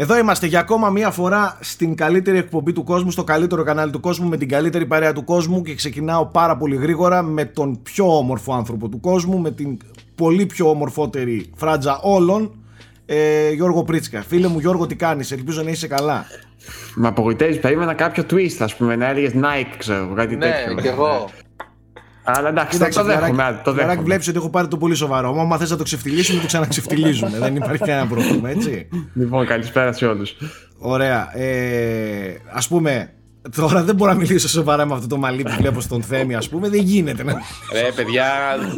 Εδώ 0.00 0.18
είμαστε 0.18 0.46
για 0.46 0.60
ακόμα 0.60 0.90
μία 0.90 1.10
φορά 1.10 1.58
στην 1.60 1.94
καλύτερη 1.94 2.38
εκπομπή 2.38 2.72
του 2.72 2.84
κόσμου, 2.84 3.10
στο 3.10 3.24
καλύτερο 3.24 3.62
κανάλι 3.62 3.90
του 3.90 4.00
κόσμου, 4.00 4.28
με 4.28 4.36
την 4.36 4.48
καλύτερη 4.48 4.86
παρέα 4.86 5.12
του 5.12 5.24
κόσμου 5.24 5.62
και 5.62 5.74
ξεκινάω 5.74 6.26
πάρα 6.26 6.56
πολύ 6.56 6.76
γρήγορα 6.76 7.22
με 7.22 7.44
τον 7.44 7.82
πιο 7.82 8.16
όμορφο 8.16 8.52
άνθρωπο 8.54 8.88
του 8.88 9.00
κόσμου, 9.00 9.38
με 9.38 9.50
την 9.50 9.78
πολύ 10.14 10.46
πιο 10.46 10.70
ομορφότερη 10.70 11.50
φράτζα 11.56 11.98
όλων, 12.02 12.50
ε, 13.06 13.50
Γιώργο 13.50 13.84
Πρίτσκα. 13.84 14.22
Φίλε 14.22 14.48
μου 14.48 14.58
Γιώργο 14.58 14.86
τι 14.86 14.94
κάνεις, 14.94 15.32
ελπίζω 15.32 15.62
να 15.62 15.70
είσαι 15.70 15.86
καλά. 15.86 16.26
Με 16.94 17.08
απογοητεύεις, 17.08 17.58
περίμενα 17.58 17.94
κάποιο 17.94 18.24
twist, 18.30 18.56
ας 18.58 18.76
πούμε, 18.76 18.96
να 18.96 19.08
έλεγες 19.08 19.32
Nike, 19.34 19.74
ξέρω 19.78 20.12
κάτι 20.14 20.36
ναι, 20.36 20.46
τέτοιο. 20.46 20.74
Ναι, 20.74 20.80
κι 20.80 20.88
εγώ. 20.88 21.30
Αλλά 22.30 22.48
εντάξει, 22.48 22.78
το 22.78 23.04
δέχομαι. 23.04 23.60
Το 23.64 23.72
δέχομαι. 23.72 24.02
βλέπεις 24.02 24.28
ότι 24.28 24.36
έχω 24.36 24.50
πάρει 24.50 24.68
το 24.68 24.76
πολύ 24.76 24.94
σοβαρό. 24.94 25.32
Μα 25.32 25.56
θες 25.56 25.70
να 25.70 25.76
το 25.76 25.82
ξεφτυλίσουμε, 25.82 26.40
το 26.40 26.46
ξαναξεφτυλίζουμε. 26.46 27.38
Δεν 27.38 27.56
υπάρχει 27.56 27.84
κανένα 27.84 28.06
πρόβλημα, 28.06 28.50
έτσι. 28.50 28.88
Λοιπόν, 29.14 29.46
καλησπέρα 29.46 29.92
σε 29.92 30.06
όλους. 30.06 30.36
Ωραία. 30.78 31.38
Ε, 31.38 32.36
ας 32.52 32.68
πούμε, 32.68 33.12
Τώρα 33.56 33.82
δεν 33.82 33.94
μπορώ 33.94 34.12
να 34.12 34.18
μιλήσω 34.18 34.48
σοβαρά 34.48 34.86
με 34.86 34.94
αυτό 34.94 35.06
το 35.06 35.16
μαλλί 35.16 35.42
που 35.42 35.54
βλέπω 35.58 35.80
στον 35.80 36.02
Θέμη, 36.02 36.34
ας 36.34 36.48
πούμε. 36.48 36.68
Δεν 36.68 36.80
γίνεται. 36.80 37.22
Ναι. 37.22 37.32
Ρε, 37.72 37.92
παιδιά, 37.94 38.26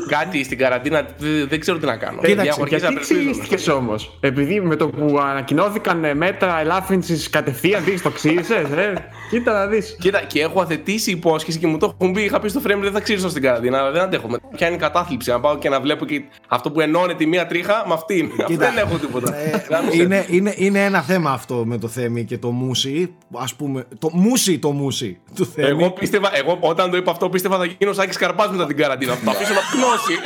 κάτι 0.08 0.44
στην 0.44 0.58
καραντίνα 0.58 1.06
δεν 1.48 1.60
ξέρω 1.60 1.78
τι 1.78 1.86
να 1.86 1.96
κάνω. 1.96 2.20
Κοίταξε, 2.20 2.62
γιατί 2.68 2.94
ξύριστηκε 2.94 3.70
όμως; 3.70 4.16
Επειδή 4.20 4.60
με 4.60 4.76
το 4.76 4.88
που 4.88 5.18
ανακοινώθηκαν 5.18 6.16
μέτρα 6.16 6.60
ελάφρυνσης 6.60 7.30
κατευθείαν 7.30 7.84
δεις 7.84 8.02
το 8.02 8.10
ξύρισε. 8.10 8.54
Ε; 8.54 8.92
Κοίτα 9.30 9.52
να 9.52 9.66
δεις. 9.66 9.96
Κοίτα, 10.00 10.20
και 10.20 10.40
έχω 10.40 10.60
αθετήσει 10.60 11.10
υπόσχεση 11.10 11.58
και 11.58 11.66
μου 11.66 11.78
το 11.78 11.94
έχουν 12.00 12.12
πει. 12.12 12.22
Είχα 12.22 12.40
πει 12.40 12.48
στο 12.48 12.60
frame 12.64 12.78
δεν 12.80 12.92
θα 12.92 13.00
ξύρισω 13.00 13.28
στην 13.28 13.42
καραντίνα. 13.42 13.78
Αλλά 13.78 13.90
δεν 13.90 14.02
αντέχω. 14.02 14.28
Ποια 14.56 14.66
είναι 14.66 14.76
η 14.76 14.78
κατάθλιψη. 14.78 15.30
Να 15.30 15.40
πάω 15.40 15.58
και 15.58 15.68
να 15.68 15.80
βλέπω 15.80 16.04
και 16.04 16.22
αυτό 16.48 16.70
που 16.70 16.80
ενώνει 16.80 17.14
τη 17.14 17.26
μία 17.26 17.46
τρίχα 17.46 17.84
με 17.86 17.94
αυτήν. 17.94 18.30
δεν 18.48 18.78
έχω 18.78 18.96
τίποτα. 18.96 19.36
Ε, 19.36 19.64
είναι, 19.92 20.26
είναι, 20.28 20.54
είναι 20.56 20.84
ένα 20.84 21.02
θέμα 21.02 21.30
αυτό 21.30 21.62
με 21.66 21.78
το 21.78 21.88
Θέμη 21.88 22.24
και 22.24 22.38
το 22.38 22.50
Μούσι. 22.50 23.14
Α 23.32 23.54
πούμε. 23.56 23.86
Το 23.98 24.10
Μούσι 24.12 24.58
το 24.60 24.70
μουσι 24.70 25.20
του 25.34 25.46
Θέμη. 25.46 25.68
Εγώ, 25.68 25.90
πίστευα, 25.90 26.36
εγώ 26.36 26.58
όταν 26.60 26.90
το 26.90 26.96
είπα 26.96 27.10
αυτό 27.10 27.28
πίστευα 27.28 27.56
θα 27.58 27.64
γίνω 27.64 27.92
Σάκης 27.92 28.16
Καρπάς 28.16 28.50
μετά 28.50 28.66
την 28.66 28.76
καραντίνα. 28.76 29.14
Θα 29.14 29.30
αφήσω 29.30 29.52
να 29.52 29.60
πνώσει. 29.72 30.18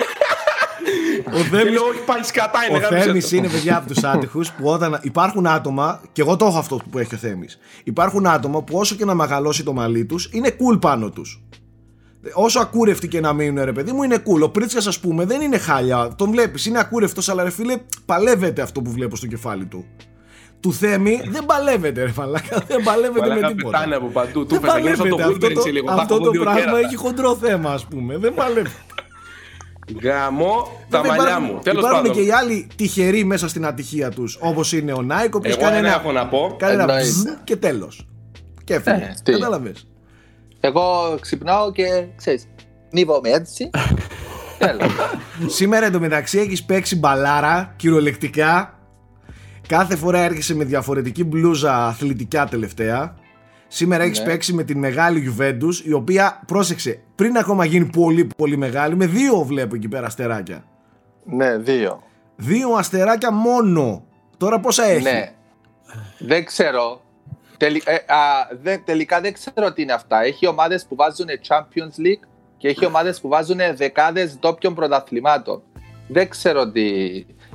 Ο 1.32 1.38
Θέμης, 1.38 1.78
όχι 1.78 2.00
πάλι 2.06 2.24
σκατά 2.24 2.58
είναι. 2.68 2.86
Ο 2.86 3.00
Θέμης 3.00 3.32
είναι 3.32 3.48
παιδιά 3.48 3.76
από 3.76 3.94
τους 3.94 4.04
άτυχου 4.04 4.40
που 4.40 4.68
όταν 4.68 4.98
υπάρχουν 5.02 5.46
άτομα, 5.46 6.00
και 6.12 6.20
εγώ 6.22 6.36
το 6.36 6.46
έχω 6.46 6.58
αυτό 6.58 6.80
που 6.90 6.98
έχει 6.98 7.14
ο 7.14 7.18
Θέμης, 7.18 7.58
υπάρχουν 7.84 8.26
άτομα 8.26 8.62
που 8.62 8.78
όσο 8.78 8.94
και 8.94 9.04
να 9.04 9.14
μεγαλώσει 9.14 9.64
το 9.64 9.72
μαλλί 9.72 10.04
τους, 10.04 10.30
είναι 10.32 10.48
cool 10.48 10.80
πάνω 10.80 11.10
τους. 11.10 11.42
Όσο 12.32 12.60
ακούρευτοι 12.60 13.08
και 13.08 13.20
να 13.20 13.32
μείνουν, 13.32 13.64
ρε 13.64 13.72
παιδί 13.72 13.92
μου, 13.92 14.02
είναι 14.02 14.16
cool. 14.16 14.42
Ο 14.42 14.48
Πρίτσκα, 14.48 14.88
ας 14.88 15.00
πούμε, 15.00 15.24
δεν 15.24 15.40
είναι 15.40 15.58
χάλια. 15.58 16.14
Τον 16.16 16.30
βλέπεις, 16.30 16.66
είναι 16.66 16.78
ακούρευτος, 16.78 17.28
αλλά 17.28 17.42
ρε 17.42 17.50
φίλε, 17.50 17.76
παλεύεται 18.04 18.62
αυτό 18.62 18.82
που 18.82 18.90
βλέπω 18.90 19.16
στο 19.16 19.26
κεφάλι 19.26 19.66
του 19.66 19.84
του 20.64 20.72
Θέμη 20.72 21.20
δεν 21.28 21.46
παλεύεται 21.46 22.02
ρε 22.02 22.10
φαλάκα, 22.10 22.64
δεν 22.66 22.82
παλεύεται 22.82 23.28
με 23.28 23.34
τίποτα. 23.34 23.78
Πετάνε 23.78 23.94
από 23.94 24.06
παντού, 24.06 24.46
του 24.46 24.60
παλεύεται, 24.60 25.08
το 25.08 25.16
αυτό 25.16 25.48
το, 25.48 25.64
λίγο, 25.70 25.92
αυτό 25.92 26.18
το 26.18 26.30
πράγμα 26.30 26.78
έχει 26.78 26.96
χοντρό 26.96 27.36
θέμα 27.36 27.72
ας 27.72 27.84
πούμε, 27.84 28.16
δεν 28.16 28.34
παλεύεται. 28.34 28.74
Γάμο 30.02 30.80
τα 30.88 31.04
μαλλιά 31.04 31.40
μου. 31.40 31.58
Τέλος 31.62 31.82
πάντων. 31.82 31.98
Υπάρχουν 31.98 32.22
και 32.22 32.28
οι 32.28 32.32
άλλοι 32.32 32.68
τυχεροί 32.76 33.24
μέσα 33.24 33.48
στην 33.48 33.66
ατυχία 33.66 34.10
τους. 34.10 34.38
Όπως 34.40 34.72
είναι 34.72 34.92
ο 34.92 35.02
Νάικ, 35.02 35.34
ο 35.34 35.38
οποίο 35.38 35.56
κάνει 35.56 35.76
ένα. 35.76 35.94
έχω 35.94 36.12
να 36.12 36.26
πω. 36.26 36.54
Κάνει 36.58 36.82
ένα 36.82 36.94
και 37.44 37.56
τέλος. 37.56 38.06
Και 38.64 38.74
έφυγε. 38.74 39.14
Ε, 39.24 39.30
Κατάλαβε. 39.32 39.72
Εγώ 40.60 41.16
ξυπνάω 41.20 41.72
και 41.72 42.06
ξέρεις. 42.16 42.48
Νίβομαι 42.90 43.28
έτσι. 43.28 43.70
Τέλος. 44.58 44.92
Σήμερα 45.46 45.86
εντωμεταξύ 45.86 46.38
έχεις 46.38 46.64
παίξει 46.64 46.96
μπαλάρα 46.96 47.74
κυριολεκτικά 47.76 48.73
Κάθε 49.68 49.96
φορά 49.96 50.18
έρχεσαι 50.18 50.54
με 50.54 50.64
διαφορετική 50.64 51.24
μπλούζα 51.24 51.86
αθλητικά 51.86 52.46
τελευταία. 52.46 53.16
Σήμερα 53.68 54.04
έχεις 54.04 54.18
ναι. 54.18 54.24
παίξει 54.24 54.52
με 54.52 54.64
την 54.64 54.78
μεγάλη 54.78 55.34
Juventus, 55.38 55.84
η 55.84 55.92
οποία 55.92 56.42
πρόσεξε 56.46 57.00
πριν 57.14 57.36
ακόμα 57.36 57.64
γίνει 57.64 57.84
πολύ 57.84 58.28
πολύ 58.36 58.56
μεγάλη, 58.56 58.96
με 58.96 59.06
δύο 59.06 59.42
βλέπω 59.42 59.74
εκεί 59.74 59.88
πέρα 59.88 60.06
αστεράκια. 60.06 60.64
Ναι, 61.24 61.56
δύο. 61.56 62.02
Δύο 62.36 62.68
αστεράκια 62.70 63.32
μόνο. 63.32 64.04
Τώρα 64.36 64.60
πόσα 64.60 64.84
έχει; 64.84 65.02
Ναι. 65.02 65.32
Δεν 66.18 66.44
ξέρω. 66.44 67.02
Τελ, 67.56 67.74
ε, 67.84 67.94
α, 67.94 68.78
τελικά 68.84 69.20
δεν 69.20 69.32
ξέρω 69.32 69.72
τι 69.72 69.82
είναι 69.82 69.92
αυτά. 69.92 70.22
Έχει 70.22 70.46
ομάδες 70.46 70.86
που 70.86 70.94
βάζουν 70.94 71.26
Champions 71.48 72.06
League 72.06 72.28
και 72.56 72.68
έχει 72.68 72.86
ομάδες 72.86 73.20
που 73.20 73.28
βάζουν 73.28 73.58
δεκάδες 73.74 74.38
ντόπιων 74.38 74.74
πρωταθλημάτων. 74.74 75.62
Δεν 76.08 76.28
ξέρω 76.28 76.70
τι. 76.70 77.10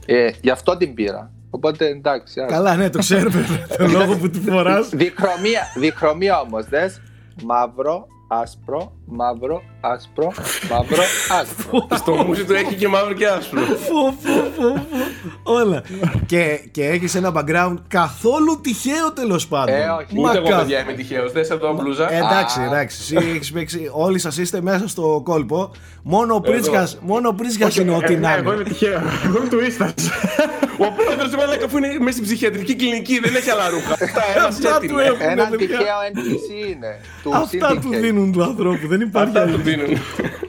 Ε, 0.06 0.30
γι' 0.42 0.50
αυτό 0.50 0.78
την 0.78 0.94
πήρα. 0.94 1.32
Οπότε 1.50 1.88
εντάξει. 1.88 2.46
Καλά, 2.48 2.76
ναι, 2.76 2.90
το 2.90 3.00
ξέρουμε. 3.00 3.68
το 3.78 3.88
λόγο 3.88 4.16
που 4.18 4.30
τη 4.30 4.40
φοράς. 4.40 4.90
Διχρωμία, 4.90 5.62
διχρωμία 5.76 6.40
όμως, 6.40 6.66
δες. 6.66 7.02
Μαύρο, 7.44 8.08
άσπρο, 8.32 8.92
μαύρο, 9.06 9.62
άσπρο, 9.82 10.32
μαύρο, 10.70 11.04
άσπρο. 11.40 11.88
Στο 12.02 12.12
μουσι 12.12 12.46
του 12.46 12.54
έχει 12.54 12.76
και 12.76 12.88
μαύρο 12.88 13.14
και 13.14 13.28
άσπρο. 13.28 13.62
Όλα. 15.44 15.84
και, 16.26 16.60
και 16.72 16.86
έχεις 16.86 17.16
ένα 17.16 17.32
background 17.36 17.76
καθόλου 17.88 18.62
τυχαίο 18.62 19.14
τέλος 19.14 19.48
πάντων. 19.48 19.76
Ε, 19.76 19.90
όχι. 19.90 20.20
Ούτε 20.20 20.38
εγώ 20.38 20.58
παιδιά 20.58 20.82
είμαι 20.82 20.94
τυχαίος. 20.94 21.32
Θε 21.32 21.40
εδώ 21.40 21.74
μπλούζα. 21.74 22.14
Ε, 22.14 22.18
εντάξει, 22.18 22.62
εντάξει. 22.62 23.16
Εσύ 23.16 23.54
παίξει. 23.54 23.90
Όλοι 23.94 24.20
σας 24.20 24.38
είστε 24.38 24.62
μέσα 24.62 24.88
στο 24.88 25.22
κόλπο. 25.24 25.72
Μόνο 26.04 26.36
ο 26.36 26.42
Πρίτσκα 26.42 26.88
μόνο 27.02 27.36
είναι 27.82 27.96
ότι 27.96 28.16
να 28.16 28.34
Εγώ 28.34 28.54
είμαι 28.54 28.64
τυχαίο. 28.64 29.02
Εγώ 29.26 29.38
είμαι 29.38 29.50
του 29.50 29.60
ίστα. 29.60 29.94
Ο 30.78 30.92
πρόεδρος 30.92 31.30
του 31.32 31.38
Μαλάκα 31.38 31.68
που 31.68 31.78
είναι 31.78 31.88
μέσα 32.00 32.12
στην 32.12 32.24
ψυχιατρική 32.24 32.76
κλινική 32.76 33.20
δεν 33.20 33.36
έχει 33.36 33.50
άλλα 33.50 33.70
ρούχα. 33.70 33.94
Αυτά 34.48 34.80
του 34.80 34.98
έχουν. 34.98 35.30
Ένα 35.30 35.46
τυχαίο 35.46 35.98
NPC 36.14 36.70
είναι. 36.70 37.00
Αυτά 37.34 37.80
του 37.82 37.90
δίνουν 37.90 38.19
του 38.32 38.44
ανθρώπου. 38.44 38.88
Δεν 38.88 39.02
υπάρχει 39.02 39.38
Αυτά 39.38 39.52
του 39.52 39.62
δίνουν. 39.62 39.90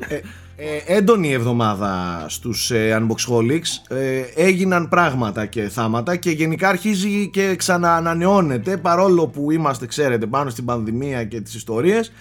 Ε, 0.08 0.20
ε, 0.62 0.96
έντονη 0.96 1.32
εβδομάδα 1.32 2.24
στους 2.28 2.70
ε, 2.70 3.00
Unboxholics 3.00 3.96
ε, 3.96 4.20
έγιναν 4.34 4.88
πράγματα 4.88 5.46
και 5.46 5.68
θάματα 5.68 6.16
και 6.16 6.30
γενικά 6.30 6.68
αρχίζει 6.68 7.28
και 7.32 7.54
ξαναανανεώνεται 7.56 8.76
παρόλο 8.76 9.26
που 9.26 9.50
είμαστε 9.50 9.86
ξέρετε 9.86 10.26
πάνω 10.26 10.50
στην 10.50 10.64
πανδημία 10.64 11.24
και 11.24 11.40
τις 11.40 11.54
ιστορίες 11.54 12.12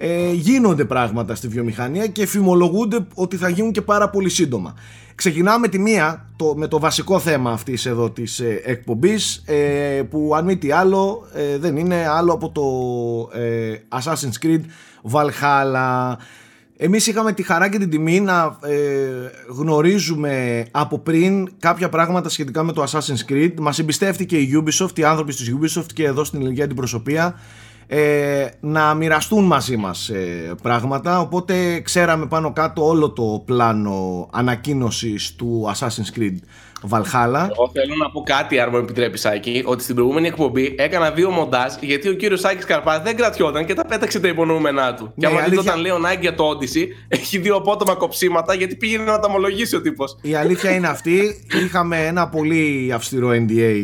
ε, 0.00 0.32
γίνονται 0.32 0.84
πράγματα 0.84 1.34
στη 1.34 1.48
βιομηχανία 1.48 2.06
και 2.06 2.26
φημολογούνται 2.26 3.06
ότι 3.14 3.36
θα 3.36 3.48
γίνουν 3.48 3.72
και 3.72 3.82
πάρα 3.82 4.10
πολύ 4.10 4.28
σύντομα. 4.28 4.74
Ξεκινάμε 5.14 5.68
τη 5.68 5.78
μία 5.78 6.28
το, 6.36 6.54
με 6.56 6.66
το 6.68 6.78
βασικό 6.78 7.18
θέμα 7.18 7.50
αυτής 7.50 7.86
εδώ 7.86 8.10
της 8.10 8.40
ε, 8.40 8.60
εκπομπής 8.64 9.42
ε, 9.46 10.02
που 10.10 10.32
αν 10.34 10.44
μη 10.44 10.56
τι 10.56 10.70
άλλο 10.70 11.26
ε, 11.34 11.58
δεν 11.58 11.76
είναι 11.76 12.06
άλλο 12.08 12.32
από 12.32 12.50
το 12.50 13.38
ε, 13.38 13.74
Assassin's 13.88 14.46
Creed 14.46 14.60
Valhalla. 15.12 16.12
Εμείς 16.76 17.06
είχαμε 17.06 17.32
τη 17.32 17.42
χαρά 17.42 17.68
και 17.68 17.78
την 17.78 17.90
τιμή 17.90 18.20
να 18.20 18.58
γνωρίζουμε 19.48 20.66
από 20.70 20.98
πριν 20.98 21.48
κάποια 21.58 21.88
πράγματα 21.88 22.28
σχετικά 22.28 22.62
με 22.62 22.72
το 22.72 22.84
Assassin's 22.90 23.32
Creed. 23.32 23.52
Μας 23.60 23.78
εμπιστεύτηκε 23.78 24.36
η 24.36 24.62
Ubisoft, 24.62 24.98
οι 24.98 25.04
άνθρωποι 25.04 25.34
της 25.34 25.54
Ubisoft 25.54 25.92
και 25.94 26.04
εδώ 26.04 26.24
στην 26.24 26.40
ελληνική 26.40 26.62
αντιπροσωπεία 26.62 27.34
ε, 27.90 28.46
να 28.60 28.94
μοιραστούν 28.94 29.44
μαζί 29.44 29.76
μας 29.76 30.08
ε, 30.08 30.54
πράγματα 30.62 31.20
οπότε 31.20 31.80
ξέραμε 31.80 32.26
πάνω 32.26 32.52
κάτω 32.52 32.86
όλο 32.86 33.10
το 33.10 33.42
πλάνο 33.46 34.28
ανακοίνωσης 34.32 35.34
του 35.34 35.72
Assassin's 35.74 36.18
Creed 36.18 36.36
Βαλχάλα. 36.82 37.48
Εγώ 37.52 37.70
θέλω 37.72 37.94
να 37.96 38.10
πω 38.10 38.22
κάτι, 38.22 38.60
αν 38.60 38.68
μου 38.72 38.76
επιτρέπεις, 38.76 39.20
Σάκη, 39.20 39.62
ότι 39.64 39.82
στην 39.82 39.94
προηγούμενη 39.94 40.26
εκπομπή 40.26 40.74
έκανα 40.78 41.10
δύο 41.10 41.30
μοντάζ 41.30 41.72
γιατί 41.80 42.08
ο 42.08 42.12
κύριος 42.12 42.40
Σάκης 42.40 42.64
Καρπάς 42.64 43.02
δεν 43.02 43.16
κρατιόταν 43.16 43.66
και 43.66 43.74
τα 43.74 43.84
πέταξε 43.84 44.20
τα 44.20 44.28
υπονοούμενά 44.28 44.94
του. 44.94 45.02
Ναι, 45.04 45.10
και 45.16 45.26
άμα 45.26 45.44
δείτε 45.44 45.58
όταν 45.58 45.80
λέω 45.80 45.96
Nike 45.96 46.20
για 46.20 46.34
το 46.34 46.50
Odyssey, 46.50 46.86
έχει 47.08 47.38
δύο 47.38 47.56
απότομα 47.56 47.94
κοψίματα 47.94 48.54
γιατί 48.54 48.76
πήγαινε 48.76 49.04
να 49.04 49.18
τα 49.18 49.26
ομολογήσει 49.28 49.76
ο 49.76 49.80
τύπος. 49.80 50.18
Η 50.22 50.34
αλήθεια 50.34 50.70
είναι 50.70 50.88
αυτή. 50.88 51.44
Είχαμε 51.64 52.06
ένα 52.06 52.28
πολύ 52.28 52.92
αυστηρό 52.94 53.28
NDA 53.28 53.74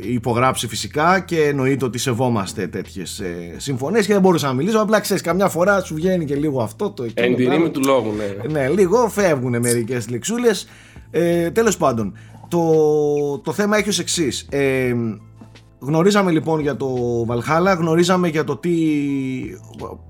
υπογράψει 0.00 0.68
φυσικά 0.68 1.20
και 1.20 1.42
εννοείται 1.42 1.84
ότι 1.84 1.98
σεβόμαστε 1.98 2.66
τέτοιες 2.66 3.22
συμφωνίες 3.56 4.06
και 4.06 4.12
δεν 4.12 4.22
μπορούσα 4.22 4.46
να 4.46 4.52
μιλήσω. 4.52 4.78
Απλά 4.78 5.00
ξέρεις, 5.00 5.22
καμιά 5.22 5.48
φορά 5.48 5.80
σου 5.80 5.94
βγαίνει 5.94 6.24
και 6.24 6.34
λίγο 6.34 6.62
αυτό 6.62 6.90
το. 6.90 7.06
Εν 7.14 7.72
του 7.72 7.80
λόγου, 7.84 8.14
ναι. 8.16 8.60
Ναι, 8.60 8.68
λίγο 8.68 9.08
φεύγουν 9.08 9.58
μερικές 9.60 10.08
λεξούλες. 10.08 10.68
Ε, 11.14 11.50
τέλος 11.50 11.76
πάντων, 11.76 12.16
το, 12.48 13.38
το 13.38 13.52
θέμα 13.52 13.76
έχει 13.76 13.88
ως 13.88 13.98
εξής. 13.98 14.46
Ε, 14.50 14.94
γνωρίζαμε 15.78 16.30
λοιπόν 16.30 16.60
για 16.60 16.76
το 16.76 16.96
Valhalla, 17.28 17.76
γνωρίζαμε 17.78 18.28
για 18.28 18.44
το 18.44 18.56
τι, 18.56 18.70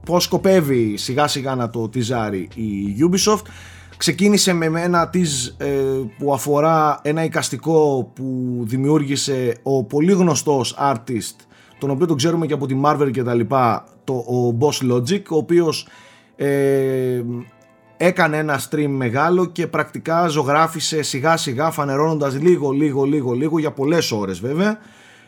πώς 0.04 0.24
σκοπεύει 0.24 0.96
σιγά 0.96 1.26
σιγά 1.26 1.54
να 1.54 1.70
το 1.70 1.88
τυζάρει 1.88 2.48
η 2.54 2.96
Ubisoft. 3.10 3.46
Ξεκίνησε 3.96 4.52
με 4.52 4.82
ένα 4.82 5.08
της 5.08 5.56
ε, 5.58 5.66
που 6.18 6.32
αφορά 6.32 7.00
ένα 7.02 7.24
εικαστικό 7.24 8.10
που 8.14 8.58
δημιούργησε 8.64 9.56
ο 9.62 9.84
πολύ 9.84 10.12
γνωστός 10.12 10.76
artist 10.80 11.36
τον 11.82 11.90
οποίο 11.90 12.06
τον 12.06 12.16
ξέρουμε 12.16 12.46
και 12.46 12.52
από 12.52 12.66
τη 12.66 12.80
Marvel 12.84 13.10
και 13.12 13.22
τα 13.22 13.34
λοιπά, 13.34 13.84
το, 14.04 14.12
ο 14.12 14.56
Boss 14.60 14.92
Logic, 14.92 15.22
ο 15.30 15.36
οποίος 15.36 15.88
ε, 16.36 17.22
έκανε 18.06 18.36
ένα 18.36 18.60
stream 18.70 18.88
μεγάλο 18.88 19.44
και 19.44 19.66
πρακτικά 19.66 20.26
ζωγράφισε 20.26 21.02
σιγά 21.02 21.36
σιγά 21.36 21.70
φανερώνοντας 21.70 22.40
λίγο 22.40 22.70
λίγο 22.70 23.04
λίγο 23.04 23.32
λίγο 23.32 23.58
για 23.58 23.70
πολλές 23.70 24.12
ώρες 24.12 24.40
βέβαια 24.40 24.78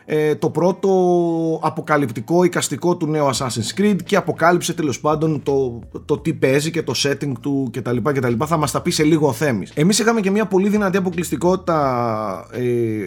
ε, 0.05 0.35
το 0.35 0.49
πρώτο 0.49 0.89
αποκαλυπτικό 1.61 2.43
εικαστικό 2.43 2.97
του 2.97 3.07
νέου 3.07 3.29
Assassin's 3.29 3.79
Creed 3.79 3.95
και 4.05 4.15
αποκάλυψε 4.15 4.73
τέλος 4.73 4.99
πάντων 4.99 5.43
το, 5.43 5.79
το 6.05 6.17
τι 6.17 6.33
παίζει 6.33 6.71
και 6.71 6.83
το 6.83 6.93
setting 7.03 7.31
του 7.41 7.69
κτλ. 7.73 7.97
κτλ. 8.03 8.33
Θα 8.45 8.57
μας 8.57 8.71
τα 8.71 8.81
πει 8.81 8.91
σε 8.91 9.03
λίγο 9.03 9.27
ο 9.27 9.33
Θέμης. 9.33 9.71
Εμείς 9.75 9.99
είχαμε 9.99 10.19
και 10.19 10.31
μια 10.31 10.45
πολύ 10.45 10.69
δυνατή 10.69 10.97
αποκλειστικότητα 10.97 12.47
ε, 12.51 12.61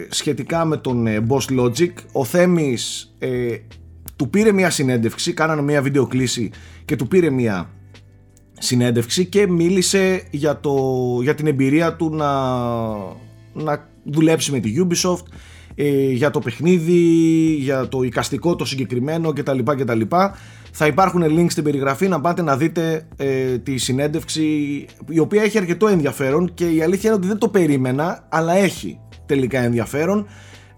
σχετικά 0.09 0.65
με 0.65 0.77
τον 0.77 1.07
ε, 1.07 1.25
Boss 1.29 1.59
Logic. 1.59 1.93
Ο 2.11 2.23
Θέμης 2.23 3.13
ε, 3.19 3.55
του 4.15 4.29
πήρε 4.29 4.51
μια 4.51 4.69
συνέντευξη, 4.69 5.33
κάνανε 5.33 5.61
μια 5.61 5.81
βίντεο 5.81 6.07
κλήση 6.07 6.51
και 6.85 6.95
του 6.95 7.07
πήρε 7.07 7.29
μια 7.29 7.69
συνέντευξη 8.59 9.25
και 9.25 9.47
μίλησε 9.47 10.23
για, 10.31 10.59
το, 10.59 10.73
για 11.21 11.35
την 11.35 11.47
εμπειρία 11.47 11.95
του 11.95 12.09
να, 12.09 12.31
να 13.53 13.87
δουλέψει 14.03 14.51
με 14.51 14.59
τη 14.59 14.73
Ubisoft 14.77 15.23
ε, 15.75 16.11
για 16.11 16.29
το 16.29 16.39
παιχνίδι, 16.39 17.01
για 17.59 17.87
το 17.87 18.01
οικαστικό 18.01 18.55
το 18.55 18.65
συγκεκριμένο 18.65 19.33
κτλ. 19.33 19.59
κτλ. 19.63 20.01
Θα 20.71 20.87
υπάρχουν 20.87 21.23
links 21.23 21.51
στην 21.51 21.63
περιγραφή 21.63 22.07
να 22.07 22.21
πάτε 22.21 22.41
να 22.41 22.57
δείτε 22.57 23.07
ε, 23.17 23.57
τη 23.57 23.77
συνέντευξη 23.77 24.43
η 25.09 25.19
οποία 25.19 25.43
έχει 25.43 25.57
αρκετό 25.57 25.87
ενδιαφέρον 25.87 26.53
και 26.53 26.69
η 26.69 26.81
αλήθεια 26.81 27.09
είναι 27.09 27.17
ότι 27.19 27.27
δεν 27.27 27.37
το 27.37 27.49
περίμενα 27.49 28.25
αλλά 28.29 28.53
έχει 28.53 28.99
τελικά 29.25 29.59
ενδιαφέρον 29.59 30.27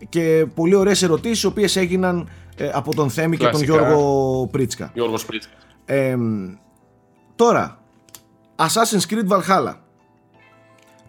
και 0.10 0.46
πολύ 0.56 0.76
ωραίες 0.76 1.04
ερωτήσεις 1.04 1.44
οι 1.44 1.46
οποίες 1.46 1.76
έγιναν 1.76 2.30
ε, 2.58 2.70
από 2.74 2.96
τον 2.96 3.10
Θέμη 3.10 3.38
και 3.38 3.48
τον 3.48 3.64
Γιώργο 3.64 4.48
Πρίτσκα. 4.52 4.92
Γιώργος 4.94 5.26
Πρίτσκα. 5.26 5.54
Τώρα, 7.42 7.80
Assassin's 8.56 9.14
Creed 9.14 9.28
Valhalla 9.28 9.76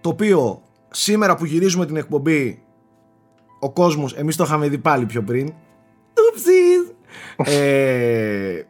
το 0.01 0.09
οποίο 0.09 0.63
σήμερα 0.91 1.35
που 1.35 1.45
γυρίζουμε 1.45 1.87
την 1.87 1.97
εκπομπή 1.97 2.63
ο 3.61 3.71
κόσμος, 3.71 4.15
εμείς 4.15 4.37
το 4.37 4.45
είχαμε 4.45 4.69
δει 4.69 4.79
πάλι 4.79 5.07
πιο 5.07 5.23
πριν. 5.23 5.53
Ε, 7.37 8.55
ε, 8.55 8.65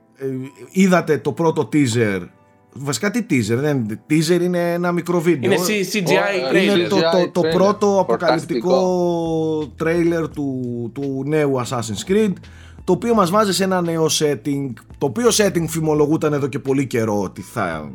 είδατε 0.70 1.18
το 1.18 1.32
πρώτο 1.32 1.68
teaser. 1.72 2.28
Βασικά 2.72 3.10
τι 3.10 3.26
teaser, 3.30 3.56
δεν 3.56 4.00
teaser 4.10 4.40
είναι 4.40 4.72
ένα 4.72 4.92
μικρό 4.92 5.20
βίντεο. 5.20 5.52
Είναι 5.52 5.60
CGI 5.92 6.52
trailer. 6.52 6.62
Είναι 6.62 6.88
το, 6.88 6.96
το, 6.96 7.30
το, 7.32 7.48
πρώτο 7.56 7.98
αποκαλυπτικό 8.00 9.74
trailer 9.82 10.30
του, 10.34 10.90
του 10.94 11.22
νέου 11.26 11.62
Assassin's 11.62 12.10
Creed 12.10 12.32
το 12.84 12.92
οποίο 12.92 13.14
μας 13.14 13.30
βάζει 13.30 13.52
σε 13.52 13.64
ένα 13.64 13.80
νέο 13.80 14.06
setting 14.06 14.72
το 14.98 15.06
οποίο 15.06 15.28
setting 15.28 15.64
φημολογούταν 15.68 16.32
εδώ 16.32 16.46
και 16.46 16.58
πολύ 16.58 16.86
καιρό 16.86 17.22
ότι 17.22 17.42
θα, 17.42 17.92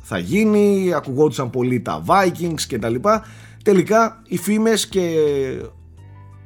θα 0.00 0.18
γίνει 0.18 0.92
ακουγόντουσαν 0.94 1.50
πολύ 1.50 1.80
τα 1.80 2.04
Vikings 2.06 2.60
και 2.68 2.78
τα 2.78 2.88
λοιπά 2.88 3.24
τελικά 3.64 4.22
οι 4.26 4.36
φήμες 4.38 4.88
και 4.88 5.14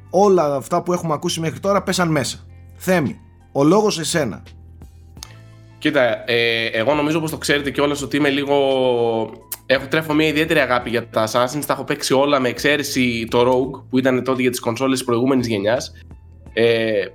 όλα 0.09 0.55
αυτά 0.55 0.83
που 0.83 0.93
έχουμε 0.93 1.13
ακούσει 1.13 1.39
μέχρι 1.39 1.59
τώρα 1.59 1.83
πέσαν 1.83 2.09
μέσα. 2.09 2.45
Θέμη, 2.75 3.19
ο 3.51 3.63
λόγος 3.63 3.99
εσένα. 3.99 4.43
Κοίτα, 5.77 6.23
ε, 6.31 6.65
εγώ 6.65 6.93
νομίζω 6.93 7.19
πως 7.19 7.31
το 7.31 7.37
ξέρετε 7.37 7.71
κιόλας 7.71 8.01
ότι 8.01 8.17
είμαι 8.17 8.29
λίγο... 8.29 8.55
Έχω 9.65 9.87
τρέφω 9.87 10.13
μια 10.13 10.27
ιδιαίτερη 10.27 10.59
αγάπη 10.59 10.89
για 10.89 11.07
τα 11.07 11.27
Assassins, 11.27 11.65
τα 11.65 11.73
έχω 11.73 11.83
παίξει 11.83 12.13
όλα 12.13 12.39
με 12.39 12.49
εξαίρεση 12.49 13.27
το 13.29 13.41
Rogue 13.41 13.83
που 13.89 13.97
ήταν 13.97 14.23
τότε 14.23 14.41
για 14.41 14.49
τις 14.51 14.59
κονσόλες 14.59 14.97
της 14.97 15.07
προηγούμενης 15.07 15.47
γενιάς. 15.47 15.91
Ε, 16.53 17.05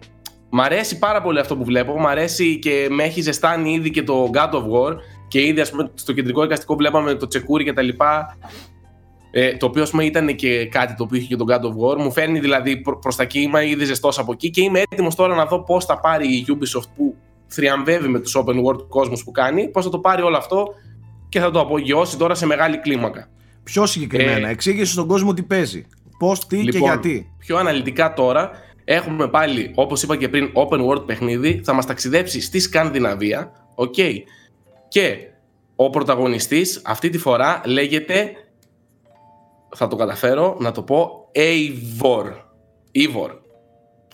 μ' 0.51 0.61
αρέσει 0.61 0.99
πάρα 0.99 1.23
πολύ 1.23 1.39
αυτό 1.39 1.57
που 1.57 1.65
βλέπω, 1.65 2.01
μ' 2.01 2.07
αρέσει 2.07 2.59
και 2.59 2.87
με 2.91 3.03
έχει 3.03 3.21
ζεστάνει 3.21 3.73
ήδη 3.73 3.91
και 3.91 4.03
το 4.03 4.31
God 4.35 4.51
of 4.51 4.63
War 4.63 4.97
και 5.29 5.47
ήδη 5.47 5.61
ας 5.61 5.71
πούμε 5.71 5.91
στο 5.95 6.13
κεντρικό 6.13 6.45
εικαστικό 6.45 6.77
βλέπαμε 6.77 7.15
το 7.15 7.27
τσεκούρι 7.27 7.65
και 7.65 7.73
τα 7.73 7.83
λοιπά 7.83 8.37
ε, 9.31 9.57
το 9.57 9.67
οποίο 9.67 9.87
πούμε, 9.91 10.05
ήταν 10.05 10.35
και 10.35 10.67
κάτι 10.67 10.95
το 10.95 11.03
οποίο 11.03 11.19
είχε 11.19 11.27
και 11.27 11.37
τον 11.37 11.47
God 11.51 11.61
of 11.61 11.95
War. 11.95 11.97
Μου 11.99 12.13
φέρνει 12.13 12.39
δηλαδή 12.39 12.77
προ 12.77 13.13
τα 13.17 13.23
εκεί, 13.23 13.41
είμαι 13.41 13.69
ήδη 13.69 13.85
ζεστός 13.85 14.19
από 14.19 14.33
εκεί 14.33 14.51
και 14.51 14.61
είμαι 14.63 14.83
έτοιμος 14.91 15.15
τώρα 15.15 15.35
να 15.35 15.47
δω 15.47 15.63
πώς 15.63 15.85
θα 15.85 16.01
πάρει 16.01 16.27
η 16.27 16.47
Ubisoft 16.49 16.89
που 16.97 17.15
θριαμβεύει 17.47 18.09
με 18.09 18.19
τους 18.19 18.37
open 18.39 18.65
world 18.65 18.89
κόσμου 18.89 19.17
που 19.25 19.31
κάνει, 19.31 19.69
πώς 19.69 19.85
θα 19.85 19.91
το 19.91 19.99
πάρει 19.99 20.23
όλο 20.23 20.37
αυτό 20.37 20.67
και 21.29 21.41
θα 21.41 21.51
το 21.51 21.61
απογειώσει 21.61 22.17
τώρα 22.17 22.35
σε 22.35 22.47
μεγάλη 22.47 22.79
κλίμακα. 22.79 23.29
Πιο 23.63 23.87
συγκεκριμένα, 23.87 24.49
ε, 24.49 24.51
εξήγησε 24.51 24.93
στον 24.93 25.07
κόσμο 25.07 25.35
τι 25.35 25.43
παίζει. 25.43 25.87
Πώς, 26.19 26.47
τι 26.47 26.57
λοιπόν, 26.57 26.73
και 26.73 26.79
γιατί. 26.79 27.33
Πιο 27.39 27.57
αναλυτικά 27.57 28.13
τώρα, 28.13 28.51
έχουμε 28.89 29.29
πάλι, 29.29 29.71
όπως 29.75 30.03
είπα 30.03 30.17
και 30.17 30.29
πριν, 30.29 30.53
open 30.55 30.87
world 30.87 31.07
παιχνίδι. 31.07 31.61
Θα 31.65 31.73
μας 31.73 31.87
ταξιδέψει 31.87 32.41
στη 32.41 32.61
Σκανδιναβία. 32.61 33.53
Okay. 33.75 34.15
Και 34.89 35.17
ο 35.77 35.91
πρωταγωνιστής 35.91 36.83
αυτή 36.85 37.11
τη 37.11 37.19
φορά 37.19 37.61
λέγεται 37.65 38.33
θα 39.75 39.89
το 39.89 39.97
καταφέρω 39.97 40.57
να 40.61 40.73
το 40.73 40.83
πω 40.83 41.31
Eivor. 41.35 42.25
Eivor. 42.95 43.31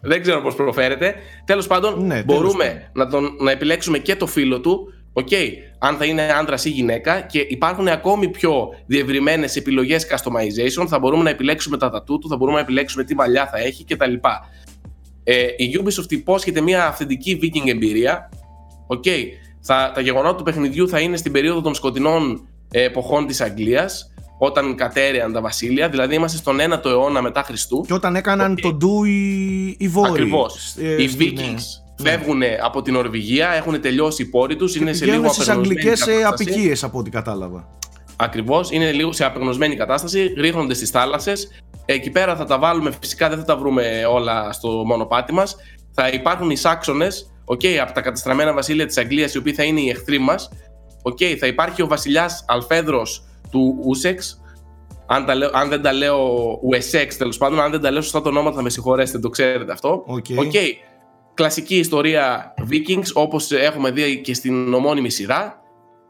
Δεν 0.03 0.23
ξέρω 0.23 0.41
πώς 0.41 0.55
προφέρεται. 0.55 1.15
Τέλος 1.45 1.67
πάντων, 1.67 2.07
ναι, 2.07 2.23
μπορούμε 2.23 2.91
να, 2.93 3.07
τον, 3.07 3.37
να 3.41 3.51
επιλέξουμε 3.51 3.99
και 3.99 4.17
το 4.17 4.27
φίλο 4.27 4.61
του, 4.61 4.93
okay, 5.13 5.49
αν 5.79 5.97
θα 5.97 6.05
είναι 6.05 6.23
άντρας 6.23 6.65
ή 6.65 6.71
γυναίκα 6.71 7.21
και 7.21 7.39
υπάρχουν 7.49 7.89
ακόμη 7.89 8.29
πιο 8.29 8.69
διευρυμένες 8.87 9.57
επιλογές 9.57 10.07
customization. 10.11 10.87
Θα 10.89 10.99
μπορούμε 10.99 11.23
να 11.23 11.31
επιλέξουμε 11.31 11.77
τα 11.77 11.91
τατού 11.91 12.19
του, 12.19 12.29
θα 12.29 12.37
μπορούμε 12.37 12.57
να 12.57 12.63
επιλέξουμε 12.63 13.05
τι 13.05 13.15
μαλλιά 13.15 13.47
θα 13.47 13.59
έχει 13.59 13.85
κτλ. 13.85 14.15
Ε, 15.25 15.47
η 15.57 15.81
Ubisoft 15.81 16.13
υπόσχεται 16.13 16.61
μια 16.61 16.87
αυθεντική 16.87 17.39
viking 17.43 17.69
εμπειρία. 17.69 18.29
Okay, 18.87 19.25
θα, 19.61 19.93
τα 19.95 20.01
γεγονότα 20.01 20.37
του 20.37 20.43
παιχνιδιού 20.43 20.89
θα 20.89 21.01
είναι 21.01 21.17
στην 21.17 21.33
περίοδο 21.33 21.61
των 21.61 21.75
σκοτεινών 21.75 22.49
ε, 22.71 22.83
εποχών 22.83 23.27
της 23.27 23.41
Αγγλίας 23.41 24.13
όταν 24.39 24.75
κατέρεαν 24.77 25.33
τα 25.33 25.41
βασίλεια, 25.41 25.89
δηλαδή 25.89 26.15
είμαστε 26.15 26.39
στον 26.39 26.59
1ο 26.61 26.85
αιώνα 26.85 27.23
μετά 27.23 27.43
Χριστού. 27.43 27.85
Και 27.87 27.95
όταν 27.95 28.17
έκαναν 28.17 28.57
το 28.61 28.73
ντου 28.73 29.05
οι, 29.05 29.77
οι 29.79 29.89
Βόρειοι. 29.89 30.13
Ακριβώς. 30.13 30.75
Ε, 30.79 31.03
οι 31.03 31.11
Vikings 31.19 31.63
ναι. 32.03 32.11
φεύγουν 32.11 32.43
από 32.63 32.83
την 32.83 32.97
Ορβηγία, 32.97 33.49
έχουν 33.49 33.81
τελειώσει 33.81 34.23
οι 34.23 34.27
πόροι 34.27 34.57
τους, 34.57 34.77
είναι 34.77 34.93
σε 34.93 35.05
λίγο 35.05 35.33
στις 35.33 35.49
αγγλικές 35.49 36.07
απικίες 36.27 36.85
από 36.85 36.99
ό,τι 36.99 37.11
κατάλαβα. 37.11 37.69
Ακριβώς, 38.17 38.71
είναι 38.71 38.93
λίγο 38.93 39.13
σε 39.13 39.25
απεγνωσμένη 39.25 39.77
κατάσταση, 39.77 40.35
ρίχνονται 40.37 40.75
στις 40.75 40.91
θάλασσες. 40.91 41.49
Εκεί 41.85 42.11
πέρα 42.11 42.37
θα 42.37 42.45
τα 42.45 42.59
βάλουμε, 42.59 42.93
φυσικά 43.01 43.29
δεν 43.29 43.39
θα 43.39 43.45
τα 43.45 43.57
βρούμε 43.57 44.05
όλα 44.11 44.53
στο 44.53 44.69
μονοπάτι 44.69 45.33
μας. 45.33 45.57
Θα 45.95 46.09
υπάρχουν 46.09 46.51
οι 46.51 46.57
Σάξονες, 46.57 47.33
okay, 47.45 47.75
από 47.75 47.93
τα 47.93 48.01
καταστραμμένα 48.01 48.53
βασίλεια 48.53 48.87
της 48.87 48.99
Αγγλίας, 48.99 49.35
οι 49.35 49.39
οποίοι 49.39 49.53
θα 49.53 49.63
είναι 49.63 49.81
οι 49.81 49.89
εχθροί 49.89 50.19
μας. 50.19 50.49
Okay, 51.03 51.35
θα 51.35 51.47
υπάρχει 51.47 51.83
ο 51.83 51.87
βασιλιάς 51.87 52.45
Αλφέδρος 52.49 53.25
του 53.51 53.79
Ούσεξ. 53.85 54.41
Αν, 55.07 55.27
αν 55.53 55.69
δεν 55.69 55.83
τα 55.83 55.93
λέω 55.93 56.59
Ουσεξ 56.63 57.17
τέλος 57.17 57.39
πάντων, 57.39 57.61
αν 57.61 57.71
δεν 57.71 57.81
τα 57.81 57.91
λέω 57.91 58.03
σωστά 58.03 58.23
το 58.23 58.29
όνομα 58.29 58.53
θα 58.53 58.63
με 58.63 58.71
συγχωρέσετε, 58.71 59.19
το 59.19 59.29
ξέρετε 59.29 59.73
αυτό. 59.73 60.05
Okay. 60.09 60.39
okay. 60.39 60.69
Κλασική 61.35 61.77
ιστορία 61.77 62.55
Vikings 62.71 63.13
όπως 63.13 63.51
έχουμε 63.51 63.91
δει 63.91 64.21
και 64.21 64.35
στην 64.35 64.75
ομώνυμη 64.75 65.11
σειρά. 65.11 65.62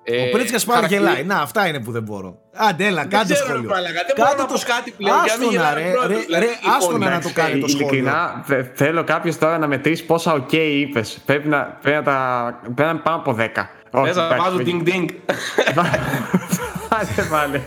Ο 0.08 0.30
Πρίτσκας 0.32 0.64
πάρα 0.64 0.80
χαρακτή... 0.80 0.96
γελάει. 0.96 1.24
Να, 1.24 1.40
αυτά 1.40 1.68
είναι 1.68 1.80
που 1.80 1.92
δεν 1.92 2.02
μπορώ. 2.02 2.38
Άντε, 2.54 2.86
έλα, 2.86 3.04
κάντε 3.04 3.34
σχόλιο. 3.34 3.70
Κάτω 4.14 4.46
το 4.52 4.60
κάτι 4.66 4.90
πλέον. 4.90 5.16
Άστονα, 5.18 5.74
ρε, 5.74 5.92
ρε, 6.38 6.46
άστονα 6.76 7.10
να 7.10 7.20
το 7.20 7.30
κάνει 7.34 7.60
το 7.60 7.68
σχόλιο. 7.68 7.88
Ειλικρινά, 7.88 8.44
θέλω 8.74 9.04
κάποιος 9.04 9.38
τώρα 9.38 9.58
να 9.58 9.66
μετρήσει 9.66 10.04
πόσα 10.04 10.34
OK 10.34 10.52
είπες. 10.52 11.18
Πρέπει 11.26 11.48
να, 11.48 11.78
πρέπει 11.82 11.96
να 11.96 12.02
τα. 12.02 12.60
Πρέπει 12.62 12.82
να 12.82 12.88
είναι 12.88 12.98
πάνω 12.98 13.16
από 13.16 13.36
10. 13.38 13.46
Θες 14.04 14.16
να 14.16 14.36
βάζω 14.36 14.56
ding 14.58 14.88
ding. 14.88 15.06
Άντε 16.88 17.28
πάλι. 17.30 17.62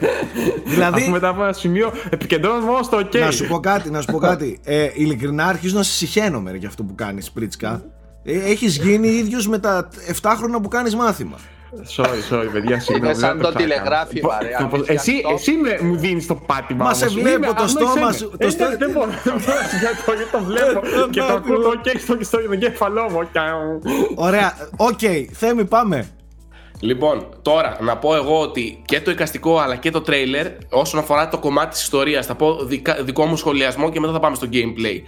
Δηλαδή. 0.66 1.02
Αφού 1.02 1.12
μετά 1.12 1.28
από 1.28 1.44
ένα 1.44 1.54
σημείο 1.54 1.94
επικεντρώνω 2.10 2.66
μόνο 2.66 2.84
στο 2.84 2.98
OK. 2.98 3.20
Να 3.20 3.32
σου 3.32 3.48
πω 3.48 3.60
κάτι, 3.60 3.90
να 3.90 4.02
σου 4.02 4.12
πω 4.12 4.18
κάτι. 4.18 4.60
Ε, 4.64 4.90
ειλικρινά 4.94 5.46
αρχίζω 5.46 5.78
να 5.78 5.84
σε 5.84 5.92
συχαίνομαι 5.92 6.52
για 6.52 6.68
αυτό 6.68 6.84
που 6.84 6.96
κάνεις, 6.96 7.32
Πρίτσκα. 7.32 7.84
Ε, 8.24 8.40
Έχεις 8.40 8.78
γίνει 8.78 9.08
ίδιος 9.08 9.48
με 9.48 9.60
τα 9.60 9.90
7 10.22 10.34
χρόνια 10.38 10.60
που 10.60 10.68
κάνεις 10.68 10.96
μάθημα. 10.96 11.38
Sorry, 11.98 12.34
sorry, 12.34 12.50
παιδιά, 12.52 12.80
συγγνώμη. 12.80 13.10
Είναι 13.10 13.20
σαν 13.20 13.42
το 13.42 13.52
τηλεγράφη, 13.52 14.20
παρέα. 14.20 14.70
Εσύ, 14.86 15.22
εσύ 15.34 15.52
μου 15.82 15.96
δίνεις 15.96 16.28
το 16.28 16.36
πάτημα. 16.36 16.84
Μα 16.86 16.94
σε 16.94 17.08
βλέπω 17.08 17.54
το 17.54 17.68
στόμα 17.68 18.12
σου. 18.12 18.32
Το 18.38 18.50
στόμα 18.50 18.76
Δεν 18.76 18.92
μπορώ 18.92 19.10
γιατί 19.80 20.32
το 20.32 20.40
βλέπω 20.40 20.80
και 21.10 21.20
το 21.20 21.34
ακούω 21.34 21.76
και 21.82 22.24
στο 22.24 22.40
εγκέφαλό 22.52 23.10
μου. 23.10 23.30
Ωραία, 24.16 24.54
ΟΚ, 24.78 25.00
Θέμη, 25.32 25.66
πάμε. 25.66 26.10
Λοιπόν, 26.80 27.28
τώρα 27.42 27.78
να 27.82 27.98
πω 27.98 28.16
εγώ 28.16 28.40
ότι 28.40 28.82
και 28.86 29.02
το 29.02 29.12
εικαστικό 29.12 29.60
αλλά 29.60 29.76
και 29.76 29.92
το 29.92 30.02
τρέιλερ 30.02 30.48
όσον 30.70 31.00
αφορά 31.00 31.28
το 31.28 31.38
κομμάτι 31.38 31.70
της 31.70 31.82
ιστορίας 31.82 32.26
θα 32.26 32.36
πω 32.36 32.58
δικό 33.04 33.26
μου 33.26 33.36
σχολιασμό 33.36 33.90
και 33.90 34.00
μετά 34.00 34.14
θα 34.14 34.20
πάμε 34.20 34.36
στο 34.36 34.48
gameplay. 34.52 35.00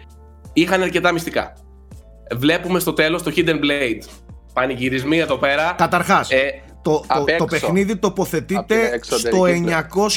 Είχαν 0.54 0.82
αρκετά 0.82 1.12
μυστικά. 1.12 1.54
Βλέπουμε 2.36 2.80
στο 2.80 2.94
τέλος 2.94 3.24
το 3.24 3.32
Hidden 3.36 3.60
Blade. 3.60 4.27
Πανηγυρισμοί 4.58 5.20
εδώ 5.20 5.36
πέρα. 5.36 5.74
Καταρχάς, 5.78 6.32
ε, 6.32 6.62
το, 6.82 7.04
το, 7.08 7.26
το, 7.38 7.46
παιχνίδι 7.46 7.96
τοποθετείται 7.96 9.00
στο 9.02 9.44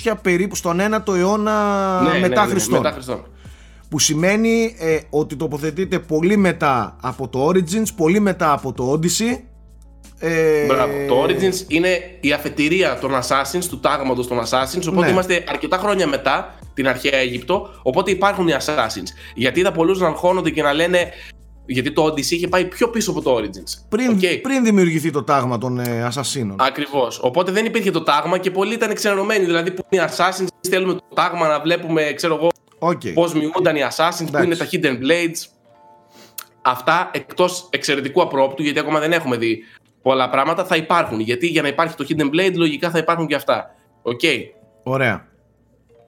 900 0.07 0.15
περίπου, 0.23 0.55
στον 0.55 0.81
1ο 0.81 1.15
αιώνα 1.17 2.01
ναι, 2.01 2.19
μετά, 2.19 2.41
ναι, 2.41 2.47
ναι, 2.47 2.51
Χριστόν. 2.51 2.79
μετά 2.79 2.91
Χριστόν. 2.93 3.27
Που 3.89 3.99
σημαίνει 3.99 4.75
ε, 4.79 4.99
ότι 5.11 5.37
τοποθετείται 5.37 5.99
πολύ 5.99 6.37
μετά 6.37 6.97
από 7.03 7.29
το 7.29 7.49
Origins, 7.49 7.87
πολύ 7.97 8.21
μετά 8.21 8.53
από 8.53 8.73
το 8.73 8.93
Odyssey 8.93 9.39
ε... 10.21 10.65
Μπράβο. 10.67 10.93
Το 11.09 11.25
Origins 11.25 11.65
είναι 11.69 11.89
η 12.21 12.33
αφετηρία 12.33 12.99
των 12.99 13.11
Assassins, 13.15 13.65
του 13.69 13.81
τάγματος 13.81 14.27
των 14.27 14.39
Assassins. 14.39 14.89
Οπότε 14.89 15.07
ναι. 15.07 15.13
είμαστε 15.13 15.45
αρκετά 15.49 15.77
χρόνια 15.77 16.07
μετά 16.07 16.55
την 16.75 16.89
αρχαία 16.89 17.19
Αίγυπτο. 17.19 17.71
Οπότε 17.83 18.11
υπάρχουν 18.11 18.49
οι 18.49 18.53
Assassins. 18.59 19.09
Γιατί 19.35 19.61
είδα 19.61 19.73
πολλούς 19.73 20.01
να 20.01 20.07
αγχώνονται 20.07 20.51
και 20.51 20.63
να 20.63 20.73
λένε. 20.73 21.13
Γιατί 21.73 21.93
το 21.93 22.05
Odyssey 22.07 22.31
είχε 22.31 22.49
πάει 22.49 22.65
πιο 22.65 22.89
πίσω 22.89 23.11
από 23.11 23.23
το 23.23 23.37
Origins. 23.37 23.85
Πριν, 23.89 24.19
Okay. 24.21 24.39
πριν 24.43 24.65
δημιουργηθεί 24.65 25.11
το 25.11 25.23
τάγμα 25.23 25.59
των 25.59 25.79
ε, 25.79 26.03
Ασασίνων. 26.05 26.57
Ακριβώς. 26.61 27.21
Οπότε 27.23 27.53
δεν 27.53 27.65
υπήρχε 27.65 27.91
το 27.91 28.03
τάγμα 28.03 28.39
και 28.39 28.51
πολλοί 28.51 28.75
ήταν 28.75 28.95
ξενερωμένοι. 28.95 29.45
Δηλαδή, 29.45 29.71
που 29.71 29.83
είναι 29.91 30.03
οι 30.03 30.07
Assassins, 30.11 30.47
θέλουμε 30.69 30.93
το 30.95 31.03
τάγμα 31.15 31.49
να 31.49 31.61
βλέπουμε, 31.61 32.13
ξέρω 32.13 32.35
εγώ, 32.35 32.49
Okay. 32.83 33.13
πώς 33.15 33.35
μυούνταν 33.35 33.77
οι 33.77 33.81
Assassins, 33.91 34.27
που 34.31 34.37
Εντάξει. 34.37 34.45
είναι 34.47 34.57
τα 34.57 34.69
Hidden 34.73 34.95
Blades. 35.05 35.47
Αυτά 36.63 37.11
εκτός 37.13 37.69
εξαιρετικού 37.71 38.23
απρόπτου, 38.23 38.63
γιατί 38.63 38.79
ακόμα 38.79 39.01
δεν 39.01 39.13
έχουμε 39.13 39.37
δει 39.37 39.63
πολλά 40.03 40.31
πράγματα, 40.31 40.65
θα 40.65 40.77
υπάρχουν. 40.77 41.21
Γιατί 41.21 41.47
για 41.47 41.63
να 41.63 41.69
υπάρχει 41.69 41.95
το 41.95 42.07
Hidden 42.09 42.27
Blade, 42.35 42.55
λογικά 42.55 42.91
θα 42.91 42.99
υπάρχουν 42.99 43.27
και 43.27 43.35
αυτά. 43.35 43.75
ΟΚ. 44.03 44.21
Ωραία. 44.83 45.27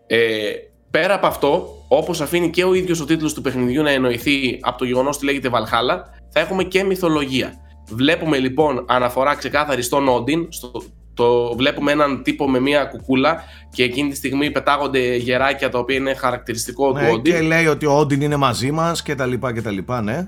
Ε, 0.06 0.52
πέρα 0.92 1.14
από 1.14 1.26
αυτό, 1.26 1.84
όπως 1.88 2.20
αφήνει 2.20 2.50
και 2.50 2.64
ο 2.64 2.74
ίδιος 2.74 3.00
ο 3.00 3.04
τίτλος 3.04 3.34
του 3.34 3.40
παιχνιδιού 3.40 3.82
να 3.82 3.90
εννοηθεί 3.90 4.58
από 4.60 4.78
το 4.78 4.84
γεγονός 4.84 5.16
ότι 5.16 5.24
λέγεται 5.24 5.50
Valhalla, 5.52 5.96
θα 6.28 6.40
έχουμε 6.40 6.64
και 6.64 6.84
μυθολογία. 6.84 7.52
Βλέπουμε 7.90 8.38
λοιπόν 8.38 8.84
αναφορά 8.88 9.34
ξεκάθαρη 9.34 9.82
στον 9.82 10.08
Όντιν. 10.08 10.46
Στο, 10.52 10.82
το 11.14 11.54
βλέπουμε 11.56 11.92
έναν 11.92 12.22
τύπο 12.22 12.50
με 12.50 12.60
μία 12.60 12.84
κουκούλα 12.84 13.42
και 13.70 13.82
εκείνη 13.82 14.10
τη 14.10 14.16
στιγμή 14.16 14.50
πετάγονται 14.50 15.16
γεράκια 15.16 15.68
τα 15.68 15.78
οποία 15.78 15.96
είναι 15.96 16.14
χαρακτηριστικό 16.14 16.92
του 16.92 16.98
Ναι, 16.98 17.10
Όντιν. 17.10 17.34
και 17.34 17.40
λέει 17.40 17.66
ότι 17.66 17.86
ο 17.86 17.98
Όντιν 17.98 18.20
είναι 18.20 18.36
μαζί 18.36 18.70
μας 18.70 19.02
και 19.02 19.14
τα 19.14 19.26
λοιπά 19.26 19.52
και 19.52 19.62
τα 19.62 19.70
λοιπά, 19.70 20.00
ναι. 20.02 20.26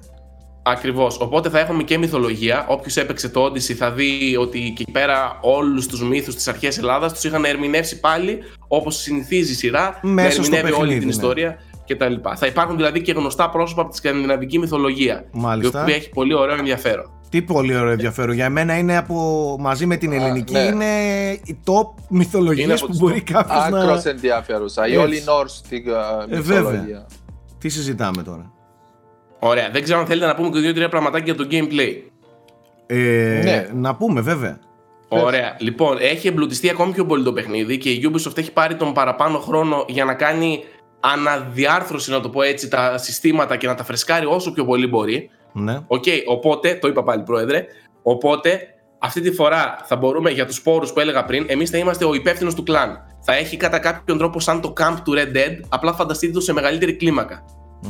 Ακριβώς. 0.66 1.18
Οπότε 1.21 1.49
θα 1.49 1.59
έχουμε 1.59 1.83
και 1.83 1.99
μυθολογία. 1.99 2.66
Όποιος 2.68 2.97
έπαιξε 2.97 3.28
το 3.28 3.44
Odyssey 3.44 3.73
θα 3.73 3.90
δει 3.90 4.37
ότι 4.40 4.59
και 4.59 4.83
εκεί 4.83 4.90
πέρα 4.90 5.38
όλους 5.40 5.87
τους 5.87 6.02
μύθους 6.02 6.35
της 6.35 6.49
αρχαίας 6.49 6.78
Ελλάδας 6.78 7.12
τους 7.12 7.25
είχαν 7.25 7.44
ερμηνεύσει 7.44 8.00
πάλι 8.00 8.38
όπως 8.68 8.97
συνηθίζει 8.97 9.52
η 9.52 9.54
σειρά. 9.54 9.99
Μέσα 10.02 10.38
να 10.38 10.44
στο 10.44 10.56
ερμηνεύει 10.56 10.66
όλη 10.66 10.73
παιχνίδι, 10.75 10.99
την 10.99 11.09
ναι. 11.09 11.14
ιστορία 11.14 11.59
κτλ. 11.87 12.14
Θα 12.37 12.47
υπάρχουν 12.47 12.76
δηλαδή 12.76 13.02
και 13.02 13.12
γνωστά 13.12 13.50
πρόσωπα 13.50 13.80
από 13.80 13.90
τη 13.90 13.97
σκανδιναβική 13.97 14.59
μυθολογία. 14.59 15.25
Μάλιστα. 15.33 15.78
Η 15.78 15.83
οποία 15.83 15.94
έχει 15.94 16.09
πολύ 16.09 16.35
ωραίο 16.35 16.56
ενδιαφέρον. 16.56 17.11
Τι 17.28 17.42
πολύ 17.42 17.76
ωραίο 17.76 17.90
ενδιαφέρον. 17.90 18.35
Για 18.35 18.50
μένα 18.50 18.78
είναι 18.78 18.97
από 18.97 19.56
μαζί 19.61 19.87
με 19.87 19.97
την 19.97 20.12
ελληνική 20.12 20.52
ναι. 20.52 20.59
είναι 20.61 20.85
οι 21.44 21.59
top 21.64 22.02
μυθολογίες 22.09 22.64
Είναι 22.64 22.75
από 22.75 22.85
που 22.85 22.90
τις 22.90 23.00
μπορεί 23.00 23.21
κάποιος 23.21 23.64
Άκρος 23.64 24.04
να. 24.04 24.11
ενδιαφέρουσα. 24.11 24.87
Η 24.87 24.90
Έτσι. 24.90 25.04
όλη 25.04 25.23
Norse 25.26 25.49
στην 25.49 25.85
ε, 25.88 26.37
Ε, 26.37 26.40
βέβαια. 26.40 26.61
μυθολογία. 26.71 27.06
Τι 27.59 27.68
συζητάμε 27.68 28.23
τώρα; 28.23 28.52
Ωραία. 29.47 29.71
Δεν 29.73 29.83
ξέρω 29.83 29.99
αν 29.99 30.07
θέλετε 30.07 30.27
να 30.27 30.35
πούμε 30.35 30.49
και 30.49 30.59
δύο-τρία 30.59 30.89
πραγματάκια 30.89 31.35
για 31.35 31.45
το 31.45 31.49
gameplay. 31.51 31.93
Ε, 32.87 33.41
Ναι. 33.45 33.69
Να 33.73 33.95
πούμε 33.95 34.21
βέβαια. 34.21 34.59
Ωραία. 35.09 35.57
Λοιπόν, 35.59 35.97
έχει 36.01 36.29
εμπλουτιστεί 36.29 36.71
ακόμη 36.71 36.93
πιο 36.93 37.07
πολύ 37.07 37.25
το 37.25 37.33
παιχνίδι 37.33 37.79
και 37.79 37.91
η 37.91 38.11
Ubisoft 38.13 38.39
έχει 38.39 38.53
πάρει 38.53 38.75
τον 38.75 38.93
παραπάνω 38.93 39.39
χρόνο 39.39 39.85
για 39.89 40.05
να 40.05 40.15
κάνει 40.15 40.65
αναδιάρθρωση, 41.01 42.11
να 42.11 42.21
το 42.21 42.29
πω 42.29 42.43
έτσι, 42.43 42.69
τα 42.69 42.99
συστήματα 42.99 43.57
και 43.57 43.67
να 43.67 43.75
τα 43.75 43.85
φρεσκάρει 43.85 44.27
όσο 44.27 44.53
πιο 44.53 44.65
πολύ 44.65 44.87
μπορεί. 44.87 45.31
Ναι. 45.53 45.79
Οκ, 45.87 46.05
οπότε, 46.27 46.75
το 46.75 46.89
είπα 46.89 47.03
πάλι 47.03 47.23
πρόεδρε, 47.23 47.67
οπότε 48.03 48.61
αυτή 48.99 49.21
τη 49.21 49.33
φορά 49.33 49.79
θα 49.85 49.97
μπορούμε 49.97 50.31
για 50.31 50.47
τους 50.47 50.57
σπόρους 50.57 50.93
που 50.93 51.01
έλεγα 51.01 51.25
πριν, 51.25 51.45
εμείς 51.49 51.71
θα 51.71 51.79
είμαστε 51.79 52.05
ο 52.05 52.15
υπεύθυνος 52.15 52.55
του 52.55 52.63
clan. 52.62 52.99
Θα 53.21 53.35
έχει 53.35 53.57
κατά 53.57 53.79
κάποιον 53.79 54.19
τρόπο 54.19 54.41
σαν 54.41 54.61
το 54.61 54.73
camp 54.81 54.97
του 55.05 55.13
Red 55.17 55.37
Dead, 55.37 55.61
απλά 55.69 55.93
φανταστείτε 55.93 56.33
το 56.33 56.41
σε 56.41 56.53
μεγαλύτερη 56.53 56.97
κλίμακα. 56.97 57.45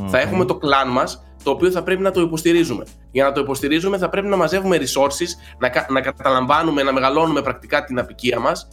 Θα 0.07 0.21
έχουμε 0.21 0.45
το 0.45 0.55
clan 0.57 0.89
μας, 0.89 1.23
το 1.45 1.51
οποίο 1.51 1.71
θα 1.71 1.83
πρέπει 1.83 2.03
να 2.03 2.11
το 2.11 2.21
υποστηρίζουμε. 2.21 2.85
Για 3.11 3.25
να 3.25 3.33
το 3.33 3.41
υποστηρίζουμε 3.41 3.99
θα 3.99 4.09
πρέπει 4.09 4.27
να 4.27 4.37
μαζεύουμε 4.37 4.77
resources, 4.77 5.29
να, 5.59 5.69
κα- 5.69 5.87
να 5.91 6.01
καταλαμβάνουμε, 6.01 6.83
να 6.83 6.93
μεγαλώνουμε 6.93 7.43
πρακτικά 7.43 7.85
την 7.85 7.99
αποικία 7.99 8.39
μας. 8.41 8.69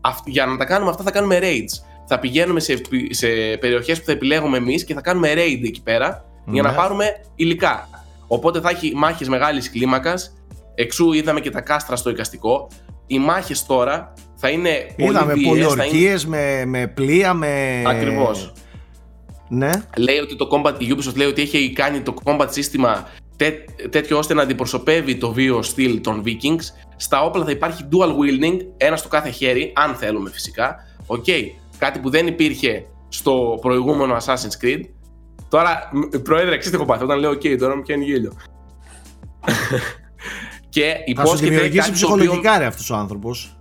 Αυ- 0.00 0.28
για 0.28 0.46
να 0.46 0.56
τα 0.56 0.64
κάνουμε 0.64 0.90
αυτά 0.90 1.02
θα 1.02 1.10
κάνουμε 1.10 1.38
raids. 1.42 1.82
Θα 2.06 2.18
πηγαίνουμε 2.18 2.60
σε, 2.60 2.72
επι- 2.72 3.14
σε 3.14 3.26
περιοχές 3.60 3.98
που 3.98 4.04
θα 4.04 4.12
επιλέγουμε 4.12 4.56
εμείς 4.56 4.84
και 4.84 4.94
θα 4.94 5.00
κάνουμε 5.00 5.32
raid 5.32 5.60
εκεί 5.64 5.82
πέρα 5.82 6.24
για 6.46 6.62
να 6.62 6.70
Ναι. 6.70 6.76
πάρουμε 6.76 7.04
υλικά. 7.34 7.88
Οπότε 8.26 8.60
θα 8.60 8.70
έχει 8.70 8.92
μάχες 8.94 9.28
μεγάλης 9.28 9.70
κλίμακας, 9.70 10.36
εξού 10.74 11.12
είδαμε 11.12 11.40
και 11.40 11.50
τα 11.50 11.60
κάστρα 11.60 11.96
στο 11.96 12.10
εικαστικό. 12.10 12.68
Οι 13.06 13.18
μάχες 13.18 13.66
τώρα 13.66 14.12
θα 14.36 14.48
είναι 14.48 14.70
Είδαμε 14.96 15.32
πολύ 15.32 15.42
βίαιες, 15.42 15.66
θα 15.66 15.72
είναι... 15.72 15.82
πολιορκίες 15.82 16.26
με, 16.26 16.62
με 16.66 16.86
πλοία, 16.86 17.34
με. 17.34 17.82
Ακριβώς. 17.86 18.52
Ναι. 19.48 19.70
λέει 19.96 20.18
ότι 20.18 20.36
το 20.36 20.48
combat, 20.52 20.74
η 20.78 20.94
Ubisoft 20.96 21.14
λέει 21.16 21.26
ότι 21.26 21.42
έχει 21.42 21.72
κάνει 21.72 22.00
το 22.00 22.14
combat 22.24 22.46
σύστημα 22.50 23.08
τέ, 23.36 23.52
τέτοιο 23.90 24.18
ώστε 24.18 24.34
να 24.34 24.42
αντιπροσωπεύει 24.42 25.16
το 25.16 25.32
βίο 25.32 25.62
στυλ 25.62 26.00
των 26.00 26.22
Vikings. 26.26 26.62
Στα 26.96 27.22
όπλα 27.22 27.44
θα 27.44 27.50
υπάρχει 27.50 27.84
dual 27.92 28.08
wielding, 28.08 28.56
ένα 28.76 28.96
στο 28.96 29.08
κάθε 29.08 29.30
χέρι, 29.30 29.72
αν 29.76 29.94
θέλουμε 29.94 30.30
φυσικά. 30.30 30.76
Οκ, 31.06 31.24
κάτι 31.78 31.98
που 31.98 32.10
δεν 32.10 32.26
υπήρχε 32.26 32.84
στο 33.08 33.58
προηγούμενο 33.60 34.16
Assassin's 34.16 34.64
Creed. 34.64 34.80
Τώρα, 35.48 35.90
μ, 35.92 36.18
πρόεδρε, 36.22 36.56
ξέρετε 36.56 36.70
τι 36.70 36.74
έχω 36.76 36.84
πάθει, 36.84 37.04
όταν 37.04 37.18
λέω 37.18 37.30
οκ, 37.30 37.42
τώρα 37.58 37.76
μου 37.76 37.82
πιάνει 37.82 38.04
γέλιο. 38.04 38.32
και 40.68 40.82
Θα 40.82 40.96
σου 40.96 41.04
υπόσχεται 41.06 41.48
δημιουργήσει 41.50 41.76
κάτι 41.90 42.00
το 42.00 42.06
οποίο- 42.06 42.18
ψυχολογικά 42.18 42.58
ρε 42.58 42.64
αυτός 42.66 42.90
ο 42.90 42.94
άνθρωπος. 42.96 43.58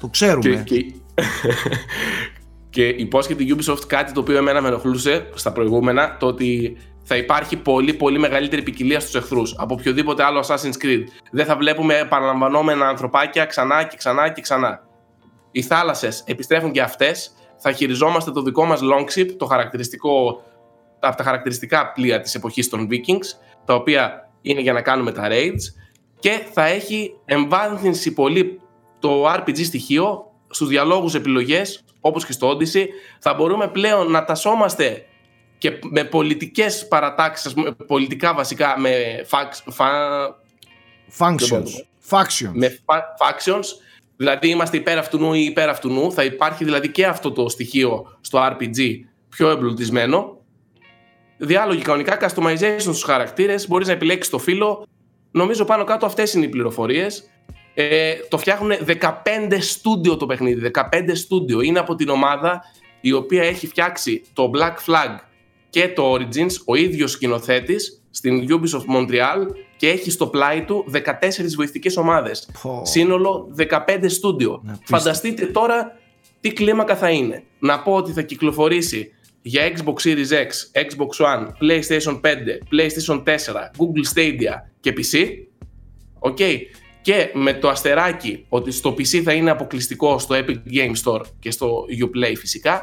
Το 0.00 0.08
ξέρουμε. 0.08 0.62
και, 0.64 0.80
και, 0.80 0.94
και 2.72 2.88
υπόσχεται 2.88 3.42
η 3.42 3.56
Ubisoft 3.56 3.86
κάτι 3.86 4.12
το 4.12 4.20
οποίο 4.20 4.36
εμένα 4.36 4.60
με 4.60 4.68
ενοχλούσε 4.68 5.28
στα 5.34 5.52
προηγούμενα, 5.52 6.16
το 6.16 6.26
ότι 6.26 6.76
θα 7.02 7.16
υπάρχει 7.16 7.56
πολύ 7.56 7.94
πολύ 7.94 8.18
μεγαλύτερη 8.18 8.62
ποικιλία 8.62 9.00
στους 9.00 9.14
εχθρούς 9.14 9.54
από 9.58 9.74
οποιοδήποτε 9.74 10.24
άλλο 10.24 10.40
Assassin's 10.40 10.84
Creed. 10.84 11.04
Δεν 11.30 11.46
θα 11.46 11.56
βλέπουμε 11.56 11.98
επαναλαμβανόμενα 11.98 12.88
ανθρωπάκια 12.88 13.44
ξανά 13.44 13.84
και 13.84 13.96
ξανά 13.96 14.28
και 14.28 14.40
ξανά. 14.40 14.86
Οι 15.50 15.62
θάλασσες 15.62 16.22
επιστρέφουν 16.26 16.72
και 16.72 16.80
αυτές. 16.80 17.34
Θα 17.58 17.72
χειριζόμαστε 17.72 18.30
το 18.30 18.42
δικό 18.42 18.64
μας 18.64 18.80
longship, 18.82 19.28
το 19.36 19.46
χαρακτηριστικό, 19.46 20.42
από 21.00 21.16
τα 21.16 21.22
χαρακτηριστικά 21.22 21.92
πλοία 21.92 22.20
της 22.20 22.34
εποχής 22.34 22.68
των 22.68 22.88
Vikings, 22.90 23.52
τα 23.64 23.74
οποία 23.74 24.30
είναι 24.42 24.60
για 24.60 24.72
να 24.72 24.82
κάνουμε 24.82 25.12
τα 25.12 25.28
raids 25.30 25.82
και 26.18 26.40
θα 26.52 26.64
έχει 26.64 27.16
εμβάθυνση 27.24 28.12
πολύ 28.12 28.60
το 28.98 29.32
RPG 29.32 29.64
στοιχείο 29.64 30.31
στους 30.52 30.68
διαλόγους 30.68 31.14
επιλογές 31.14 31.84
όπως 32.00 32.26
και 32.26 32.32
στο 32.32 32.50
Odyssey 32.50 32.86
θα 33.18 33.34
μπορούμε 33.34 33.68
πλέον 33.68 34.10
να 34.10 34.24
τασόμαστε 34.24 35.06
και 35.58 35.78
με 35.82 36.04
πολιτικές 36.04 36.88
παρατάξεις 36.88 37.46
ας 37.46 37.54
πούμε, 37.54 37.72
πολιτικά 37.72 38.34
βασικά 38.34 38.78
με, 38.78 38.90
fac, 39.30 39.72
fa, 39.76 39.86
Functions. 41.18 41.48
μπορούμε. 41.48 41.86
Factions. 42.10 42.50
με 42.52 42.78
fa- 42.86 43.26
factions 43.26 43.64
δηλαδή 44.16 44.48
είμαστε 44.48 44.76
υπέρ 44.76 44.98
αυτού 44.98 45.18
νου 45.18 45.34
ή 45.34 45.44
υπέρ 45.44 45.68
αυτού 45.68 45.88
νου 45.88 46.12
θα 46.12 46.24
υπάρχει 46.24 46.64
δηλαδή 46.64 46.88
και 46.88 47.06
αυτό 47.06 47.32
το 47.32 47.48
στοιχείο 47.48 48.16
στο 48.20 48.38
RPG 48.42 48.78
πιο 49.28 49.48
εμπλουτισμένο 49.48 50.36
διάλογοι 51.36 51.82
κανονικά, 51.82 52.18
customization 52.20 52.76
στους 52.78 53.02
χαρακτήρες 53.02 53.68
μπορείς 53.68 53.86
να 53.86 53.92
επιλέξεις 53.92 54.32
το 54.32 54.38
φύλλο 54.38 54.86
νομίζω 55.30 55.64
πάνω 55.64 55.84
κάτω 55.84 56.06
αυτές 56.06 56.32
είναι 56.34 56.44
οι 56.44 56.48
πληροφορίες 56.48 57.24
ε, 57.74 58.14
το 58.28 58.38
φτιάχνουν 58.38 58.72
15 59.00 59.12
στούντιο 59.60 60.16
το 60.16 60.26
παιχνίδι 60.26 60.70
15 60.74 61.10
στούντιο 61.12 61.60
είναι 61.60 61.78
από 61.78 61.94
την 61.94 62.08
ομάδα 62.08 62.62
η 63.00 63.12
οποία 63.12 63.42
έχει 63.42 63.66
φτιάξει 63.66 64.22
το 64.32 64.50
Black 64.54 64.74
Flag 64.90 65.18
και 65.70 65.88
το 65.88 66.14
Origins 66.14 66.52
ο 66.64 66.74
ίδιος 66.74 67.10
σκηνοθέτης 67.10 68.02
στην 68.10 68.46
Ubisoft 68.48 68.96
Montreal 68.96 69.46
και 69.76 69.88
έχει 69.88 70.10
στο 70.10 70.26
πλάι 70.26 70.62
του 70.64 70.84
14 70.92 70.98
βοηθητικές 71.56 71.96
ομάδες 71.96 72.48
Πω. 72.62 72.82
σύνολο 72.84 73.54
15 73.58 74.04
στούντιο 74.06 74.52
απίστευτο. 74.52 74.96
φανταστείτε 74.96 75.46
τώρα 75.46 75.96
τι 76.40 76.52
κλίμακα 76.52 76.96
θα 76.96 77.10
είναι 77.10 77.42
να 77.58 77.82
πω 77.82 77.92
ότι 77.94 78.12
θα 78.12 78.22
κυκλοφορήσει 78.22 79.12
για 79.42 79.72
Xbox 79.76 79.94
Series 80.04 80.30
X, 80.30 80.50
Xbox 80.72 81.26
One, 81.26 81.46
PlayStation 81.60 82.20
5, 82.20 82.24
PlayStation 82.72 83.22
4, 83.24 83.36
Google 83.78 84.14
Stadia 84.14 84.54
και 84.80 84.92
PC. 84.96 85.28
OK. 86.18 86.38
Και 87.02 87.30
με 87.34 87.52
το 87.52 87.68
αστεράκι 87.68 88.44
ότι 88.48 88.70
στο 88.70 88.90
PC 88.90 89.18
θα 89.24 89.32
είναι 89.32 89.50
αποκλειστικό 89.50 90.18
στο 90.18 90.34
Epic 90.38 90.56
Game 90.74 90.92
Store 91.04 91.20
και 91.38 91.50
στο 91.50 91.84
Uplay 92.04 92.36
φυσικά 92.38 92.82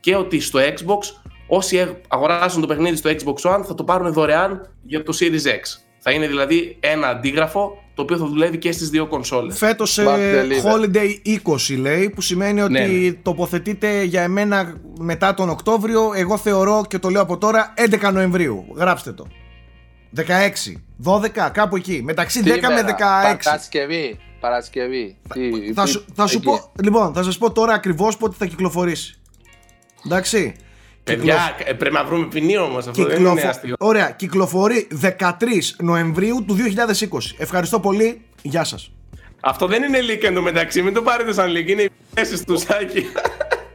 και 0.00 0.16
ότι 0.16 0.40
στο 0.40 0.58
Xbox 0.60 1.30
όσοι 1.46 1.76
ε- 1.76 2.00
αγοράσουν 2.08 2.60
το 2.60 2.66
παιχνίδι 2.66 2.96
στο 2.96 3.10
Xbox 3.10 3.50
One 3.50 3.62
θα 3.66 3.74
το 3.74 3.84
πάρουν 3.84 4.12
δωρεάν 4.12 4.70
για 4.82 5.02
το 5.02 5.16
Series 5.20 5.46
X. 5.46 5.80
Θα 5.98 6.10
είναι 6.10 6.26
δηλαδή 6.26 6.76
ένα 6.80 7.08
αντίγραφο 7.08 7.82
το 7.94 8.02
οποίο 8.02 8.16
θα 8.16 8.26
δουλεύει 8.26 8.58
και 8.58 8.72
στις 8.72 8.90
δύο 8.90 9.06
κονσόλες. 9.06 9.58
Φέτος 9.58 9.98
Back 10.00 10.16
deliver. 10.16 10.72
Holiday 10.72 11.38
20 11.72 11.78
λέει, 11.78 12.10
που 12.10 12.20
σημαίνει 12.20 12.60
ότι 12.60 12.72
Ναι, 12.72 12.86
ναι. 12.86 13.12
τοποθετείται 13.12 14.02
για 14.02 14.22
εμένα 14.22 14.80
μετά 14.98 15.34
τον 15.34 15.48
Οκτώβριο. 15.48 16.12
Εγώ 16.14 16.36
θεωρώ 16.36 16.84
και 16.88 16.98
το 16.98 17.08
λέω 17.08 17.22
από 17.22 17.38
τώρα 17.38 17.74
11 17.76 18.12
Νοεμβρίου. 18.12 18.64
Γράψτε 18.76 19.12
το. 19.12 19.26
16, 20.16 20.72
12, 21.04 21.50
κάπου 21.52 21.76
εκεί. 21.76 22.00
Μεταξύ 22.04 22.42
10 22.44 22.46
με 22.46 22.82
16. 22.82 23.44
Παρασκευή. 23.44 24.18
Παρασκευή. 24.40 25.16
Τι- 25.32 25.72
Θα 25.74 25.82
τι- 25.84 25.90
σου, 25.90 26.04
θα 26.14 26.26
σου 26.26 26.36
εκεί. 26.36 26.44
πω, 26.46 26.72
λοιπόν, 26.82 27.12
θα 27.14 27.22
σας 27.22 27.38
πω 27.38 27.52
τώρα 27.52 27.72
ακριβώς 27.74 28.16
πότε 28.16 28.34
θα 28.38 28.46
κυκλοφορήσει. 28.46 29.18
Εντάξει. 30.06 30.54
Παιδιά, 31.04 31.56
ε, 31.64 31.72
πρέπει 31.72 31.94
να 31.94 32.04
βρούμε 32.04 32.26
ποινή 32.26 32.56
όμως 32.58 32.86
αυτό 32.86 33.02
δεν 33.04 33.16
Κυκλοφο... 33.16 33.38
είναι 33.38 33.48
αστείο. 33.48 33.74
Ωραία, 33.78 34.10
κυκλοφορεί 34.10 34.86
13 35.02 35.74
Νοεμβρίου 35.78 36.44
του 36.46 36.54
2020. 36.54 37.34
Ευχαριστώ 37.38 37.80
πολύ. 37.80 38.20
Γεια 38.42 38.64
σας. 38.64 38.90
Αυτό 39.40 39.66
δεν 39.66 39.82
είναι 39.82 39.98
leak 40.00 40.22
εντωμεταξύ, 40.24 40.82
μην 40.82 40.94
το 40.94 41.02
πάρετε 41.02 41.32
σαν 41.32 41.52
leak, 41.56 41.66
είναι 41.68 41.82
οι 41.82 41.90
θέσεις 42.14 42.44
του 42.44 42.58
Σάκη. 42.58 43.06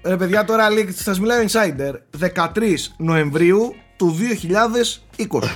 Ρε 0.03 0.17
παιδιά, 0.17 0.43
τώρα 0.45 0.67
σας 0.95 1.19
μιλάει 1.19 1.45
Insider. 1.49 1.93
13 2.19 2.93
Νοεμβρίου 2.97 3.75
του 3.95 4.17
2020. 5.17 5.49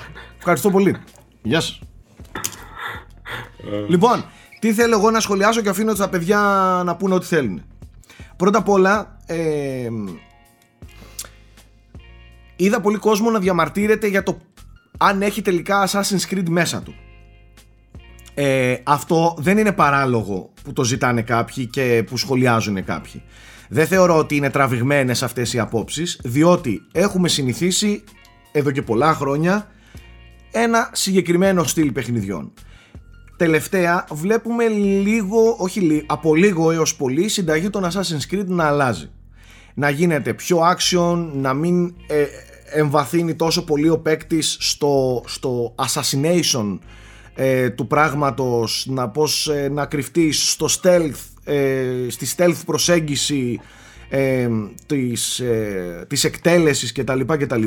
Ευχαριστώ 0.48 0.72
πολύ. 0.72 0.96
Γεια 1.42 1.60
σας. 1.60 1.80
λοιπόν, 3.88 4.26
τι 4.60 4.74
θέλω 4.74 4.96
εγώ 4.96 5.12
να 5.12 5.20
σχολιάσω 5.20 5.62
και 5.62 5.70
αφήνω 5.70 5.94
τα 5.94 6.10
παιδιά 6.10 6.40
να 6.86 6.96
πούνε 6.96 7.14
ό,τι 7.14 7.26
θέλουν. 7.26 7.64
Πρώτα 8.36 8.58
απ' 8.58 8.70
όλα, 8.70 9.18
ε, 9.26 9.88
είδα 12.56 12.82
πολύ 12.82 12.98
κόσμο 12.98 13.30
να 13.30 13.40
διαμαρτύρεται 13.40 14.08
για 14.08 14.24
το 14.24 14.38
αν 14.98 15.22
έχει 15.22 15.42
τελικά 15.42 15.88
Assassin's 15.88 16.34
Creed 16.34 16.50
μέσα 16.50 16.82
του. 16.82 16.96
Ε, 18.34 18.76
αυτό 18.84 19.36
δεν 19.38 19.58
είναι 19.58 19.72
παράλογο 19.72 20.52
που 20.64 20.74
το 20.74 20.84
ζητάνε 20.84 21.22
κάποιοι 21.22 21.66
και 21.66 22.04
που 22.10 22.18
σχολιάζουν 22.18 22.84
κάποιοι. 22.84 23.24
Δεν 23.70 23.88
θεωρώ 23.88 24.18
ότι 24.18 24.36
είναι 24.36 24.50
τραβηγμένες 24.50 25.24
αυτές 25.24 25.54
οι 25.54 25.60
απόψεις, 25.60 26.20
διότι 26.24 26.82
έχουμε 26.92 27.28
συνηθίσει 27.28 28.04
εδώ 28.52 28.72
και 28.72 28.82
πολλά 28.82 29.14
χρόνια 29.14 29.70
ένα 30.58 30.90
συγκεκριμένο 30.94 31.64
στυλ 31.64 31.92
παιχνιδιών. 31.92 32.54
Τελευταία 33.38 34.06
βλέπουμε 34.12 34.68
λίγο, 34.68 35.56
όχι 35.60 35.80
λίγο, 35.80 36.04
από 36.06 36.36
λίγο 36.36 36.72
έως 36.72 36.96
πολύ 36.96 37.28
συνταγή 37.28 37.70
των 37.70 37.84
Assassin's 37.86 38.34
Creed 38.34 38.46
να 38.46 38.64
αλλάζει. 38.66 39.10
Να 39.74 39.90
γίνεται 39.90 40.34
πιο 40.34 40.60
action, 40.76 41.30
να 41.34 41.54
μην 41.54 41.96
ε, 42.08 42.26
εμβαθύνει 42.74 43.36
τόσο 43.36 43.64
πολύ 43.64 43.90
ο 43.90 44.00
παίκτης 44.00 44.58
στο, 44.60 45.24
στο 45.28 45.76
assassination 45.76 46.80
ε, 47.36 47.70
του 47.70 47.88
πράγματος, 47.88 48.86
να 48.90 49.10
πώς 49.10 49.48
ε, 49.48 49.70
να 49.70 49.86
κρυφτείς 49.86 50.52
στο 50.52 50.68
stealth, 50.82 51.52
ε, 51.54 51.86
στη 52.08 52.28
stealth 52.38 52.62
προσέγγιση 52.66 53.60
ε, 54.10 54.48
της, 54.86 55.40
ε, 55.40 56.06
της 56.08 56.24
εκτέλεσης 56.24 56.92
κτλ. 56.92 57.22
κτλ 57.26 57.64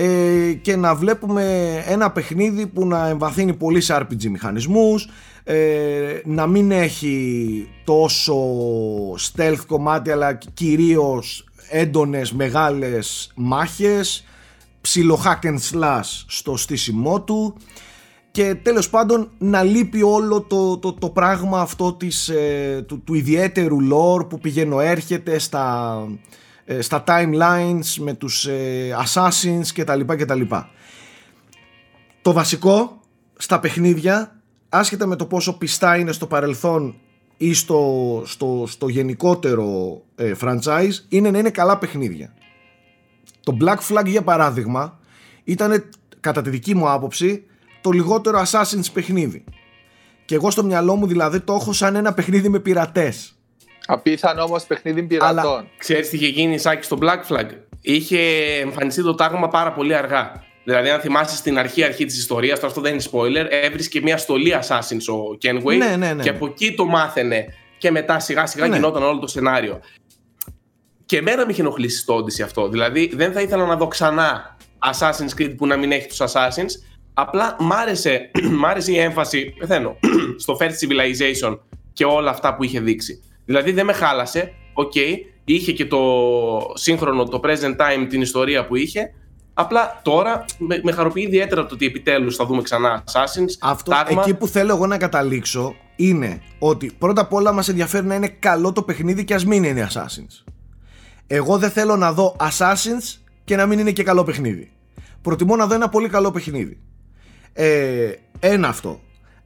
ε, 0.00 0.52
και 0.52 0.76
να 0.76 0.94
βλέπουμε 0.94 1.74
ένα 1.86 2.10
παιχνίδι 2.10 2.66
που 2.66 2.86
να 2.86 3.08
εμβαθύνει 3.08 3.54
πολύ 3.54 3.80
σε 3.80 3.96
RPG 3.96 4.24
μηχανισμούς 4.24 5.08
ε, 5.44 6.20
να 6.24 6.46
μην 6.46 6.70
έχει 6.70 7.68
τόσο 7.84 8.36
stealth 9.12 9.62
κομμάτι 9.66 10.10
αλλά 10.10 10.38
κυρίως 10.54 11.44
έντονες 11.70 12.32
μεγάλες 12.32 13.32
μάχες 13.34 14.24
ψιλο 14.80 15.20
hack 15.24 15.46
and 15.46 15.58
slash 15.72 16.24
στο 16.26 16.56
στήσιμό 16.56 17.22
του. 17.22 17.54
Και 18.30 18.54
τέλος 18.54 18.90
πάντων 18.90 19.30
να 19.38 19.62
λείπει 19.62 20.02
όλο 20.02 20.40
το, 20.40 20.78
το, 20.78 20.92
το 20.92 21.08
πράγμα 21.08 21.60
αυτό 21.60 21.92
της, 21.92 22.28
ε, 22.28 22.84
του, 22.88 23.02
του 23.04 23.14
ιδιαίτερου 23.14 23.78
lore 23.92 24.28
που 24.28 24.38
πηγαίνω 24.38 24.80
έρχεται 24.80 25.38
στα, 25.38 25.96
ε, 26.06 26.12
στα 26.80 27.04
timelines 27.06 27.94
με 27.98 28.14
τους 28.14 28.46
ε, 28.46 28.96
assassins 29.04 29.66
και 29.74 29.84
τα 29.84 29.96
λοιπά 29.96 30.16
και 30.16 30.24
τα 30.24 30.34
λοιπά. 30.34 30.70
Το 32.22 32.32
βασικό 32.32 33.00
στα 33.36 33.60
παιχνίδια 33.60 34.40
άσχετα 34.68 35.06
με 35.06 35.16
το 35.16 35.26
πόσο 35.26 35.58
πιστά 35.58 35.96
είναι 35.96 36.12
στο 36.12 36.26
παρελθόν 36.26 36.94
ή 37.36 37.54
στο, 37.54 38.22
στο, 38.26 38.64
στο 38.68 38.88
γενικότερο 38.88 40.00
ε, 40.14 40.32
franchise 40.40 40.92
είναι 41.08 41.30
να 41.30 41.38
είναι 41.38 41.50
καλά 41.50 41.78
παιχνίδια. 41.78 42.34
Το 43.42 43.56
Black 43.60 43.78
Flag 43.88 44.06
για 44.06 44.22
παράδειγμα 44.22 44.98
ήταν 45.44 45.84
κατά 46.20 46.42
τη 46.42 46.50
δική 46.50 46.74
μου 46.74 46.90
άποψη 46.90 47.44
το 47.80 47.90
λιγότερο 47.90 48.42
Assassin's 48.46 48.92
παιχνίδι. 48.92 49.44
Και 50.24 50.34
εγώ 50.34 50.50
στο 50.50 50.64
μυαλό 50.64 50.96
μου 50.96 51.06
δηλαδή 51.06 51.40
το 51.40 51.52
έχω 51.52 51.72
σαν 51.72 51.96
ένα 51.96 52.14
παιχνίδι 52.14 52.48
με 52.48 52.58
πειρατές. 52.58 53.37
Απίθανο 53.90 54.42
όμως 54.42 54.64
παιχνίδι 54.64 55.02
πειρατών. 55.02 55.38
Αλλά... 55.38 55.66
Ξέρεις 55.78 56.08
τι 56.08 56.16
είχε 56.16 56.26
γίνει, 56.26 56.58
Σάκη, 56.58 56.84
στο 56.84 56.98
Black 57.00 57.20
Flag; 57.28 57.46
Είχε 57.80 58.18
εμφανιστεί 58.60 59.02
το 59.02 59.14
τάγμα 59.14 59.48
πάρα 59.48 59.72
πολύ 59.72 59.94
αργά. 59.94 60.42
Δηλαδή, 60.64 60.90
αν 60.90 61.00
θυμάσαι 61.00 61.36
στην 61.36 61.58
αρχή, 61.58 61.82
αρχή 61.82 62.04
της 62.04 62.18
ιστορίας, 62.18 62.54
τώρα 62.54 62.66
αυτό 62.66 62.80
δεν 62.80 62.92
είναι 62.92 63.02
spoiler, 63.12 63.46
έβρισκε 63.50 64.00
μια 64.00 64.16
στολή 64.16 64.54
Assassin's 64.62 65.14
ο 65.14 65.38
Kenway 65.42 65.76
ναι, 65.76 65.96
ναι, 65.96 66.12
ναι. 66.12 66.22
και 66.22 66.28
από 66.28 66.46
εκεί 66.46 66.74
το 66.74 66.84
μάθαινε. 66.84 67.46
Και 67.78 67.90
μετά 67.90 68.18
σιγά 68.18 68.46
σιγά 68.46 68.68
ναι. 68.68 68.74
γινόταν 68.74 69.02
όλο 69.02 69.18
το 69.18 69.26
σενάριο. 69.26 69.80
Και 71.06 71.16
εμένα 71.16 71.46
με 71.46 71.52
είχε 71.52 71.60
ενοχλήσει 71.60 72.06
το 72.06 72.16
Odyssey 72.16 72.42
αυτό. 72.44 72.68
Δηλαδή, 72.68 73.10
δεν 73.14 73.32
θα 73.32 73.40
ήθελα 73.40 73.66
να 73.66 73.76
δω 73.76 73.88
ξανά 73.88 74.56
Assassin's 74.92 75.40
Creed 75.40 75.54
που 75.56 75.66
να 75.66 75.76
μην 75.76 75.92
έχει 75.92 76.08
τους 76.08 76.18
Assassins. 76.20 76.70
Απλά 77.14 77.56
μ' 77.58 77.72
άρεσε, 77.72 78.30
μ 78.58 78.66
άρεσε 78.66 78.92
η 78.92 78.98
έμφαση, 78.98 79.54
πεθαίνω, 79.58 79.96
στο 80.42 80.56
First 80.60 80.64
Civilization 80.64 81.58
και 81.92 82.04
όλα 82.04 82.30
αυτά 82.30 82.54
που 82.54 82.64
είχε 82.64 82.80
δείξει. 82.80 83.22
Δηλαδή 83.48 83.72
δεν 83.72 83.84
με 83.84 83.92
χάλασε. 83.92 84.52
OK, 84.72 84.92
okay, 84.94 85.14
είχε 85.44 85.72
και 85.72 85.86
το 85.86 85.98
σύγχρονο, 86.74 87.24
το 87.24 87.40
present 87.44 87.76
time, 87.76 88.06
την 88.08 88.20
ιστορία 88.20 88.66
που 88.66 88.76
είχε. 88.76 89.14
Απλά 89.54 90.00
τώρα 90.02 90.44
με, 90.58 90.80
με 90.82 90.92
χαροποιεί 90.92 91.24
ιδιαίτερα 91.26 91.66
το 91.66 91.74
ότι 91.74 91.86
επιτέλους 91.86 92.36
θα 92.36 92.46
δούμε 92.46 92.62
ξανά 92.62 93.04
Assassins. 93.04 93.52
Αυτό 93.60 93.92
εκεί 94.08 94.34
που 94.34 94.46
θέλω 94.46 94.74
εγώ 94.74 94.86
να 94.86 94.98
καταλήξω 94.98 95.74
είναι 95.96 96.42
ότι 96.58 96.92
πρώτα 96.98 97.20
απ' 97.20 97.32
όλα 97.32 97.52
μας 97.52 97.68
ενδιαφέρει 97.68 98.06
να 98.06 98.14
είναι 98.14 98.28
καλό 98.28 98.72
το 98.72 98.82
παιχνίδι 98.82 99.24
και 99.24 99.34
ας 99.34 99.44
μην 99.44 99.64
είναι 99.64 99.88
Assassins. 99.90 100.52
Εγώ 101.26 101.58
δεν 101.58 101.70
θέλω 101.70 101.96
να 101.96 102.12
δω 102.12 102.36
Assassins 102.40 103.18
και 103.44 103.56
να 103.56 103.66
μην 103.66 103.78
είναι 103.78 103.92
και 103.92 104.02
καλό 104.02 104.24
παιχνίδι. 104.24 104.72
Προτιμώ 105.22 105.56
να 105.56 105.66
δω 105.66 105.74
ένα 105.74 105.88
πολύ 105.88 106.08
καλό 106.08 106.30
παιχνίδι. 106.30 106.80
Ε, 107.52 108.12
ένα 108.40 108.68
αυτό. 108.68 109.00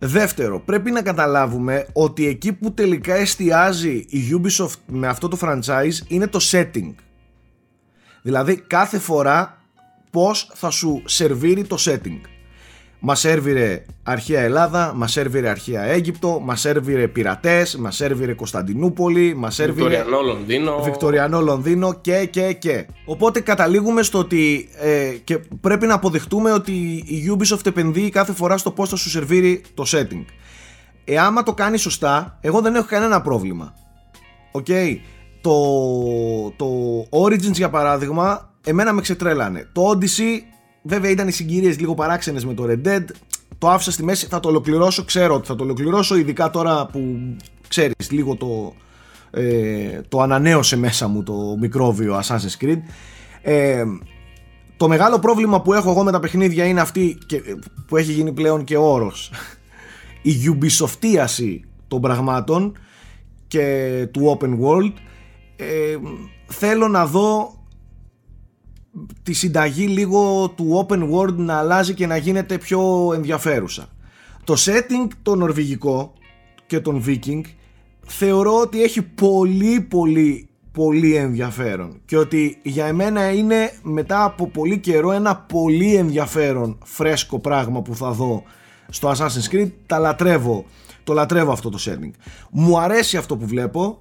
Δεύτερο, 0.04 0.60
πρέπει 0.60 0.90
να 0.90 1.02
καταλάβουμε 1.02 1.86
ότι 1.92 2.26
εκεί 2.26 2.52
που 2.52 2.72
τελικά 2.74 3.14
εστιάζει 3.14 4.04
η 4.08 4.20
Ubisoft 4.32 4.76
με 4.86 5.06
αυτό 5.06 5.28
το 5.28 5.38
franchise 5.40 6.06
είναι 6.08 6.26
το 6.26 6.38
setting. 6.50 6.94
Δηλαδή 8.22 8.60
κάθε 8.60 8.98
φορά 8.98 9.62
πώς 10.10 10.50
θα 10.54 10.70
σου 10.70 11.02
σερβίρει 11.04 11.64
το 11.64 11.76
setting. 11.80 12.20
Μας 13.04 13.20
σέρβιρε 13.20 13.84
αρχαία 14.02 14.40
Ελλάδα, 14.40 14.92
μας 14.96 15.12
σέρβιρε 15.12 15.48
αρχαία 15.48 15.82
Αίγυπτο, 15.82 16.40
μας 16.44 16.60
σέρβιρε 16.60 17.08
πειρατές, 17.08 17.76
μας 17.76 17.96
σέρβιρε 17.96 18.32
Κωνσταντινούπολη, 18.34 19.34
μας 19.34 19.54
σέρβιρε. 19.54 19.88
Βικτοριανό 19.88 20.20
Λονδίνο. 20.20 20.80
Βικτοριανό 20.82 21.40
Λονδίνο 21.40 21.94
και, 22.00 22.28
και, 22.30 22.52
και. 22.52 22.86
Οπότε 23.04 23.40
καταλήγουμε 23.40 24.02
στο 24.02 24.18
ότι. 24.18 24.68
Ε, 24.78 25.10
και 25.24 25.38
πρέπει 25.60 25.86
να 25.86 25.94
αποδεχτούμε 25.94 26.52
ότι 26.52 26.72
η 27.06 27.36
Ubisoft 27.38 27.66
επενδύει 27.66 28.08
κάθε 28.08 28.32
φορά 28.32 28.56
στο 28.56 28.70
πώς 28.70 28.88
θα 28.88 28.96
σου 28.96 29.10
σερβίρει 29.10 29.62
το 29.74 29.84
setting. 29.86 30.24
Ε, 31.04 31.18
άμα 31.18 31.42
το 31.42 31.54
κάνει 31.54 31.76
σωστά, 31.76 32.38
εγώ 32.40 32.60
δεν 32.60 32.74
έχω 32.74 32.86
κανένα 32.88 33.20
πρόβλημα. 33.20 33.74
OK. 34.52 34.66
Okay. 34.68 34.96
Το, 35.40 35.52
το 36.56 36.66
Origins 37.10 37.52
για 37.52 37.70
παράδειγμα, 37.70 38.54
εμένα 38.64 38.92
με 38.92 39.00
ξετρέλανε. 39.00 39.68
Το 39.72 39.90
Odyssey 39.90 40.51
Βέβαια 40.82 41.10
ήταν 41.10 41.28
οι 41.28 41.32
συγκυρίες 41.32 41.78
λίγο 41.78 41.94
παράξενες 41.94 42.44
με 42.44 42.54
το 42.54 42.64
Red 42.68 42.86
Dead. 42.86 43.04
Το 43.58 43.70
άφησα 43.70 43.90
στη 43.90 44.04
μέση, 44.04 44.26
θα 44.26 44.40
το 44.40 44.48
ολοκληρώσω, 44.48 45.04
ξέρω 45.04 45.34
ότι 45.34 45.46
θα 45.46 45.54
το 45.54 45.64
ολοκληρώσω, 45.64 46.16
ειδικά 46.16 46.50
τώρα 46.50 46.86
που 46.86 47.18
ξέρεις 47.68 48.10
λίγο 48.10 48.36
το, 48.36 48.74
ε, 49.30 50.00
το 50.08 50.20
ανανέωσε 50.20 50.76
μέσα 50.76 51.08
μου 51.08 51.22
το 51.22 51.56
μικρόβιο 51.58 52.20
Assassin's 52.22 52.64
Creed. 52.64 52.80
Ε, 53.42 53.84
το 54.76 54.88
μεγάλο 54.88 55.18
πρόβλημα 55.18 55.62
που 55.62 55.72
έχω 55.72 55.90
εγώ 55.90 56.02
με 56.02 56.12
τα 56.12 56.20
παιχνίδια 56.20 56.64
είναι 56.64 56.80
αυτή 56.80 57.18
και, 57.26 57.42
που 57.86 57.96
έχει 57.96 58.12
γίνει 58.12 58.32
πλέον 58.32 58.64
και 58.64 58.76
όρος. 58.76 59.30
Η 60.22 60.32
Ubisoftíαση 60.46 61.60
των 61.88 62.00
πραγμάτων 62.00 62.78
και 63.48 64.08
του 64.10 64.38
open 64.38 64.50
world. 64.50 64.92
Ε, 65.56 65.96
θέλω 66.46 66.88
να 66.88 67.06
δω 67.06 67.56
τη 69.22 69.33
συνταγή 69.33 69.87
λίγο 69.87 70.48
του 70.48 70.87
open 70.88 71.11
world 71.12 71.35
να 71.35 71.59
αλλάζει 71.59 71.94
και 71.94 72.07
να 72.07 72.16
γίνεται 72.16 72.59
πιο 72.59 73.12
ενδιαφέρουσα. 73.14 73.88
Το 74.44 74.55
setting 74.59 75.09
το 75.22 75.35
νορβηγικό 75.35 76.12
και 76.66 76.81
τον 76.81 77.05
viking 77.07 77.40
θεωρώ 78.07 78.61
ότι 78.61 78.83
έχει 78.83 79.02
πολύ 79.02 79.81
πολύ 79.81 80.48
πολύ 80.72 81.14
ενδιαφέρον 81.14 82.00
και 82.05 82.16
ότι 82.16 82.59
για 82.62 82.87
εμένα 82.87 83.33
είναι 83.33 83.72
μετά 83.83 84.24
από 84.24 84.48
πολύ 84.48 84.78
καιρό 84.78 85.12
ένα 85.12 85.37
πολύ 85.37 85.94
ενδιαφέρον 85.94 86.78
φρέσκο 86.85 87.38
πράγμα 87.38 87.83
που 87.83 87.94
θα 87.94 88.11
δω 88.11 88.42
στο 88.88 89.11
Assassin's 89.11 89.55
Creed. 89.55 89.70
Τα 89.87 89.98
λατρεύω. 89.98 90.64
Το 91.05 91.12
λατρεύω 91.12 91.52
αυτό 91.52 91.68
το 91.68 91.78
setting. 91.81 92.11
Μου 92.50 92.78
αρέσει 92.81 93.16
αυτό 93.16 93.37
που 93.37 93.46
βλέπω. 93.46 93.98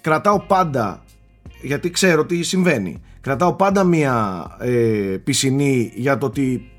Κρατάω 0.00 0.40
πάντα 0.40 1.04
γιατί 1.62 1.90
ξέρω 1.90 2.26
τι 2.26 2.42
συμβαίνει 2.42 3.00
κρατάω 3.26 3.54
πάντα 3.54 3.84
μία 3.84 4.46
ε, 4.58 4.70
πισινή 5.24 5.92
για 5.94 6.18
το 6.18 6.26
ότι 6.26 6.70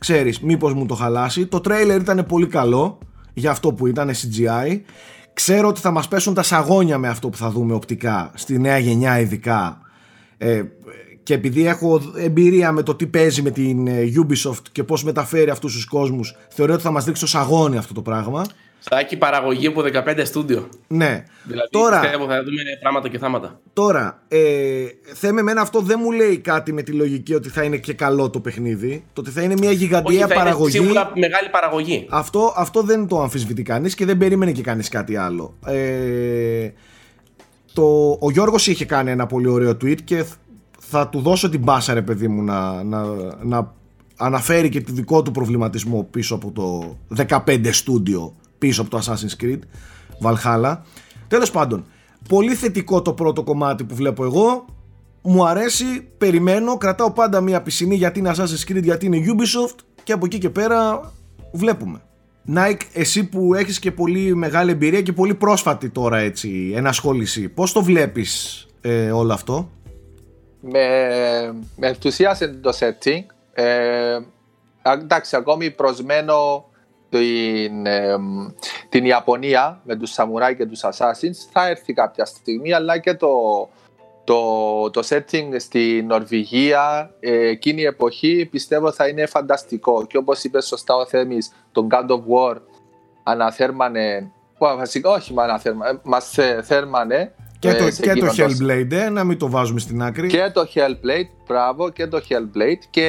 ξέρεις 0.00 0.40
μήπως 0.40 0.74
μου 0.74 0.86
το 0.86 0.94
χαλάσει. 0.94 1.46
Το 1.46 1.60
τρέιλερ 1.60 2.00
ήταν 2.00 2.26
πολύ 2.28 2.46
καλό 2.46 2.98
για 3.34 3.50
αυτό 3.50 3.72
που 3.72 3.86
ήταν 3.86 4.10
CGI 4.10 4.80
ξέρω 5.32 5.68
ότι 5.68 5.80
θα 5.80 5.90
μας 5.90 6.08
πέσουν 6.08 6.34
τα 6.34 6.42
σαγόνια 6.42 6.98
με 6.98 7.08
αυτό 7.08 7.28
που 7.28 7.36
θα 7.36 7.50
δούμε 7.50 7.74
οπτικά 7.74 8.30
στη 8.34 8.58
νέα 8.58 8.78
γενιά 8.78 9.20
ειδικά. 9.20 9.80
Ε, 10.38 10.62
και 11.22 11.34
επειδή 11.34 11.66
έχω 11.66 12.00
εμπειρία 12.16 12.72
με 12.72 12.82
το 12.82 12.94
τι 12.94 13.06
παίζει 13.06 13.42
με 13.42 13.50
την 13.50 13.86
ε, 13.86 14.12
Ubisoft 14.16 14.62
και 14.72 14.84
πώς 14.84 15.04
μεταφέρει 15.04 15.50
αυτούς 15.50 15.72
τους 15.72 15.84
κόσμους 15.84 16.36
θεωρώ 16.48 16.72
ότι 16.72 16.82
θα 16.82 16.90
μας 16.90 17.04
δείξει 17.04 17.20
το 17.20 17.28
σαγόνι 17.28 17.76
αυτό 17.76 17.94
το 17.94 18.02
πράγμα 18.02 18.44
Σάκη 18.90 19.16
παραγωγή 19.16 19.66
από 19.66 19.82
15 19.82 20.20
στούντιο. 20.24 20.68
Ναι. 20.88 21.24
Δηλαδή 21.44 21.68
Τώρα- 21.70 22.00
πιστεύω 22.00 22.26
θα 22.26 22.42
δούμε 22.44 22.62
πράγματα 22.80 23.08
και 23.08 23.18
θάματα. 23.18 23.60
Τώρα, 23.72 24.22
ε, 24.28 24.38
θέμε 25.14 25.40
εμένα 25.40 25.60
αυτό 25.60 25.80
δεν 25.80 25.98
μου 26.02 26.10
λέει 26.12 26.38
κάτι 26.38 26.72
με 26.72 26.82
τη 26.82 26.92
λογική 26.92 27.34
ότι 27.34 27.48
θα 27.48 27.62
είναι 27.62 27.76
και 27.76 27.92
καλό 27.92 28.30
το 28.30 28.40
παιχνίδι. 28.40 29.04
Το 29.12 29.20
ότι 29.20 29.30
θα 29.30 29.42
είναι 29.42 29.54
μια 29.58 29.68
Όχι, 29.68 29.78
γιγαντία 29.78 30.26
θα 30.26 30.34
παραγωγή. 30.34 30.76
είναι 30.76 30.86
σίγουρα 30.86 31.12
μεγάλη 31.14 31.48
παραγωγή. 31.50 32.06
Αυτό, 32.10 32.54
αυτό 32.56 32.82
δεν 32.82 33.06
το 33.06 33.20
αμφισβητεί 33.20 33.62
κανείς 33.62 33.94
και 33.94 34.04
δεν 34.04 34.18
περίμενε 34.18 34.52
και 34.52 34.62
κανείς 34.62 34.88
κάτι 34.88 35.16
άλλο. 35.16 35.54
Ε, 35.66 36.68
το, 37.72 38.16
ο 38.20 38.30
Γιώργος 38.30 38.66
είχε 38.66 38.84
κάνει 38.84 39.10
ένα 39.10 39.26
πολύ 39.26 39.48
ωραίο 39.48 39.70
tweet 39.70 40.00
και 40.04 40.24
θα 40.78 41.08
του 41.08 41.20
δώσω 41.20 41.48
την 41.48 41.60
μπάσα 41.60 41.94
ρε 41.94 42.02
παιδί 42.02 42.28
μου 42.28 42.42
να, 42.42 42.82
να, 42.82 43.04
να 43.42 43.72
αναφέρει 44.16 44.68
και 44.68 44.80
το 44.80 44.92
δικό 44.92 45.22
του 45.22 45.30
προβληματισμό 45.30 46.08
πίσω 46.10 46.34
από 46.34 46.50
το 46.50 46.96
15 47.46 47.68
στούντιο 47.72 48.34
πίσω 48.62 48.82
από 48.82 48.90
το 48.90 48.98
Assassin's 49.04 49.44
Creed 49.44 49.58
Valhalla. 50.22 50.76
Τέλος 51.28 51.50
πάντων, 51.50 51.84
πολύ 52.28 52.54
θετικό 52.54 53.02
το 53.02 53.12
πρώτο 53.12 53.42
κομμάτι 53.42 53.84
που 53.84 53.94
βλέπω 53.94 54.24
εγώ. 54.24 54.64
Μου 55.22 55.46
αρέσει, 55.46 55.84
περιμένω, 56.18 56.76
κρατάω 56.76 57.12
πάντα 57.12 57.40
μια 57.40 57.62
πισινή 57.62 57.94
γιατί 57.94 58.18
είναι 58.18 58.32
Assassin's 58.36 58.70
Creed, 58.70 58.82
γιατί 58.82 59.06
είναι 59.06 59.18
Ubisoft 59.26 59.76
και 60.02 60.12
από 60.12 60.26
εκεί 60.26 60.38
και 60.38 60.50
πέρα 60.50 61.12
βλέπουμε. 61.52 62.02
Nike, 62.54 62.80
εσύ 62.92 63.28
που 63.28 63.54
έχεις 63.54 63.78
και 63.78 63.92
πολύ 63.92 64.34
μεγάλη 64.34 64.70
εμπειρία 64.70 65.02
και 65.02 65.12
πολύ 65.12 65.34
πρόσφατη 65.34 65.90
τώρα 65.90 66.18
έτσι 66.18 66.72
ενασχόληση, 66.74 67.48
πώς 67.48 67.72
το 67.72 67.82
βλέπεις 67.82 68.66
ε, 68.80 69.10
όλο 69.10 69.32
αυτό; 69.32 69.70
με, 70.60 70.88
με 71.76 71.86
ενθουσίασε 71.86 72.48
το 72.48 72.70
setting. 72.78 73.22
Ε, 73.52 74.14
α, 74.82 74.92
εντάξει, 74.92 75.36
ακόμη 75.36 75.70
προσμένω 75.70 76.64
την, 77.12 77.86
ε, 77.86 78.16
την 78.88 79.04
Ιαπωνία 79.04 79.80
με 79.84 79.96
τους 79.96 80.10
Σαμουράι 80.10 80.56
και 80.56 80.66
τους 80.66 80.80
Assassins. 80.84 81.36
Θα 81.52 81.68
έρθει 81.68 81.92
κάποια 81.92 82.24
στιγμή, 82.24 82.72
αλλά 82.72 82.98
και 82.98 83.14
το, 83.14 83.28
το, 84.24 84.90
το 84.90 85.06
setting 85.08 85.54
στη 85.56 86.04
Νορβηγία 86.06 87.14
ε, 87.20 87.48
εκείνη 87.48 87.80
η 87.80 87.84
εποχή 87.84 88.48
πιστεύω 88.50 88.92
θα 88.92 89.08
είναι 89.08 89.26
φανταστικό. 89.26 90.06
Και 90.06 90.16
όπως 90.16 90.44
είπες 90.44 90.66
σωστά 90.66 90.94
ο 90.96 91.06
Θέμης, 91.06 91.52
τον 91.72 91.88
God 91.90 92.06
of 92.10 92.20
War 92.20 92.56
αναθέρμανε 93.22 94.32
Well, 94.58 94.74
βασικά 94.76 95.10
όχι 95.10 95.32
μα 95.32 95.42
αναθέρμανε, 95.42 96.00
μας 96.02 96.38
ε, 96.38 96.62
θέρμανε 96.64 97.34
Και, 97.62 97.68
ε, 97.68 97.74
το, 97.74 97.90
σε 97.90 98.02
και 98.02 98.12
το 98.14 98.26
εκείνος 98.26 98.58
Hellblade, 98.60 98.92
ε, 98.92 99.08
να 99.08 99.24
μην 99.24 99.38
το 99.38 99.50
βάζουμε 99.50 99.80
στην 99.80 100.02
άκρη. 100.02 100.28
και 100.28 100.50
το 100.54 100.68
Hellblade, 100.74 101.28
μπράβο, 101.46 101.90
και 101.90 102.06
το 102.06 102.22
Hellblade. 102.28 102.82
Και 102.90 103.08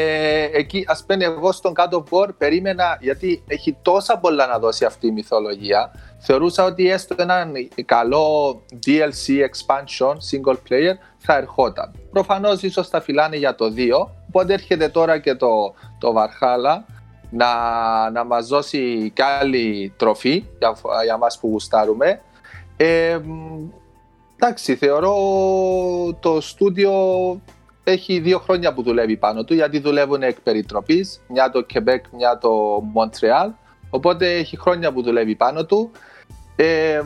εκεί, 0.54 0.84
ας 0.88 1.06
πούμε, 1.08 1.24
εγώ 1.26 1.52
στον 1.52 1.74
God 1.76 1.94
of 1.94 2.04
War 2.10 2.30
περίμενα, 2.38 2.98
γιατί 3.02 3.44
έχει 3.48 3.78
τόσα 3.82 4.18
πολλά 4.18 4.48
να 4.48 4.60
δώσει 4.60 4.86
αυτή 4.86 5.08
η 5.08 5.12
μυθολογία. 5.12 5.92
Θεωρούσα 6.20 6.64
ότι 6.64 6.90
έστω 6.90 7.16
ένα 7.18 7.52
καλό 7.86 8.62
DLC 8.86 9.28
expansion, 9.28 10.14
single 10.32 10.58
player, 10.70 10.96
θα 11.18 11.38
ερχόταν. 11.38 11.92
Προφανώς 12.12 12.62
ίσως 12.62 12.88
θα 12.88 13.02
φυλάνε 13.02 13.36
για 13.36 13.56
το 13.56 13.66
2, 13.76 14.08
οπότε 14.28 14.54
έρχεται 14.54 14.88
τώρα 14.90 15.20
και 15.20 15.36
το, 15.36 15.74
το 16.00 16.14
Valhalla 16.18 16.78
να, 17.30 17.50
να 18.12 18.24
μας 18.24 18.48
δώσει 18.48 19.12
κι 19.16 19.22
άλλη 19.22 19.94
τροφή 19.98 20.46
για, 20.60 20.76
για 21.04 21.18
μας 21.18 21.40
που 21.40 21.48
γουστάρουμε. 21.48 22.22
Ε, 22.78 23.18
μ, 23.24 23.82
εντάξει, 24.36 24.76
θεωρώ 24.76 25.14
το 26.20 26.42
στούντιο 26.42 26.92
έχει 27.84 28.20
δύο 28.20 28.40
χρόνια 28.40 28.74
που 28.74 28.84
δουλεύει 28.84 29.18
πάνω 29.18 29.44
του 29.44 29.54
γιατί 29.54 29.80
δουλεύουν 29.80 30.24
εκ 30.24 30.40
περιτροπής, 30.42 31.22
μια 31.28 31.50
το 31.50 31.66
Quebec, 31.74 32.00
μια 32.12 32.38
το 32.38 32.84
Montreal. 32.96 33.52
Οπότε 33.90 34.34
έχει 34.34 34.58
χρόνια 34.58 34.92
που 34.94 35.02
δουλεύει 35.02 35.36
πάνω 35.36 35.66
του. 35.66 35.92
Ε, 36.56 37.02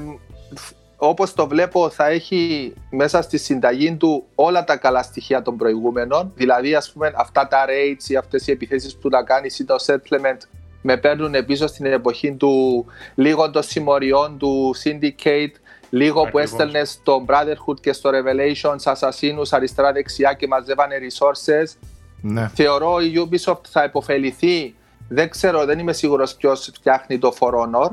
όπως 0.97 1.33
το 1.33 1.47
βλέπω 1.47 1.89
θα 1.89 2.07
έχει 2.07 2.73
μέσα 2.89 3.21
στη 3.21 3.37
συνταγή 3.37 3.95
του 3.95 4.25
όλα 4.35 4.63
τα 4.63 4.77
καλά 4.77 5.03
στοιχεία 5.03 5.41
των 5.41 5.57
προηγούμενων. 5.57 6.31
Δηλαδή 6.35 6.75
ας 6.75 6.91
πούμε 6.91 7.13
αυτά 7.15 7.47
τα 7.47 7.65
raids 7.67 8.09
ή 8.09 8.15
αυτές 8.15 8.47
οι 8.47 8.51
επιθέσεις 8.51 8.95
που 8.97 9.09
τα 9.09 9.23
κάνεις 9.23 9.59
ή 9.59 9.65
το 9.65 9.75
settlement 9.85 10.37
με 10.81 10.97
παίρνουν 10.97 11.45
πίσω 11.45 11.67
στην 11.67 11.85
εποχή 11.85 12.33
του 12.33 12.85
λίγο 13.15 13.49
των 13.49 13.63
συμμοριών 13.63 14.37
του 14.37 14.75
Syndicate 14.83 15.53
λίγο 15.89 16.21
που 16.21 16.27
Ακριβώς. 16.27 16.43
έστελνες 16.51 16.89
στο 16.91 17.25
Brotherhood 17.27 17.79
και 17.81 17.93
στο 17.93 18.09
Revelations 18.13 18.81
ασασίνους 18.85 19.53
αριστερά-δεξιά 19.53 20.33
και 20.33 20.47
μαζεύανε 20.47 20.95
resources 20.99 21.77
Ναι. 22.21 22.51
θεωρώ 22.53 22.99
η 22.99 23.13
Ubisoft 23.29 23.61
θα 23.69 23.83
υποφεληθεί 23.83 24.75
δεν 25.09 25.29
ξέρω, 25.29 25.65
δεν 25.65 25.79
είμαι 25.79 25.93
σίγουρος 25.93 26.35
ποιος 26.35 26.69
φτιάχνει 26.73 27.17
το 27.19 27.33
For 27.39 27.49
Honor 27.49 27.89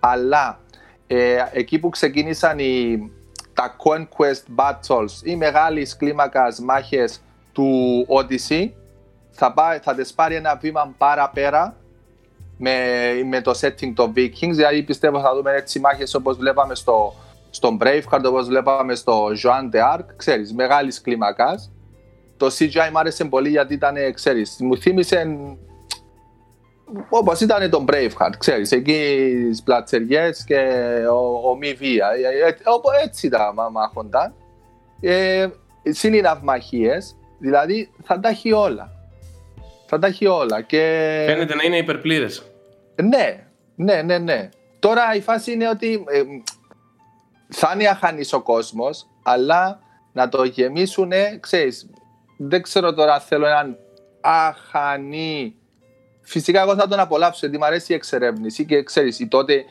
αλλά 0.00 0.60
ε, 1.06 1.36
εκεί 1.52 1.78
που 1.78 1.88
ξεκίνησαν 1.88 2.58
οι, 2.58 3.10
τα 3.54 3.76
Conquest 3.84 4.42
Battles 4.64 5.10
ή 5.22 5.36
μεγάλης 5.36 5.96
κλίμακας 5.96 6.58
μάχες 6.60 7.20
του 7.52 7.70
Odyssey 8.08 8.70
θα, 9.30 9.52
πάει, 9.52 9.78
θα 9.78 9.94
τις 9.94 10.12
πάρει 10.12 10.34
ένα 10.34 10.56
βήμα 10.56 10.94
παραπέρα 10.98 11.76
με, 12.56 12.74
με 13.28 13.40
το 13.40 13.58
setting 13.60 13.92
των 13.94 14.12
Vikings 14.16 14.50
δηλαδή 14.50 14.82
πιστεύω 14.82 15.20
θα 15.20 15.34
δούμε 15.34 15.52
έτσι 15.52 15.80
μάχες 15.80 16.14
όπως 16.14 16.36
βλέπαμε 16.36 16.74
στο, 16.74 17.14
στον 17.50 17.78
Braveheart 17.80 18.24
όπως 18.24 18.46
βλέπαμε 18.46 18.94
στο 18.94 19.28
Joan 19.42 19.74
de 19.74 19.98
Arc 19.98 20.04
ξέρεις, 20.16 20.52
μεγάλης 20.52 21.00
κλίμακας 21.00 21.72
το 22.38 22.46
CGI 22.46 22.88
μου 22.92 22.98
άρεσε 22.98 23.24
πολύ 23.24 23.48
γιατί 23.48 23.74
ήταν, 23.74 23.94
ξέρεις, 24.14 24.56
μου 24.60 24.76
θύμισε 24.76 25.36
όπως 27.08 27.40
ήταν 27.40 27.70
το 27.70 27.84
Braveheart, 27.88 28.34
ξέρεις, 28.38 28.72
εκεί 28.72 29.30
τις 29.48 29.62
πλατσεριές 29.62 30.44
και 30.44 30.58
ο, 31.10 31.48
ο 31.50 31.56
μη 31.56 31.72
βία. 31.72 32.08
Ε, 32.10 32.48
ε, 32.48 32.56
όπου 32.64 32.88
έτσι 33.04 33.28
τα 33.28 33.52
μα- 33.54 33.68
μάχονταν. 33.68 34.34
Ε, 35.00 35.46
συν 35.82 36.14
οι 36.14 36.20
ναυμαχίες, 36.20 37.16
δηλαδή 37.38 37.90
θα 38.02 38.20
τα 38.20 38.28
έχει 38.28 38.52
όλα. 38.52 38.92
Θα 39.86 39.98
τα 39.98 40.06
έχει 40.06 40.26
όλα 40.26 40.62
και... 40.62 40.78
Φαίνεται 41.26 41.54
να 41.54 41.62
είναι 41.62 41.76
υπερπλήρες. 41.76 42.42
Ναι, 43.02 43.46
ναι, 43.74 44.02
ναι, 44.02 44.18
ναι. 44.18 44.48
Τώρα 44.78 45.14
η 45.14 45.20
φάση 45.20 45.52
είναι 45.52 45.68
ότι 45.68 46.04
ε, 46.08 46.22
θα 47.48 47.70
είναι 47.74 47.88
αχανής 47.88 48.32
ο 48.32 48.40
κόσμος, 48.42 49.06
αλλά 49.22 49.80
να 50.12 50.28
το 50.28 50.44
γεμίσουν, 50.44 51.10
ξέρεις, 51.40 51.90
δεν 52.36 52.62
ξέρω 52.62 52.94
τώρα 52.94 53.14
αν 53.14 53.20
θέλω 53.20 53.46
έναν 53.46 53.76
αχανή. 54.20 55.54
Φυσικά 56.22 56.60
εγώ 56.60 56.74
θα 56.74 56.88
τον 56.88 56.98
απολαύσω 57.00 57.38
γιατί 57.40 57.58
μου 57.58 57.64
αρέσει 57.64 57.92
η 57.92 57.94
εξερεύνηση 57.94 58.64
και 58.66 58.82
ξέρεις, 58.82 59.18
η 59.20 59.26
τότε 59.28 59.64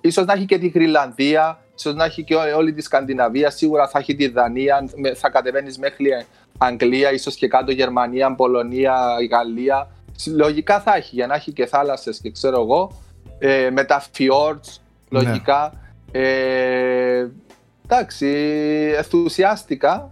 ίσως 0.00 0.24
να 0.26 0.32
έχει 0.32 0.44
και 0.44 0.58
τη 0.58 0.68
Γρυλανδία, 0.68 1.58
ίσως 1.76 1.94
να 1.94 2.04
έχει 2.04 2.24
και 2.24 2.34
όλη, 2.34 2.52
όλη 2.52 2.72
τη 2.72 2.82
Σκανδιναβία, 2.82 3.50
σίγουρα 3.50 3.88
θα 3.88 3.98
έχει 3.98 4.14
τη 4.14 4.28
Δανία, 4.28 4.88
με- 4.96 5.14
θα 5.14 5.30
κατεβαίνεις 5.30 5.78
μέχρι 5.78 6.26
Αγγλία, 6.58 7.12
ίσως 7.12 7.34
και 7.34 7.48
κάτω 7.48 7.70
Γερμανία, 7.72 8.34
Πολωνία, 8.34 9.16
Γαλλία. 9.30 9.90
Λογικά 10.36 10.80
θα 10.80 10.94
έχει 10.96 11.14
για 11.14 11.26
να 11.26 11.34
έχει 11.34 11.52
και 11.52 11.66
θάλασσες 11.66 12.18
και 12.20 12.30
ξέρω 12.30 12.60
εγώ, 12.60 12.90
ε, 13.38 13.70
με 13.72 13.84
τα 13.84 14.02
fjords, 14.16 14.76
Ναι. 15.08 15.20
Λογικά. 16.12 16.28
Ε, 16.28 17.30
εντάξει, 17.88 18.26
ενθουσιάστηκα. 18.96 20.10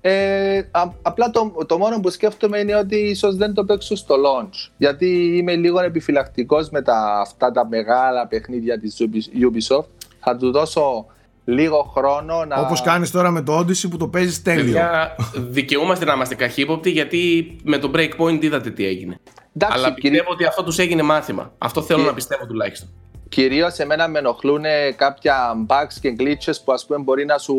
Ε, 0.00 0.58
α- 0.70 0.92
απλά 1.02 1.30
το, 1.30 1.52
το 1.66 1.78
μόνο 1.78 2.00
που 2.00 2.10
σκέφτομαι 2.10 2.58
είναι 2.58 2.76
ότι 2.76 2.96
ίσως 2.96 3.36
δεν 3.36 3.54
το 3.54 3.64
παίξω 3.64 3.96
στο 3.96 4.14
launch. 4.14 4.70
Γιατί 4.76 5.36
είμαι 5.36 5.54
λίγο 5.54 5.80
επιφυλακτικός 5.80 6.70
με 6.70 6.82
τα, 6.82 7.18
αυτά 7.20 7.50
τα 7.50 7.66
μεγάλα 7.68 8.26
παιχνίδια 8.26 8.78
της 8.80 8.96
Ubi- 9.00 9.44
Ubisoft. 9.46 9.84
Θα 10.20 10.36
του 10.36 10.50
δώσω 10.50 11.06
λίγο 11.44 11.92
χρόνο 11.96 12.44
να... 12.44 12.56
Όπως 12.60 12.82
κάνεις 12.82 13.10
τώρα 13.10 13.30
με 13.30 13.42
το 13.42 13.58
Odyssey 13.58 13.90
που 13.90 13.96
το 13.96 14.08
παίζεις 14.08 14.42
τέλειο. 14.42 14.64
Παιδιά, 14.64 15.16
δικαιούμαστε 15.34 16.04
να 16.04 16.12
είμαστε 16.12 16.34
καχύποπτοι 16.34 16.90
γιατί 16.90 17.56
με 17.62 17.78
το 17.78 17.90
breakpoint 17.94 18.38
είδατε 18.44 18.70
τι 18.70 18.86
έγινε. 18.86 19.18
Εντάξει, 19.56 19.78
Αλλά 19.78 19.86
κυρί- 19.94 20.02
πιστεύω 20.10 20.30
ότι 20.32 20.44
αυτό 20.44 20.62
τους 20.62 20.78
έγινε 20.78 21.02
μάθημα. 21.02 21.52
Αυτό 21.58 21.82
θέλω 21.82 22.00
Και- 22.00 22.06
να 22.06 22.14
πιστεύω 22.14 22.46
τουλάχιστον. 22.46 22.88
Κυρίως 23.28 23.78
εμένα 23.78 24.08
με 24.08 24.18
ενοχλούν 24.18 24.64
κάποια 24.96 25.66
bugs 25.68 25.92
και 26.00 26.16
glitches 26.18 26.54
που 26.64 26.72
ας 26.72 26.86
πούμε 26.86 26.98
μπορεί 26.98 27.24
να, 27.24 27.38
σου, 27.38 27.56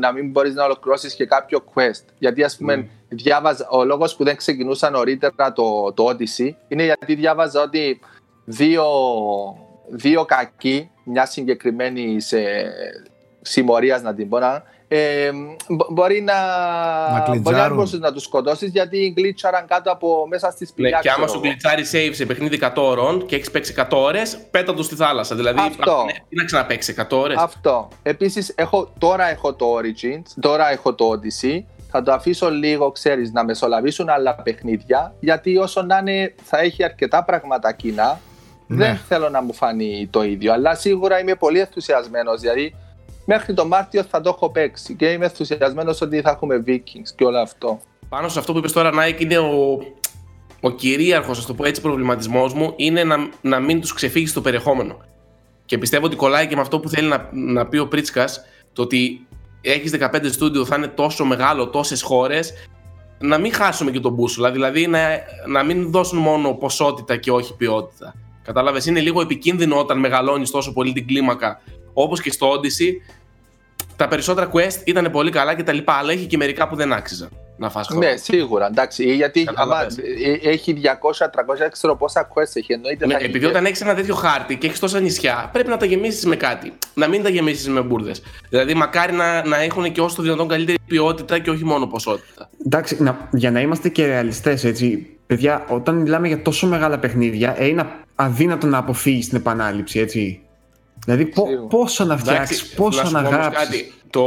να 0.00 0.12
μην 0.12 0.30
μπορείς 0.30 0.54
να 0.54 0.64
ολοκληρώσεις 0.64 1.14
και 1.14 1.26
κάποιο 1.26 1.64
quest. 1.74 2.04
Γιατί 2.18 2.44
ας 2.44 2.56
πούμε 2.56 2.88
διάβαζα, 3.08 3.68
ο 3.70 3.84
λόγος 3.84 4.16
που 4.16 4.24
δεν 4.24 4.36
ξεκινούσα 4.36 4.90
νωρίτερα 4.90 5.52
το, 5.52 5.92
το 5.92 6.08
Odyssey 6.08 6.50
είναι 6.68 6.84
γιατί 6.84 7.14
διάβαζα 7.14 7.62
ότι 7.62 8.00
δύο, 8.44 8.84
δύο 9.88 10.24
κακοί, 10.24 10.90
μια 11.04 11.26
συγκεκριμένη 11.26 12.20
σε, 12.20 12.38
συμμορίας 13.40 14.02
να 14.02 14.14
την 14.14 14.28
πω 14.28 14.38
να, 14.38 14.62
ε, 14.92 15.30
μπο- 15.68 15.86
μπορεί 15.90 16.20
να, 16.22 16.34
μπορεί 17.10 17.12
να 17.12 17.20
κλιτζάρουν. 17.30 17.76
μπορούσες 17.76 17.98
να 18.00 18.12
τους 18.12 18.22
σκοτώσεις 18.22 18.70
γιατί 18.70 19.12
γκλίτσαραν 19.16 19.66
κάτω 19.66 19.90
από 19.92 20.26
μέσα 20.28 20.50
στη 20.50 20.62
Ναι, 20.64 20.68
σπηλιά. 20.68 20.98
και 21.02 21.08
άμα 21.10 21.24
ξέρω 21.24 21.28
σου 21.28 21.34
εγώ. 21.38 21.46
γλιτσάρει 21.46 21.84
save 21.92 22.14
σε 22.14 22.26
παιχνίδι 22.26 22.58
100 22.62 22.82
ώρων 22.82 23.26
και 23.26 23.36
έχεις 23.36 23.50
παίξει 23.50 23.72
100 23.76 23.98
ώρες, 24.02 24.38
πέτα 24.50 24.74
τους 24.74 24.86
στη 24.86 24.94
θάλασσα. 24.94 25.34
Δηλαδή, 25.34 25.58
Αυτό. 25.60 25.92
α, 25.92 26.04
ναι, 26.04 26.12
τι 26.28 26.36
να 26.36 26.44
ξαναπέξει 26.44 26.94
100 26.98 27.16
ώρες; 27.18 27.36
Αυτό. 27.38 27.88
Επίσης, 28.02 28.52
έχω, 28.56 28.92
τώρα 28.98 29.30
έχω 29.30 29.54
το 29.54 29.66
Origins, 29.78 30.22
τώρα 30.40 30.70
έχω 30.70 30.94
το 30.94 31.04
Odyssey. 31.12 31.64
Θα 31.92 32.02
το 32.02 32.12
αφήσω 32.12 32.50
λίγο, 32.50 32.90
ξέρεις, 32.90 33.32
να 33.32 33.44
μεσολαβήσουν 33.44 34.08
άλλα 34.08 34.34
παιχνίδια, 34.34 35.14
γιατί 35.20 35.56
όσο 35.56 35.82
να 35.82 35.98
είναι 35.98 36.34
θα 36.42 36.58
έχει 36.60 36.84
αρκετά 36.84 37.24
πράγματα 37.24 37.72
κοινά 37.72 38.20
δεν 38.66 38.96
θέλω 39.08 39.28
να 39.28 39.42
μου 39.42 39.52
φανεί 39.54 40.08
το 40.10 40.22
ίδιο. 40.22 40.52
Αλλά 40.52 40.74
σίγουρα 40.74 41.20
είμαι 41.20 41.34
πολύ 41.34 41.58
ενθουσιασμένος. 41.60 42.40
Δηλαδή, 42.40 42.74
μέχρι 43.24 43.54
τον 43.54 43.66
Μάρτιο 43.66 44.02
θα 44.02 44.20
το 44.20 44.28
έχω 44.28 44.50
παίξει 44.50 44.94
και 44.94 45.06
είμαι 45.06 45.24
ενθουσιασμένος 45.24 46.00
ότι 46.00 46.20
θα 46.20 46.30
έχουμε 46.30 46.62
Vikings 46.66 47.10
και 47.16 47.24
όλο 47.24 47.38
αυτό. 47.38 47.80
Πάνω 48.08 48.28
σε 48.28 48.38
αυτό 48.38 48.52
που 48.52 48.58
είπες 48.58 48.72
τώρα, 48.72 48.90
Nike, 48.94 49.20
είναι 49.20 49.38
ο, 49.38 49.78
ο 50.60 50.70
κυρίαρχος, 50.70 51.38
ας 51.38 51.46
το 51.46 51.54
πω 51.54 51.64
έτσι, 51.64 51.80
προβληματισμός 51.80 52.54
μου 52.54 52.72
είναι 52.76 53.04
να, 53.04 53.16
να 53.40 53.60
μην 53.60 53.80
τους 53.80 53.92
ξεφύγει 53.92 54.26
στο 54.26 54.40
περιεχόμενο. 54.40 54.96
Και 55.64 55.78
πιστεύω 55.78 56.06
ότι 56.06 56.16
κολλάει 56.16 56.46
και 56.46 56.54
με 56.54 56.60
αυτό 56.60 56.80
που 56.80 56.88
θέλει 56.88 57.08
να, 57.08 57.28
να 57.32 57.66
πει 57.66 57.78
ο 57.78 57.88
Πρίτσκας, 57.88 58.40
το 58.72 58.82
ότι 58.82 59.26
έχεις 59.60 59.94
15 60.00 60.30
στούντιο, 60.30 60.64
θα 60.64 60.76
είναι 60.76 60.88
τόσο 60.88 61.24
μεγάλο, 61.24 61.68
τόσες 61.68 62.02
χώρες, 62.02 62.52
να 63.18 63.38
μην 63.38 63.52
χάσουμε 63.52 63.90
και 63.90 64.00
τον 64.00 64.12
μπούσουλα. 64.12 64.50
Δηλαδή 64.50 64.86
να, 64.86 65.00
να 65.46 65.62
μην 65.62 65.90
δώσουν 65.90 66.18
μόνο 66.18 66.54
ποσότητα 66.54 67.16
και 67.16 67.30
όχι 67.30 67.56
ποιότητα. 67.56 68.14
Κατάλαβες, 68.42 68.86
είναι 68.86 69.00
λίγο 69.00 69.20
επικίνδυνο 69.20 69.78
όταν 69.78 69.98
μεγαλώνεις 69.98 70.50
τόσο 70.50 70.72
πολύ 70.72 70.92
την 70.92 71.06
κλίμακα, 71.06 71.60
όπως 72.02 72.20
και 72.20 72.32
στο 72.32 72.52
Odyssey. 72.52 72.92
Τα 73.96 74.08
περισσότερα 74.08 74.50
quest 74.52 74.80
ήταν 74.84 75.10
πολύ 75.10 75.30
καλά 75.30 75.54
και 75.54 75.62
τα 75.62 75.72
λοιπά, 75.72 75.92
αλλά 75.92 76.12
έχει 76.12 76.26
και 76.26 76.36
μερικά 76.36 76.68
που 76.68 76.76
δεν 76.76 76.92
άξιζαν 76.92 77.28
να 77.60 77.70
φας 77.70 77.86
χρόνο. 77.86 78.06
Ναι, 78.06 78.16
σίγουρα. 78.16 78.66
Εντάξει, 78.66 79.14
γιατί 79.14 79.48
άμα, 79.54 79.86
ε, 80.42 80.50
έχει 80.50 80.72
200-300, 80.72 81.68
ξέρω 81.70 81.96
πόσα 81.96 82.28
quest 82.34 82.50
έχει. 82.54 82.72
Εννοείται 82.72 83.06
ναι, 83.06 83.14
επειδή 83.20 83.46
όταν 83.46 83.64
έχεις 83.64 83.80
ένα 83.80 83.94
τέτοιο 83.94 84.14
χάρτη 84.14 84.56
και 84.56 84.66
έχεις 84.66 84.78
τόσα 84.78 85.00
νησιά, 85.00 85.48
πρέπει 85.52 85.68
να 85.68 85.76
τα 85.76 85.84
γεμίσεις 85.84 86.26
με 86.26 86.36
κάτι. 86.36 86.72
Να 86.94 87.08
μην 87.08 87.22
τα 87.22 87.28
γεμίσεις 87.28 87.68
με 87.68 87.80
μπουρδες. 87.80 88.22
Δηλαδή, 88.48 88.74
μακάρι 88.74 89.12
να, 89.12 89.46
να 89.46 89.62
έχουν 89.62 89.92
και 89.92 90.00
όσο 90.00 90.16
το 90.16 90.22
δυνατόν 90.22 90.48
καλύτερη 90.48 90.78
ποιότητα 90.86 91.38
και 91.38 91.50
όχι 91.50 91.64
μόνο 91.64 91.86
ποσότητα. 91.86 92.50
Εντάξει, 92.66 93.02
να, 93.02 93.28
για 93.32 93.50
να 93.50 93.60
είμαστε 93.60 93.88
και 93.88 94.06
ρεαλιστές, 94.06 94.64
έτσι. 94.64 95.16
Παιδιά, 95.26 95.64
όταν 95.68 95.94
μιλάμε 95.94 96.26
για 96.26 96.42
τόσο 96.42 96.66
μεγάλα 96.66 96.98
παιχνίδια, 96.98 97.54
ε, 97.58 97.66
είναι 97.66 97.86
αδύνατο 98.14 98.66
να 98.66 98.78
αποφύγεις 98.78 99.28
την 99.28 99.38
επανάληψη, 99.38 99.98
έτσι. 99.98 100.40
Δηλαδή, 101.04 101.32
πόσο 101.68 102.04
να 102.04 102.16
φτιάξεις, 102.16 102.68
πόσο 102.68 103.10
να 103.10 103.20
γράψεις. 103.20 103.94
Το, 104.10 104.24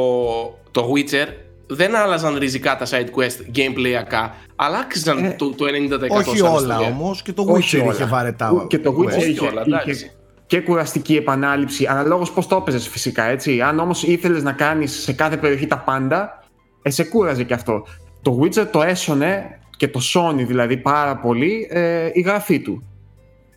το 0.71 0.91
Witcher 0.95 1.27
δεν 1.67 1.95
άλλαζαν 1.95 2.37
ριζικά 2.37 2.77
τα 2.77 2.85
side 2.85 3.19
quest 3.19 3.57
gameplayακά, 3.57 4.29
αλλά 4.55 4.77
άξιζαν 4.77 5.23
ε, 5.23 5.35
το, 5.37 5.49
το 5.49 5.65
90% 5.65 6.09
Όχι 6.09 6.41
όλα 6.41 6.79
όμως, 6.79 7.21
και 7.21 7.33
το 7.33 7.45
Witcher 7.53 7.91
είχε 7.91 8.05
βαρετά. 8.05 8.65
Και 8.67 8.79
το 8.79 8.95
Witcher 8.99 9.27
είχε, 9.27 9.45
όλα, 9.45 9.83
είχε 9.85 10.11
και 10.53 10.61
κουραστική 10.61 11.15
επανάληψη, 11.15 11.85
αναλόγως 11.85 12.31
πώς 12.31 12.47
το 12.47 12.55
έπαιζες 12.55 12.87
φυσικά. 12.87 13.23
Έτσι. 13.23 13.61
Αν 13.61 13.79
όμως 13.79 14.03
ήθελες 14.03 14.43
να 14.43 14.51
κάνεις 14.51 15.01
σε 15.01 15.13
κάθε 15.13 15.37
περιοχή 15.37 15.67
τα 15.67 15.77
πάντα, 15.77 16.43
ε, 16.81 16.89
σε 16.89 17.03
κούραζε 17.03 17.43
και 17.43 17.53
αυτό. 17.53 17.85
Το 18.21 18.39
Witcher 18.41 18.67
το 18.71 18.81
έσωνε 18.81 19.59
και 19.77 19.87
το 19.87 19.99
Sony 20.13 20.45
δηλαδή 20.47 20.77
πάρα 20.77 21.17
πολύ 21.17 21.67
ε, 21.69 22.09
η 22.13 22.21
γραφή 22.21 22.59
του. 22.59 22.83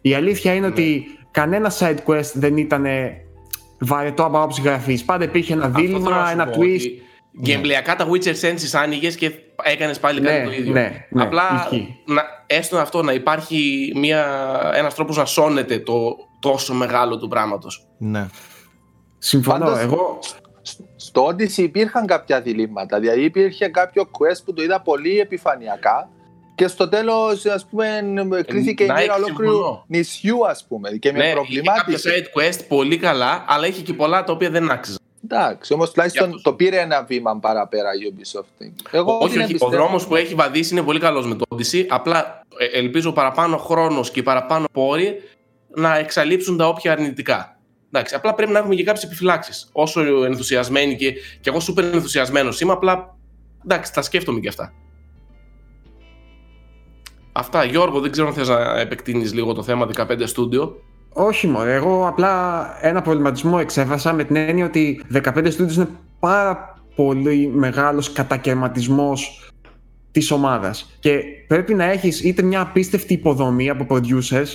Η 0.01 0.15
αλήθεια 0.15 0.55
είναι 0.55 0.67
ναι. 0.67 0.73
ότι 0.73 1.05
κανένα 1.37 1.73
side 1.79 1.99
quest 2.07 2.33
δεν 2.33 2.57
ήταν 2.57 2.87
βαρετό 3.79 4.25
από 4.25 4.39
άποψη 4.39 4.61
γραφής. 4.61 5.05
Πάντα 5.05 5.25
υπήρχε 5.25 5.53
ένα 5.53 5.69
δίλημα, 5.69 6.31
ένα 6.31 6.49
twist. 6.57 6.89
Γκέμπλιακά 7.41 7.97
τα 7.97 8.07
Witcher 8.11 8.35
Senses 8.41 8.71
άνοιγες 8.73 9.17
και 9.17 9.33
έκανες 9.63 9.99
πάλι 9.99 10.21
κάτι 10.21 10.39
ναι, 10.39 10.45
το 10.45 10.53
ίδιο. 10.53 10.73
Ναι, 10.73 11.07
ναι, 11.11 11.23
Απλά 11.23 11.69
να, 12.05 12.23
έστω 12.47 12.79
αυτό 12.79 13.03
να 13.03 13.13
υπάρχει 13.13 13.93
ένας 14.75 14.95
τρόπος 14.95 15.17
να 15.17 15.25
σώνεται 15.25 15.79
το 15.79 16.17
τόσο 16.41 16.75
μεγάλο 16.75 17.19
του 17.19 17.29
πράγματος. 17.29 17.87
Ναι. 17.99 18.27
Συμφωνώ. 19.19 19.65
Πάντως, 19.65 19.81
εγώ... 19.81 20.19
Στο 20.97 21.27
Odyssey 21.27 21.57
υπήρχαν 21.57 22.07
κάποια 22.07 22.41
διλήμματα. 22.41 23.01
Δηλαδή 23.01 23.25
υπήρχε 23.25 23.69
κάποιο 23.69 24.03
quest 24.03 24.41
που 24.45 24.53
το 24.53 24.63
είδα 24.63 24.81
πολύ 24.81 25.19
επιφανειακά 25.19 26.11
και 26.57 26.67
στο 26.69 26.89
τέλος, 26.89 27.47
ας 27.47 27.67
πούμε, 27.67 28.03
κρίθηκε 28.47 28.85
η 28.85 28.91
μοίρα 28.99 29.15
ολόκληρου 29.15 29.83
νησιού, 29.87 30.47
ας 30.47 30.65
πούμε. 30.69 30.91
Και 30.91 31.13
με 31.13 31.19
ναι, 31.19 31.33
προβλημάτισε. 31.33 32.09
Είχε 32.09 32.21
κάποια 32.21 32.33
side 32.33 32.41
quest 32.41 32.65
πολύ 32.69 32.97
καλά, 32.97 33.45
αλλά 33.49 33.67
είχε 33.67 33.83
και 33.83 33.93
πολλά 33.93 34.25
τα 34.25 34.33
οποία 34.33 34.51
δεν 34.51 34.71
άξιζαν. 34.71 35.01
Εντάξει, 35.25 35.73
όμως 35.73 35.91
τουλάχιστον 35.91 36.43
το 36.43 36.53
πήρε 36.53 36.81
ένα 36.81 37.05
βήμα 37.05 37.39
παραπέρα 37.39 37.89
η 37.95 38.13
Ubisoft. 38.13 38.67
Εγώ 38.91 39.19
όχι, 39.23 39.39
όχι. 39.39 39.57
Ο 39.59 39.69
δρόμος 39.69 40.07
που 40.07 40.17
έχει 40.17 40.35
βαδίσει 40.35 40.75
είναι 40.75 40.83
πολύ 40.83 41.01
καλός 41.01 41.27
με 41.27 41.35
το 41.35 41.45
Odyssey. 41.49 41.85
Απλά 41.89 42.43
ε, 42.59 42.79
ελπίζω 42.79 43.13
παραπάνω 43.13 43.57
χρόνος 43.57 44.11
και 44.11 44.23
παραπάνω 44.23 44.67
πόροι 44.73 45.23
να 45.69 45.97
εξαλείψουν 45.97 46.57
τα 46.57 46.69
όποια 46.69 46.93
αρνητικά. 46.93 47.59
Εντάξει, 47.93 48.15
απλά 48.15 48.35
πρέπει 48.35 48.53
να 48.53 48.59
έχουμε 48.59 48.75
και 48.75 48.85
κάποιες 48.85 49.05
επιφυλάξεις. 49.05 49.69
Όσο 49.73 50.25
ενθουσιασμένοι 50.25 50.97
και, 50.97 51.13
και 51.41 51.51
εγώ 51.51 51.61
σούπερ 51.61 51.85
ενθουσιασμένος 51.85 52.61
είμαι, 52.61 52.73
απλά 52.73 53.17
εντάξει, 53.65 53.93
τα 53.93 54.03
σκέφτομαι 54.03 54.41
και 54.41 54.49
αυτά. 54.49 54.73
Αυτά, 57.39 57.65
Γιώργο, 57.65 58.01
δεν 58.01 58.11
ξέρω 58.11 58.29
αν 58.29 58.35
θες 58.35 58.49
να 58.49 58.81
επεκτείνεις 58.81 59.35
λίγο 59.35 59.53
το 59.53 59.63
θέμα 59.63 59.89
15 59.97 60.23
στούντιο. 60.25 60.83
Όχι 61.13 61.47
μόνο, 61.47 61.71
εγώ 61.71 62.07
απλά 62.07 62.67
ένα 62.81 63.03
προβληματισμό 63.03 63.59
εξέφρασα 63.61 64.13
με 64.13 64.25
την 64.25 64.37
έννοια 64.37 64.65
ότι 64.65 65.05
15 65.13 65.47
στούντιο 65.51 65.75
είναι 65.75 65.89
πάρα 66.21 66.83
πολύ 66.95 67.51
μεγάλος 67.55 68.13
κατακαιρματισμός 68.13 69.51
της 70.11 70.31
ομάδας 70.31 70.97
και 71.01 71.21
πρέπει 71.47 71.75
να 71.75 71.85
έχεις 71.85 72.25
είτε 72.25 72.43
μια 72.43 72.61
απίστευτη 72.61 73.13
υποδομή 73.13 73.71
από 73.71 73.87
producers 73.89 74.49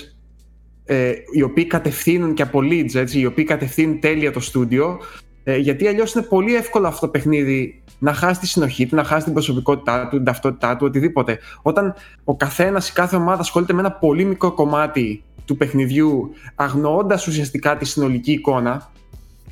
ε, 0.86 1.12
οι 1.32 1.41
οποίοι 1.41 1.65
κατευθύνουν 1.65 2.34
και 2.34 2.41
από 2.41 2.60
leads, 2.63 2.96
έτσι, 2.96 3.20
οι 3.20 3.26
οποίοι 3.26 3.44
κατευθύνουν 3.44 4.00
τέλεια 4.00 4.32
το 4.32 4.39
στούντιο 4.39 5.00
ε, 5.43 5.58
γιατί 5.58 5.88
αλλιώς 5.88 6.13
είναι 6.13 6.23
πολύ 6.23 6.56
εύκολο 6.56 6.88
αυτό 6.88 7.06
το 7.06 7.12
παιχνίδι 7.12 7.84
να 7.99 8.13
χάσει 8.13 8.39
τη 8.39 8.47
συνοχή 8.47 8.86
του, 8.86 8.95
να 8.95 9.04
χάσει 9.04 9.23
την 9.23 9.34
προσωπικότητά 9.34 10.08
του, 10.08 10.15
την 10.15 10.25
ταυτότητά 10.25 10.77
του, 10.77 10.86
οτιδήποτε. 10.86 11.39
Όταν 11.62 11.93
ο 12.23 12.36
καθένας, 12.36 12.89
η 12.89 12.93
κάθε 12.93 13.15
ομάδα 13.15 13.41
ασχολείται 13.41 13.73
με 13.73 13.80
ένα 13.80 13.91
πολύ 13.91 14.23
μικρό 14.23 14.51
κομμάτι 14.51 15.23
του 15.45 15.58
παιχνιδιού, 15.58 16.30
αγνοώντας 16.56 17.27
ουσιαστικά 17.27 17.77
τη 17.77 17.86
συνολική 17.86 18.32
εικόνα, 18.32 18.91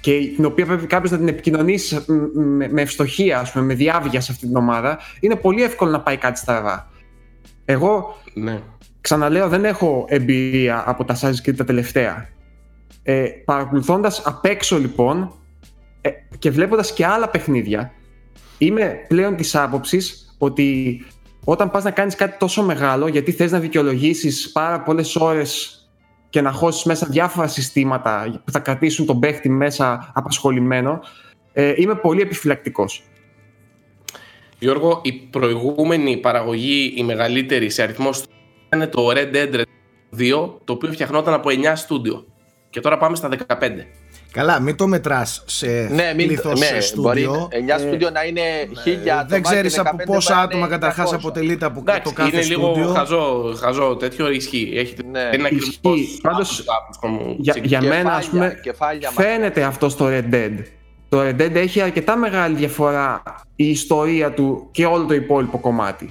και 0.02 0.32
την 0.36 0.46
οποία 0.46 0.66
πρέπει 0.66 0.86
κάποιος 0.86 1.12
να 1.12 1.18
την 1.18 1.28
επικοινωνήσει 1.28 2.04
με 2.70 2.82
ευστοχία, 2.82 3.40
ας 3.40 3.52
πούμε, 3.52 3.66
με 3.66 3.74
διάβγεια 3.74 4.22
σε 4.22 4.32
αυτή 4.32 4.46
την 4.46 4.56
ομάδα, 4.56 5.00
είναι 5.20 5.36
πολύ 5.36 5.64
εύκολο 5.64 5.92
να 5.92 6.02
πάει 6.02 6.18
κάτι 6.18 6.40
στραβά. 6.40 6.90
Εγώ, 7.66 8.16
ναι. 8.34 8.62
ξαναλέω, 9.02 9.48
δεν 9.48 9.66
έχω 9.66 10.06
εμπειρία 10.08 10.84
από 10.86 11.06
τα 11.06 11.16
Assassin's 11.16 11.48
Creed 11.48 11.56
τα 11.56 11.64
τελευταία. 11.64 12.30
Ε, 13.04 13.24
παρακολουθώντας 13.46 14.22
απ' 14.26 14.46
έξω 14.46 14.78
λοιπόν 14.78 15.34
ε, 16.02 16.10
και 16.40 16.52
βλέποντας 16.52 16.94
και 16.94 17.06
άλλα 17.06 17.30
παιχνίδια, 17.30 17.94
είμαι 18.58 19.06
πλέον 19.08 19.36
της 19.36 19.56
άποψης 19.56 20.36
ότι 20.38 21.00
όταν 21.44 21.72
πας 21.72 21.84
να 21.84 21.92
κάνεις 21.92 22.16
κάτι 22.16 22.38
τόσο 22.38 22.64
μεγάλο 22.64 23.08
γιατί 23.08 23.32
θες 23.32 23.52
να 23.52 23.60
δικαιολογήσεις 23.60 24.52
πάρα 24.52 24.82
πολλές 24.82 25.16
ώρες 25.16 25.74
και 26.30 26.42
να 26.42 26.52
χώσεις 26.52 26.84
μέσα 26.84 27.08
διάφορα 27.08 27.48
συστήματα 27.48 28.42
που 28.46 28.52
θα 28.52 28.60
κρατήσουν 28.60 29.06
τον 29.06 29.20
παίχτη 29.20 29.50
μέσα 29.50 30.12
απασχολημένο 30.14 31.00
ε, 31.54 31.74
είμαι 31.78 31.96
πολύ 31.96 32.22
επιφυλακτικός. 32.22 33.04
Γιώργο, 34.60 35.02
η 35.04 35.14
προηγούμενη 35.14 36.18
παραγωγή, 36.18 36.94
η 36.96 37.04
μεγαλύτερη 37.04 37.70
σε 37.70 37.84
αριθμό 37.84 38.10
ήταν 38.68 38.90
το 38.90 39.08
Red 39.12 39.36
Dead 39.36 39.62
2, 40.18 40.50
το 40.64 40.74
οποίο 40.74 40.92
φτιαχνόταν 40.92 41.34
από 41.34 41.50
9 41.50 41.72
στούντιο. 41.76 42.26
Και 42.70 42.80
τώρα 42.80 42.98
πάμε 42.98 43.16
στα 43.16 43.30
15. 43.48 43.86
Καλά, 44.32 44.60
μην 44.60 44.76
το 44.76 44.88
μετράς 44.88 45.44
σε 45.46 45.68
ναι, 45.68 46.14
πλήθος 46.16 46.60
ναι, 46.60 46.80
στούντιο. 46.80 47.32
Μπορεί 47.32 47.50
9 47.78 47.80
στούντιο 47.80 48.10
να 48.10 48.24
είναι 48.24 48.42
ναι, 48.42 48.82
χίλια 48.82 49.14
άτομα. 49.14 49.28
Δεν 49.28 49.42
ξέρεις 49.42 49.80
από 49.80 49.96
πόσα 50.06 50.38
άτομα 50.38 50.68
καταρχάς 50.68 51.14
αποτελείται 51.14 51.66
από 51.66 51.80
Εντάξει, 51.80 52.02
το 52.02 52.12
κάθε 52.12 52.30
είναι 52.30 52.42
στούντιο. 52.42 52.68
Είναι 52.68 52.80
λίγο 52.80 52.94
χαζό, 52.94 53.54
χαζό 53.60 53.96
τέτοιο 53.96 54.32
ισχύει. 54.32 54.72
Έχει, 54.76 54.96
ναι. 55.12 55.30
Είναι 55.34 55.50
ισχύει. 55.52 56.20
Πάντως, 56.22 56.64
για, 57.38 57.56
για 57.64 57.82
μένα, 57.82 58.14
ας 58.14 58.26
πούμε, 58.26 58.62
φαίνεται 59.16 59.64
αυτό 59.64 59.90
στο 59.90 60.06
Red 60.10 60.34
Dead. 60.34 60.54
Το 61.10 61.22
Red 61.22 61.42
Dead 61.42 61.56
έχει 61.56 61.82
αρκετά 61.82 62.18
μεγάλη 62.18 62.56
διαφορά 62.56 63.24
η 63.56 63.70
ιστορία 63.70 64.32
του 64.32 64.68
και 64.72 64.86
όλο 64.86 65.06
το 65.06 65.14
υπόλοιπο 65.14 65.60
κομμάτι. 65.60 66.10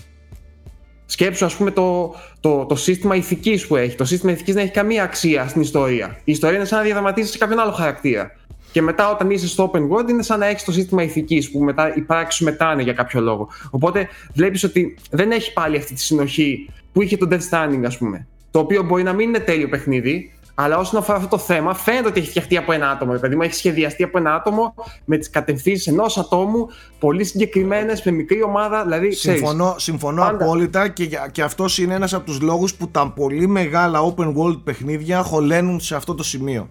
Σκέψου, 1.07 1.45
ας 1.45 1.55
πούμε, 1.55 1.71
το, 1.71 2.15
το, 2.49 2.65
το 2.65 2.75
σύστημα 2.75 3.15
ηθικής 3.15 3.67
που 3.67 3.77
έχει. 3.77 3.97
Το 3.97 4.05
σύστημα 4.05 4.33
ηθικής 4.33 4.55
δεν 4.55 4.63
έχει 4.63 4.73
καμία 4.73 5.03
αξία 5.03 5.49
στην 5.49 5.61
ιστορία. 5.61 6.17
Η 6.25 6.33
ιστορία 6.33 6.57
είναι 6.57 6.65
σαν 6.65 6.79
να 6.79 6.85
διαδραματίζεις 6.85 7.31
σε 7.31 7.39
κάποιον 7.39 7.59
άλλο 7.59 7.71
χαρακτήρα. 7.71 8.31
Και 8.73 8.83
μετά, 8.83 9.11
όταν 9.11 9.31
είσαι 9.31 9.49
στο 9.49 9.71
open 9.73 9.89
world, 9.89 10.09
είναι 10.09 10.23
σαν 10.23 10.39
να 10.39 10.47
έχεις 10.47 10.65
το 10.65 10.73
σύστημα 10.73 11.03
ηθικής 11.03 11.51
που 11.51 11.59
μετά 11.59 11.95
οι 11.97 12.01
πράξεις 12.01 12.41
μετάνε 12.41 12.83
για 12.83 12.93
κάποιο 12.93 13.21
λόγο. 13.21 13.49
Οπότε 13.71 14.09
βλέπεις 14.35 14.65
ότι 14.65 14.97
δεν 15.11 15.31
έχει 15.31 15.53
πάλι 15.53 15.77
αυτή 15.77 15.95
τη 15.95 16.01
συνοχή 16.01 16.69
που 16.93 17.03
είχε 17.03 17.17
το 17.17 17.29
Death 17.31 17.49
Standing, 17.51 17.83
ας 17.85 17.99
πούμε. 17.99 18.27
Το 18.51 18.59
οποίο 18.59 18.83
μπορεί 18.83 19.03
να 19.03 19.13
μην 19.13 19.29
είναι 19.29 19.39
τέλειο 19.39 19.69
παιχνίδι, 19.69 20.33
αλλά 20.61 20.79
όσον 20.79 21.01
αφορά 21.01 21.17
αυτό 21.17 21.29
το 21.29 21.39
θέμα, 21.39 21.75
φαίνεται 21.75 22.09
ότι 22.09 22.21
έχει 22.21 22.29
φτιαχτεί 22.29 22.57
από 22.57 22.73
ένα 22.73 22.91
άτομο. 22.91 23.19
Δηλαδή, 23.19 23.45
έχει 23.45 23.55
σχεδιαστεί 23.55 24.03
από 24.03 24.19
ένα 24.19 24.35
άτομο 24.35 24.75
με 25.05 25.17
τις 25.17 25.31
κατευθύνσεις 25.31 25.87
ενός 25.87 26.19
ατόμου, 26.19 26.69
πολύ 26.99 27.25
συγκεκριμένες, 27.25 28.03
με 28.03 28.11
μικρή 28.11 28.43
ομάδα. 28.43 28.83
Δηλαδή, 28.83 29.13
συμφωνώ 29.13 29.75
συμφωνώ 29.79 30.25
απόλυτα 30.25 30.89
και, 30.89 31.09
και 31.33 31.43
αυτός 31.43 31.79
είναι 31.79 31.95
ένας 31.95 32.15
από 32.15 32.25
τους 32.25 32.41
λόγους 32.41 32.75
που 32.75 32.89
τα 32.89 33.13
πολύ 33.13 33.47
μεγάλα 33.47 34.15
open 34.15 34.35
world 34.37 34.61
παιχνίδια 34.65 35.23
χωλένουν 35.23 35.81
σε 35.81 35.95
αυτό 35.95 36.15
το 36.15 36.23
σημείο. 36.23 36.69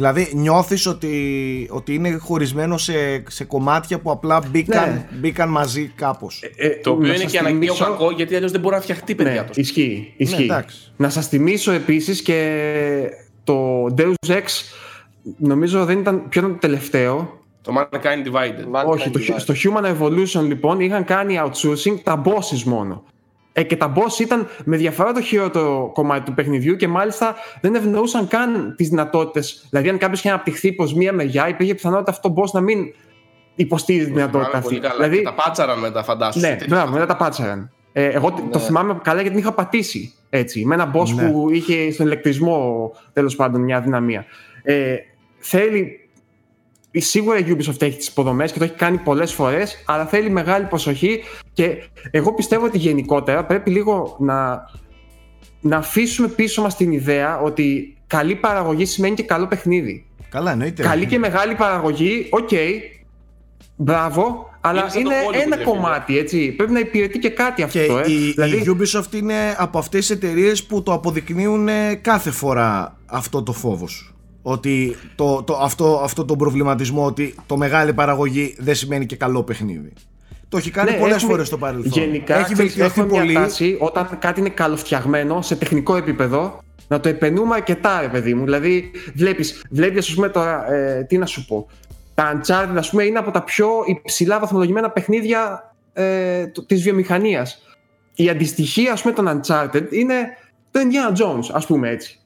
Δηλαδή 0.00 0.30
νιώθεις 0.34 0.86
ότι, 0.86 1.68
ότι 1.70 1.94
είναι 1.94 2.10
χωρισμένο 2.10 2.78
σε, 2.78 3.22
σε 3.28 3.44
κομμάτια 3.44 3.98
που 3.98 4.10
απλά 4.10 4.42
μπήκαν, 4.50 4.88
ναι. 4.88 5.06
μπήκαν 5.18 5.48
μαζί 5.48 5.92
κάπως. 5.94 6.42
Ε, 6.56 6.66
ε, 6.66 6.76
το 6.82 6.90
οποίο 6.90 7.14
είναι 7.14 7.24
και 7.24 7.38
αναγκαίο 7.38 7.74
κακό 7.74 8.10
γιατί 8.10 8.34
αλλιώς 8.34 8.50
δεν 8.50 8.60
μπορεί 8.60 8.74
να 8.74 8.80
φτιαχτεί 8.80 9.14
παιδιά 9.14 9.42
ναι, 9.42 9.48
Ισχύει. 9.54 10.14
ισχύει. 10.16 10.46
Ναι, 10.46 10.64
να 10.96 11.08
σας 11.08 11.28
θυμίσω 11.28 11.72
επίσης 11.72 12.22
και 12.22 13.10
το 13.44 13.84
Deus 13.98 14.28
Ex 14.28 14.42
νομίζω 15.36 15.84
δεν 15.84 15.98
ήταν, 15.98 16.28
ποιο 16.28 16.40
ήταν 16.40 16.52
το 16.52 16.58
τελευταίο; 16.58 17.40
Το 17.62 17.72
Mankind 17.76 18.26
Divided. 18.26 18.86
Όχι, 18.86 19.10
το, 19.10 19.18
στο 19.36 19.54
Human 19.54 19.84
Evolution 19.84 20.42
λοιπόν 20.46 20.80
είχαν 20.80 21.04
κάνει 21.04 21.40
outsourcing 21.44 21.98
τα 22.02 22.22
bosses 22.24 22.62
μόνο. 22.64 23.04
Ε, 23.52 23.62
και 23.62 23.76
τα 23.76 23.92
boss 23.96 24.20
ήταν 24.20 24.48
με 24.64 24.76
διαφορά 24.76 25.12
το 25.12 25.20
χειρότερο 25.20 25.90
κομμάτι 25.94 26.24
του 26.24 26.34
παιχνιδιού 26.34 26.76
και 26.76 26.88
μάλιστα 26.88 27.34
δεν 27.60 27.74
ευνοούσαν 27.74 28.28
καν 28.28 28.74
τις 28.76 28.88
δυνατότητες. 28.88 29.66
Δηλαδή, 29.70 29.88
αν 29.88 29.98
κάποιος 29.98 30.18
είχε 30.18 30.28
αναπτυχθεί 30.28 30.72
προς 30.72 30.94
μία 30.94 31.12
μεριά, 31.12 31.48
υπήρχε 31.48 31.74
πιθανότητα 31.74 32.10
αυτό 32.10 32.32
το 32.32 32.42
boss 32.42 32.50
να 32.52 32.60
μην 32.60 32.94
υποστήριζε 33.54 34.06
τη 34.06 34.12
δυνατότητα 34.12 34.58
αυτή. 34.58 34.78
Καλά. 34.78 34.94
Δηλαδή, 34.94 35.16
και 35.16 35.22
τα 35.22 35.34
πάτσαραν 35.34 35.78
μετά, 35.78 36.02
φαντάσου. 36.02 36.40
Ναι, 36.40 36.56
μπράβο, 36.68 36.92
μετά 36.92 37.06
τα 37.06 37.16
πάτσαραν. 37.16 37.70
Ε, 37.92 38.04
εγώ 38.04 38.30
ναι. 38.30 38.50
το 38.50 38.58
θυμάμαι 38.58 39.00
καλά 39.02 39.20
γιατί 39.20 39.36
την 39.36 39.44
είχα 39.44 39.52
πατήσει 39.52 40.14
έτσι, 40.30 40.64
με 40.64 40.74
ένα 40.74 40.92
boss 40.94 41.08
ναι. 41.14 41.30
που 41.30 41.50
είχε 41.50 41.92
στον 41.92 42.06
ηλεκτρισμό 42.06 42.92
τέλος 43.12 43.36
πάντων 43.36 43.60
μια 43.60 43.80
αδυναμία. 43.80 44.24
Ε, 44.62 44.96
θέλει 45.38 45.99
Σίγουρα 46.92 47.38
η 47.38 47.44
Ubisoft 47.48 47.82
έχει 47.82 47.96
τις 47.96 48.08
υποδομές 48.08 48.52
και 48.52 48.58
το 48.58 48.64
έχει 48.64 48.74
κάνει 48.74 48.98
πολλές 48.98 49.32
φορές, 49.32 49.82
αλλά 49.86 50.06
θέλει 50.06 50.30
μεγάλη 50.30 50.64
προσοχή 50.64 51.22
και 51.52 51.88
εγώ 52.10 52.34
πιστεύω 52.34 52.64
ότι 52.64 52.78
γενικότερα 52.78 53.44
πρέπει 53.44 53.70
λίγο 53.70 54.16
να, 54.18 54.64
να 55.60 55.76
αφήσουμε 55.76 56.28
πίσω 56.28 56.62
μας 56.62 56.76
την 56.76 56.92
ιδέα 56.92 57.40
ότι 57.40 57.96
καλή 58.06 58.34
παραγωγή 58.34 58.84
σημαίνει 58.84 59.14
και 59.14 59.22
καλό 59.22 59.46
παιχνίδι. 59.46 60.06
Καλά, 60.28 60.52
εννοείται. 60.52 60.82
Καλή 60.82 61.06
και 61.06 61.18
μεγάλη 61.18 61.54
παραγωγή, 61.54 62.26
OK, 62.30 62.48
okay, 62.50 62.70
μπράβο, 63.76 64.50
αλλά 64.60 64.90
είναι, 64.98 65.14
είναι 65.34 65.42
ένα 65.42 65.64
κομμάτι, 65.64 66.18
έτσι. 66.18 66.52
Πρέπει 66.52 66.72
να 66.72 66.78
υπηρετεί 66.78 67.18
και 67.18 67.30
κάτι 67.30 67.62
αυτό. 67.62 67.78
Και 67.78 68.10
ε. 68.10 68.12
η, 68.12 68.30
δηλαδή... 68.30 68.56
η 68.56 68.76
Ubisoft 68.78 69.14
είναι 69.14 69.54
από 69.58 69.78
αυτές 69.78 70.06
τις 70.06 70.16
εταιρείες 70.16 70.64
που 70.64 70.82
το 70.82 70.92
αποδεικνύουν 70.92 71.68
κάθε 72.00 72.30
φορά 72.30 72.96
αυτό 73.06 73.42
το 73.42 73.52
φόβος 73.52 73.92
σου 73.92 74.14
ότι 74.42 74.96
το, 75.14 75.42
το, 75.42 75.56
αυτό, 75.56 76.00
αυτό 76.04 76.24
τον 76.24 76.38
προβληματισμό 76.38 77.04
ότι 77.04 77.34
το 77.46 77.56
μεγάλη 77.56 77.92
παραγωγή 77.92 78.56
δεν 78.58 78.74
σημαίνει 78.74 79.06
και 79.06 79.16
καλό 79.16 79.42
παιχνίδι. 79.42 79.92
Το 80.48 80.56
έχει 80.56 80.70
κάνει 80.70 80.90
ναι, 80.90 80.96
πολλές 80.96 81.22
φορές 81.22 81.46
στο 81.46 81.58
παρελθόν. 81.58 82.02
Γενικά 82.02 82.38
έχει 82.38 82.54
βελτιωθεί 82.54 83.04
πολύ. 83.04 83.30
Μια 83.30 83.40
τάση, 83.40 83.76
όταν 83.80 84.18
κάτι 84.18 84.40
είναι 84.40 84.48
καλοφτιαγμένο 84.48 85.42
σε 85.42 85.56
τεχνικό 85.56 85.96
επίπεδο, 85.96 86.60
να 86.88 87.00
το 87.00 87.08
επενούμε 87.08 87.54
αρκετά, 87.54 88.00
ρε 88.00 88.08
παιδί 88.08 88.34
μου. 88.34 88.44
Δηλαδή, 88.44 88.90
βλέπεις, 89.14 89.64
βλέπεις, 89.70 90.08
ας 90.08 90.14
πούμε, 90.14 90.28
τώρα, 90.28 90.72
ε, 90.72 91.04
τι 91.04 91.18
να 91.18 91.26
σου 91.26 91.46
πω. 91.46 91.66
Τα 92.14 92.40
Uncharted, 92.40 92.76
ας 92.76 92.90
πούμε, 92.90 93.04
είναι 93.04 93.18
από 93.18 93.30
τα 93.30 93.42
πιο 93.42 93.68
υψηλά 93.86 94.38
βαθμολογημένα 94.38 94.90
παιχνίδια 94.90 95.72
ε, 95.92 96.46
της 96.66 96.82
βιομηχανίας. 96.82 97.62
Η 98.14 98.28
αντιστοιχία, 98.28 98.92
ας 98.92 99.02
πούμε, 99.02 99.14
των 99.14 99.40
Uncharted 99.40 99.86
είναι 99.90 100.14
το 100.70 100.80
Indiana 100.80 101.22
Jones, 101.22 101.50
ας 101.52 101.66
πούμε 101.66 101.88
έτσι. 101.88 102.19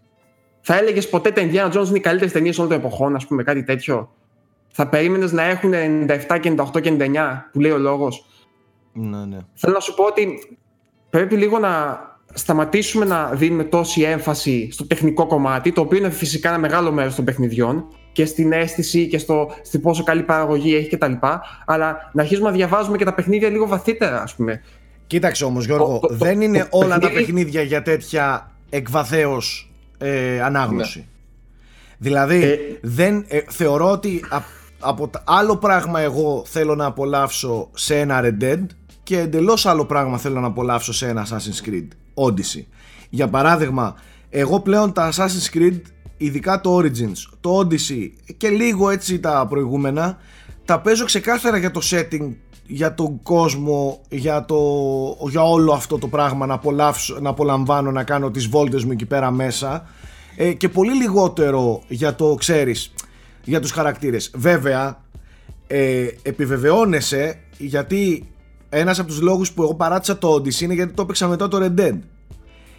Θα 0.66 0.79
έλεγες 0.79 1.09
ποτέ 1.09 1.31
τα 1.31 1.42
Indiana 1.42 1.72
Jones 1.72 1.87
είναι 1.87 1.96
οι 1.96 2.00
καλύτερες 2.00 2.33
ταινίες 2.33 2.59
όλων 2.59 2.70
των 2.70 2.79
εποχών, 2.79 3.14
ας 3.14 3.27
πούμε, 3.27 3.42
κάτι 3.42 3.62
τέτοιο; 3.62 4.14
Θα 4.68 4.88
περίμενες 4.88 5.33
να 5.33 5.42
έχουν 5.42 5.72
97 5.74 6.38
και 6.40 6.55
98 6.57 6.81
και 6.81 6.96
99, 6.98 7.48
που 7.53 7.61
λέει 7.61 7.70
ο 7.70 7.79
λόγος; 7.79 8.27
Ναι, 8.92 9.24
ναι. 9.24 9.38
Θέλω 9.55 9.74
να 9.74 9.81
σου 9.81 9.94
πω 9.94 10.05
ότι 10.05 10.57
πρέπει 11.11 11.37
λίγο 11.37 11.59
να 11.59 11.98
σταματήσουμε 12.35 13.05
να 13.05 13.31
δίνουμε 13.31 13.64
τόση 13.64 14.03
έμφαση 14.03 14.68
στο 14.72 14.87
τεχνικό 14.87 15.27
κομμάτι, 15.27 15.72
το 15.72 15.81
οποίο 15.81 15.98
είναι 15.98 16.11
φυσικά 16.11 16.48
ένα 16.48 16.59
μεγάλο 16.59 16.92
μέρος 16.92 17.14
των 17.14 17.24
παιχνιδιών 17.24 17.87
και 18.12 18.24
στην 18.24 18.53
αίσθηση 18.53 19.09
και 19.09 19.18
στο, 19.18 19.50
στην 19.62 19.81
πόσο 19.81 20.03
καλή 20.03 20.22
παραγωγή 20.22 20.74
έχει 20.74 20.96
κτλ. 20.96 21.12
Αλλά 21.64 22.11
να 22.12 22.22
αρχίσουμε 22.22 22.48
να 22.48 22.55
διαβάζουμε 22.55 22.96
και 22.96 23.05
τα 23.05 23.14
παιχνίδια 23.14 23.48
λίγο 23.48 23.66
βαθύτερα, 23.66 24.22
ας 24.22 24.35
πούμε. 24.35 24.62
Κοίταξε 25.07 25.44
όμως, 25.44 25.64
Γιώργο, 25.64 26.00
δεν 26.09 26.40
είναι 26.40 26.66
όλα 26.70 26.98
τα 26.98 27.11
παιχνίδια 27.11 27.62
για 27.62 27.83
τέτοια 27.83 28.50
εκβαθέως 28.70 29.73
ε, 30.04 30.42
ανάγνωση. 30.42 30.98
Ναι. 30.98 31.04
Δηλαδή, 31.98 32.42
ε, 32.42 32.58
δεν, 32.82 33.24
ε, 33.28 33.40
θεωρώ 33.48 33.90
ότι 33.90 34.24
από 34.78 35.10
άλλο 35.24 35.56
πράγμα 35.56 36.00
εγώ 36.00 36.42
θέλω 36.46 36.74
να 36.74 36.84
απολαύσω 36.84 37.70
σε 37.74 37.98
ένα 37.98 38.20
Red 38.22 38.42
Dead 38.42 38.66
και 39.02 39.18
εντελώς 39.18 39.66
άλλο 39.66 39.84
πράγμα 39.84 40.18
θέλω 40.18 40.40
να 40.40 40.46
απολαύσω 40.46 40.92
σε 40.92 41.08
ένα 41.08 41.26
Assassin's 41.26 41.68
Creed 41.68 41.88
Odyssey. 42.14 42.64
Για 43.10 43.28
παράδειγμα, 43.28 43.94
εγώ 44.30 44.60
πλέον 44.60 44.92
τα 44.92 45.12
Assassin's 45.12 45.56
Creed, 45.56 45.80
ειδικά 46.16 46.60
το 46.60 46.78
Origins, 46.78 47.36
το 47.40 47.58
Odyssey 47.58 48.10
και 48.36 48.48
λίγο 48.48 48.90
έτσι 48.90 49.20
τα 49.20 49.46
προηγούμενα, 49.48 50.18
τα 50.64 50.80
παίζω 50.80 51.04
ξεκάθαρα 51.04 51.56
για 51.56 51.70
το 51.70 51.80
setting, 51.90 52.34
για 52.66 52.94
τον 52.94 53.22
κόσμο, 53.22 54.00
για, 54.09 54.44
το, 54.44 54.57
για 55.29 55.42
όλο 55.42 55.72
αυτό 55.72 55.98
το 55.98 56.09
πράγμα 56.09 56.46
να, 56.46 56.61
να 57.20 57.29
απολαμβάνω, 57.29 57.90
να 57.90 58.05
κάνω 58.05 58.31
τις 58.31 58.46
βόλτες 58.46 58.85
μου 58.85 58.92
εκεί 58.92 59.07
πέρα 59.07 59.31
μέσα. 59.31 59.87
Ε, 60.37 60.53
και 60.53 60.68
πολύ 60.68 60.94
λιγότερο 60.94 61.83
για 61.88 62.14
το 62.14 62.35
ξέρεις 62.35 62.92
για 63.44 63.61
τους 63.61 63.70
χαρακτήρες. 63.70 64.31
Βέβαια 64.35 65.03
ε, 65.66 66.07
επιβεβαιώνεσαι 66.22 67.38
γιατί 67.59 68.29
ένας 68.68 68.98
από 68.98 69.09
τους 69.09 69.20
λόγους 69.20 69.53
που 69.53 69.62
εγώ 69.62 69.74
παράτησα 69.74 70.18
το 70.18 70.35
Odyssey 70.35 70.61
είναι 70.61 70.74
γιατί 70.74 70.92
το 70.92 71.03
έπαιξα 71.03 71.29
μετά 71.29 71.48
το 71.48 71.59
Red 71.61 71.81
Dead. 71.81 71.98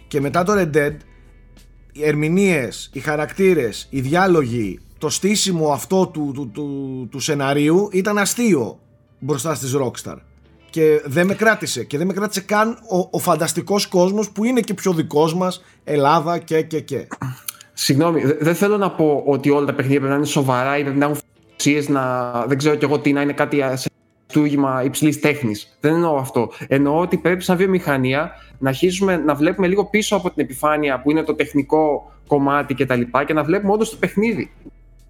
Και 0.08 0.20
μετά 0.20 0.42
το 0.42 0.52
Red 0.56 0.76
Dead 0.76 0.96
οι 1.92 2.04
ερμηνείες, 2.04 2.90
οι 2.92 3.00
χαρακτήρες, 3.00 3.86
οι 3.90 4.00
διάλογοι 4.00 4.80
το 4.98 5.08
στήσιμο 5.08 5.72
αυτό 5.72 6.06
του, 6.06 6.30
του, 6.34 6.50
του, 6.50 7.08
του 7.10 7.20
σεναρίου 7.20 7.88
ήταν 7.92 8.18
αστείο 8.18 8.78
μπροστά 9.26 9.54
στις 9.54 9.74
Rockstar 9.76 10.16
και 10.70 11.02
δεν 11.04 11.26
με 11.26 11.34
κράτησε 11.34 11.84
και 11.84 11.98
δεν 11.98 12.06
με 12.06 12.12
κράτησε 12.12 12.40
καν 12.40 12.78
ο, 12.90 13.08
ο 13.10 13.18
φανταστικός 13.18 13.86
κόσμος 13.86 14.30
που 14.30 14.44
είναι 14.44 14.60
και 14.60 14.74
πιο 14.74 14.92
δικός 14.92 15.34
μας 15.34 15.64
Ελλάδα 15.84 16.38
και 16.38 16.62
και 16.62 16.80
και 16.80 17.06
Συγγνώμη, 17.72 18.22
δεν 18.40 18.54
θέλω 18.54 18.76
να 18.76 18.90
πω 18.90 19.22
ότι 19.26 19.50
όλα 19.50 19.66
τα 19.66 19.74
παιχνίδια 19.74 19.98
πρέπει 19.98 20.12
να 20.12 20.18
είναι 20.18 20.28
σοβαρά 20.28 20.78
ή 20.78 20.82
πρέπει 20.82 20.98
να 20.98 21.04
έχουν 21.04 21.18
φυσίες 21.56 21.88
να 21.88 22.32
δεν 22.46 22.58
ξέρω 22.58 22.74
κι 22.74 22.84
εγώ 22.84 22.98
τι 22.98 23.12
να 23.12 23.20
είναι 23.20 23.32
κάτι 23.32 23.62
σε 23.74 23.90
στούγημα 24.26 24.82
υψηλής 24.84 25.20
τέχνης. 25.20 25.76
Δεν 25.80 25.94
εννοώ 25.94 26.16
αυτό. 26.16 26.52
Εννοώ 26.68 27.00
ότι 27.00 27.16
πρέπει 27.16 27.42
σαν 27.42 27.56
βιομηχανία 27.56 28.30
να 28.58 28.68
αρχίσουμε 28.68 29.16
να 29.16 29.34
βλέπουμε 29.34 29.66
λίγο 29.66 29.84
πίσω 29.84 30.16
από 30.16 30.30
την 30.30 30.44
επιφάνεια 30.44 31.00
που 31.00 31.10
είναι 31.10 31.22
το 31.22 31.34
τεχνικό 31.34 32.12
κομμάτι 32.26 32.74
κτλ. 32.74 33.00
Και, 33.00 33.24
και 33.26 33.32
να 33.32 33.44
βλέπουμε 33.44 33.72
όντως 33.72 33.90
το 33.90 33.96
παιχνίδι. 33.96 34.50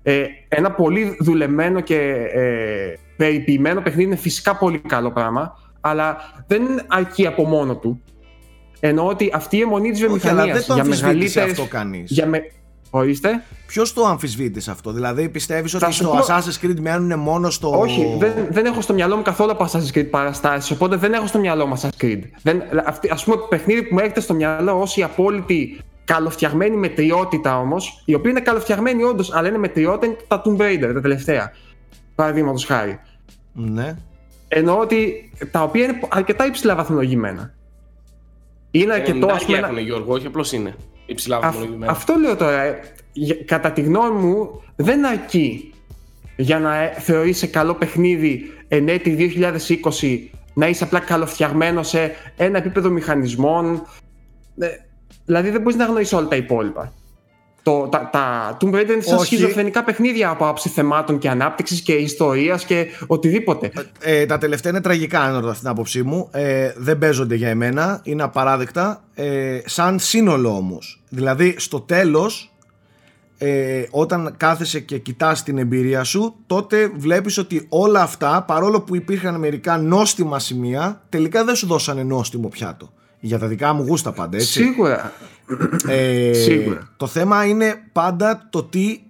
Ε, 0.09 0.25
ένα 0.49 0.71
πολύ 0.71 1.17
δουλεμένο 1.21 1.81
και 1.81 1.97
ε, 2.33 2.95
περιποιημένο 3.17 3.81
παιχνίδι 3.81 4.09
είναι 4.09 4.17
φυσικά 4.17 4.57
πολύ 4.57 4.79
καλό 4.79 5.11
πράγμα, 5.11 5.59
αλλά 5.81 6.17
δεν 6.47 6.63
αρκεί 6.87 7.27
από 7.27 7.45
μόνο 7.45 7.77
του. 7.77 8.03
Εννοώ 8.81 9.07
ότι 9.07 9.31
αυτή 9.35 9.57
η 9.57 9.61
αιμονή 9.61 9.91
της 9.91 10.01
βιομηχανίας 10.01 10.67
για 10.67 10.85
μεγαλύτερε. 10.85 11.51
αυτό 11.51 11.65
κανείς. 11.65 12.11
Για 12.11 12.27
με... 12.27 12.51
Ορίστε. 12.91 13.43
Ποιος 13.67 13.93
το 13.93 14.05
αμφισβήτη 14.05 14.71
αυτό, 14.71 14.93
Δηλαδή 14.93 15.29
πιστεύεις 15.29 15.75
ότι 15.75 15.93
στο 15.93 16.19
Assassin's 16.27 16.65
Creed 16.65 16.81
μένουν 16.81 17.19
μόνο 17.19 17.51
στο. 17.51 17.79
Όχι, 17.81 18.17
δεν, 18.19 18.33
δεν 18.51 18.65
έχω 18.65 18.81
στο 18.81 18.93
μυαλό 18.93 19.17
μου 19.17 19.23
καθόλου 19.23 19.51
από 19.51 19.65
Assassin's 19.65 19.99
Creed 19.99 20.11
παραστάσεις, 20.11 20.71
οπότε 20.71 20.97
δεν 20.97 21.13
έχω 21.13 21.27
στο 21.27 21.39
μυαλό 21.39 21.67
μου 21.67 21.79
Assassin's 21.79 22.05
Creed. 22.05 22.21
Δεν, 22.43 22.63
αυτή, 22.87 23.09
ας 23.11 23.25
πούμε, 23.25 23.37
το 23.37 23.43
παιχνίδι 23.43 23.83
που 23.83 23.95
μου 23.95 24.01
έρχεται 24.01 24.21
στο 24.21 24.35
μυαλό 24.35 24.81
ως 24.81 24.97
η 24.97 25.03
απόλυτη 25.03 25.79
καλοφτιαγμένη 26.07 26.77
μετριότητα 26.77 27.59
όμως, 27.59 28.03
η 28.05 28.15
οποία 28.15 28.31
είναι 28.31 28.41
καλοφτιαγμένη 28.41 29.03
όντως, 29.03 29.35
αλλά 29.35 29.49
είναι 29.49 29.59
μετριότητα, 29.59 30.07
είναι 30.07 30.17
τα 30.29 30.43
Tomb 30.45 30.61
Raider, 30.61 30.91
τα 30.95 31.01
τελευταία. 31.01 31.53
Παραδείγματος 32.15 32.65
χάρη. 32.65 33.01
Ναι. 33.53 33.97
Εννοώ 34.49 34.79
ότι 34.79 35.31
τα 35.51 35.63
οποία 35.63 35.85
είναι 35.85 35.99
αρκετά 36.09 36.47
υψηλά 36.47 36.75
βαθμολογημένα. 36.75 37.55
Είναι 38.71 38.93
αρκετό, 38.93 39.27
ας 39.27 39.45
πούμε. 39.45 39.59
Έχουν, 39.59 39.79
Γιώργο, 39.79 40.13
όχι 40.13 40.27
απλώς 40.27 40.53
είναι 40.53 40.75
υψηλά 41.07 41.41
βαθμολογημένα. 41.41 41.93
Αυτό 41.93 42.15
λέω 42.15 42.37
τώρα. 42.37 42.63
Ε, 42.63 42.81
κατά 43.45 43.73
τη 43.73 43.81
γνώμη 43.81 44.21
μου, 44.21 44.63
δεν 44.77 45.07
αρκεί 45.07 45.73
για 46.37 46.59
να 46.59 46.77
ε, 46.77 46.95
θεωρήσει 46.99 47.49
καλό 47.49 47.75
παιχνίδι 47.75 48.53
εν 48.69 48.89
έτη 48.89 49.41
2020 50.01 50.19
να 50.55 50.69
είσαι 50.69 50.85
απλά 50.85 51.01
καλοφτιαγμένος 51.01 51.89
σε 51.89 52.15
ένα 52.37 52.59
επίπεδο 52.59 52.91
μηχανισμών. 52.91 53.83
Ε, 55.27 55.33
δηλαδή 55.33 55.51
δεν 55.51 55.61
μπορείς 55.61 55.79
να 55.79 55.85
γνωρίσει 55.85 56.15
όλα 56.15 56.29
τα 56.29 56.37
υπόλοιπα. 56.37 56.93
Το, 57.63 57.89
τα, 57.91 58.09
τα 58.13 58.57
Tomb 58.61 58.75
Raider 58.75 58.91
είναι 58.91 59.01
σαν 59.01 59.19
σχιζοφρενικά 59.19 59.85
παιχνίδια 59.85 60.31
από 60.31 60.49
άψη 60.49 60.69
θεμάτων 60.69 61.19
και 61.19 61.29
ανάπτυξης 61.29 61.81
και 61.81 61.93
ιστορίας 61.93 62.65
και 62.65 62.87
οτιδήποτε. 63.07 63.73
Ε, 64.01 64.21
ε, 64.21 64.27
τα 64.27 64.39
τελευταία 64.39 64.73
είναι 64.73 64.81
τραγικά, 64.81 65.21
αν 65.21 65.41
ρωτάς 65.41 65.59
την 65.59 65.69
άποψή 65.69 66.03
μου. 66.03 66.29
Ε, 66.33 66.73
δεν 66.77 66.99
παίζονται 66.99 67.35
για 67.35 67.49
εμένα, 67.49 68.01
είναι 68.05 68.23
απαράδεκτα. 68.23 69.05
Ε, 69.15 69.61
σαν 69.65 69.99
σύνολο 69.99 70.49
όμως. 70.49 71.03
Δηλαδή, 71.09 71.55
στο 71.59 71.81
τέλος, 71.81 72.53
ε, 73.39 73.85
όταν 73.91 74.35
κάθεσαι 74.37 74.81
και 74.81 74.99
κοιτάς 74.99 75.43
την 75.43 75.59
εμπειρία 75.59 76.05
σου 76.05 76.35
τότε 76.47 76.91
βλέπεις 76.97 77.39
ότι 77.39 77.67
όλα 77.69 78.03
αυτά 78.03 78.43
παρόλο 78.43 78.81
που 78.81 78.97
υπήρχαν 78.97 79.39
μερικά 79.39 79.79
νόστιμα 79.79 80.39
σημεία 80.39 81.03
τελικά 81.09 81.45
δεν 81.45 81.55
σου 81.55 81.67
δώσανε 81.67 82.03
νόστιμο 82.03 82.49
πιάτο 82.49 82.91
για 83.21 83.39
τα 83.39 83.47
δικά 83.47 83.73
μου 83.73 83.83
γούστα 83.83 84.13
πάντα 84.13 84.37
έτσι 84.37 84.53
σίγουρα 84.53 85.13
ε, 85.89 86.33
Σίγουρα. 86.33 86.89
Το 86.97 87.07
θέμα 87.07 87.45
είναι 87.45 87.83
πάντα 87.93 88.49
το 88.51 88.63
τι 88.63 89.01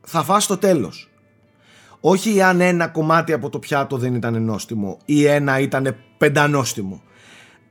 θα 0.00 0.22
φας 0.22 0.44
στο 0.44 0.56
τέλος. 0.56 1.10
Όχι 2.00 2.42
αν 2.42 2.60
ένα 2.60 2.88
κομμάτι 2.88 3.32
από 3.32 3.48
το 3.48 3.58
πιάτο 3.58 3.96
δεν 3.96 4.14
ήταν 4.14 4.42
νόστιμο 4.42 4.98
ή 5.04 5.24
ένα 5.24 5.58
ήταν 5.58 5.96
πεντανόστιμο. 6.18 7.02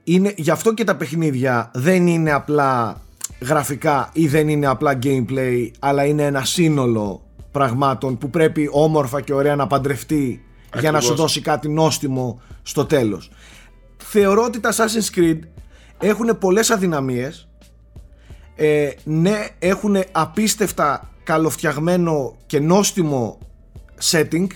Είναι, 0.04 0.34
γι' 0.38 0.52
αυτό 0.52 0.74
και 0.74 0.84
τα 0.84 0.96
παιχνίδια 0.96 1.72
δεν 1.74 2.08
είναι 2.08 2.32
απλά 2.32 3.02
γραφικά 3.42 4.10
ή 4.14 4.28
δεν 4.28 4.48
είναι 4.48 4.68
απλά 4.68 5.00
gameplay 5.04 5.70
αλλά 5.80 6.06
είναι 6.06 6.24
ένα 6.24 6.46
σύνολο 6.46 7.22
πραγμάτων 7.52 8.18
που 8.18 8.30
πρέπει 8.30 8.70
όμορφα 8.72 9.22
και 9.22 9.34
ωραία 9.34 9.56
να 9.56 9.68
παντρευτεί 9.68 10.46
για 10.80 10.92
να 10.92 11.00
σου 11.00 11.16
δώσει 11.16 11.42
κάτι 11.42 11.70
νόστιμο 11.70 12.42
στο 12.64 12.86
τέλος. 12.86 13.32
Θεωρώ 13.98 14.44
ότι 14.44 14.60
τα 14.60 14.74
Assassin's 14.74 15.18
Creed 15.18 15.40
έχουν 16.00 16.38
πολλές 16.38 16.70
αδυναμίες. 16.70 17.48
Ε, 18.56 18.90
ναι 19.04 19.48
έχουν 19.60 19.96
απίστευτα 20.12 21.10
καλοφτιαγμένο 21.24 22.36
και 22.46 22.60
νόστιμο 22.60 23.38
setting 24.12 24.48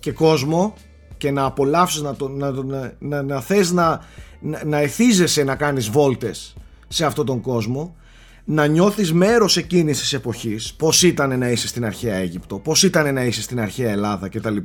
και 0.00 0.12
κόσμο 0.12 0.74
και 1.16 1.30
να 1.30 1.44
απολαύσεις 1.44 2.02
να, 2.02 2.14
το, 2.14 2.28
να, 2.28 2.50
να, 2.50 2.92
να, 2.98 3.22
να 3.22 3.40
θες 3.40 3.72
να, 3.72 4.00
να, 4.40 4.64
να 4.64 4.78
εθίζεσαι 4.78 5.42
να 5.42 5.56
κάνεις 5.56 5.88
βόλτες 5.88 6.56
σε 6.88 7.04
αυτόν 7.04 7.26
τον 7.26 7.40
κόσμο 7.40 7.96
να 8.44 8.66
νιώθεις 8.66 9.12
μέρος 9.12 9.56
εκείνης 9.56 9.98
της 9.98 10.12
εποχής 10.12 10.74
πως 10.74 11.02
ήταν 11.02 11.38
να 11.38 11.50
είσαι 11.50 11.68
στην 11.68 11.84
αρχαία 11.84 12.14
Αίγυπτο 12.14 12.58
πως 12.58 12.82
ήταν 12.82 13.14
να 13.14 13.24
είσαι 13.24 13.42
στην 13.42 13.60
αρχαία 13.60 13.90
Ελλάδα 13.90 14.28
κτλ. 14.28 14.56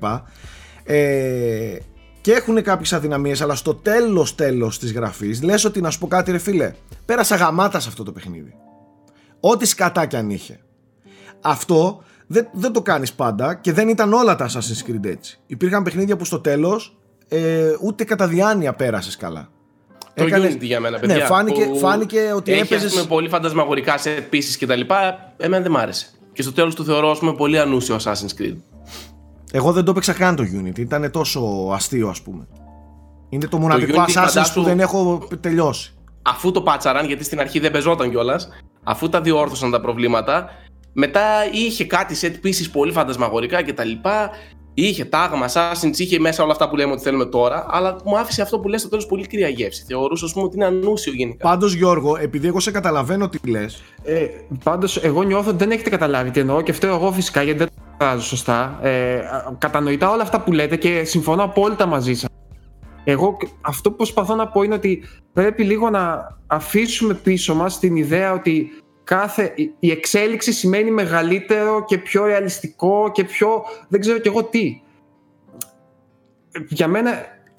Ε, 0.83 1.77
και 2.21 2.31
έχουν 2.31 2.61
κάποιες 2.63 2.93
αδυναμίες 2.93 3.41
αλλά 3.41 3.55
στο 3.55 3.75
τέλος 3.75 4.35
τέλος 4.35 4.79
της 4.79 4.93
γραφής 4.93 5.43
λες 5.43 5.65
ότι 5.65 5.81
να 5.81 5.89
σου 5.89 5.99
πω 5.99 6.07
κάτι 6.07 6.31
ρε 6.31 6.37
φίλε 6.37 6.73
πέρασα 7.05 7.35
γαμάτα 7.35 7.79
σε 7.79 7.87
αυτό 7.87 8.03
το 8.03 8.11
παιχνίδι 8.11 8.53
ό,τι 9.39 9.65
σκατά 9.65 10.05
κι 10.05 10.15
αν 10.15 10.29
είχε 10.29 10.59
αυτό 11.41 12.03
δεν, 12.27 12.47
δεν 12.51 12.71
το 12.71 12.81
κάνεις 12.81 13.13
πάντα 13.13 13.53
και 13.53 13.73
δεν 13.73 13.89
ήταν 13.89 14.13
όλα 14.13 14.35
τα 14.35 14.49
Assassin's 14.49 14.89
Creed 14.89 15.05
έτσι 15.05 15.39
υπήρχαν 15.45 15.83
παιχνίδια 15.83 16.17
που 16.17 16.25
στο 16.25 16.39
τέλος 16.39 16.97
ε, 17.27 17.71
ούτε 17.81 18.03
κατά 18.03 18.27
διάνοια 18.27 18.73
πέρασες 18.73 19.15
καλά 19.15 19.49
το 20.19 20.25
Έκανες... 20.25 20.53
Unity 20.53 20.61
για 20.61 20.79
μένα, 20.79 20.95
ναι, 20.95 21.01
παιδιά. 21.01 21.15
Ναι, 21.15 21.23
φάνηκε, 21.23 21.69
φάνηκε 21.79 22.31
ότι 22.35 22.51
έχει, 22.51 22.61
έπαιζες... 22.61 22.97
Έχει 22.97 23.07
πολύ 23.07 23.29
φαντασμαγορικά 23.29 23.97
σε 23.97 24.09
επίσης 24.09 24.57
και 24.57 24.65
τα 24.65 24.75
λοιπά. 24.75 25.31
Εμένα 25.37 25.63
δεν 25.63 25.71
μ' 25.71 25.77
άρεσε. 25.77 26.07
Και 26.33 26.41
στο 26.41 26.53
τέλος 26.53 26.75
του 26.75 26.85
θεωρώ 26.85 27.15
πούμε, 27.19 27.33
πολύ 27.33 27.59
ανούσιο 27.59 27.95
Assassin's 27.95 28.41
Creed. 28.41 28.55
Εγώ 29.51 29.71
δεν 29.71 29.83
το 29.83 29.91
έπαιξα 29.91 30.13
καν 30.13 30.35
το 30.35 30.43
Unity. 30.43 30.79
Ήταν 30.79 31.11
τόσο 31.11 31.69
αστείο 31.73 32.09
ας 32.09 32.21
πούμε. 32.21 32.47
Είναι 33.29 33.47
το 33.47 33.57
μοναδικό 33.57 33.93
το 33.93 34.01
Assassin's 34.01 34.13
φαντάσου... 34.13 34.53
που 34.53 34.63
δεν 34.63 34.79
έχω 34.79 35.27
τελειώσει. 35.39 35.93
Αφού 36.21 36.51
το 36.51 36.61
πάτσαραν, 36.61 37.05
γιατί 37.05 37.23
στην 37.23 37.39
αρχή 37.39 37.59
δεν 37.59 37.71
πεζόταν 37.71 38.09
κιόλας, 38.09 38.49
αφού 38.83 39.09
τα 39.09 39.21
διόρθωσαν 39.21 39.71
τα 39.71 39.81
προβλήματα, 39.81 40.49
μετά 40.93 41.21
είχε 41.51 41.85
κάτι 41.85 42.15
set 42.21 42.45
pieces 42.45 42.69
πολύ 42.71 42.91
φαντασμαγορικά 42.91 43.63
κτλ. 43.63 43.91
Είχε 44.73 45.05
τάγμα, 45.05 45.45
Assassin's, 45.47 45.97
είχε 45.97 46.19
μέσα 46.19 46.43
όλα 46.43 46.51
αυτά 46.51 46.69
που 46.69 46.75
λέμε 46.75 46.91
ότι 46.91 47.01
θέλουμε 47.01 47.25
τώρα, 47.25 47.65
αλλά 47.69 47.97
μου 48.05 48.17
άφησε 48.17 48.41
αυτό 48.41 48.59
που 48.59 48.67
λες 48.67 48.79
στο 48.79 48.89
τέλος 48.89 49.05
πολύ 49.05 49.27
κρύα 49.27 49.47
γεύση. 49.47 49.83
Θεωρούσα, 49.87 50.25
ας 50.25 50.33
πούμε, 50.33 50.45
ότι 50.45 50.55
είναι 50.55 50.65
ανούσιο 50.65 51.13
γενικά. 51.13 51.49
Πάντως, 51.49 51.73
Γιώργο, 51.73 52.17
επειδή 52.17 52.47
εγώ 52.47 52.59
σε 52.59 52.71
καταλαβαίνω 52.71 53.29
τι 53.29 53.49
λες. 53.49 53.81
Ε, 54.03 54.25
Πάντως, 54.63 54.97
εγώ 54.97 55.23
νιώθω 55.23 55.49
ότι 55.49 55.57
δεν 55.57 55.71
έχετε 55.71 55.89
καταλάβει 55.89 56.31
τι 56.31 56.39
εννοώ 56.39 56.61
και 56.61 56.71
φταίω 56.71 56.95
εγώ 56.95 57.11
φυσικά 57.11 57.41
γιατί 57.41 57.59
δεν 57.59 57.67
το 57.67 57.73
φράζω 57.75 57.78
σωστά. 58.19 58.79
Ε, 58.81 59.21
κατανοητά 59.57 60.09
όλα 60.09 60.21
αυτά 60.21 60.41
που 60.41 60.51
λέτε 60.51 60.75
και 60.75 61.03
συμφωνώ 61.03 61.43
απόλυτα 61.43 61.85
μαζί 61.85 62.13
σας. 62.13 62.29
Εγώ 63.03 63.37
αυτό 63.61 63.89
που 63.89 63.95
προσπαθώ 63.95 64.35
να 64.35 64.47
πω 64.47 64.63
είναι 64.63 64.73
ότι 64.73 65.03
πρέπει 65.33 65.63
λίγο 65.63 65.89
να 65.89 66.37
αφήσουμε 66.47 67.13
πίσω 67.13 67.55
μας 67.55 67.79
την 67.79 67.95
ιδέα 67.95 68.33
ότι 68.33 68.69
κάθε, 69.03 69.53
η 69.79 69.91
εξέλιξη 69.91 70.51
σημαίνει 70.51 70.91
μεγαλύτερο 70.91 71.85
και 71.85 71.97
πιο 71.97 72.25
ρεαλιστικό 72.25 73.11
και 73.11 73.23
πιο 73.23 73.63
δεν 73.87 73.99
ξέρω 73.99 74.17
κι 74.19 74.27
εγώ 74.27 74.43
τι. 74.43 74.81
Για 76.67 76.87
μένα 76.87 77.11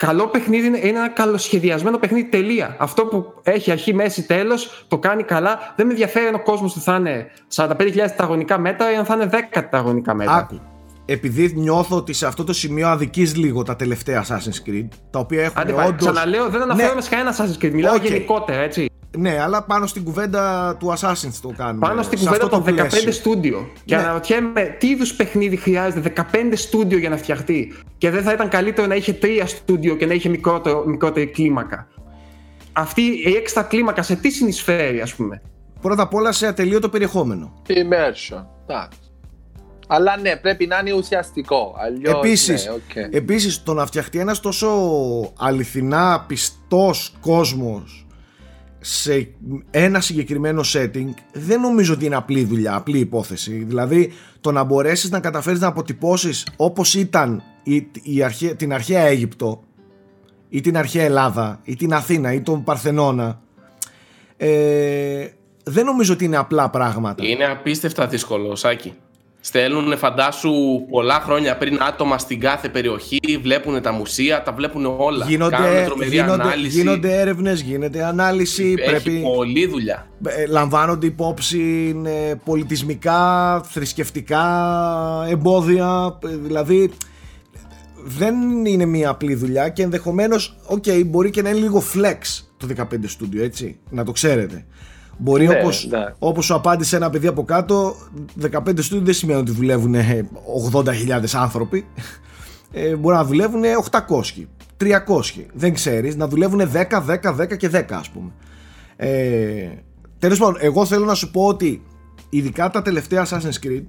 καλό 0.06 0.26
παιχνίδι 0.26 0.66
είναι 0.66 0.78
ένα 0.78 1.08
καλοσχεδιασμένο 1.08 1.98
παιχνίδι 1.98 2.28
τελεία. 2.28 2.76
Αυτό 2.78 3.04
που 3.04 3.34
έχει 3.42 3.70
αρχή, 3.70 3.94
μέση, 3.94 4.26
τέλος, 4.26 4.84
το 4.88 4.98
κάνει 4.98 5.22
καλά. 5.22 5.58
Δεν 5.76 5.86
με 5.86 5.92
ενδιαφέρει 5.92 6.26
αν 6.26 6.34
ο 6.34 6.42
κόσμος 6.42 6.72
του 6.72 6.80
θα 6.80 6.96
είναι 6.96 7.30
45.000 7.54 7.92
τετραγωνικά 7.94 8.58
μέτρα 8.58 8.92
ή 8.92 8.94
αν 8.94 9.04
θα 9.04 9.14
είναι 9.14 9.30
10 9.32 9.36
τετραγωνικά 9.50 10.14
μέτρα. 10.14 10.34
Άκου. 10.34 10.60
Επειδή 11.04 11.52
νιώθω 11.56 11.96
ότι 11.96 12.12
σε 12.12 12.26
αυτό 12.26 12.44
το 12.44 12.52
σημείο 12.52 12.88
αδικείς 12.88 13.36
λίγο 13.36 13.62
τα 13.62 13.76
τελευταία 13.76 14.24
Assassin's 14.24 14.68
Creed, 14.68 14.88
τα 15.10 15.18
οποία 15.18 15.42
έχουν 15.42 15.60
Άντε, 15.60 15.72
όντως... 15.72 16.10
Ξαναλέω, 16.10 16.48
δεν 16.48 16.62
αναφέρομαι 16.62 16.94
ναι. 16.94 17.00
σε 17.00 17.10
κανένα 17.10 17.36
Assassin's 17.36 17.64
Creed, 17.64 17.72
μιλάω 17.72 17.94
okay. 17.94 18.02
γενικότερα, 18.02 18.60
έτσι. 18.60 18.89
Ναι, 19.18 19.40
αλλά 19.40 19.62
πάνω 19.62 19.86
στην 19.86 20.04
κουβέντα 20.04 20.76
του 20.78 20.92
Assassin's 20.92 21.38
το 21.42 21.52
κάνουμε. 21.56 21.86
Πάνω 21.86 22.02
στην 22.02 22.18
κουβέντα 22.18 22.48
των 22.48 22.64
15 22.66 22.88
στούντιο. 23.10 23.70
Και 23.84 23.96
ναι. 23.96 24.02
αναρωτιέμαι 24.02 24.76
τι 24.78 24.88
είδους 24.88 25.14
παιχνίδι 25.14 25.56
χρειάζεται 25.56 26.12
15 26.32 26.52
στούντιο 26.54 26.98
για 26.98 27.08
να 27.08 27.16
φτιαχτεί. 27.16 27.74
Και 27.98 28.10
δεν 28.10 28.22
θα 28.22 28.32
ήταν 28.32 28.48
καλύτερο 28.48 28.86
να 28.86 28.94
είχε 28.94 29.18
3 29.22 29.42
στούντιο 29.46 29.96
και 29.96 30.06
να 30.06 30.14
είχε 30.14 30.28
μικρότερο, 30.28 30.84
μικρότερη 30.86 31.26
κλίμακα. 31.26 31.88
Αυτή 32.72 33.02
η 33.02 33.34
έξτρα 33.36 33.62
κλίμακα 33.62 34.02
σε 34.02 34.16
τι 34.16 34.30
συνεισφέρει, 34.30 35.00
ας 35.00 35.14
πούμε; 35.14 35.42
Πρώτα 35.80 36.02
απ' 36.02 36.14
όλα 36.14 36.32
σε 36.32 36.46
ατελείωτο 36.46 36.88
περιεχόμενο. 36.88 37.62
Immersion. 37.68 38.44
Εντάξει. 38.66 38.98
Αλλά 39.86 40.16
ναι, 40.16 40.36
πρέπει 40.36 40.66
να 40.66 40.78
είναι 40.78 40.92
ουσιαστικό. 40.92 41.76
Αλλιώς, 41.78 42.14
επίσης, 42.14 42.66
ναι, 42.66 42.72
okay. 42.72 43.14
επίσης, 43.14 43.62
το 43.62 43.74
να 43.74 43.86
φτιαχτεί 43.86 44.18
ένας 44.18 44.40
τόσο 44.40 44.68
αληθινά 45.38 46.24
πιστός 46.26 47.12
κόσμος 47.20 48.06
σε 48.80 49.28
ένα 49.70 50.00
συγκεκριμένο 50.00 50.62
setting 50.72 51.08
δεν 51.32 51.60
νομίζω 51.60 51.94
ότι 51.94 52.04
είναι 52.04 52.16
απλή 52.16 52.44
δουλειά, 52.44 52.74
απλή 52.74 52.98
υπόθεση. 52.98 53.52
Δηλαδή 53.52 54.12
το 54.40 54.52
να 54.52 54.64
μπορέσεις 54.64 55.10
να 55.10 55.20
καταφέρεις 55.20 55.60
να 55.60 55.66
αποτυπώσεις 55.66 56.46
όπως 56.56 56.94
ήταν 56.94 57.42
η, 57.62 57.86
η 58.02 58.22
αρχαία, 58.22 58.56
την 58.56 58.72
αρχαία 58.72 59.02
Αίγυπτο 59.02 59.62
ή 60.48 60.60
την 60.60 60.76
αρχαία 60.76 61.04
Ελλάδα 61.04 61.60
ή 61.64 61.76
την 61.76 61.94
Αθήνα 61.94 62.32
ή 62.32 62.40
τον 62.40 62.64
Παρθενώνα 62.64 63.40
ε, 64.36 65.28
δεν 65.64 65.84
νομίζω 65.84 66.12
ότι 66.12 66.24
είναι 66.24 66.36
απλά 66.36 66.70
πράγματα. 66.70 67.26
Είναι 67.26 67.44
απίστευτα 67.44 68.06
δύσκολο, 68.06 68.56
Σάκη. 68.56 68.94
Στέλνουν 69.42 69.98
φαντάσου 69.98 70.52
πολλά 70.90 71.20
χρόνια 71.20 71.56
πριν 71.56 71.78
άτομα 71.82 72.18
στην 72.18 72.40
κάθε 72.40 72.68
περιοχή, 72.68 73.18
βλέπουν 73.42 73.82
τα 73.82 73.92
μουσεία, 73.92 74.42
τα 74.42 74.52
βλέπουν 74.52 74.86
όλα. 74.86 75.26
Γίνονται, 75.28 75.88
γίνονται, 76.08 76.32
ανάλυση. 76.32 76.78
γίνονται 76.78 77.20
έρευνες, 77.20 77.60
γίνεται 77.60 78.04
ανάλυση. 78.04 78.74
Έχει 78.78 78.90
πρέπει, 78.90 79.20
πολλή 79.20 79.66
δουλειά. 79.66 80.06
Ε, 80.26 80.46
λαμβάνονται 80.46 81.06
υπόψη 81.06 81.94
ε, 82.04 82.34
πολιτισμικά, 82.44 83.60
θρησκευτικά 83.70 84.44
εμπόδια. 85.28 86.18
Ε, 86.24 86.36
δηλαδή 86.36 86.90
δεν 88.04 88.64
είναι 88.66 88.84
μια 88.84 89.08
απλή 89.08 89.34
δουλειά 89.34 89.68
και 89.68 89.82
ενδεχομένως, 89.82 90.56
ok, 90.68 91.06
μπορεί 91.06 91.30
και 91.30 91.42
να 91.42 91.48
είναι 91.48 91.58
λίγο 91.58 91.82
flex 91.94 92.44
το 92.56 92.68
15 92.76 92.84
στούντιο, 93.06 93.44
έτσι, 93.44 93.78
να 93.90 94.04
το 94.04 94.12
ξέρετε. 94.12 94.66
Μπορεί 95.22 95.46
ναι, 95.46 95.58
όπως, 95.58 95.86
ναι. 95.90 96.14
όπως 96.18 96.44
σου 96.44 96.54
απάντησε 96.54 96.96
ένα 96.96 97.10
παιδί 97.10 97.26
από 97.26 97.44
κάτω 97.44 97.94
15 98.42 98.58
στούντιο 98.78 99.04
δεν 99.04 99.14
σημαίνει 99.14 99.40
ότι 99.40 99.50
δουλεύουν 99.50 99.94
80.000 100.72 100.92
άνθρωποι. 101.32 101.86
Ε, 102.72 102.96
Μπορεί 102.96 103.16
να 103.16 103.24
δουλεύουν 103.24 103.62
800 103.90 104.46
300 104.80 105.44
δεν 105.52 105.74
ξέρεις 105.74 106.16
να 106.16 106.28
δουλεύουν 106.28 106.60
10, 106.60 107.02
10, 107.06 107.34
10 107.40 107.56
και 107.56 107.70
10 107.72 107.82
ας 107.90 108.08
πούμε. 108.08 108.30
Ε, 108.96 109.68
Τέλος 110.20 110.38
πάντων 110.38 110.56
εγώ 110.58 110.86
θέλω 110.86 111.04
να 111.04 111.14
σου 111.14 111.30
πω 111.30 111.46
ότι 111.46 111.82
ειδικά 112.30 112.70
τα 112.70 112.82
τελευταία 112.82 113.26
Assassin's 113.26 113.66
Creed 113.66 113.84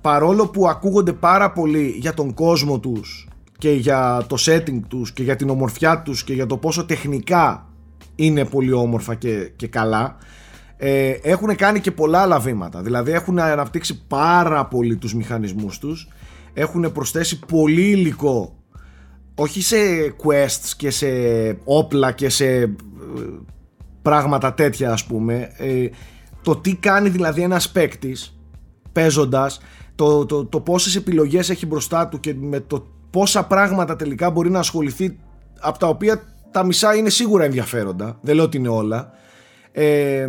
παρόλο 0.00 0.46
που 0.48 0.68
ακούγονται 0.68 1.12
πάρα 1.12 1.52
πολύ 1.52 1.96
για 1.98 2.14
τον 2.14 2.34
κόσμο 2.34 2.78
τους 2.78 3.28
και 3.58 3.70
για 3.70 4.24
το 4.28 4.36
setting 4.38 4.80
τους 4.88 5.12
και 5.12 5.22
για 5.22 5.36
την 5.36 5.50
ομορφιά 5.50 6.02
τους 6.02 6.24
και 6.24 6.32
για 6.32 6.46
το 6.46 6.56
πόσο 6.56 6.84
τεχνικά 6.84 7.66
είναι 8.16 8.44
πολύ 8.44 8.72
όμορφα 8.72 9.14
και, 9.14 9.50
και 9.56 9.66
καλά. 9.66 10.16
Ε, 10.76 11.10
έχουν 11.10 11.56
κάνει 11.56 11.80
και 11.80 11.90
πολλά 11.90 12.20
άλλα 12.20 12.38
βήματα. 12.38 12.82
Δηλαδή 12.82 13.12
έχουν 13.12 13.38
αναπτύξει 13.38 14.06
πάρα 14.06 14.66
πολύ 14.66 14.96
τους 14.96 15.14
μηχανισμούς 15.14 15.78
τους. 15.78 16.08
Έχουν 16.52 16.92
προσθέσει 16.92 17.38
πολύ 17.38 17.90
υλικό. 17.90 18.56
Όχι 19.34 19.62
σε 19.62 19.76
quests 20.24 20.72
και 20.76 20.90
σε 20.90 21.06
όπλα 21.64 22.12
και 22.12 22.28
σε 22.28 22.46
ε, 22.46 22.74
πράγματα 24.02 24.54
τέτοια 24.54 24.92
ας 24.92 25.04
πούμε. 25.04 25.50
Ε, 25.56 25.88
το 26.42 26.56
τι 26.56 26.74
κάνει 26.74 27.08
δηλαδή 27.08 27.42
ένας 27.42 27.70
παίκτης 27.70 28.38
παίζοντας 28.92 29.60
το, 29.94 30.26
το, 30.26 30.44
το 30.44 30.60
πόσες 30.60 30.96
επιλογές 30.96 31.50
έχει 31.50 31.66
μπροστά 31.66 32.08
του 32.08 32.20
και 32.20 32.34
με 32.34 32.60
το 32.60 32.86
πόσα 33.10 33.46
πράγματα 33.46 33.96
τελικά 33.96 34.30
μπορεί 34.30 34.50
να 34.50 34.58
ασχοληθεί 34.58 35.18
από 35.60 35.78
τα 35.78 35.88
οποία 35.88 36.22
τα 36.56 36.64
μισά 36.64 36.94
είναι 36.94 37.10
σίγουρα 37.10 37.44
ενδιαφέροντα, 37.44 38.18
δεν 38.20 38.34
λέω 38.34 38.44
ότι 38.44 38.56
είναι 38.56 38.68
όλα. 38.68 39.12
Ε, 39.72 40.28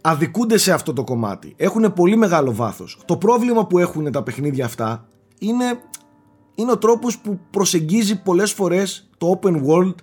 αδικούνται 0.00 0.58
σε 0.58 0.72
αυτό 0.72 0.92
το 0.92 1.04
κομμάτι. 1.04 1.54
Έχουν 1.56 1.92
πολύ 1.92 2.16
μεγάλο 2.16 2.54
βάθος. 2.54 2.98
Το 3.04 3.16
πρόβλημα 3.16 3.66
που 3.66 3.78
έχουν 3.78 4.12
τα 4.12 4.22
παιχνίδια 4.22 4.64
αυτά 4.64 5.08
είναι, 5.38 5.64
είναι 6.54 6.70
ο 6.70 6.78
τρόπος 6.78 7.18
που 7.18 7.38
προσεγγίζει 7.50 8.22
πολλές 8.22 8.52
φορές 8.52 9.10
το 9.18 9.40
open 9.40 9.54
world 9.66 9.94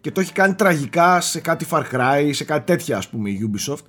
και 0.00 0.10
το 0.10 0.20
έχει 0.20 0.32
κάνει 0.32 0.54
τραγικά 0.54 1.20
σε 1.20 1.40
κάτι 1.40 1.66
Far 1.70 1.82
Cry, 1.92 2.28
σε 2.30 2.44
κάτι 2.44 2.64
τέτοια 2.64 2.96
ας 2.96 3.08
πούμε 3.08 3.30
η 3.30 3.50
Ubisoft. 3.50 3.84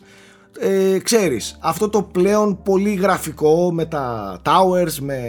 Ε, 0.59 0.99
ξέρεις, 0.99 1.57
αυτό 1.61 1.89
το 1.89 2.03
πλέον 2.03 2.61
πολύ 2.63 2.93
γραφικό 2.93 3.73
με 3.73 3.85
τα 3.85 4.37
towers, 4.45 4.93
με, 5.01 5.19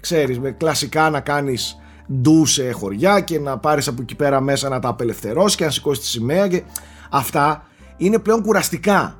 ξέρεις, 0.00 0.38
με 0.38 0.50
κλασικά 0.50 1.10
να 1.10 1.20
κάνεις 1.20 1.78
ντου 2.12 2.46
σε 2.46 2.70
χωριά 2.70 3.20
και 3.20 3.38
να 3.38 3.58
πάρεις 3.58 3.88
από 3.88 4.02
εκεί 4.02 4.14
πέρα 4.14 4.40
μέσα 4.40 4.68
να 4.68 4.78
τα 4.78 4.88
απελευθερώσεις 4.88 5.56
και 5.56 5.64
να 5.64 5.70
σηκώσεις 5.70 6.04
τη 6.04 6.10
σημαία 6.10 6.48
και 6.48 6.62
αυτά 7.10 7.66
είναι 7.96 8.18
πλέον 8.18 8.42
κουραστικά. 8.42 9.18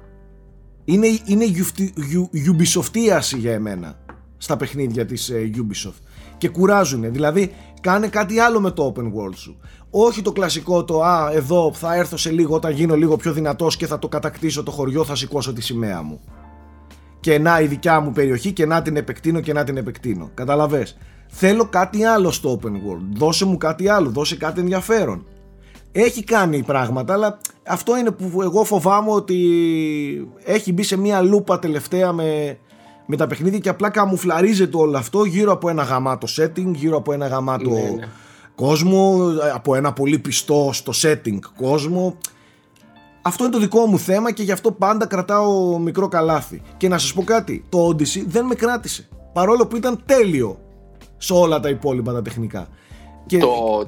Είναι, 0.84 1.07
είναι 1.24 1.45
Ubisoftíαση 2.32 3.36
για 3.36 3.53
εμένα 3.53 3.99
στα 4.36 4.57
παιχνίδια 4.57 5.07
της 5.07 5.28
ε, 5.28 5.51
Ubisoft 5.55 6.03
και 6.39 6.49
κουράζουν. 6.49 7.12
Δηλαδή, 7.12 7.53
κάνε 7.80 8.09
κάτι 8.09 8.39
άλλο 8.39 8.61
με 8.61 8.70
το 8.70 8.95
open 8.97 9.05
world 9.05 9.34
σου. 9.36 9.61
Όχι 9.91 10.22
το 10.22 10.32
κλασικό 10.32 10.84
το 10.84 11.03
«Α, 11.03 11.30
εδώ 11.32 11.72
θα 11.74 11.95
έρθω 11.95 12.16
σε 12.16 12.30
λίγο 12.30 12.55
όταν 12.55 12.72
γίνω 12.72 12.97
λίγο 12.97 13.16
πιο 13.16 13.32
δυνατός 13.32 13.76
και 13.76 13.86
θα 13.86 13.99
το 13.99 14.09
κατακτήσω 14.09 14.62
το 14.62 14.70
χωριό, 14.70 15.05
θα 15.05 15.14
σηκώσω 15.14 15.53
τη 15.53 15.62
σημαία 15.62 16.03
μου». 16.03 16.20
Και 17.20 17.39
να 17.39 17.61
η 17.61 17.66
δικιά 17.66 18.01
μου 18.01 18.12
περιοχή 18.12 18.53
και 18.53 18.66
να 18.66 18.82
την 18.82 18.97
επεκτείνω 18.97 19.41
και 19.41 19.53
να 19.53 19.64
την 19.64 19.76
επεκτείνω. 19.76 20.30
Καταλαβες. 20.34 20.97
Θέλω 21.28 21.64
κάτι 21.64 22.04
άλλο 22.04 22.30
στο 22.30 22.58
open 22.62 22.72
world. 22.72 23.06
Δώσε 23.14 23.44
μου 23.44 23.56
κάτι 23.56 23.88
άλλο, 23.88 24.10
δώσε 24.10 24.36
κάτι 24.36 24.60
ενδιαφέρον. 24.60 25.26
Έχει 25.92 26.24
κάνει 26.24 26.62
πράγματα, 26.62 27.12
αλλά 27.12 27.38
αυτό 27.66 27.96
είναι 27.96 28.10
που 28.10 28.42
εγώ 28.42 28.64
φοβάμαι 28.64 29.10
ότι 29.10 29.38
έχει 30.44 30.72
μπει 30.72 30.82
σε 30.82 30.96
μια 30.96 31.20
λούπα 31.20 31.58
τελευταία 31.58 32.12
με, 32.12 32.58
με 33.06 33.16
τα 33.16 33.26
παιχνίδια 33.26 33.58
και 33.58 33.68
απλά 33.68 33.90
καμουφλαρίζεται 33.90 34.76
όλο 34.76 34.96
αυτό 34.96 35.24
γύρω 35.24 35.52
από 35.52 35.68
ένα 35.68 35.82
γαμάτο 35.82 36.26
setting, 36.36 36.72
γύρω 36.72 36.96
από 36.96 37.12
ένα 37.12 37.26
γαμάτο 37.26 37.70
ναι, 37.70 37.80
ναι. 37.80 38.08
κόσμο, 38.54 39.18
από 39.54 39.74
ένα 39.74 39.92
πολύ 39.92 40.18
πιστό 40.18 40.70
στο 40.72 40.92
setting 41.02 41.38
κόσμο. 41.56 42.16
Αυτό 43.22 43.44
είναι 43.44 43.52
το 43.52 43.58
δικό 43.58 43.86
μου 43.86 43.98
θέμα 43.98 44.32
και 44.32 44.42
γι' 44.42 44.52
αυτό 44.52 44.72
πάντα 44.72 45.06
κρατάω 45.06 45.78
μικρό 45.78 46.08
καλάθι. 46.08 46.62
Και 46.76 46.88
να 46.88 46.98
σας 46.98 47.12
πω 47.12 47.22
κάτι, 47.22 47.64
το 47.68 47.88
Odyssey 47.88 48.24
δεν 48.26 48.44
με 48.44 48.54
κράτησε. 48.54 49.08
Παρόλο 49.32 49.66
που 49.66 49.76
ήταν 49.76 50.02
τέλειο 50.06 50.58
σε 51.18 51.32
όλα 51.32 51.60
τα 51.60 51.68
υπόλοιπα 51.68 52.12
τα 52.12 52.22
τεχνικά. 52.22 52.68
Και... 53.26 53.38
Το, 53.38 53.80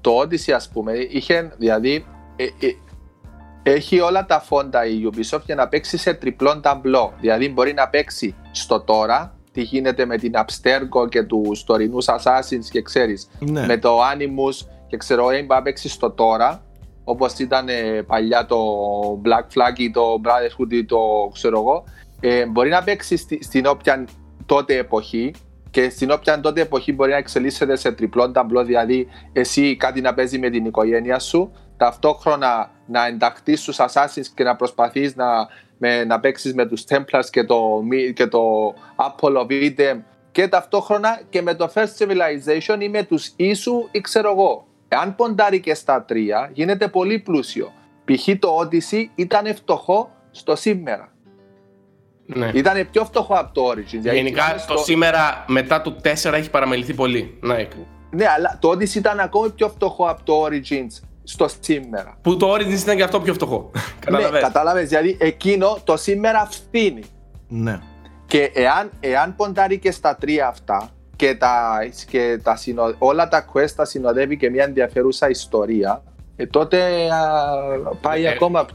το 0.00 0.20
Odyssey 0.20 0.52
ας 0.52 0.68
πούμε 0.68 0.92
είχε 0.92 1.54
δηλαδή 1.58 2.06
ε, 2.36 2.44
ε, 2.44 2.72
έχει 3.62 4.00
όλα 4.00 4.26
τα 4.26 4.40
φόντα 4.40 4.86
η 4.86 5.08
Ubisoft 5.12 5.42
για 5.44 5.54
να 5.54 5.68
παίξει 5.68 5.96
σε 5.96 6.14
τριπλόν 6.14 6.60
ταμπλό. 6.60 7.12
Δηλαδή 7.20 7.48
μπορεί 7.48 7.72
να 7.72 7.88
παίξει 7.88 8.34
στο 8.50 8.80
τώρα, 8.80 9.36
τι 9.52 9.62
γίνεται 9.62 10.04
με 10.04 10.16
την 10.16 10.32
Abstergo 10.34 11.08
και 11.08 11.22
τους 11.22 11.64
τωρινούς 11.64 12.06
Assassins 12.08 12.64
και 12.70 12.82
ξέρεις, 12.82 13.28
ναι. 13.38 13.66
με 13.66 13.78
το 13.78 13.98
Animus 14.00 14.66
και 14.86 14.96
ξέρω, 14.96 15.24
μπορεί 15.24 15.46
να 15.48 15.62
παίξει 15.62 15.88
στο 15.88 16.10
τώρα, 16.10 16.62
όπως 17.04 17.38
ήταν 17.38 17.68
ε, 17.68 18.02
παλιά 18.06 18.46
το 18.46 18.58
Black 19.24 19.44
Flag 19.54 19.78
ή 19.78 19.90
το 19.90 20.20
Brotherhood 20.24 20.72
ή 20.72 20.84
το 20.84 20.98
ξέρω 21.32 21.58
εγώ, 21.58 21.84
ε, 22.20 22.46
μπορεί 22.46 22.68
να 22.68 22.82
παίξει 22.82 23.16
στη, 23.16 23.38
στην 23.42 23.66
όποια 23.66 24.04
τότε 24.46 24.76
εποχή 24.76 25.34
και 25.70 25.90
στην 25.90 26.10
όποια 26.10 26.40
τότε 26.40 26.60
εποχή 26.60 26.92
μπορεί 26.92 27.10
να 27.10 27.16
εξελίσσεται 27.16 27.76
σε 27.76 27.92
τριπλόν 27.92 28.32
ταμπλό, 28.32 28.64
δηλαδή 28.64 29.08
εσύ 29.32 29.76
κάτι 29.76 30.00
να 30.00 30.14
παίζεις 30.14 30.38
με 30.38 30.50
την 30.50 30.64
οικογένεια 30.64 31.18
σου, 31.18 31.52
ταυτόχρονα 31.76 32.70
να 32.86 33.06
ενταχθείς 33.06 33.60
στους 33.60 33.76
Assassins 33.80 34.26
και 34.34 34.44
να 34.44 34.56
προσπαθείς 34.56 35.16
να, 35.16 35.26
με, 35.78 36.04
να 36.04 36.20
παίξεις 36.20 36.54
με 36.54 36.66
τους 36.66 36.84
Templars 36.88 37.26
και 37.30 37.44
το, 37.44 37.82
και 38.14 38.26
το 38.26 38.74
Apollo 38.96 39.46
Videm 39.50 39.98
και 40.32 40.48
ταυτόχρονα 40.48 41.20
και 41.30 41.42
με 41.42 41.54
το 41.54 41.70
First 41.74 41.96
Civilization 41.98 42.76
ή 42.80 42.88
με 42.88 43.02
τους 43.02 43.32
Ίσου 43.36 43.88
ή 43.90 44.00
ξέρω 44.00 44.30
εγώ. 44.30 44.66
Αν 44.88 45.14
ποντάρει 45.14 45.60
και 45.60 45.74
στα 45.74 46.04
τρία 46.04 46.50
γίνεται 46.52 46.88
πολύ 46.88 47.18
πλούσιο. 47.18 47.72
Π.χ. 48.04 48.28
το 48.38 48.58
Odyssey 48.60 49.04
ήταν 49.14 49.54
φτωχό 49.54 50.10
στο 50.30 50.56
σήμερα. 50.56 51.15
Ναι. 52.26 52.50
Ήταν 52.54 52.88
πιο 52.90 53.04
φτωχό 53.04 53.34
από 53.34 53.54
το 53.54 53.70
Origins. 53.70 54.12
Γενικά 54.12 54.64
το 54.66 54.76
σήμερα 54.76 55.44
μετά 55.46 55.82
το 55.82 55.96
4 56.02 56.32
έχει 56.32 56.50
παραμεληθεί 56.50 56.94
πολύ. 56.94 57.38
Ναι. 57.40 57.68
ναι, 58.10 58.24
αλλά 58.36 58.56
το 58.60 58.70
Odyssey 58.70 58.94
ήταν 58.94 59.20
ακόμη 59.20 59.50
πιο 59.50 59.68
φτωχό 59.68 60.06
από 60.08 60.22
το 60.24 60.44
Origins 60.44 61.04
στο 61.24 61.48
σήμερα. 61.60 62.18
Που 62.22 62.36
το 62.36 62.52
Origins 62.52 62.80
ήταν 62.82 62.96
και 62.96 63.02
αυτό 63.02 63.20
πιο 63.20 63.34
φτωχό. 63.34 63.70
ναι, 64.10 64.38
κατάλαβες. 64.40 64.88
Δηλαδή 64.88 65.16
εκείνο 65.20 65.78
το 65.84 65.96
σήμερα 65.96 66.48
φθήνει. 66.50 67.02
Ναι. 67.48 67.80
Και 68.26 68.50
εάν, 68.54 68.90
εάν 69.00 69.36
ποντάρει 69.36 69.78
και 69.78 69.90
στα 69.90 70.16
τρία 70.16 70.46
αυτά 70.48 70.90
και, 71.16 71.34
τα, 71.34 71.78
και 72.10 72.40
τα 72.42 72.56
συνο, 72.56 72.94
όλα 72.98 73.28
τα 73.28 73.44
quest 73.52 73.70
τα 73.76 73.84
συνοδεύει 73.84 74.36
και 74.36 74.50
μια 74.50 74.64
ενδιαφέρουσα 74.64 75.28
ιστορία, 75.28 76.02
ε, 76.36 76.46
τότε 76.46 76.78
α, 77.10 77.96
πάει 78.00 78.24
ε, 78.24 78.28
ακόμα 78.28 78.66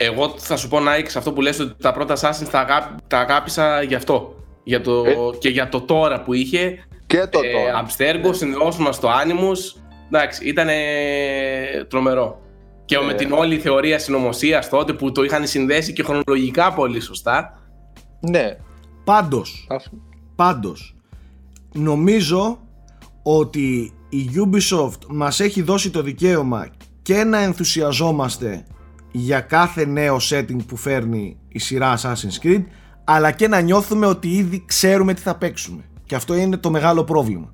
εγώ 0.00 0.34
θα 0.36 0.56
σου 0.56 0.68
πω 0.68 0.78
Nike 0.78 1.10
αυτό 1.16 1.32
που 1.32 1.40
λες 1.40 1.60
ότι 1.60 1.74
τα 1.82 1.92
πρώτα 1.92 2.14
Assassin's 2.14 2.48
τα, 2.50 2.60
αγάπη, 2.60 3.02
τα 3.06 3.18
αγάπησα 3.18 3.82
γι' 3.82 3.94
αυτό. 3.94 4.34
Για 4.64 4.80
το, 4.80 5.04
ε. 5.06 5.16
Και 5.38 5.48
για 5.48 5.68
το 5.68 5.80
τώρα 5.80 6.22
που 6.22 6.32
είχε. 6.34 6.86
Και 7.06 7.26
το 7.30 7.40
ε, 7.42 7.52
τώρα. 7.52 7.86
Abstergo, 7.86 8.34
συνδυώσουμε 8.34 8.92
στο 8.92 9.08
Animus. 9.08 9.80
Εντάξει, 10.06 10.48
ήταν 10.48 10.68
τρομερό. 11.88 12.40
Και 12.84 12.96
ε. 12.96 13.04
με 13.04 13.14
την 13.14 13.32
όλη 13.32 13.58
θεωρία 13.58 13.98
συνωμοσίας 13.98 14.68
τότε 14.68 14.92
που 14.92 15.12
το 15.12 15.22
είχαν 15.22 15.46
συνδέσει 15.46 15.92
και 15.92 16.02
χρονολογικά 16.02 16.72
πολύ 16.72 17.00
σωστά. 17.00 17.62
Ναι. 18.20 18.56
Πάντως, 19.04 19.66
πάντως, 20.36 20.96
νομίζω 21.74 22.58
ότι 23.22 23.92
η 24.08 24.30
Ubisoft 24.36 25.06
μας 25.08 25.40
έχει 25.40 25.62
δώσει 25.62 25.90
το 25.90 26.02
δικαίωμα 26.02 26.68
και 27.02 27.24
να 27.24 27.38
ενθουσιαζόμαστε 27.38 28.64
για 29.10 29.40
κάθε 29.40 29.84
νέο 29.84 30.16
setting 30.30 30.66
που 30.66 30.76
φέρνει 30.76 31.36
η 31.48 31.58
σειρά 31.58 31.98
Assassin's 31.98 32.44
Creed 32.46 32.64
αλλά 33.04 33.30
και 33.30 33.48
να 33.48 33.60
νιώθουμε 33.60 34.06
ότι 34.06 34.28
ήδη 34.28 34.64
ξέρουμε 34.66 35.14
τι 35.14 35.20
θα 35.20 35.34
παίξουμε. 35.34 35.82
Και 36.04 36.14
αυτό 36.14 36.34
είναι 36.34 36.56
το 36.56 36.70
μεγάλο 36.70 37.04
πρόβλημα. 37.04 37.50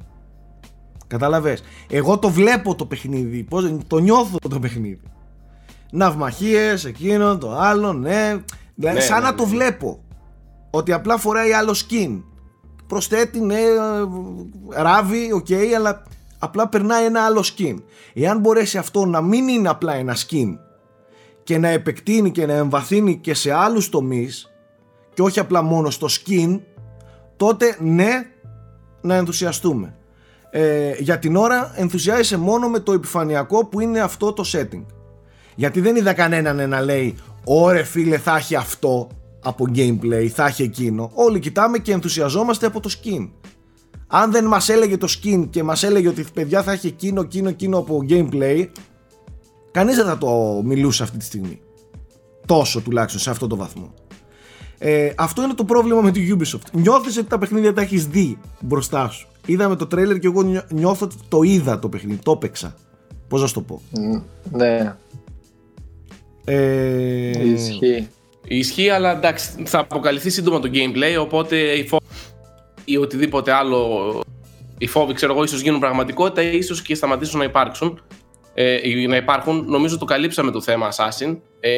Κατάλαβες 1.07 1.62
Εγώ 1.88 2.18
το 2.18 2.30
βλέπω 2.30 2.74
το 2.74 2.86
παιχνίδι 2.86 3.42
πώς, 3.42 3.76
Το 3.86 3.98
νιώθω 3.98 4.38
το 4.50 4.59
παιχνίδι. 4.59 5.00
Ναυμαχίες, 5.90 6.84
εκείνο, 6.84 7.38
το 7.38 7.57
άλλο, 7.57 7.92
ναι. 7.92 8.36
Δηλαδή 8.74 8.98
ναι, 8.98 9.05
σαν 9.05 9.22
ναι, 9.22 9.28
να 9.28 9.34
το 9.34 9.42
ναι. 9.42 9.48
βλέπω 9.48 10.05
Ότι 10.70 10.92
απλά 10.92 11.18
φοράει 11.18 11.52
άλλο 11.52 11.72
skin. 11.72 12.22
Προσθέτει, 12.86 13.40
ναι, 13.40 13.59
ράβει, 14.68 15.32
OK, 15.32 15.47
okay, 15.48 15.72
αλλά 15.76 16.02
απλά 16.38 16.68
περνάει 16.68 17.05
ένα 17.05 17.24
άλλο 17.24 17.44
skin. 17.57 17.76
Εάν 18.14 18.38
μπορέσει 18.38 18.78
αυτό 18.78 19.05
να 19.05 19.20
μην 19.20 19.48
είναι 19.48 19.68
απλά 19.68 19.94
ένα 19.94 20.16
skin 20.16 20.59
και 21.45 21.59
να 21.59 21.68
επεκτείνει 21.68 22.30
και 22.30 22.47
να 22.47 22.53
εμβαθύνει 22.53 23.16
και 23.16 23.34
σε 23.34 23.53
άλλους 23.53 23.88
τομείς 23.88 24.53
και 25.14 25.22
όχι 25.22 25.40
απλά 25.40 25.62
μόνο 25.62 25.90
στο 25.90 26.07
skin 26.11 26.61
τότε 27.36 27.76
ναι 27.80 28.26
να 29.01 29.14
ενθουσιαστούμε. 29.14 29.97
Ε, 30.51 30.92
για 30.99 31.18
την 31.18 31.36
ώρα 31.36 31.72
ενθουσιάζεσαι 31.76 32.36
μόνο 32.36 32.68
με 32.68 32.78
το 32.78 32.92
επιφανειακό 32.92 33.66
που 33.66 33.80
είναι 33.80 34.01
αυτό 34.01 34.32
το 34.32 34.45
setting. 34.53 34.84
Γιατί 35.55 35.80
δεν 35.80 35.97
είδα 35.97 36.12
κανέναν 36.12 36.68
να 36.68 36.80
λέει 36.80 37.16
ωρε 37.45 37.82
φίλε 37.82 38.18
θα 38.18 38.36
έχει 38.36 38.55
αυτό 38.55 39.09
από 39.42 39.66
gameplay 39.74 40.26
θα 40.26 40.47
έχει 40.47 40.62
εκείνο 40.62 41.11
όλοι 41.14 41.38
κοιτάμε 41.38 41.78
και 41.78 41.92
ενθουσιαζόμαστε 41.92 42.66
από 42.66 42.80
το 42.80 42.90
skin. 42.92 43.30
Αν 44.07 44.32
δεν 44.32 44.45
μας 44.45 44.68
έλεγε 44.68 44.97
το 44.97 45.09
skin 45.11 45.47
και 45.51 45.62
μας 45.62 45.82
έλεγε 45.82 46.09
ότι 46.09 46.24
παιδιά 46.34 46.62
θα 46.62 46.72
έχει 46.72 46.86
εκείνο, 46.86 47.20
εκείνο, 47.20 47.49
εκείνο 47.49 47.78
από 47.78 48.05
gameplay 48.09 48.66
Κανείς 49.75 49.97
δεν 49.97 50.05
θα 50.05 50.18
το 50.18 50.61
μιλούσε 50.64 51.03
αυτή 51.03 51.18
τη 51.18 51.25
στιγμή. 51.25 51.61
Τόσο 52.47 52.81
τουλάχιστον 52.81 53.20
σε 53.20 53.31
αυτό 53.31 53.47
το 53.47 53.57
βαθμό. 53.57 53.95
Ε, 54.79 55.12
αυτό 55.16 55.43
είναι 55.43 55.55
το 55.55 55.64
πρόβλημα 55.64 56.01
με 56.01 56.11
τη 56.11 56.29
Ubisoft. 56.31 56.70
Νιώθεις 56.72 57.16
ότι 57.16 57.27
τα 57.27 57.39
παιχνίδια 57.39 57.72
τα 57.72 57.81
έχεις 57.81 58.07
δει 58.07 58.39
μπροστά 58.61 59.09
σου. 59.09 59.29
Είδαμε 59.47 59.77
το 59.77 59.87
τρέλερ 59.87 60.18
και 60.18 60.27
εγώ 60.27 60.64
νιώθω 60.68 61.05
ότι 61.05 61.16
το 61.29 61.43
είδα 61.43 61.79
το 61.79 61.89
παιχνίδι, 61.89 62.18
το 62.22 62.31
έπαιξα. 62.31 62.75
Πώς 63.29 63.41
να 63.41 63.47
σου 63.47 63.55
το 63.55 63.61
πω; 63.61 63.83
ναι. 64.51 64.97
Ε... 66.45 67.49
Ισχύει. 67.49 68.09
Ισχύει, 68.47 68.89
αλλά 68.89 69.16
εντάξει, 69.16 69.62
θα 69.64 69.79
αποκαλυφθεί 69.79 70.31
σύντομα 70.31 70.61
το 70.61 70.70
gameplay, 70.72 71.20
οπότε 71.20 71.57
οι 71.57 71.87
φόβοι 71.87 72.05
ή 72.85 72.97
οτιδήποτε 72.97 73.53
άλλο, 73.53 74.20
οι 74.79 74.87
φόβοι, 74.87 75.12
ξέρω 75.12 75.33
εγώ, 75.33 75.43
ίσως 75.43 75.61
γίνουν 75.61 75.81
πραγματικότητα 75.81 76.43
ή 76.43 76.57
ίσως 76.57 76.83
και 76.83 76.95
σταματήσουν 76.95 77.39
να 77.39 77.45
υπάρξουν 77.45 78.01
ε, 78.55 79.07
να 79.09 79.16
υπάρχουν. 79.16 79.64
Νομίζω 79.68 79.98
το 79.98 80.05
καλύψαμε 80.05 80.50
το 80.50 80.61
θέμα 80.61 80.88
Assassin. 80.92 81.36
Ε, 81.61 81.70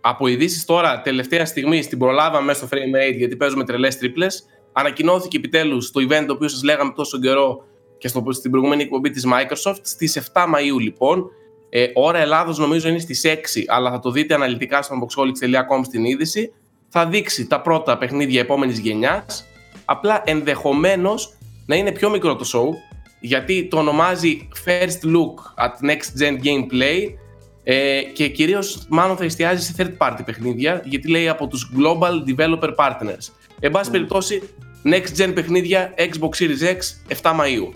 από 0.00 0.26
ειδήσεις 0.26 0.64
τώρα, 0.64 1.00
τελευταία 1.00 1.46
στιγμή, 1.46 1.86
την 1.86 1.98
προλάβαμε 1.98 2.44
μέσα 2.44 2.66
στο 2.66 2.76
Frame 2.76 2.96
Rate 2.96 3.16
γιατί 3.16 3.36
παίζουμε 3.36 3.64
τρελές 3.64 3.98
τρίπλες. 3.98 4.44
Ανακοινώθηκε 4.72 5.36
επιτέλους 5.36 5.90
το 5.90 6.06
event 6.08 6.24
το 6.26 6.32
οποίο 6.32 6.48
σας 6.48 6.62
λέγαμε 6.62 6.92
τόσο 6.96 7.18
καιρό 7.18 7.64
και 7.98 8.08
στο, 8.08 8.24
στην 8.30 8.50
προηγούμενη 8.50 8.82
εκπομπή 8.82 9.10
της 9.10 9.26
Microsoft 9.26 9.78
στις 9.82 10.30
7 10.32 10.44
Μαου 10.48 10.78
λοιπόν. 10.78 11.30
Ε, 11.70 11.86
ώρα 11.94 12.18
Ελλάδος 12.18 12.58
νομίζω 12.58 12.88
είναι 12.88 12.98
στις 12.98 13.22
6, 13.24 13.36
αλλά 13.66 13.90
θα 13.90 13.98
το 13.98 14.10
δείτε 14.10 14.34
αναλυτικά 14.34 14.82
στο 14.82 14.94
unboxholics.com 14.94 15.80
στην 15.84 16.04
είδηση. 16.04 16.52
Θα 16.88 17.06
δείξει 17.06 17.46
τα 17.46 17.60
πρώτα 17.60 17.98
παιχνίδια 17.98 18.40
επόμενης 18.40 18.78
γενιάς. 18.78 19.46
Απλά 19.84 20.22
ενδεχομένως 20.26 21.36
να 21.66 21.76
είναι 21.76 21.92
πιο 21.92 22.10
μικρό 22.10 22.36
το 22.36 22.44
show, 22.52 22.87
γιατί 23.20 23.68
το 23.68 23.78
ονομάζει 23.78 24.48
First 24.64 25.06
Look 25.06 25.64
at 25.64 25.90
Next 25.90 26.22
Gen 26.22 26.32
Gameplay 26.44 27.14
ε, 27.62 28.00
και 28.12 28.28
κυρίως 28.28 28.86
μάλλον 28.88 29.16
θα 29.16 29.24
εστιάζει 29.24 29.62
σε 29.62 29.74
third 29.78 30.06
party 30.06 30.20
παιχνίδια 30.24 30.82
γιατί 30.84 31.10
λέει 31.10 31.28
από 31.28 31.46
τους 31.46 31.70
Global 31.76 32.34
Developer 32.34 32.74
Partners. 32.74 33.32
Εν 33.60 33.70
πάση 33.70 33.88
mm. 33.88 33.92
περιπτώσει, 33.92 34.42
Next 34.84 35.18
Gen 35.18 35.30
παιχνίδια 35.34 35.94
Xbox 35.96 36.42
Series 36.42 36.74
X 36.74 36.78
7 37.22 37.40
Μαΐου. 37.40 37.72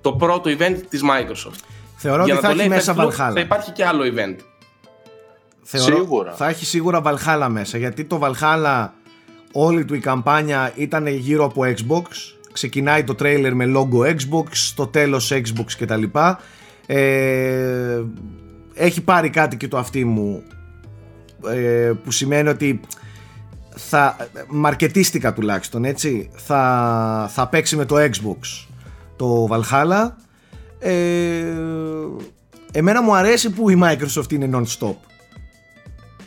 Το 0.00 0.12
πρώτο 0.12 0.50
event 0.58 0.76
της 0.88 1.02
Microsoft. 1.02 1.60
Θεωρώ 1.96 2.22
ότι 2.22 2.32
θα 2.32 2.50
έχει 2.50 2.68
μέσα 2.68 2.94
Valhalla. 2.98 3.32
Θα 3.34 3.40
υπάρχει 3.40 3.70
και 3.70 3.84
άλλο 3.84 4.02
event. 4.04 4.36
θεωρώ, 5.62 5.96
Σίγουρα. 5.96 6.32
θα 6.32 6.48
έχει 6.48 6.64
σίγουρα 6.64 7.02
Valhalla 7.04 7.46
μέσα 7.50 7.78
γιατί 7.78 8.04
το 8.04 8.20
Valhalla 8.22 8.88
όλη 9.52 9.84
του 9.84 9.94
η 9.94 9.98
καμπάνια 9.98 10.72
ήταν 10.74 11.06
γύρω 11.06 11.44
από 11.44 11.62
Xbox 11.64 12.02
ξεκινάει 12.56 13.04
το 13.04 13.14
τρέιλερ 13.14 13.54
με 13.54 13.72
logo 13.76 14.14
Xbox 14.14 14.46
στο 14.50 14.86
τέλος 14.86 15.32
Xbox 15.32 15.66
κτλ 15.78 16.02
ε, 16.86 18.02
έχει 18.74 19.00
πάρει 19.00 19.30
κάτι 19.30 19.56
και 19.56 19.68
το 19.68 19.78
αυτί 19.78 20.04
μου 20.04 20.42
ε, 21.48 21.92
που 22.04 22.10
σημαίνει 22.10 22.48
ότι 22.48 22.80
θα 23.76 24.16
μαρκετίστηκα 24.48 25.32
τουλάχιστον 25.32 25.84
έτσι. 25.84 26.30
Θα, 26.34 27.30
θα 27.32 27.48
παίξει 27.48 27.76
με 27.76 27.84
το 27.84 27.96
Xbox 27.96 28.66
το 29.16 29.48
Valhalla. 29.50 30.10
Ε, 30.78 31.44
εμένα 32.72 33.02
μου 33.02 33.16
αρέσει 33.16 33.50
που 33.50 33.70
η 33.70 33.80
Microsoft 33.82 34.32
είναι 34.32 34.50
non-stop 34.52 34.94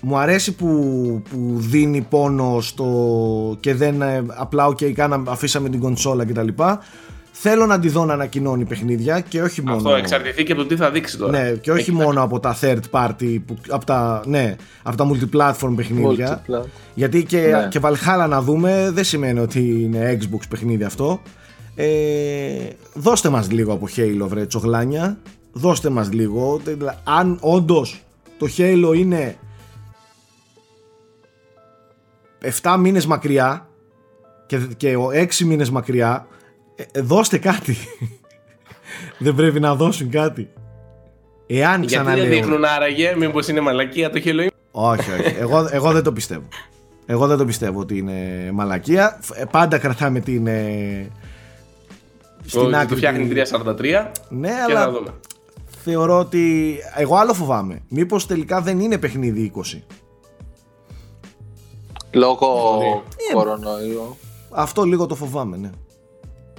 μου 0.02 0.18
αρέσει 0.18 0.56
που, 0.56 0.68
που 1.30 1.54
δίνει 1.58 2.02
πόνο 2.10 2.62
στο 2.62 2.88
και 3.60 3.74
δεν 3.74 4.02
ε, 4.02 4.26
απλά 4.28 4.68
ok 4.68 4.92
κάνα, 4.92 5.22
αφήσαμε 5.28 5.70
την 5.70 5.80
κονσόλα 5.80 6.26
κτλ 6.26 6.48
θέλω 7.42 7.66
να 7.66 7.80
τη 7.80 7.90
δω 7.90 8.06
να 8.06 8.14
ανακοινώνει 8.14 8.66
παιχνίδια 8.66 9.20
και 9.20 9.42
όχι 9.42 9.62
μόνο 9.62 9.76
Αυτό 9.78 9.90
εξαρτηθεί 9.96 10.44
και 10.44 10.52
από 10.52 10.62
το 10.62 10.68
τι 10.68 10.76
θα 10.76 10.92
δείξει 10.92 11.18
τώρα. 11.18 11.32
ναι, 11.32 11.52
και 11.52 11.72
όχι 11.72 11.80
Έχει 11.80 11.92
μόνο 11.92 12.24
από 12.24 12.40
τα 12.40 12.58
third 12.62 12.80
party, 12.92 13.38
που, 13.46 13.58
από, 13.70 13.86
τα, 13.86 14.22
ναι, 14.26 14.56
από 14.84 14.98
τα 14.98 15.08
multiplatform 15.10 15.74
παιχνίδια. 15.76 16.42
Multiplat. 16.48 16.64
Γιατί 16.94 17.24
και, 17.24 17.38
Ναι. 17.38 17.68
και 17.70 17.80
Valhalla 17.84 18.28
να 18.30 18.42
δούμε 18.42 18.90
δεν 18.94 19.04
σημαίνει 19.04 19.40
ότι 19.40 19.82
είναι 19.84 20.18
Xbox 20.22 20.40
παιχνίδι 20.50 20.84
αυτό. 20.84 21.22
Ε, 21.76 21.88
δώστε 22.94 23.30
μας 23.30 23.52
λίγο 23.52 23.74
από 23.74 23.88
Halo 23.96 24.26
βρε 24.28 24.46
τσογλάνια. 24.46 25.18
Δώστε 25.52 25.90
μας 25.90 26.12
λίγο. 26.12 26.60
Δηλαδή, 26.64 26.98
Αν 27.04 27.38
όντως 27.42 28.04
το 28.38 28.48
Halo 28.58 28.92
είναι 28.98 29.36
7 32.62 32.76
μήνες 32.80 33.06
μακριά 33.06 33.68
και, 34.46 34.58
και 34.78 34.96
6 34.98 35.36
μήνες 35.46 35.70
μακριά 35.70 36.28
ε, 36.76 36.84
ε, 36.92 37.02
δώστε 37.02 37.38
κάτι. 37.38 37.78
δεν 39.18 39.36
πρέπει 39.36 39.60
να 39.60 39.76
δώσουν 39.76 40.10
κάτι. 40.10 40.50
Εάν 41.48 41.82
Γιατί 41.84 41.96
δεν 41.96 42.04
ξαναλέω. 42.04 42.30
δείχνουν 42.30 42.66
άραγε, 42.66 43.16
μήπως 43.18 43.48
είναι 43.48 43.60
μαλακία 43.60 44.10
το 44.10 44.22
Halo 44.26 44.48
Όχι, 44.72 45.12
όχι. 45.12 45.36
Εγώ, 45.40 45.68
εγώ 45.72 45.92
δεν 45.92 46.04
το 46.04 46.14
πιστεύω. 46.14 46.48
Εγώ 47.06 47.28
δεν 47.28 47.38
το 47.38 47.46
πιστεύω 47.46 47.80
ότι 47.80 47.98
είναι 47.98 48.50
μαλακία. 48.54 49.20
Ε, 49.34 49.44
Πάντα 49.52 49.78
κρατάμε 49.78 50.20
την. 50.20 50.48
Ε, 50.48 51.08
στην 52.46 52.62
Ότι 52.62 52.76
άκρη. 52.76 52.88
το 52.88 52.96
φτιάχνει 52.96 53.28
τη- 53.28 53.34
343 53.34 54.12
Ναι, 54.30 54.48
και 54.48 54.54
θα 54.74 54.80
αλλά 54.82 54.92
δούμε. 54.92 55.10
θεωρώ 55.84 56.20
ότι. 56.20 56.76
Εγώ 56.96 57.16
άλλο 57.16 57.34
φοβάμαι. 57.34 57.80
Μήπως 57.90 58.26
τελικά 58.28 58.62
δεν 58.62 58.80
είναι 58.80 58.98
παιχνίδι 58.98 59.52
20. 59.56 59.82
Λόγω 62.12 62.80
Ε, 63.30 63.34
κορονοϊού. 63.34 64.18
Αυτό 64.52 64.84
λίγο 64.84 65.06
το 65.06 65.16
φοβάμαι, 65.16 65.58
ναι. 65.58 65.70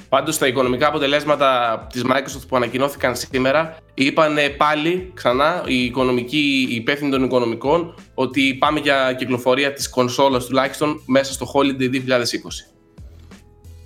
Πάντως 0.09 0.39
τα 0.39 0.47
οικονομικά 0.47 0.87
αποτελέσματα 0.89 1.87
της 1.93 2.03
Microsoft 2.07 2.43
που 2.49 2.57
ανακοινώθηκαν 2.57 3.17
σήμερα 3.17 3.77
είπαν 3.95 4.37
πάλι 4.57 5.11
ξανά 5.15 5.63
οι 5.67 5.85
οικονομικοί, 5.85 6.67
οι 6.71 6.75
υπεύθυνοι 6.75 7.11
των 7.11 7.23
οικονομικών 7.25 7.95
ότι 8.15 8.55
πάμε 8.55 8.81
για 8.81 9.15
κυκλοφορία 9.19 9.73
της 9.73 9.89
κονσόλας 9.89 10.45
τουλάχιστον 10.47 11.03
μέσα 11.07 11.33
στο 11.33 11.47
Holiday 11.55 11.91
2020. 11.91 12.01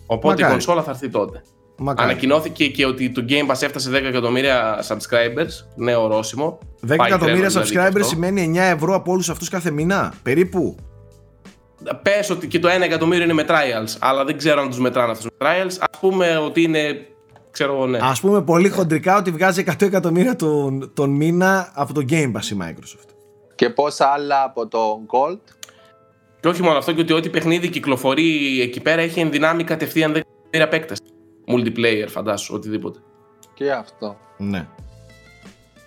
Οπότε 0.06 0.26
Μακάρι. 0.26 0.48
η 0.48 0.50
κονσόλα 0.50 0.82
θα 0.82 0.90
έρθει 0.90 1.08
τότε. 1.08 1.42
Μακάρι. 1.78 2.10
Ανακοινώθηκε 2.10 2.66
και 2.68 2.86
ότι 2.86 3.10
το 3.10 3.24
Game 3.28 3.50
Pass 3.50 3.62
έφτασε 3.62 3.90
10 3.90 3.94
εκατομμύρια 3.94 4.84
subscribers, 4.88 5.66
νέο 5.76 6.02
ορόσημο. 6.02 6.58
10 6.86 6.96
Πάει 6.96 7.08
εκατομμύρια 7.08 7.48
τρένο 7.48 7.48
δηλαδή 7.48 7.70
και 7.70 7.78
subscribers 7.78 7.86
αυτό. 8.02 8.04
σημαίνει 8.04 8.52
9 8.54 8.58
ευρώ 8.60 8.94
από 8.94 9.12
όλους 9.12 9.28
αυτούς 9.30 9.48
κάθε 9.48 9.70
μήνα. 9.70 10.14
Περίπου. 10.22 10.76
Πες 12.02 12.30
ότι 12.30 12.46
και 12.48 12.58
το 12.58 12.68
1 12.68 12.80
εκατομμύριο 12.80 13.24
είναι 13.24 13.32
με 13.32 13.44
trials, 13.48 13.96
αλλά 13.98 14.24
δεν 14.24 14.36
ξέρω 14.38 14.60
αν 14.60 14.68
τους 14.68 14.78
μετράνε 14.78 15.10
αυτούς 15.10 15.24
με 15.24 15.46
trials. 15.46 15.76
Ας 15.90 15.98
πούμε 16.00 16.36
ότι 16.36 16.62
είναι, 16.62 17.06
ξέρω 17.50 17.74
εγώ, 17.74 17.86
ναι. 17.86 17.98
Α 17.98 18.14
πούμε 18.20 18.42
πολύ 18.42 18.68
χοντρικά 18.68 19.16
ότι 19.16 19.30
βγάζει 19.30 19.64
100 19.66 19.82
εκατομμύρια 19.82 20.36
τον, 20.36 20.92
τον 20.94 21.10
μήνα 21.10 21.72
από 21.74 21.92
το 21.92 22.04
Game 22.10 22.32
Pass 22.32 22.44
η 22.52 22.56
Microsoft. 22.62 23.08
Και 23.54 23.70
πόσα 23.70 24.06
άλλα 24.06 24.42
από 24.42 24.68
το 24.68 25.00
Gold; 25.06 25.40
Και 26.40 26.48
όχι 26.48 26.62
μόνο 26.62 26.78
αυτό, 26.78 26.92
και 26.92 27.00
ότι 27.00 27.12
ό,τι 27.12 27.28
παιχνίδι 27.28 27.68
κυκλοφορεί 27.68 28.60
εκεί 28.60 28.80
πέρα 28.80 29.00
έχει 29.00 29.20
ενδυνάμει 29.20 29.64
κατευθείαν 29.64 30.12
10 30.12 30.16
εκατομμύρια 30.16 30.68
παίκτες. 30.68 30.98
Multiplayer, 31.46 32.06
φαντάσου, 32.08 32.54
οτιδήποτε. 32.54 32.98
Και 33.54 33.72
αυτό. 33.72 34.16
Ναι. 34.36 34.66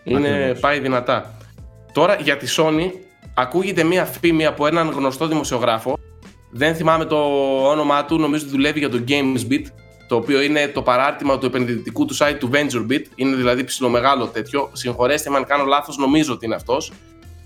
Είναι, 0.04 0.28
Ακριβώς. 0.28 0.60
πάει 0.60 0.80
δυνατά. 0.80 1.38
Τώρα 1.94 2.16
για 2.16 2.38
τη 2.38 2.48
Sony 2.58 2.92
ακούγεται 3.40 3.84
μία 3.84 4.06
φήμη 4.06 4.46
από 4.46 4.68
έναν 4.68 4.90
γνωστό 4.90 5.28
δημοσιογράφο. 5.28 5.98
Δεν 6.52 6.76
θυμάμαι 6.76 7.06
το 7.06 7.18
όνομά 7.70 8.06
του, 8.06 8.18
νομίζω 8.20 8.44
ότι 8.44 8.52
δουλεύει 8.52 8.80
για 8.80 8.90
το 8.90 9.04
GamesBeat, 9.08 9.64
το 10.08 10.16
οποίο 10.16 10.42
είναι 10.42 10.68
το 10.68 10.82
παράρτημα 10.82 11.38
του 11.38 11.46
επενδυτικού 11.46 12.06
του 12.06 12.16
site 12.18 12.36
του 12.40 12.50
VentureBeat. 12.54 13.02
Είναι 13.16 13.36
δηλαδή 13.36 13.64
ψιλομεγάλο 13.64 14.26
τέτοιο. 14.28 14.70
Συγχωρέστε 14.74 15.30
με 15.30 15.38
αν 15.38 15.46
κάνω 15.46 15.66
λάθος, 15.66 15.98
νομίζω 15.98 16.34
ότι 16.34 16.46
είναι 16.46 16.56
αυτός. 16.56 16.92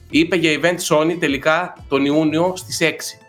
Είπε 0.10 0.36
για 0.36 0.60
event 0.62 0.96
Sony 0.96 1.16
τελικά 1.20 1.78
τον 1.88 2.06
Ιούνιο 2.06 2.54
στις 2.56 2.80
6. 2.82 3.20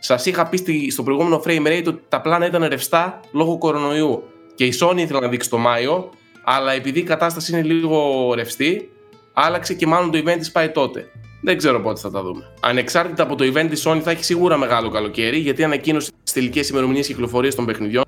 Σας 0.00 0.26
είχα 0.26 0.46
πει 0.46 0.56
στη- 0.56 0.90
στο 0.90 1.02
προηγούμενο 1.02 1.42
frame 1.46 1.66
rate 1.66 1.84
ότι 1.86 2.02
τα 2.08 2.20
πλάνα 2.20 2.46
ήταν 2.46 2.64
ρευστά 2.68 3.20
λόγω 3.32 3.58
κορονοϊού. 3.58 4.22
Και 4.54 4.64
η 4.64 4.74
Sony 4.80 4.96
ήθελε 4.96 5.20
να 5.20 5.28
δείξει 5.28 5.50
το 5.50 5.58
Μάιο, 5.58 6.10
αλλά 6.44 6.72
επειδή 6.72 6.98
η 6.98 7.02
κατάσταση 7.02 7.52
είναι 7.52 7.62
λίγο 7.62 8.32
ρευστή, 8.34 8.90
άλλαξε 9.32 9.74
και 9.74 9.86
μάλλον 9.86 10.10
το 10.10 10.18
event 10.18 10.36
της 10.38 10.52
πάει 10.52 10.68
τότε. 10.68 11.04
Δεν 11.44 11.56
ξέρω 11.56 11.80
πότε 11.80 12.00
θα 12.00 12.10
τα 12.10 12.22
δούμε. 12.22 12.44
Ανεξάρτητα 12.60 13.22
από 13.22 13.34
το 13.34 13.44
event 13.44 13.66
της 13.70 13.86
Sony 13.86 14.00
θα 14.02 14.10
έχει 14.10 14.24
σίγουρα 14.24 14.56
μεγάλο 14.56 14.90
καλοκαίρι, 14.90 15.38
γιατί 15.38 15.64
ανακοίνωσε 15.64 16.10
τι 16.24 16.32
τελικέ 16.32 16.60
ημερομηνίε 16.70 17.02
κυκλοφορίας 17.02 17.54
των 17.54 17.64
παιχνιδιών. 17.66 18.04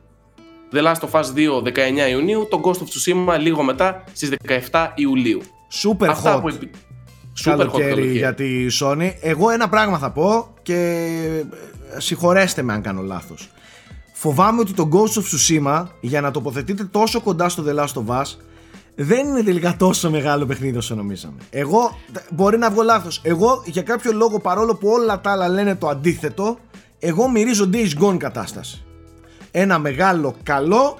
The 0.72 0.82
Last 0.82 1.08
of 1.08 1.20
Us 1.20 1.24
2 1.34 1.62
19 1.62 2.10
Ιουνίου, 2.10 2.46
το 2.50 2.60
Ghost 2.64 2.76
of 2.76 2.76
Tsushima 2.76 3.38
λίγο 3.38 3.62
μετά 3.62 4.04
στις 4.12 4.32
17 4.70 4.88
Ιουλίου. 4.94 5.40
Super 5.82 6.06
Αυτά 6.08 6.38
hot. 6.38 6.40
που 6.40 6.48
επι... 6.48 6.70
Super 7.44 7.52
hot 7.52 7.56
καλοκαίρι 7.56 7.88
καλοκαίρι. 7.88 8.16
για 8.16 8.34
τη 8.34 8.66
Sony. 8.80 9.10
Εγώ 9.20 9.50
ένα 9.50 9.68
πράγμα 9.68 9.98
θα 9.98 10.10
πω 10.10 10.54
και 10.62 10.74
ε, 11.94 12.00
συγχωρέστε 12.00 12.62
με 12.62 12.72
αν 12.72 12.82
κάνω 12.82 13.02
λάθος. 13.02 13.50
Φοβάμαι 14.12 14.60
ότι 14.60 14.72
το 14.72 14.88
Ghost 14.92 15.20
of 15.20 15.22
Tsushima 15.22 15.86
για 16.00 16.20
να 16.20 16.30
τοποθετείτε 16.30 16.84
τόσο 16.84 17.20
κοντά 17.20 17.48
στο 17.48 17.64
The 17.66 17.80
Last 17.80 18.04
of 18.06 18.20
Us 18.20 18.24
δεν 18.98 19.26
είναι 19.26 19.42
τελικά 19.42 19.76
τόσο 19.78 20.10
μεγάλο 20.10 20.46
παιχνίδι 20.46 20.76
όσο 20.76 20.94
νομίζαμε. 20.94 21.36
Εγώ, 21.50 21.98
μπορεί 22.30 22.58
να 22.58 22.70
βγω 22.70 22.82
λάθος, 22.82 23.20
εγώ 23.22 23.62
για 23.66 23.82
κάποιο 23.82 24.12
λόγο 24.12 24.40
παρόλο 24.40 24.74
που 24.74 24.88
όλα 24.88 25.20
τα 25.20 25.30
άλλα 25.30 25.48
λένε 25.48 25.74
το 25.74 25.88
αντίθετο, 25.88 26.58
εγώ 26.98 27.28
μυρίζω 27.28 27.70
Days 27.72 28.02
Gone 28.02 28.16
κατάσταση. 28.16 28.84
Ένα 29.50 29.78
μεγάλο 29.78 30.34
καλό 30.42 30.98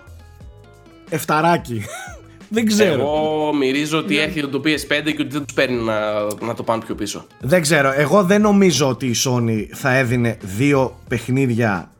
εφταράκι. 1.09 1.84
δεν 2.49 2.66
ξέρω. 2.66 3.01
Εγώ 3.01 3.53
μυρίζω 3.55 3.99
ότι 3.99 4.18
έρχεται 4.18 4.47
το 4.47 4.61
PS5 4.64 4.88
και 4.88 5.16
ότι 5.20 5.28
δεν 5.28 5.44
τους 5.44 5.55
παίρνει 5.55 5.76
να, 5.76 6.22
να 6.40 6.55
το 6.55 6.62
πάνε 6.62 6.82
πιο 6.84 6.94
πίσω. 6.94 7.26
Δεν 7.40 7.61
ξέρω. 7.61 7.92
Εγώ 7.97 8.22
δεν 8.22 8.40
νομίζω 8.40 8.88
ότι 8.88 9.07
η 9.07 9.14
Sony 9.24 9.66
θα 9.72 9.97
έδινε 9.97 10.38
δύο 10.40 10.99
παιχνίδια 11.09 11.90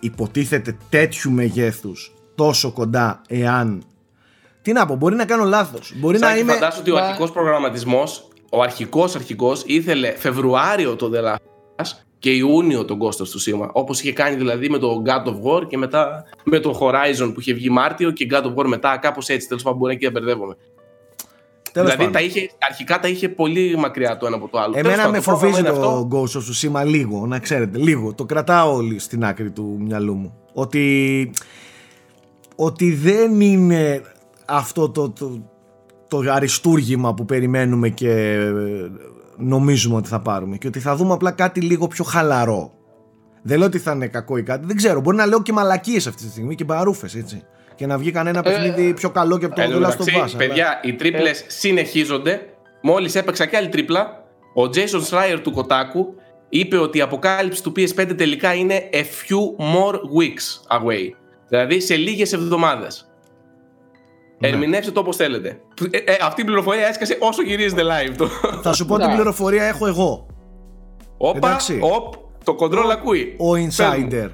υποτίθεται 0.00 0.76
τέτοιου 0.88 1.30
μεγέθους 1.30 2.12
τόσο 2.34 2.70
κοντά 2.72 3.22
εάν... 3.28 3.82
Τι 4.66 4.72
να 4.72 4.86
πω, 4.86 4.94
μπορεί 4.94 5.14
να 5.16 5.24
κάνω 5.24 5.44
λάθος. 5.44 5.92
Μπορεί 5.96 6.18
να 6.18 6.26
Σάκη, 6.26 6.40
είμαι... 6.40 6.52
φαντάσου 6.52 6.78
ότι 6.80 6.90
ο 6.90 6.94
Μα- 6.94 7.00
αρχικός 7.00 7.30
προγραμματισμός, 7.32 8.28
ο 8.50 8.62
αρχικός 8.62 9.14
αρχικός 9.14 9.62
ήθελε 9.66 10.10
Φεβρουάριο 10.16 10.96
το 10.96 11.10
The 11.14 11.18
Last 11.24 11.34
of 11.34 11.84
Us 11.84 11.86
και 12.18 12.30
Ιούνιο 12.30 12.84
τον 12.84 12.98
Ghost 13.02 13.16
of 13.16 13.26
Tsushima. 13.26 13.68
Όπως 13.72 14.00
είχε 14.00 14.12
κάνει 14.12 14.36
δηλαδή 14.36 14.70
με 14.70 14.78
το 14.78 15.02
God 15.06 15.28
of 15.28 15.34
War 15.42 15.66
και 15.68 15.76
μετά 15.76 16.24
με 16.44 16.58
το 16.58 16.78
Horizon 16.80 17.30
που 17.34 17.40
είχε 17.40 17.52
βγει 17.52 17.70
Μάρτιο 17.70 18.10
και 18.10 18.26
God 18.30 18.42
of 18.42 18.54
War 18.54 18.64
μετά, 18.66 18.96
κάπως 18.96 19.28
έτσι. 19.28 19.48
Τέλος 19.48 19.62
πάντων, 19.62 19.78
μπορεί 19.78 19.92
να 19.92 19.98
και 19.98 20.06
να 20.06 20.12
μπερδεύομαι. 20.12 20.56
Τέλος 21.72 21.90
δηλαδή 21.90 22.12
πάντων. 22.12 22.12
τα 22.12 22.20
είχε, 22.20 22.50
αρχικά 22.68 22.98
τα 22.98 23.08
είχε 23.08 23.28
πολύ 23.28 23.76
μακριά 23.76 24.16
το 24.16 24.26
ένα 24.26 24.36
από 24.36 24.48
το 24.48 24.58
άλλο. 24.58 24.72
Τέλος 24.72 24.92
Εμένα 24.92 25.02
πάντων, 25.02 25.12
με 25.12 25.24
το 25.24 25.24
πρόγραμμα 25.24 25.54
φοβίζει 25.54 25.68
είναι 25.70 25.78
το 25.78 25.96
αυτό. 25.96 26.08
Ghost 26.12 26.40
of 26.40 26.80
Tsushima 26.80 26.86
λίγο, 26.86 27.26
να 27.26 27.38
ξέρετε, 27.38 27.78
λίγο. 27.78 28.14
Το 28.14 28.24
κρατάω 28.24 28.74
όλοι 28.74 28.98
στην 28.98 29.24
άκρη 29.24 29.50
του 29.50 29.76
μυαλού 29.80 30.14
μου. 30.14 30.34
Ότι, 30.52 31.30
ότι 32.56 32.94
δεν 32.94 33.40
είναι 33.40 34.02
αυτό 34.46 34.90
το, 34.90 35.10
το, 35.10 35.50
το 36.08 36.18
αριστούργημα 36.30 37.14
που 37.14 37.24
περιμένουμε 37.24 37.88
και 37.88 38.10
ε, 38.10 38.52
νομίζουμε 39.36 39.96
ότι 39.96 40.08
θα 40.08 40.20
πάρουμε. 40.20 40.56
Και 40.56 40.66
ότι 40.66 40.80
θα 40.80 40.96
δούμε 40.96 41.12
απλά 41.12 41.30
κάτι 41.30 41.60
λίγο 41.60 41.86
πιο 41.86 42.04
χαλαρό. 42.04 42.70
Δεν 43.42 43.58
λέω 43.58 43.66
ότι 43.66 43.78
θα 43.78 43.92
είναι 43.92 44.06
κακό 44.06 44.36
ή 44.36 44.42
κάτι. 44.42 44.66
Δεν 44.66 44.76
ξέρω. 44.76 45.00
Μπορεί 45.00 45.16
να 45.16 45.26
λέω 45.26 45.42
και 45.42 45.52
μαλακίες 45.52 46.06
αυτή 46.06 46.22
τη 46.24 46.30
στιγμή 46.30 46.54
και 46.54 46.64
μπαρούφες, 46.64 47.14
έτσι. 47.14 47.42
Και 47.74 47.86
να 47.86 47.98
βγει 47.98 48.10
κανένα 48.10 48.42
παιχνίδι 48.42 48.94
πιο 48.94 49.10
καλό 49.10 49.38
και 49.38 49.44
από 49.44 49.54
το 49.54 49.60
Εν 49.60 49.70
τω 49.70 49.76
The 49.76 49.80
Last 49.80 49.82
μεταξύ, 49.82 50.12
of 50.14 50.18
Us, 50.18 50.28
αλλά- 50.28 50.36
παιδιά, 50.36 50.80
οι 50.82 50.92
τρίπλες 50.94 51.44
συνεχίζονται. 51.46 52.40
Μόλις 52.82 53.14
έπαιξα 53.14 53.46
και 53.46 53.56
άλλη 53.56 53.68
τρίπλα, 53.68 54.24
ο 54.54 54.62
Jason 54.62 55.00
Schreier 55.10 55.38
του 55.42 55.52
Kotaku 55.56 56.20
είπε 56.48 56.76
ότι 56.76 56.98
η 56.98 57.00
αποκάλυψη 57.00 57.62
του 57.62 57.72
PS5 57.76 58.14
τελικά 58.16 58.54
είναι 58.54 58.88
a 58.92 58.96
few 58.96 59.64
more 59.74 59.94
weeks 59.94 60.76
away. 60.78 61.10
Δηλαδή 61.48 61.80
σε 61.80 61.94
λίγες 61.96 62.32
εβδομάδες. 62.32 63.10
Ναι. 64.38 64.48
Ερμηνεύστε 64.48 64.90
το 64.90 65.00
όπως 65.00 65.16
θέλετε. 65.16 65.60
Ε, 65.90 65.96
ε, 65.96 66.16
αυτή 66.22 66.40
η 66.40 66.44
πληροφορία 66.44 66.86
έσκασε 66.86 67.16
όσο 67.20 67.42
γυρίζετε 67.42 67.82
live. 67.82 68.14
Το. 68.16 68.28
Θα 68.62 68.72
σου 68.72 68.86
πω 68.86 68.98
την 68.98 69.14
πληροφορία 69.14 69.64
έχω 69.64 69.86
εγώ. 69.86 70.26
Όπα, 71.16 71.56
οπ, 71.80 72.14
το 72.44 72.56
control 72.60 72.90
ακούει. 72.92 73.36
Ο 73.38 73.52
insider. 73.52 74.30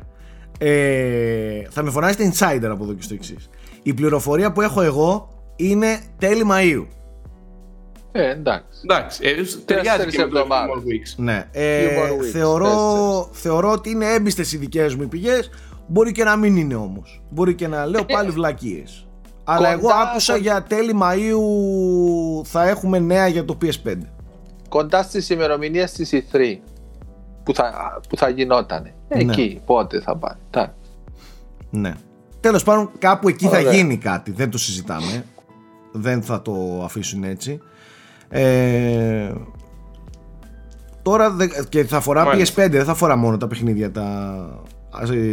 Ε, 0.58 1.62
θα 1.70 1.82
με 1.82 1.90
φωνάσετε 1.90 2.32
insider 2.32 2.68
από 2.70 2.84
εδώ 2.84 2.94
και 2.94 3.02
στο 3.02 3.14
εξής. 3.14 3.48
Η 3.82 3.94
πληροφορία 3.94 4.52
που 4.52 4.60
έχω 4.60 4.82
εγώ 4.82 5.28
είναι 5.56 6.00
τέλη 6.18 6.46
Μαΐου. 6.50 6.86
Ε, 8.12 8.30
εντάξει. 8.30 8.80
Εντάξει, 8.82 9.20
ε, 9.24 9.34
ταιριάζει 9.64 10.06
και 10.06 10.18
με 10.18 10.28
το 10.28 10.46
Ναι, 11.16 11.48
ε, 11.52 11.88
θεωρώ, 12.32 13.28
θεωρώ 13.32 13.70
ότι 13.70 13.90
είναι 13.90 14.06
έμπιστες 14.06 14.52
οι 14.52 14.56
δικές 14.56 14.94
μου 14.94 15.02
οι 15.02 15.06
πηγές, 15.06 15.50
μπορεί 15.86 16.12
και 16.12 16.24
να 16.24 16.36
μην 16.36 16.56
είναι 16.56 16.74
όμως. 16.74 17.22
Μπορεί 17.30 17.54
και 17.54 17.68
να 17.68 17.86
λέω 17.86 18.04
πάλι 18.04 18.30
βλακίες. 18.30 19.06
Αλλά 19.44 19.72
εγώ 19.72 19.88
άκουσα 19.88 20.36
για 20.36 20.62
τέλη 20.62 20.98
Μαΐου 21.02 21.40
θα 22.44 22.68
έχουμε 22.68 22.98
νέα 22.98 23.26
για 23.26 23.44
το 23.44 23.58
PS5. 23.62 23.96
Κοντά 24.68 25.02
στις 25.02 25.30
ημερομηνίες 25.30 25.92
της 25.92 26.10
E3 26.12 26.56
που 27.42 27.54
θα, 27.54 28.00
που 28.08 28.16
θα 28.16 28.28
γινόταν. 28.28 28.82
Ναι. 28.82 28.92
Εκεί, 29.08 29.60
πότε 29.66 30.00
θα 30.00 30.16
πάει. 30.16 30.66
Ναι. 31.70 31.94
Τέλος 32.40 32.62
πάντων 32.62 32.90
κάπου 32.98 33.28
εκεί 33.28 33.46
θα 33.46 33.60
γίνει 33.60 33.96
κάτι, 33.96 34.30
δεν 34.30 34.50
το 34.50 34.58
συζητάμε. 34.58 35.24
Δεν 35.92 36.22
θα 36.22 36.42
το 36.42 36.82
αφήσουν 36.84 37.24
έτσι. 37.24 37.60
Ε, 38.28 39.32
τώρα 41.02 41.36
και 41.68 41.84
θα 41.84 42.00
φορά 42.00 42.26
PS5, 42.34 42.68
δεν 42.70 42.84
θα 42.84 42.94
φορά 42.94 43.16
μόνο 43.16 43.36
τα 43.36 43.46
παιχνίδια 43.46 43.90
τα 43.90 44.62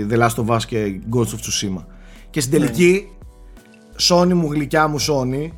The 0.09 0.19
Last 0.19 0.45
of 0.45 0.45
Us 0.45 0.63
και 0.67 0.99
Ghost 1.13 1.19
of 1.19 1.39
Tsushima. 1.39 1.83
Και 2.29 2.41
στην 2.41 2.59
τελική, 2.59 3.09
Sony 4.01 4.33
μου, 4.33 4.51
γλυκιά 4.51 4.87
μου 4.87 4.99
Sony, 4.99 5.51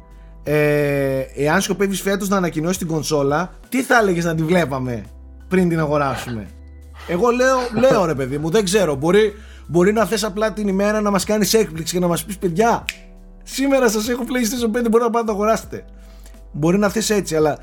ε, 0.44 1.20
εάν 1.36 1.62
σκοπεύεις 1.62 2.02
φέτος 2.02 2.30
να 2.30 2.38
ανακοινώσεις 2.38 2.78
την 2.78 2.88
κονσόλα, 2.88 3.54
τι 3.70 3.84
θα 3.84 3.98
έλεγες 3.98 4.26
να 4.26 4.36
τη 4.36 4.44
βλέπαμε 4.44 5.04
πριν 5.48 5.70
την 5.70 5.80
αγοράσουμε; 5.80 6.48
Εγώ 7.08 7.30
λέω, 7.30 7.58
λέω 7.90 8.06
ρε 8.06 8.16
παιδί 8.16 8.38
μου, 8.38 8.50
δεν 8.50 8.64
ξέρω. 8.64 8.96
Μπορεί, 8.96 9.34
μπορεί 9.68 9.94
να 9.94 10.06
θες 10.06 10.24
απλά 10.24 10.54
την 10.54 10.68
ημέρα 10.68 11.02
να 11.02 11.12
μας 11.12 11.24
κάνεις 11.24 11.54
έκπληξη 11.54 11.94
και 11.94 12.00
να 12.00 12.08
μας 12.08 12.26
πεις 12.26 12.38
παιδιά, 12.38 12.86
σήμερα 13.44 13.90
σας 13.90 14.10
έχω 14.10 14.24
PlayStation 14.24 14.78
5, 14.78 14.90
μπορεί 14.90 15.04
να 15.04 15.10
πάτε 15.10 15.18
να 15.20 15.26
το 15.26 15.32
αγοράσετε. 15.32 15.86
Μπορεί 16.52 16.78
να 16.78 16.90
θες 16.90 17.10
έτσι, 17.10 17.36
αλλά 17.36 17.58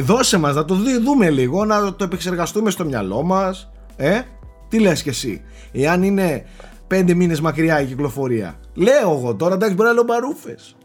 δώσε 0.00 0.38
μας 0.38 0.54
να 0.54 0.64
το 0.64 0.74
δούμε 1.04 1.30
λίγο, 1.30 1.64
να 1.64 1.94
το 1.94 2.04
επεξεργαστούμε 2.04 2.70
στο 2.70 2.84
μυαλό 2.84 3.22
μας. 3.22 3.70
Ε, 3.96 4.20
τι 4.68 4.78
λες 4.78 5.02
κι 5.02 5.08
εσύ. 5.08 5.42
Εάν 5.72 6.02
είναι 6.02 6.44
πέντε 6.92 7.14
μήνες 7.14 7.40
μακριά 7.40 7.80
η 7.80 7.86
κυκλοφορία. 7.86 8.60
Λέω 8.74 9.10
εγώ 9.10 9.34
τώρα, 9.34 9.54
εντάξει 9.54 9.74
μπορεί 9.74 9.88
να 9.88 9.94
λέω 9.94 10.04
μπαρούφες. 10.04 10.76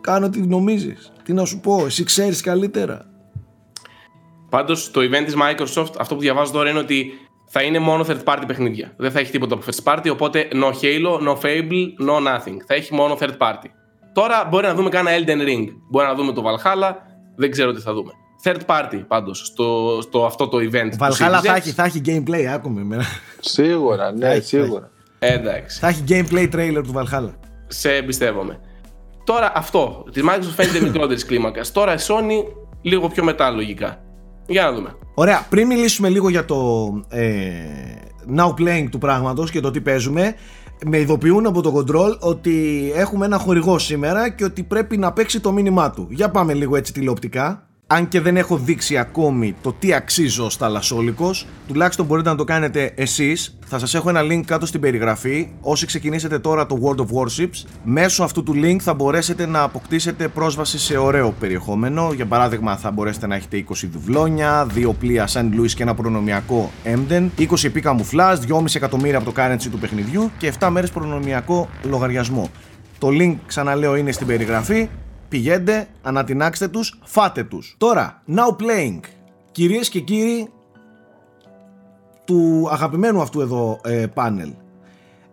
Κάνω 0.00 0.28
τι 0.28 0.40
νομίζεις. 0.40 1.12
Τι 1.24 1.32
να 1.32 1.44
σου 1.44 1.60
πω, 1.60 1.84
εσύ 1.86 2.04
ξέρεις 2.04 2.40
καλύτερα. 2.40 3.04
Πάντως 4.50 4.90
το 4.90 5.00
event 5.00 5.24
της 5.24 5.34
Microsoft, 5.34 5.92
αυτό 5.98 6.14
που 6.14 6.20
διαβάζω 6.20 6.52
τώρα 6.52 6.70
είναι 6.70 6.78
ότι 6.78 7.12
θα 7.46 7.62
είναι 7.62 7.78
μόνο 7.78 8.04
third 8.08 8.24
party 8.24 8.42
παιχνίδια. 8.46 8.92
Δεν 8.96 9.10
θα 9.10 9.18
έχει 9.18 9.30
τίποτα 9.30 9.54
από 9.54 9.64
first 9.66 9.92
party, 9.92 10.10
οπότε 10.12 10.48
no 10.52 10.66
Halo, 10.66 11.28
no 11.28 11.34
Fable, 11.34 12.08
no 12.08 12.16
nothing. 12.16 12.56
Θα 12.66 12.74
έχει 12.74 12.94
μόνο 12.94 13.16
third 13.20 13.36
party. 13.38 13.68
Τώρα 14.12 14.46
μπορεί 14.50 14.66
να 14.66 14.74
δούμε 14.74 14.88
κάνα 14.88 15.10
Elden 15.10 15.48
Ring. 15.48 15.66
Μπορεί 15.90 16.06
να 16.06 16.14
δούμε 16.14 16.32
το 16.32 16.42
Valhalla. 16.42 16.92
Δεν 17.36 17.50
ξέρω 17.50 17.72
τι 17.72 17.80
θα 17.80 17.92
δούμε. 17.92 18.12
Third 18.44 18.60
party 18.66 19.04
πάντως 19.08 19.46
στο, 19.46 19.98
στο 20.02 20.26
αυτό 20.26 20.48
το 20.48 20.58
event. 20.58 21.06
Valhalla 21.06 21.40
θα 21.42 21.54
έχει, 21.56 21.70
θα 21.70 21.84
έχει 21.84 22.00
gameplay, 22.06 22.42
άκουμε 22.42 22.80
εμένα. 22.80 23.04
Σίγουρα, 23.40 24.12
ναι, 24.12 24.38
σίγουρα. 24.40 24.90
Εντάξει. 25.32 25.78
Θα 25.78 25.88
έχει 25.88 26.04
gameplay 26.08 26.54
trailer 26.54 26.82
του 26.82 26.92
Valhalla. 26.94 27.30
Σε 27.66 27.94
εμπιστεύομαι. 27.94 28.60
Τώρα 29.24 29.52
αυτό. 29.54 30.04
Τη 30.12 30.20
Microsoft 30.24 30.54
φαίνεται 30.54 30.80
μικρότερης 30.86 31.24
κλίμακας. 31.24 31.72
Τώρα 31.72 31.94
η 31.94 31.98
Sony 32.00 32.44
λίγο 32.82 33.08
πιο 33.08 33.24
μετά 33.24 33.50
λογικά. 33.50 34.00
Για 34.46 34.62
να 34.62 34.72
δούμε. 34.72 34.94
Ωραία, 35.14 35.46
πριν 35.48 35.66
μιλήσουμε 35.66 36.08
λίγο 36.08 36.28
για 36.28 36.44
το 36.44 36.88
ε, 37.08 37.52
now 38.36 38.48
playing 38.48 38.86
του 38.90 38.98
πράγματος 38.98 39.50
και 39.50 39.60
το 39.60 39.70
τι 39.70 39.80
παίζουμε, 39.80 40.34
με 40.86 40.98
ειδοποιούν 40.98 41.46
από 41.46 41.62
το 41.62 41.74
control 41.76 42.18
ότι 42.18 42.92
έχουμε 42.94 43.26
ένα 43.26 43.38
χορηγό 43.38 43.78
σήμερα 43.78 44.28
και 44.30 44.44
ότι 44.44 44.62
πρέπει 44.62 44.96
να 44.96 45.12
παίξει 45.12 45.40
το 45.40 45.52
μήνυμά 45.52 45.90
του. 45.90 46.06
Για 46.10 46.30
πάμε 46.30 46.54
λίγο 46.54 46.76
έτσι 46.76 46.92
τηλεοπτικά 46.92 47.66
αν 47.88 48.08
και 48.08 48.20
δεν 48.20 48.36
έχω 48.36 48.56
δείξει 48.56 48.96
ακόμη 48.98 49.54
το 49.62 49.72
τι 49.72 49.94
αξίζω 49.94 50.50
στα 50.50 50.68
Λασόλικος, 50.68 51.46
τουλάχιστον 51.68 52.06
μπορείτε 52.06 52.28
να 52.28 52.36
το 52.36 52.44
κάνετε 52.44 52.92
εσείς. 52.94 53.58
Θα 53.66 53.78
σας 53.78 53.94
έχω 53.94 54.08
ένα 54.08 54.20
link 54.22 54.40
κάτω 54.46 54.66
στην 54.66 54.80
περιγραφή. 54.80 55.48
Όσοι 55.60 55.86
ξεκινήσετε 55.86 56.38
τώρα 56.38 56.66
το 56.66 56.78
World 56.82 57.00
of 57.00 57.04
Warships, 57.04 57.64
μέσω 57.84 58.24
αυτού 58.24 58.42
του 58.42 58.54
link 58.56 58.76
θα 58.80 58.94
μπορέσετε 58.94 59.46
να 59.46 59.62
αποκτήσετε 59.62 60.28
πρόσβαση 60.28 60.78
σε 60.78 60.96
ωραίο 60.96 61.34
περιεχόμενο. 61.40 62.12
Για 62.14 62.26
παράδειγμα 62.26 62.76
θα 62.76 62.90
μπορέσετε 62.90 63.26
να 63.26 63.34
έχετε 63.34 63.64
20 63.68 63.88
δουβλόνια, 63.92 64.66
2 64.74 64.92
πλοία 64.98 65.28
St. 65.28 65.60
Louis 65.60 65.70
και 65.74 65.82
ένα 65.82 65.94
προνομιακό 65.94 66.70
Emden, 66.84 67.28
20 67.38 67.64
επί 67.64 67.80
καμουφλάζ, 67.80 68.38
2,5 68.38 68.74
εκατομμύρια 68.74 69.18
από 69.18 69.32
το 69.32 69.42
currency 69.42 69.68
του 69.70 69.78
παιχνιδιού 69.78 70.30
και 70.38 70.52
7 70.58 70.68
μέρες 70.70 70.90
προνομιακό 70.90 71.68
λογαριασμό. 71.82 72.50
Το 72.98 73.08
link 73.10 73.34
ξαναλέω 73.46 73.96
είναι 73.96 74.12
στην 74.12 74.26
περιγραφή 74.26 74.88
πηγαίνετε, 75.28 75.88
ανατινάξτε 76.02 76.68
τους, 76.68 76.98
φάτε 77.04 77.44
τους. 77.44 77.74
Τώρα, 77.78 78.22
now 78.28 78.62
playing. 78.62 79.00
Κυρίες 79.52 79.88
και 79.88 80.00
κύριοι 80.00 80.48
του 82.24 82.68
αγαπημένου 82.70 83.20
αυτού 83.20 83.40
εδώ 83.40 83.80
ε, 83.84 84.06
πάνελ. 84.14 84.52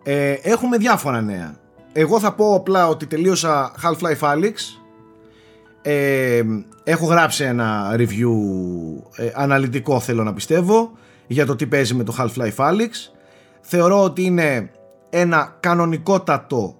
Ε, 0.03 0.31
έχουμε 0.31 0.77
διάφορα 0.77 1.21
νέα. 1.21 1.55
Εγώ 1.93 2.19
θα 2.19 2.33
πω 2.33 2.55
απλά 2.55 2.87
ότι 2.87 3.05
τελείωσα 3.05 3.71
Half-Life 3.83 4.33
Alyx. 4.33 4.53
Ε, 5.81 6.41
έχω 6.83 7.05
γράψει 7.05 7.43
ένα 7.43 7.95
review 7.97 8.31
ε, 9.15 9.31
αναλυτικό 9.33 9.99
θέλω 9.99 10.23
να 10.23 10.33
πιστεύω 10.33 10.91
για 11.27 11.45
το 11.45 11.55
τι 11.55 11.67
παίζει 11.67 11.93
με 11.93 12.03
το 12.03 12.15
Half-Life 12.17 12.55
Alyx. 12.55 12.89
Θεωρώ 13.61 14.03
ότι 14.03 14.23
είναι 14.23 14.71
ένα 15.09 15.57
κανονικότατο 15.59 16.75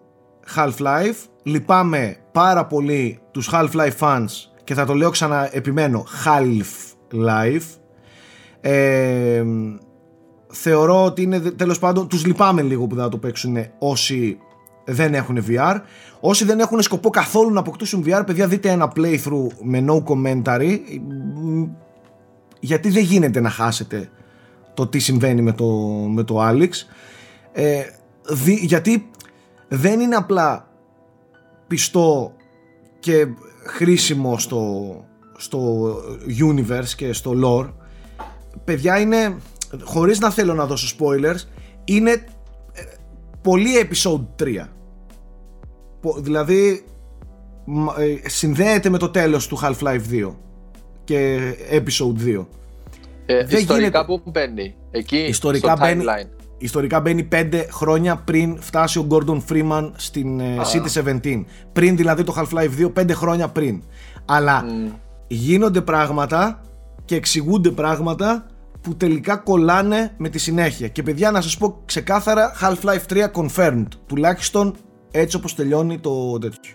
Half-Life. 0.55 1.15
Λυπάμαι 1.43 2.17
πάρα 2.31 2.65
πολύ 2.65 3.19
τους 3.31 3.49
Half-Life 3.51 3.97
fans 3.99 4.25
και 4.63 4.73
θα 4.73 4.85
το 4.85 4.93
λέω 4.93 5.09
ξανά 5.09 5.49
επιμένω 5.55 6.05
Half-Life. 6.25 7.77
Ε, 8.61 9.43
θεωρώ 10.47 11.05
ότι 11.05 11.21
είναι 11.21 11.39
τέλος 11.39 11.79
πάντων 11.79 12.07
τους 12.07 12.25
λυπάμαι 12.25 12.61
λίγο 12.61 12.87
που 12.87 12.95
θα 12.95 13.09
το 13.09 13.17
παίξουν 13.17 13.57
όσοι 13.79 14.37
δεν 14.85 15.13
έχουν 15.13 15.45
VR 15.47 15.75
όσοι 16.19 16.45
δεν 16.45 16.59
έχουν 16.59 16.81
σκοπό 16.81 17.09
καθόλου 17.09 17.53
να 17.53 17.59
αποκτήσουν 17.59 18.03
VR 18.07 18.23
παιδιά 18.25 18.47
δείτε 18.47 18.69
ένα 18.69 18.91
playthrough 18.95 19.47
με 19.61 19.85
no 19.87 20.03
commentary. 20.03 20.79
Γιατί 22.59 22.89
δεν 22.89 23.03
γίνεται 23.03 23.39
να 23.39 23.49
χάσετε 23.49 24.09
το 24.73 24.87
τι 24.87 24.99
συμβαίνει 24.99 25.41
με 25.41 25.51
το, 25.51 25.65
με 26.13 26.23
το 26.23 26.49
Alex. 26.49 26.69
Ε, 27.51 27.81
γιατί 28.61 29.09
δεν 29.67 29.99
είναι 29.99 30.15
απλά 30.15 30.67
πιστό 31.67 32.33
και 32.99 33.27
χρήσιμο 33.65 34.37
στο, 34.37 34.95
στο 35.37 35.91
universe 36.49 36.89
και 36.95 37.13
στο 37.13 37.33
lore. 37.43 37.73
Παιδιά 38.63 38.99
είναι 38.99 39.37
χωρίς 39.81 40.19
να 40.19 40.29
θέλω 40.29 40.53
να 40.53 40.65
δώσω 40.65 40.95
spoilers 40.99 41.47
είναι 41.85 42.11
ε, 42.73 42.81
πολύ 43.41 43.89
episode 43.89 44.43
3 44.43 44.67
δηλαδή 46.17 46.85
ε, 47.97 48.29
συνδέεται 48.29 48.89
με 48.89 48.97
το 48.97 49.09
τέλος 49.09 49.47
του 49.47 49.59
Half-Life 49.61 50.01
2 50.11 50.33
και 51.03 51.39
episode 51.71 52.37
2 52.37 52.45
ε, 53.25 53.45
Δεν 53.45 53.59
ιστορικά 53.59 53.77
γίνεται... 53.77 54.03
που 54.05 54.31
μπαίνει 54.31 54.75
εκεί 54.91 55.17
ιστορικά 55.17 55.75
στο 55.75 55.85
μπαίνει, 55.85 56.03
ιστορικά 56.63 56.99
μπαίνει 56.99 57.27
5 57.31 57.65
χρόνια 57.71 58.15
πριν 58.15 58.57
φτάσει 58.59 58.99
ο 58.99 59.07
Gordon 59.09 59.41
Freeman 59.49 59.91
στην 59.95 60.39
uh. 60.39 60.43
City 60.43 61.19
17. 61.21 61.43
Πριν 61.73 61.95
δηλαδή 61.95 62.23
το 62.23 62.35
Half-Life 62.37 62.91
2, 62.95 63.03
5 63.03 63.09
χρόνια 63.11 63.47
πριν. 63.47 63.81
Αλλά 64.25 64.65
γίνονται 65.27 65.81
πράγματα 65.81 66.61
και 67.05 67.15
εξηγούνται 67.15 67.69
πράγματα 67.69 68.45
που 68.81 68.95
τελικά 68.95 69.35
κολλάνε 69.35 70.13
με 70.17 70.29
τη 70.29 70.37
συνέχεια. 70.37 70.87
Και 70.87 71.03
παιδιά 71.03 71.31
να 71.31 71.41
σας 71.41 71.57
πω 71.57 71.81
ξεκάθαρα 71.85 72.53
Half-Life 72.61 73.13
3 73.13 73.25
confirmed. 73.33 73.87
Τουλάχιστον 74.05 74.75
έτσι 75.11 75.35
όπως 75.35 75.55
τελειώνει 75.55 75.99
το 75.99 76.37
τέτοιο. 76.39 76.73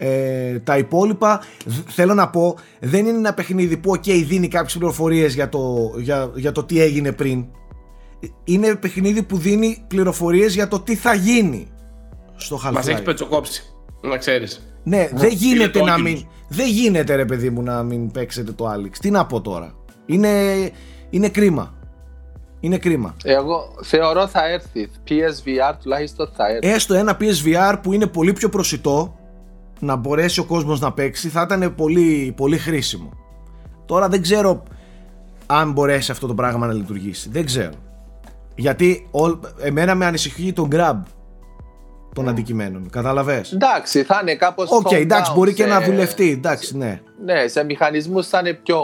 Ε, 0.00 0.58
τα 0.58 0.78
υπόλοιπα 0.78 1.42
θέλω 1.86 2.14
να 2.14 2.28
πω 2.28 2.56
δεν 2.80 3.06
είναι 3.06 3.18
ένα 3.18 3.34
παιχνίδι 3.34 3.76
που 3.76 3.90
ok 3.90 4.24
δίνει 4.26 4.48
κάποιες 4.48 4.76
πληροφορίες 4.76 5.34
για 5.34 5.48
το, 5.48 5.92
για, 5.98 6.30
για 6.34 6.52
το 6.52 6.64
τι 6.64 6.80
έγινε 6.80 7.12
πριν 7.12 7.46
είναι 8.44 8.74
παιχνίδι 8.74 9.22
που 9.22 9.36
δίνει 9.36 9.84
πληροφορίες 9.88 10.54
για 10.54 10.68
το 10.68 10.80
τι 10.80 10.94
θα 10.94 11.14
γίνει 11.14 11.68
στο 12.36 12.60
Half-Life. 12.64 12.72
Μας 12.72 12.88
έχεις 12.88 13.02
πετσοκόψει, 13.02 13.62
να 14.02 14.16
ξέρεις. 14.16 14.72
Ναι, 14.82 15.08
δεν 15.12 15.32
γίνεται 15.32 15.82
να 15.82 15.98
μην... 15.98 16.26
Δεν 16.48 16.68
γίνεται 16.68 17.14
ρε 17.14 17.24
παιδί 17.24 17.50
μου 17.50 17.62
να 17.62 17.82
μην 17.82 18.10
παίξετε 18.10 18.52
το 18.52 18.72
Alex. 18.72 18.90
Τι 19.00 19.10
να 19.10 19.26
πω 19.26 19.40
τώρα. 19.40 19.74
Είναι, 20.06 20.30
είναι 21.10 21.28
κρίμα. 21.28 21.74
Είναι 22.60 22.78
κρίμα. 22.78 23.16
Εγώ 23.24 23.74
θεωρώ 23.82 24.26
θα 24.26 24.48
έρθει. 24.48 24.90
PSVR 25.08 25.74
τουλάχιστον 25.82 26.30
θα 26.36 26.48
έρθει. 26.48 26.68
Έστω 26.68 26.94
ένα 26.94 27.16
PSVR 27.20 27.78
που 27.82 27.92
είναι 27.92 28.06
πολύ 28.06 28.32
πιο 28.32 28.48
προσιτό 28.48 29.18
να 29.80 29.96
μπορέσει 29.96 30.40
ο 30.40 30.44
κόσμος 30.44 30.80
να 30.80 30.92
παίξει 30.92 31.28
θα 31.28 31.42
ήταν 31.42 31.74
πολύ, 31.74 32.32
πολύ 32.36 32.58
χρήσιμο. 32.58 33.10
Τώρα 33.86 34.08
δεν 34.08 34.22
ξέρω 34.22 34.62
αν 35.46 35.72
μπορέσει 35.72 36.10
αυτό 36.10 36.26
το 36.26 36.34
πράγμα 36.34 36.66
να 36.66 36.72
λειτουργήσει. 36.72 37.28
Δεν 37.28 37.44
ξέρω. 37.44 37.72
Γιατί 38.58 39.08
εμένα 39.60 39.94
με 39.94 40.06
ανησυχεί 40.06 40.52
το 40.52 40.68
grab 40.72 40.96
των 42.14 42.26
mm. 42.26 42.28
αντικειμένων. 42.28 42.90
Κατάλαβε. 42.90 43.44
Εντάξει, 43.52 44.02
θα 44.02 44.18
είναι 44.22 44.34
κάπως. 44.34 44.70
OK, 44.70 44.88
okay, 44.88 45.00
εντάξει, 45.00 45.32
μπορεί 45.34 45.54
και 45.54 45.66
να 45.66 45.80
δουλευτεί. 45.80 46.30
Εντάξει, 46.30 46.76
ναι. 46.76 47.00
Ναι, 47.24 47.46
σε 47.46 47.64
μηχανισμούς 47.64 48.28
θα 48.28 48.38
είναι 48.38 48.52
πιο. 48.52 48.80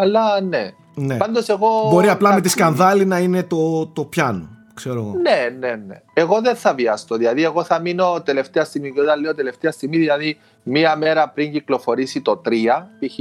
Αλλά 0.00 0.40
ναι. 0.40 0.70
ναι. 0.94 1.16
Πάντως 1.16 1.48
εγώ. 1.48 1.68
Μπορεί 1.90 2.08
απλά 2.08 2.34
με 2.34 2.40
τη 2.40 2.48
σκανδάλη 2.48 3.04
να 3.04 3.18
είναι 3.18 3.42
το, 3.42 3.86
το 3.86 4.04
πιάνο. 4.04 4.48
Ξέρω. 4.74 5.14
Ναι, 5.22 5.56
ναι, 5.58 5.74
ναι. 5.86 6.00
Εγώ 6.12 6.40
δεν 6.40 6.56
θα 6.56 6.74
βιαστώ. 6.74 7.16
Δηλαδή, 7.16 7.44
εγώ 7.44 7.64
θα 7.64 7.80
μείνω 7.80 8.22
τελευταία 8.24 8.64
στιγμή. 8.64 8.92
Και 8.92 9.00
όταν 9.00 9.20
λέω 9.20 9.34
τελευταία 9.34 9.70
στιγμή, 9.70 9.96
δηλαδή 9.96 10.38
μία 10.62 10.96
μέρα 10.96 11.28
πριν 11.28 11.52
κυκλοφορήσει 11.52 12.20
το 12.20 12.40
3, 12.44 12.50
π.χ., 12.98 13.18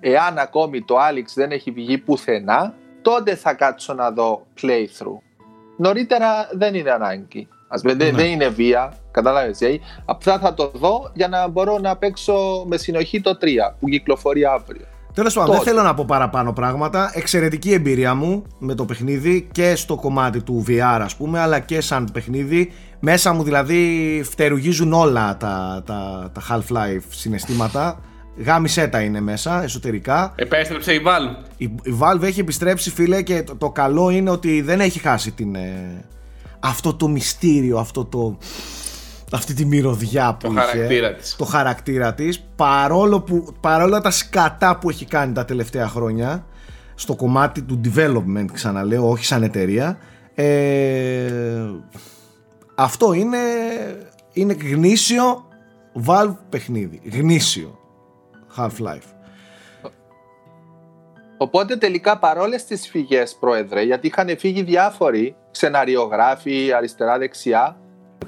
εάν 0.00 0.38
ακόμη 0.38 0.82
το 0.82 0.96
Alex 1.10 1.24
δεν 1.34 1.50
έχει 1.50 1.70
βγει 1.70 1.98
πουθενά, 1.98 2.74
τότε 3.02 3.34
θα 3.34 3.54
κάτσω 3.54 3.94
να 3.94 4.10
δω 4.10 4.46
playthrough. 4.62 5.27
Νωρίτερα 5.78 6.48
δεν 6.52 6.74
είναι 6.74 6.90
ανάγκη. 6.90 7.48
Ας 7.68 7.80
πούμε, 7.80 7.94
δεν, 7.94 8.14
ναι. 8.14 8.22
είναι 8.22 8.48
βία, 8.48 8.92
κατάλαβες. 9.10 9.58
Δηλαδή, 9.58 9.80
απλά 10.04 10.38
θα 10.38 10.54
το 10.54 10.70
δω 10.74 11.10
για 11.14 11.28
να 11.28 11.48
μπορώ 11.48 11.78
να 11.78 11.96
παίξω 11.96 12.64
με 12.66 12.76
συνοχή 12.76 13.20
το 13.20 13.38
3 13.40 13.46
που 13.80 13.88
κυκλοφορεί 13.88 14.44
αύριο. 14.44 14.86
Τέλος 15.14 15.34
πάντων, 15.34 15.54
δεν 15.54 15.64
θέλω 15.64 15.82
να 15.82 15.94
πω 15.94 16.04
παραπάνω 16.06 16.52
πράγματα. 16.52 17.10
Εξαιρετική 17.14 17.72
εμπειρία 17.72 18.14
μου 18.14 18.44
με 18.58 18.74
το 18.74 18.84
παιχνίδι 18.84 19.48
και 19.52 19.74
στο 19.74 19.96
κομμάτι 19.96 20.40
του 20.40 20.64
VR, 20.68 21.00
ας 21.02 21.16
πούμε, 21.16 21.40
αλλά 21.40 21.58
και 21.58 21.80
σαν 21.80 22.08
παιχνίδι. 22.12 22.72
Μέσα 23.00 23.32
μου 23.32 23.42
δηλαδή 23.42 24.22
φτερουγίζουν 24.24 24.92
όλα 24.92 25.36
τα, 25.36 25.82
τα, 25.86 26.30
τα 26.32 26.42
Half-Life 26.50 27.04
συναισθήματα. 27.08 28.00
Γάμισέ 28.44 28.86
τα 28.86 29.00
είναι 29.00 29.20
μέσα, 29.20 29.62
εσωτερικά. 29.62 30.32
Επέστρεψε 30.36 30.92
η 30.94 31.02
Valve. 31.06 31.44
Η, 31.56 31.64
η 31.64 31.98
Valve 32.00 32.22
έχει 32.22 32.40
επιστρέψει, 32.40 32.90
φίλε, 32.90 33.22
και 33.22 33.42
το, 33.42 33.56
το 33.56 33.70
καλό 33.70 34.10
είναι 34.10 34.30
ότι 34.30 34.60
δεν 34.60 34.80
έχει 34.80 34.98
χάσει 34.98 35.30
την, 35.30 35.54
ε, 35.54 36.04
αυτό 36.60 36.94
το 36.94 37.08
μυστήριο, 37.08 37.78
αυτό 37.78 38.04
το, 38.04 38.38
αυτή 39.32 39.54
τη 39.54 39.64
μυρωδιά 39.64 40.34
που 40.34 40.46
το 40.46 40.52
είχε, 40.52 40.60
χαρακτήρα 40.60 41.14
της. 41.14 41.36
το 41.36 41.44
χαρακτήρα 41.44 42.14
της 42.14 42.44
παρόλο 42.56 43.20
που 43.20 43.54
παρόλα 43.60 44.00
τα 44.00 44.10
σκατά 44.10 44.78
που 44.78 44.90
έχει 44.90 45.04
κάνει 45.04 45.32
τα 45.32 45.44
τελευταία 45.44 45.88
χρόνια 45.88 46.46
στο 46.94 47.14
κομμάτι 47.14 47.62
του 47.62 47.80
development 47.84 48.46
ξαναλέω 48.52 49.08
όχι 49.08 49.24
σαν 49.24 49.42
εταιρεία 49.42 49.98
ε, 50.34 51.30
αυτό 52.74 53.12
είναι 53.12 53.38
είναι 54.32 54.56
γνήσιο 54.70 55.44
Valve 56.06 56.36
παιχνίδι 56.48 57.00
γνήσιο 57.12 57.77
Half-Life 58.58 59.12
Οπότε 61.38 61.76
τελικά 61.76 62.18
παρόλες 62.18 62.64
τις 62.64 62.88
φυγές 62.88 63.36
πρόεδρε 63.40 63.82
γιατί 63.82 64.06
είχαν 64.06 64.38
φύγει 64.38 64.62
διάφοροι 64.62 65.36
σεναριογράφοι 65.50 66.72
αριστερά-δεξιά 66.72 67.76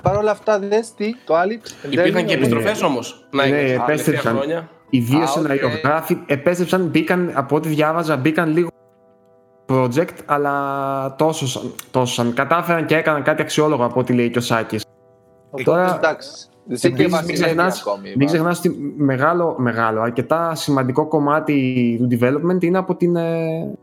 Παρ' 0.02 0.16
όλα 0.16 0.30
αυτά, 0.30 0.58
δες 0.58 0.94
τι, 0.94 1.14
το 1.24 1.34
Άλιξ. 1.34 1.74
Υπήρχαν 1.90 2.24
και 2.24 2.34
επιστροφές 2.34 2.82
όμως. 2.82 3.26
Ναι, 3.30 3.44
επέστρεψαν. 3.58 4.68
Οι 4.90 4.98
δύο 4.98 5.26
σεναριογράφοι 5.26 6.18
επέστρεψαν, 6.26 6.86
μπήκαν, 6.86 7.32
από 7.34 7.56
ό,τι 7.56 7.68
διάβαζα, 7.68 8.16
μπήκαν 8.16 8.52
λίγο 8.52 8.68
project, 9.68 10.14
αλλά 10.26 11.14
τόσος, 11.18 11.74
τόσος 11.90 12.32
κατάφεραν 12.34 12.86
και 12.86 12.96
έκαναν 12.96 13.22
κάτι 13.22 13.42
αξιόλογο 13.42 13.84
από 13.84 14.00
ό,τι 14.00 14.12
λέει 14.12 14.30
και 14.30 14.38
ο 14.38 14.40
Σάκης. 14.40 14.84
Τώρα, 15.64 15.96
εντάξει. 15.96 16.49
Μην 18.16 18.26
ξεχνάς, 18.26 18.58
ότι 18.58 18.94
μεγάλο, 18.96 19.54
μεγάλο, 19.58 20.00
αρκετά 20.00 20.54
σημαντικό 20.54 21.06
κομμάτι 21.06 21.96
του 21.98 22.08
development 22.10 22.62
είναι 22.62 22.78
από 22.78 22.96
την... 22.96 23.16
Ε, 23.16 23.78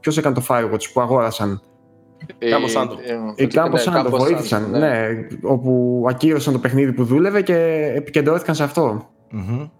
ποιος 0.00 0.18
έκανε 0.18 0.34
το 0.34 0.42
Firewatch 0.48 0.90
που 0.92 1.00
αγόρασαν; 1.00 1.60
Κάμπο 2.50 2.68
Σάντο. 2.68 2.94
Οι 3.36 3.46
Κάμπο 3.46 3.76
Σάντο 3.76 4.10
βοήθησαν, 4.10 4.70
ναι. 4.70 4.78
ναι. 4.78 5.08
Όπου 5.42 6.04
ακύρωσαν 6.08 6.52
το 6.52 6.58
παιχνίδι 6.58 6.92
που 6.92 7.04
δούλευε 7.04 7.42
και 7.42 7.56
επικεντρώθηκαν 7.96 8.54
σε 8.54 8.62
αυτό. 8.62 9.08
Mm-hmm. 9.32 9.70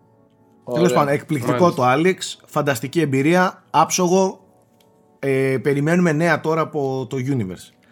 Τέλος 0.74 0.92
πάντων, 0.92 1.12
εκπληκτικό 1.12 1.72
το 1.72 1.82
Alex. 1.86 2.16
Φανταστική 2.46 3.00
εμπειρία. 3.00 3.62
Άψογο. 3.70 4.38
Ε, 5.18 5.56
περιμένουμε 5.62 6.12
νέα 6.12 6.40
τώρα 6.40 6.60
από 6.60 7.06
το 7.10 7.16
Universe. 7.16 7.83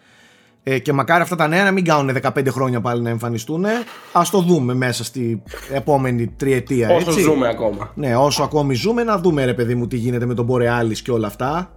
Ε, 0.65 0.79
και 0.79 0.93
μακάρι 0.93 1.21
αυτά 1.21 1.35
τα 1.35 1.47
νέα 1.47 1.63
να 1.63 1.71
μην 1.71 1.83
κάνουν 1.83 2.17
15 2.21 2.47
χρόνια 2.49 2.81
πάλι 2.81 3.01
να 3.01 3.09
εμφανιστούν. 3.09 3.65
Α 4.11 4.21
το 4.31 4.41
δούμε 4.41 4.73
μέσα 4.73 5.03
στη 5.03 5.43
επόμενη 5.73 6.27
τριετία. 6.27 6.89
Όσο 6.89 7.11
ζούμε 7.11 7.47
ακόμα. 7.47 7.91
Ναι, 7.95 8.15
όσο 8.15 8.43
ακόμη 8.43 8.73
ζούμε, 8.73 9.03
να 9.03 9.17
δούμε 9.17 9.45
ρε 9.45 9.53
παιδί 9.53 9.75
μου 9.75 9.87
τι 9.87 9.97
γίνεται 9.97 10.25
με 10.25 10.33
τον 10.33 10.47
Borealis 10.49 10.97
και 11.03 11.11
όλα 11.11 11.27
αυτά. 11.27 11.71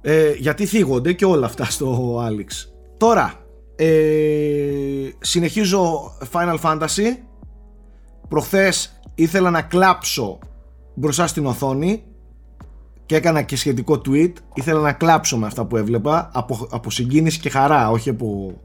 Ε, 0.00 0.32
γιατί 0.32 0.66
θίγονται 0.66 1.12
και 1.12 1.24
όλα 1.24 1.46
αυτά 1.46 1.64
στο 1.64 2.20
Alex. 2.28 2.68
Τώρα, 2.96 3.34
ε, 3.76 3.86
συνεχίζω 5.18 6.12
Final 6.32 6.58
Fantasy. 6.62 7.16
Προχθές 8.28 9.00
ήθελα 9.14 9.50
να 9.50 9.62
κλάψω 9.62 10.38
μπροστά 10.94 11.26
στην 11.26 11.46
οθόνη 11.46 12.02
και 13.12 13.18
έκανα 13.18 13.42
και 13.42 13.56
σχετικό 13.56 14.00
tweet. 14.06 14.32
Ήθελα 14.54 14.80
να 14.80 14.92
κλάψω 14.92 15.38
με 15.38 15.46
αυτά 15.46 15.64
που 15.64 15.76
έβλεπα 15.76 16.30
από, 16.32 16.68
από 16.70 16.90
συγκίνηση 16.90 17.40
και 17.40 17.50
χαρά, 17.50 17.90
όχι 17.90 18.10
από, 18.10 18.60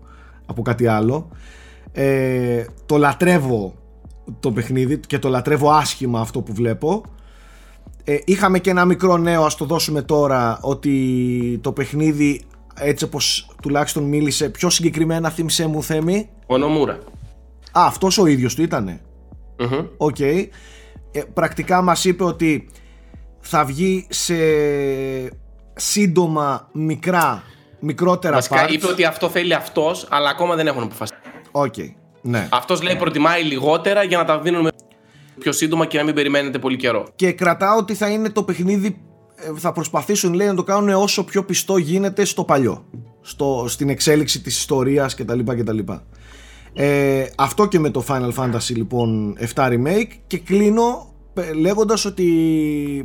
από 0.45 0.61
κάτι 0.61 0.87
άλλο. 0.87 1.29
Ε, 1.91 2.65
το 2.85 2.97
λατρεύω 2.97 3.73
το 4.39 4.51
παιχνίδι 4.51 4.99
και 4.99 5.19
το 5.19 5.29
λατρεύω 5.29 5.71
άσχημα 5.71 6.19
αυτό 6.19 6.41
που 6.41 6.53
βλέπω. 6.53 7.03
Ε, 8.03 8.17
είχαμε 8.25 8.59
και 8.59 8.69
ένα 8.69 8.85
μικρό 8.85 9.17
νέο, 9.17 9.43
ας 9.43 9.55
το 9.55 9.65
δώσουμε 9.65 10.01
τώρα, 10.01 10.59
ότι 10.61 11.59
το 11.61 11.71
παιχνίδι 11.71 12.41
θα 23.49 23.65
βγει 23.65 24.07
σε 24.09 24.35
σύντομα 25.75 26.69
μικρά, 26.73 27.43
μικρότερα 27.79 28.35
Βασικά 28.35 28.65
parts. 28.65 28.71
είπε 28.71 28.87
ότι 28.87 29.03
αυτό 29.03 29.29
θέλει 29.29 29.53
αυτός, 29.53 30.07
αλλά 30.09 30.29
ακόμα 30.29 30.55
δεν 30.55 30.67
έχουν 30.67 30.83
αποφασίσει. 30.83 31.19
OK. 31.51 31.73
Okay. 31.77 31.93
Ναι. 32.21 32.47
Αυτός 32.51 32.81
λέει 32.81 32.95
προτιμάει 32.95 33.43
λιγότερα 33.43 34.03
για 34.03 34.17
να 34.17 34.25
τα 34.25 34.39
δίνουμε 34.39 34.69
πιο 35.39 35.51
σύντομα 35.51 35.85
και 35.85 35.97
να 35.97 36.03
μην 36.03 36.13
περιμένετε 36.13 36.59
πολύ 36.59 36.77
καιρό. 36.77 37.07
Και 37.15 37.31
κρατάω 37.31 37.77
ότι 37.77 37.93
θα 37.93 38.09
είναι 38.09 38.29
το 38.29 38.43
παιχνίδι, 38.43 39.01
ε, 39.35 39.51
θα 39.55 39.71
προσπαθήσουν 39.71 40.33
λέει 40.33 40.47
να 40.47 40.55
το 40.55 40.63
κάνουν 40.63 40.89
όσο 40.89 41.23
πιο 41.23 41.43
πιστό 41.43 41.77
γίνεται 41.77 42.25
στο 42.25 42.43
παλιό. 42.43 42.85
Στο, 43.21 43.65
στην 43.67 43.89
εξέλιξη 43.89 44.41
της 44.41 44.57
ιστορίας 44.57 45.15
κτλ. 45.15 45.39
κτλ. 45.43 45.79
Ε, 46.73 47.25
αυτό 47.35 47.67
και 47.67 47.79
με 47.79 47.89
το 47.89 48.03
Final 48.07 48.33
Fantasy 48.33 48.75
λοιπόν 48.75 49.37
7 49.55 49.67
Remake 49.67 50.11
και 50.27 50.37
κλείνω 50.37 51.16
λέγοντας 51.59 52.05
ότι 52.05 52.27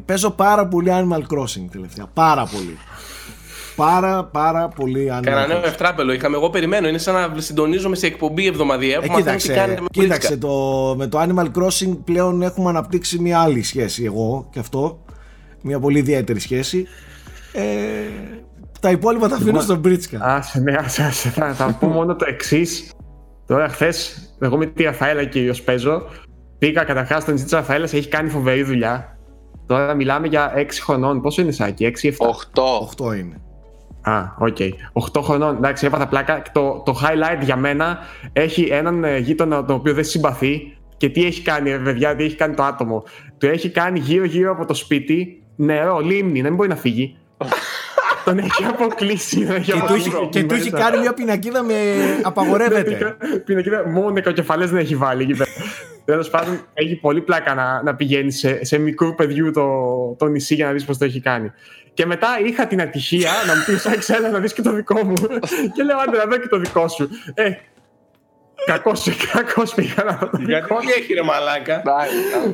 παίζω 0.07 0.31
πάρα 0.31 0.69
πολύ 0.69 0.91
Animal 0.93 1.37
Crossing 1.37 1.67
τελευταία. 1.71 2.07
Πάρα 2.15 2.47
πολύ 2.47 2.79
πάρα 3.77 4.25
πάρα 4.25 4.69
πολύ 4.69 5.11
άνετα. 5.11 5.31
Κανένα 5.31 5.47
νέο 5.47 5.67
ευτράπελο 5.67 6.13
είχαμε. 6.13 6.37
Εγώ 6.37 6.51
περιμένω. 6.51 6.89
Είναι 6.89 6.99
σαν 6.99 7.15
να 7.15 7.41
συντονίζομαι 7.41 7.97
σε 7.97 8.07
εκπομπή 8.07 8.47
εβδομαδιαία 8.47 9.01
που 9.01 9.13
ε, 9.13 9.17
κοίταξε, 9.17 9.49
τι 9.49 9.55
κάνετε 9.55 9.81
με 9.81 9.87
κοίταξε 9.91 10.37
το, 10.37 10.95
με 10.99 11.07
το 11.07 11.21
Animal 11.21 11.47
Crossing 11.47 11.99
πλέον 12.05 12.43
έχουμε 12.43 12.69
αναπτύξει 12.69 13.19
μια 13.19 13.41
άλλη 13.41 13.63
σχέση 13.63 14.05
εγώ 14.05 14.49
και 14.51 14.59
αυτό. 14.59 15.05
Μια 15.61 15.79
πολύ 15.79 15.99
ιδιαίτερη 15.99 16.41
σχέση. 16.41 16.87
Ε, 17.53 17.63
τα 18.81 18.91
υπόλοιπα 18.91 19.29
τα 19.29 19.37
αφήνω 19.37 19.61
στον 19.61 19.79
Μπρίτσκα. 19.79 20.19
Άσε, 20.23 20.61
ναι, 20.61 20.77
άσε, 20.79 21.03
άσε. 21.03 21.29
Θα, 21.29 21.55
θα 21.55 21.77
πω 21.81 21.87
μόνο 21.87 22.17
το 22.17 22.25
εξής. 22.29 22.91
Τώρα, 23.47 23.69
χθες, 23.69 24.17
εγώ 24.41 24.57
με 24.57 24.67
τη 24.67 24.83
Ραφαέλα 24.83 25.25
κυρίως 25.25 25.63
παίζω. 25.63 26.03
Πήγα 26.63 26.85
καταρχάς 26.85 27.23
στον 27.23 27.35
νησί 27.35 27.47
τη 27.47 27.55
Ραφαέλα, 27.55 27.85
έχει 27.85 28.09
κάνει 28.09 28.29
φοβερή 28.29 28.63
δουλειά. 28.63 29.19
Τώρα 29.67 29.95
μιλάμε 29.95 30.27
για 30.27 30.53
6 30.57 30.67
χρονών. 30.83 31.21
Πόσο 31.21 31.43
είναι 31.43 31.51
Σάκη, 31.51 31.93
6-7. 32.03 32.11
8. 32.11 33.09
8 33.11 33.17
είναι. 33.17 33.41
Α, 34.03 34.23
οκ. 34.39 34.57
Okay. 34.59 34.71
8 35.13 35.23
χρονών, 35.23 35.57
εντάξει, 35.57 35.87
έπαθα 35.87 36.07
πλάκα. 36.09 36.43
Το, 36.53 36.83
το 36.85 37.01
highlight 37.03 37.43
για 37.45 37.57
μένα 37.57 37.99
έχει 38.33 38.69
έναν 38.71 39.05
ε, 39.05 39.19
γείτονα 39.19 39.65
το 39.65 39.75
οποίο 39.75 39.95
δεν 39.95 40.05
συμπαθεί. 40.05 40.77
Και 40.97 41.09
τι 41.09 41.25
έχει 41.25 41.43
κάνει, 41.43 41.71
ε, 41.71 41.77
παιδιά, 41.77 42.17
τι 42.17 42.25
έχει 42.25 42.37
κάνει 42.37 42.55
το 42.55 42.63
άτομο. 42.63 43.05
Το 43.39 43.47
έχει 43.47 43.71
κάνει 43.71 43.99
γύρω-γύρω 43.99 44.53
από 44.53 44.65
το 44.65 44.75
σπίτι 44.75 45.43
νερό, 45.57 46.01
λίμνη, 46.01 46.41
δεν 46.41 46.55
μπορεί 46.55 46.69
να 46.69 46.77
φύγει. 46.77 47.17
Τον 48.25 48.39
έχει 48.39 48.65
αποκλείσει. 48.65 49.47
και, 49.65 49.73
του 49.87 49.95
έχει, 49.95 50.29
και 50.31 50.45
του 50.45 50.55
έχει 50.55 50.71
κάνει 50.71 50.99
μια 50.99 51.13
πινακίδα 51.13 51.63
με 51.63 51.75
απαγορεύεται. 52.23 53.17
πινακίδα, 53.45 53.89
μόνο 53.89 54.11
νεκροκεφαλέ 54.11 54.67
δεν 54.67 54.77
έχει 54.77 54.97
βάλει 54.97 55.23
εκεί 55.23 55.33
πέρα. 55.33 55.51
Τέλος 56.05 56.31
πάντων, 56.31 56.61
έχει 56.75 56.95
πολύ 56.95 57.21
πλάκα 57.21 57.55
να, 57.55 57.83
να 57.83 57.95
πηγαίνεις 57.95 58.39
σε, 58.39 58.65
σε 58.65 58.79
μικρού 58.79 59.15
παιδιού 59.15 59.51
το, 59.51 59.67
το 60.19 60.27
νησί 60.27 60.55
για 60.55 60.67
να 60.67 60.73
δεις 60.73 60.85
πώς 60.85 60.99
το 60.99 61.05
έχει 61.05 61.21
κάνει. 61.21 61.53
Και 61.95 62.07
μετά 62.07 62.29
είχα 62.45 62.67
την 62.67 62.81
ατυχία 62.81 63.31
να 63.47 63.57
μου 63.57 63.63
πεις: 63.67 64.05
Σαν 64.05 64.31
να 64.31 64.39
δεις 64.39 64.53
και 64.53 64.63
το 64.63 64.73
δικό 64.73 65.05
μου. 65.05 65.15
και 65.75 65.83
λέω: 65.83 65.99
Άντε, 65.99 66.17
να 66.17 66.25
δω 66.25 66.37
και 66.37 66.49
το 66.49 66.59
δικό 66.59 66.89
σου. 66.89 67.09
Ε, 67.35 67.51
Κακός, 68.65 69.09
κακός 69.33 69.75
πήγα 69.75 70.05
να 70.05 70.19
το 70.19 70.31
Γιατί 70.39 70.69
τι 70.69 70.93
έχει 70.93 71.15
ρε 71.15 71.23
μαλάκα; 71.23 71.83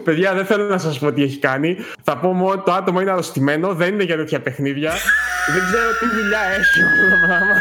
Παιδιά, 0.05 0.35
δεν 0.35 0.47
θέλω 0.47 0.65
να 0.65 0.79
σας 0.79 0.99
πω 0.99 1.13
τι 1.13 1.23
έχει 1.23 1.39
κάνει. 1.39 1.77
Θα 2.03 2.17
πω 2.17 2.33
μόνο 2.33 2.63
το 2.63 2.73
άτομο 2.73 3.01
είναι 3.01 3.11
αρρωστημένο, 3.11 3.75
δεν 3.75 3.93
είναι 3.93 4.03
για 4.03 4.17
τέτοια 4.17 4.41
παιχνίδια. 4.41 4.91
δεν 5.55 5.63
ξέρω 5.65 5.91
τι 6.01 6.21
δουλειά 6.21 6.41
έχει 6.59 6.83
αυτό 6.83 7.05
το 7.11 7.27
πράγμα. 7.27 7.55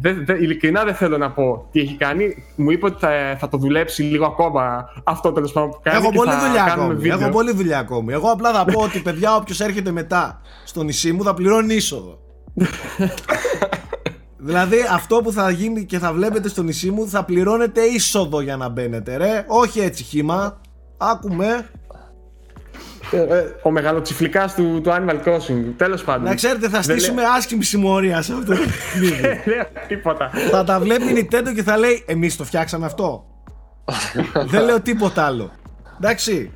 Δε, 0.00 0.12
δε, 0.12 0.34
ειλικρινά 0.34 0.84
δεν 0.84 0.94
θέλω 0.94 1.18
να 1.18 1.30
πω 1.30 1.68
τι 1.70 1.80
έχει 1.80 1.94
κάνει. 1.94 2.44
Μου 2.56 2.70
είπε 2.70 2.86
ότι 2.86 2.96
θα, 2.98 3.36
θα 3.38 3.48
το 3.48 3.56
δουλέψει 3.56 4.02
λίγο 4.02 4.26
ακόμα 4.26 4.88
αυτό 5.04 5.32
τέλος 5.32 5.52
πάντων 5.52 5.70
που 5.70 5.80
κάνει. 5.82 5.96
Έχω 5.96 6.12
πολλή 6.12 6.30
θα 6.30 6.46
δουλειά 6.46 6.64
κάνουμε 6.64 6.84
ακόμη. 6.84 7.00
βίντεο. 7.00 7.18
Έχω 7.18 7.30
πολλή 7.30 7.52
δουλειά 7.52 7.78
ακόμη. 7.78 8.12
Εγώ 8.12 8.30
απλά 8.30 8.52
θα 8.52 8.64
πω 8.64 8.80
ότι 8.80 9.00
παιδιά, 9.00 9.36
όποιος 9.36 9.60
έρχεται 9.60 9.90
μετά 9.90 10.40
στο 10.64 10.82
νησί 10.82 11.12
μου 11.12 11.22
θα 11.22 11.34
πληρώνει 11.34 11.74
είσοδο. 11.74 12.18
δηλαδή 14.48 14.76
αυτό 14.92 15.16
που 15.16 15.32
θα 15.32 15.50
γίνει 15.50 15.84
και 15.84 15.98
θα 15.98 16.12
βλέπετε 16.12 16.48
στο 16.48 16.62
νησί 16.62 16.90
μου 16.90 17.08
θα 17.08 17.24
πληρώνετε 17.24 17.80
είσοδο 17.80 18.40
για 18.40 18.56
να 18.56 18.68
μπαίνετε 18.68 19.16
ρε 19.16 19.44
όχι 19.46 19.80
έτσι 19.80 20.02
χήμα 20.02 20.60
άκουμε 20.96 21.46
Ε, 21.46 21.54
ε, 21.54 21.64
ο 23.62 23.70
μεγαλοτσιφλικάς 23.70 24.54
του, 24.54 24.80
του 24.82 24.90
Animal 24.90 25.28
Crossing. 25.28 25.64
Τέλος 25.76 26.02
πάντων. 26.04 26.22
να 26.24 26.34
ξέρετε 26.34 26.68
θα 26.68 26.80
Δεν 26.80 26.82
στήσουμε 26.82 27.22
άσχημη 27.36 27.64
συμμορία 27.64 28.22
σε 28.22 28.32
αυτό 28.32 28.44
το 28.44 28.58
παιχνίδι 28.60 29.10
Δεν 29.20 29.40
λέω 29.46 29.64
τίποτα. 29.88 30.30
θα 30.50 30.64
τα 30.64 30.80
βλέπει 30.80 31.04
η 31.04 31.28
Nintendo 31.30 31.54
και 31.54 31.62
θα 31.62 31.76
λέει 31.78 32.04
εμείς 32.06 32.36
το 32.36 32.44
φτιάξαμε 32.44 32.86
αυτό 32.86 33.24
δεν 34.50 34.64
λέω 34.64 34.80
τίποτα 34.80 35.24
άλλο 35.24 35.50
εντάξει 36.00 36.50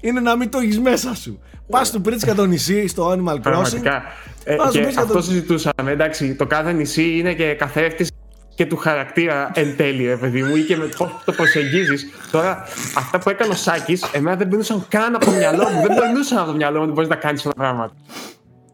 είναι 0.00 0.20
να 0.20 0.36
μην 0.36 0.50
το 0.50 0.58
έχεις 0.58 0.80
μέσα 0.80 1.14
σου 1.14 1.40
πας 1.70 1.90
του 1.90 2.00
Πρίτσκα 2.00 2.34
το 2.34 2.44
νησί 2.46 2.86
στο 2.88 3.10
Animal 3.12 3.34
Crossing 3.34 3.40
Πραγματικά. 3.42 4.02
Ε, 4.44 4.56
Βάζω 4.56 4.70
και 4.70 4.80
μέσα 4.84 5.00
αυτό 5.00 5.12
το- 5.12 5.22
συζητούσαμε. 5.22 5.90
Εντάξει, 5.90 6.34
το 6.34 6.46
κάθε 6.46 6.72
νησί 6.72 7.18
είναι 7.18 7.32
και 7.34 7.54
καθρέφτης 7.54 8.10
και 8.56 8.66
του 8.66 8.76
χαρακτήρα 8.76 9.50
εν 9.54 9.76
τέλει, 9.76 10.06
ρε 10.06 10.16
παιδί 10.16 10.42
μου, 10.42 10.56
ή 10.56 10.62
και 10.62 10.76
με 10.76 10.84
πώς 10.84 11.10
το 11.24 11.32
προσεγγίζεις. 11.32 12.06
Τώρα, 12.30 12.64
αυτά 12.96 13.18
που 13.18 13.30
έκανε 13.30 13.52
ο 13.52 13.56
Σάκης, 13.56 14.04
εμένα 14.12 14.36
δεν 14.36 14.48
περνούσαν 14.48 14.84
καν 14.88 15.14
από 15.14 15.24
το 15.24 15.30
μυαλό 15.30 15.68
μου. 15.68 15.80
δεν 15.86 15.96
περνούσαν 15.96 16.38
από 16.38 16.46
το 16.50 16.56
μυαλό 16.56 16.76
μου 16.78 16.84
ότι 16.84 16.92
μπορείς 16.92 17.08
να 17.08 17.16
κάνεις 17.16 17.40
αυτά 17.46 17.50
τα 17.50 17.56
πράγματα. 17.62 17.92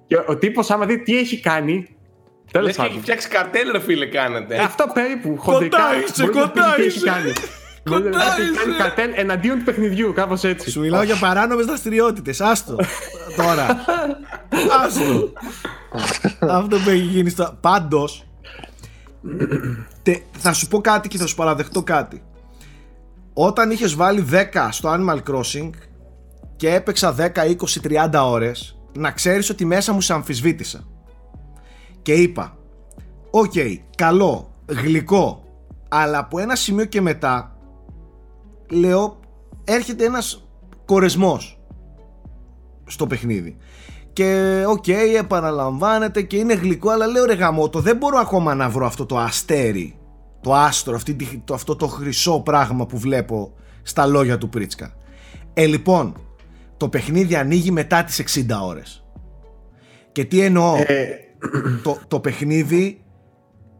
Και 0.06 0.16
ο 0.26 0.36
τύπος, 0.36 0.70
άμα 0.70 0.86
δει 0.86 0.98
τι 1.02 1.18
έχει 1.18 1.40
κάνει. 1.40 1.88
Τέλος 2.52 2.66
Λες 2.66 2.76
και 2.76 2.80
έχει 2.82 2.88
πάντων. 2.90 3.02
φτιάξει 3.02 3.28
καρτέλ 3.28 3.70
ρε 3.72 3.80
φίλε 3.80 4.06
κάνετε. 4.06 4.56
Αυτό 4.58 4.84
περίπου. 4.94 5.36
Χοντρικά. 5.38 5.78
είσαι, 6.08 6.22
μπορεί 6.24 6.34
να 6.38 6.48
πει 6.50 6.60
κοντά 6.60 6.72
τι 6.76 6.82
έχει 6.82 6.96
είσαι. 6.96 7.06
κάνει. 7.06 7.32
Μπορεί 7.84 8.02
να 8.02 8.10
Κοντά 8.10 8.34
πει 8.36 8.40
ότι 8.42 8.50
κάνει 8.58 8.70
είσαι. 8.72 8.82
καρτέλ 8.82 9.10
εναντίον 9.14 9.58
του 9.58 9.64
παιχνιδιού, 9.64 10.12
κάπως 10.12 10.44
έτσι. 10.44 10.70
Σου 10.70 10.80
μιλάω 10.80 11.02
για 11.02 11.16
παράνομες 11.16 11.66
δραστηριότητες 11.66 12.40
Άστο 12.40 12.76
Τώρα 13.36 13.66
Άστο 14.84 15.32
Αυτό 16.40 16.76
που 16.78 16.88
έχει 16.90 16.98
γίνει 16.98 17.30
στο... 17.30 17.56
Πάντως 17.60 18.18
τε- 18.18 18.31
Θα 20.32 20.52
σου 20.52 20.68
πω 20.68 20.80
κάτι 20.80 21.08
και 21.08 21.18
θα 21.18 21.26
σου 21.26 21.34
παραδεχτώ 21.34 21.82
κάτι. 21.82 22.22
Όταν 23.34 23.70
είχες 23.70 23.94
βάλει 23.94 24.26
10 24.30 24.68
στο 24.70 24.90
Animal 24.92 25.18
Crossing 25.30 25.70
Και 26.56 26.74
έπαιξα 26.74 27.14
10, 27.18 27.28
20, 27.28 28.10
30 28.12 28.22
ώρες 28.24 28.78
Να 28.92 29.10
ξέρεις 29.10 29.50
ότι 29.50 29.64
μέσα 29.64 29.92
μου 29.92 30.00
σε 30.00 30.12
αμφισβήτησα 30.12 30.84
Και 32.02 32.12
είπα 32.12 32.56
Οκ, 33.30 33.52
καλό, 33.96 34.50
γλυκό 34.66 35.44
Αλλά 35.88 36.18
από 36.18 36.38
ένα 36.38 36.54
σημείο 36.54 36.84
και 36.84 37.00
μετά 37.00 37.56
Λέω 38.70 39.20
έρχεται 39.64 40.04
ένας 40.04 40.48
κορεσμός 40.84 41.60
στο 42.84 43.06
παιχνίδι 43.06 43.56
και 44.12 44.62
οκ 44.68 44.88
επαναλαμβάνεται 44.88 46.22
και 46.22 46.36
είναι 46.36 46.54
γλυκό 46.54 46.90
αλλά 46.90 47.06
λέω 47.06 47.24
ρε 47.24 47.34
γαμώτο 47.34 47.80
δεν 47.80 47.96
μπορώ 47.96 48.18
ακόμα 48.18 48.54
να 48.54 48.68
βρω 48.68 48.86
αυτό 48.86 49.06
το 49.06 49.18
αστέρι 49.18 49.96
το 50.40 50.54
άστρο 50.54 50.94
αυτή, 50.94 51.14
τη- 51.14 51.40
το, 51.44 51.54
αυτό 51.54 51.76
το 51.76 51.86
χρυσό 51.86 52.40
πράγμα 52.40 52.86
που 52.86 52.98
βλέπω 52.98 53.52
στα 53.82 54.06
λόγια 54.06 54.38
του 54.38 54.48
Πρίτσκα 54.48 54.94
ε 55.54 55.66
λοιπόν 55.66 56.16
το 56.76 56.88
παιχνίδι 56.88 57.34
ανοίγει 57.36 57.70
μετά 57.70 58.04
τις 58.04 58.22
60 58.38 58.46
ώρες 58.62 59.04
και 60.12 60.24
τι 60.24 60.40
εννοώ; 60.40 60.74
Ε, 60.76 61.08
το, 61.82 61.98
το 62.08 62.20
παιχνίδι 62.20 63.04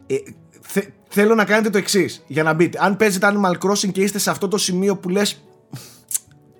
ε, 0.07 0.15
θε- 0.61 0.89
θέλω 1.09 1.35
να 1.35 1.45
κάνετε 1.45 1.71
το 1.71 1.79
εξής 1.79 2.25
για 2.27 2.43
να 2.43 2.53
μπείτε. 2.53 2.79
Αν 2.83 2.97
παίζετε 2.97 3.27
Animal 3.33 3.69
Crossing 3.69 3.93
και 3.93 4.01
είστε 4.03 4.19
σε 4.19 4.31
αυτό 4.31 4.49
το 4.49 4.59
σημείο 4.59 4.97
που 4.97 5.09
λες 5.09 5.45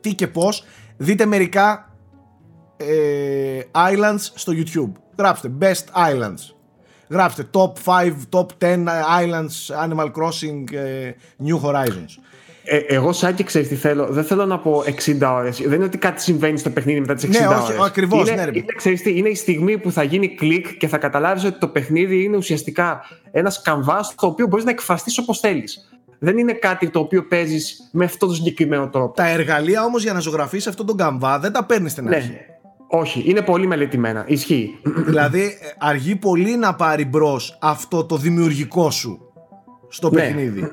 τι 0.01 0.15
και 0.15 0.27
πώς, 0.27 0.65
δείτε 0.97 1.27
μερικά 1.27 1.92
ε, 2.89 3.61
islands 3.73 4.31
στο 4.35 4.53
YouTube. 4.57 4.93
Γράψτε 5.19 5.51
Best 5.61 6.11
Islands. 6.11 6.55
Γράψτε 7.09 7.49
Top 7.53 7.73
5, 7.85 8.13
Top 8.31 8.47
10 8.59 8.85
Islands, 9.23 9.87
Animal 9.89 10.07
Crossing, 10.07 10.73
ε, 10.73 11.11
New 11.47 11.61
Horizons. 11.69 12.23
Ε, 12.65 12.77
εγώ, 12.77 13.13
Σάκη, 13.13 13.45
ξέρεις 13.45 13.69
τι 13.69 13.75
θέλω; 13.75 14.07
Δεν 14.07 14.25
θέλω 14.25 14.47
να 14.47 14.59
πω 14.59 14.83
60 14.87 15.33
ώρες. 15.35 15.57
Δεν 15.63 15.73
είναι 15.73 15.85
ότι 15.85 15.99
κάτι 15.99 16.23
συμβαίνει 16.23 16.59
στο 16.59 16.71
παιχνίδι 16.71 17.01
μετά 17.01 17.15
τις 17.15 17.25
60 17.25 17.29
Ναι, 17.41 17.47
ώρες. 17.47 17.63
όχι, 17.69 17.79
ακριβώς, 17.87 18.29
Είναι, 18.29 18.37
ναι, 18.37 18.45
ρε. 18.45 18.51
είναι, 18.55 18.65
ξέρεις 18.77 19.03
τι, 19.03 19.17
είναι 19.19 19.29
η 19.29 19.35
στιγμή 19.35 19.79
που 19.79 19.93
θα 19.93 20.03
γίνει 20.03 20.35
κλικ 20.35 20.77
και 20.77 20.89
θα 20.89 20.99
καταλάβεις 20.99 21.45
ότι 21.45 21.59
το 21.59 21.69
παιχνίδι 21.69 22.23
είναι 22.23 22.37
ουσιαστικά 22.37 23.01
ένας 23.33 23.63
καμβά 23.63 24.01
το 24.17 24.27
οποίο 24.27 24.47
μπορείς 24.47 24.65
να 24.65 24.71
εκφραστείς 24.71 25.19
όπως 25.19 25.41
θέλεις. 25.41 25.89
Δεν 26.19 26.39
είναι 26.39 26.53
κάτι 26.53 26.91
το 26.91 26.99
οποίο 26.99 27.27
παίζεις 27.27 27.89
με 27.93 28.05
αυτόν 28.05 28.29
τον 28.29 28.37
συγκεκριμένο 28.37 28.89
τρόπο. 28.89 29.15
Τα 29.15 29.29
εργαλεία 29.29 29.85
όμως 29.85 30.03
για 30.03 30.13
να 30.13 30.21
ζωγραφίσει 30.21 30.69
αυτόν 30.69 30.87
τον 30.87 30.97
καμβά 30.97 31.39
δεν 31.39 31.53
τα 31.53 31.65
παίρνεις 31.65 31.93
στην 31.93 32.09
αρχή. 32.09 32.29
Ναι. 32.29 32.47
Όχι, 32.95 33.23
είναι 33.27 33.43
πολύ 33.43 33.67
μελετημένα. 33.67 34.25
Ισχύει. 34.27 34.79
Δηλαδή 34.85 35.41
ε, 35.43 35.49
αργεί 35.79 36.17
πολύ 36.17 36.57
να 36.57 36.75
πάρει 36.75 37.05
μπρος 37.05 37.59
αυτό 37.61 38.05
το 38.05 38.17
δημιουργικό 38.17 38.91
σου 38.91 39.19
στο 39.89 40.11
Ναι. 40.11 40.21
παιχνίδι. 40.21 40.71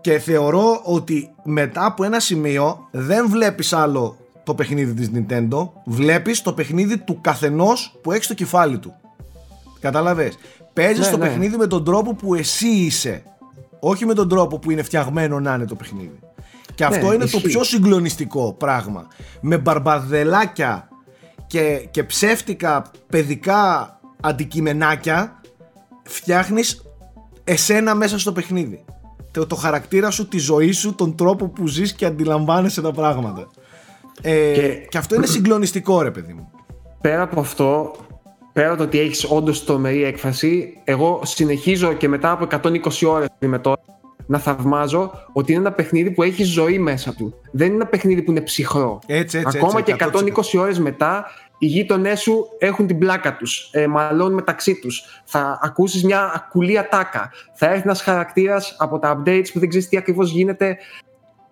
Και 0.00 0.18
θεωρώ 0.18 0.80
ότι 0.84 1.30
μετά 1.44 1.84
από 1.86 2.04
ένα 2.04 2.20
σημείο 2.20 2.88
δεν 2.90 3.28
βλέπεις 3.28 3.72
άλλο 3.72 4.16
το 4.44 4.54
παιχνίδι 4.54 4.92
της 4.94 5.10
Nintendo, 5.14 5.68
βλέπεις 5.84 6.42
το 6.42 6.52
παιχνίδι 6.52 6.98
του 6.98 7.18
καθενός 7.20 7.98
που 8.02 8.12
έχει 8.12 8.24
στο 8.24 8.34
κεφάλι 8.34 8.78
του. 8.78 8.94
Κατάλαβες. 9.80 10.38
Παίζεις 10.72 11.04
Ναι, 11.04 11.10
το 11.10 11.16
ναι. 11.16 11.26
παιχνίδι 11.26 11.56
με 11.56 11.66
τον 11.66 11.84
τρόπο 11.84 12.14
που 12.14 12.34
εσύ 12.34 12.68
είσαι. 12.68 13.22
Όχι 13.80 14.06
με 14.06 14.14
τον 14.14 14.28
τρόπο 14.28 14.58
που 14.58 14.70
είναι 14.70 14.82
φτιαγμένο 14.82 15.40
να 15.40 15.54
είναι 15.54 15.64
το 15.64 15.74
παιχνίδι. 15.74 16.18
Και 16.74 16.84
αυτό 16.84 17.06
είναι 17.06 17.16
Ναι, 17.16 17.24
ισχύει. 17.24 17.40
το 17.42 17.48
πιο 17.48 17.64
συγκλονιστικό 17.64 18.52
πράγμα. 18.58 19.06
Με 19.40 19.58
μπαρμπαδελάκια 19.58 20.88
και, 21.46 21.88
και 21.90 22.04
ψεύτικα 22.04 22.90
παιδικά 23.08 23.90
αντικειμενάκια 24.20 25.40
φτιάχνεις 26.02 26.82
εσένα 27.44 27.94
μέσα 27.94 28.18
στο 28.18 28.32
παιχνίδι. 28.32 28.84
Το, 29.30 29.46
το 29.46 29.54
χαρακτήρα 29.54 30.10
σου, 30.10 30.28
τη 30.28 30.38
ζωή 30.38 30.72
σου, 30.72 30.94
τον 30.94 31.16
τρόπο 31.16 31.48
που 31.48 31.66
ζεις 31.66 31.92
και 31.92 32.04
αντιλαμβάνεσαι 32.06 32.82
τα 32.82 32.90
πράγματα. 32.90 33.50
Ε, 34.22 34.52
και... 34.52 34.86
Και- 34.88 34.98
αυτό 34.98 35.14
είναι 35.14 35.26
συγκλονιστικό 35.26 36.02
ρε 36.02 36.10
παιδί 36.10 36.32
μου. 36.32 36.50
πέρα 37.00 37.22
από 37.22 37.40
αυτό, 37.40 37.94
πέρα 38.52 38.68
από 38.68 38.76
το 38.76 38.82
ότι 38.82 38.98
έχεις 38.98 39.26
όντως 39.30 39.64
τρομερή 39.64 40.04
έκφραση, 40.04 40.80
εγώ 40.84 41.20
συνεχίζω 41.24 41.92
και 41.92 42.08
μετά 42.08 42.30
από 42.30 42.46
120 42.62 42.80
ώρες 43.06 43.28
με 43.38 43.58
τώρα 43.58 43.80
να 44.26 44.38
θαυμάζω 44.38 45.12
ότι 45.32 45.52
είναι 45.52 45.60
ένα 45.60 45.72
παιχνίδι 45.72 46.10
που 46.10 46.22
έχει 46.22 46.44
ζωή 46.44 46.78
μέσα 46.78 47.14
του. 47.14 47.34
Δεν 47.50 47.66
είναι 47.66 47.76
ένα 47.76 47.86
παιχνίδι 47.86 48.22
που 48.22 48.30
είναι 48.30 48.40
ψυχρό. 48.40 48.98
Έτσι, 49.06 49.38
έτσι, 49.38 49.58
Ακόμα 49.58 49.78
έτσι, 49.78 49.96
και 49.96 50.04
120 50.56 50.60
ώρες 50.60 50.78
μετά 50.78 51.24
οι 51.58 51.66
γείτονές 51.66 52.20
σου 52.20 52.46
έχουν 52.58 52.86
την 52.86 52.98
πλάκα 52.98 53.36
τους, 53.36 53.68
ε, 53.72 53.86
μαλώνουν 53.86 54.34
μεταξύ 54.34 54.80
τους. 54.80 55.22
Θα 55.24 55.58
ακούσεις 55.62 56.04
μια 56.04 56.32
ακουλή 56.34 56.78
ατάκα. 56.78 57.30
Θα 57.54 57.66
έρθει 57.66 57.82
ένας 57.84 58.02
χαρακτήρας 58.02 58.76
από 58.78 58.98
τα 58.98 59.16
updates 59.16 59.46
που 59.52 59.58
δεν 59.58 59.68
ξέρεις 59.68 59.88
τι 59.88 59.96
ακριβώς 59.96 60.30
γίνεται. 60.30 60.76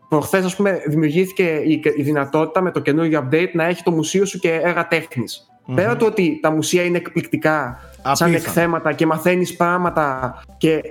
Προχθές, 0.08 0.44
ας 0.44 0.56
πούμε, 0.56 0.82
δημιουργήθηκε 0.86 1.60
η, 1.64 1.82
η 1.96 2.02
δυνατότητα 2.02 2.60
με 2.60 2.70
το 2.70 2.80
καινούργιο 2.80 3.28
update 3.28 3.50
να 3.52 3.64
έχει 3.64 3.82
το 3.82 3.90
μουσείο 3.90 4.24
σου 4.24 4.38
και 4.38 4.52
έργα 4.52 4.88
τέχνης. 4.88 5.48
Πέρα 5.74 5.96
του 5.96 6.06
ότι 6.08 6.38
τα 6.42 6.50
μουσεία 6.50 6.82
είναι 6.82 6.96
εκπληκτικά 6.96 7.78
σαν 8.02 8.10
Απίθανα. 8.12 8.36
εκθέματα 8.36 8.92
και 8.92 9.06
μαθαίνεις 9.06 9.56
πράγματα 9.56 10.38
και 10.58 10.82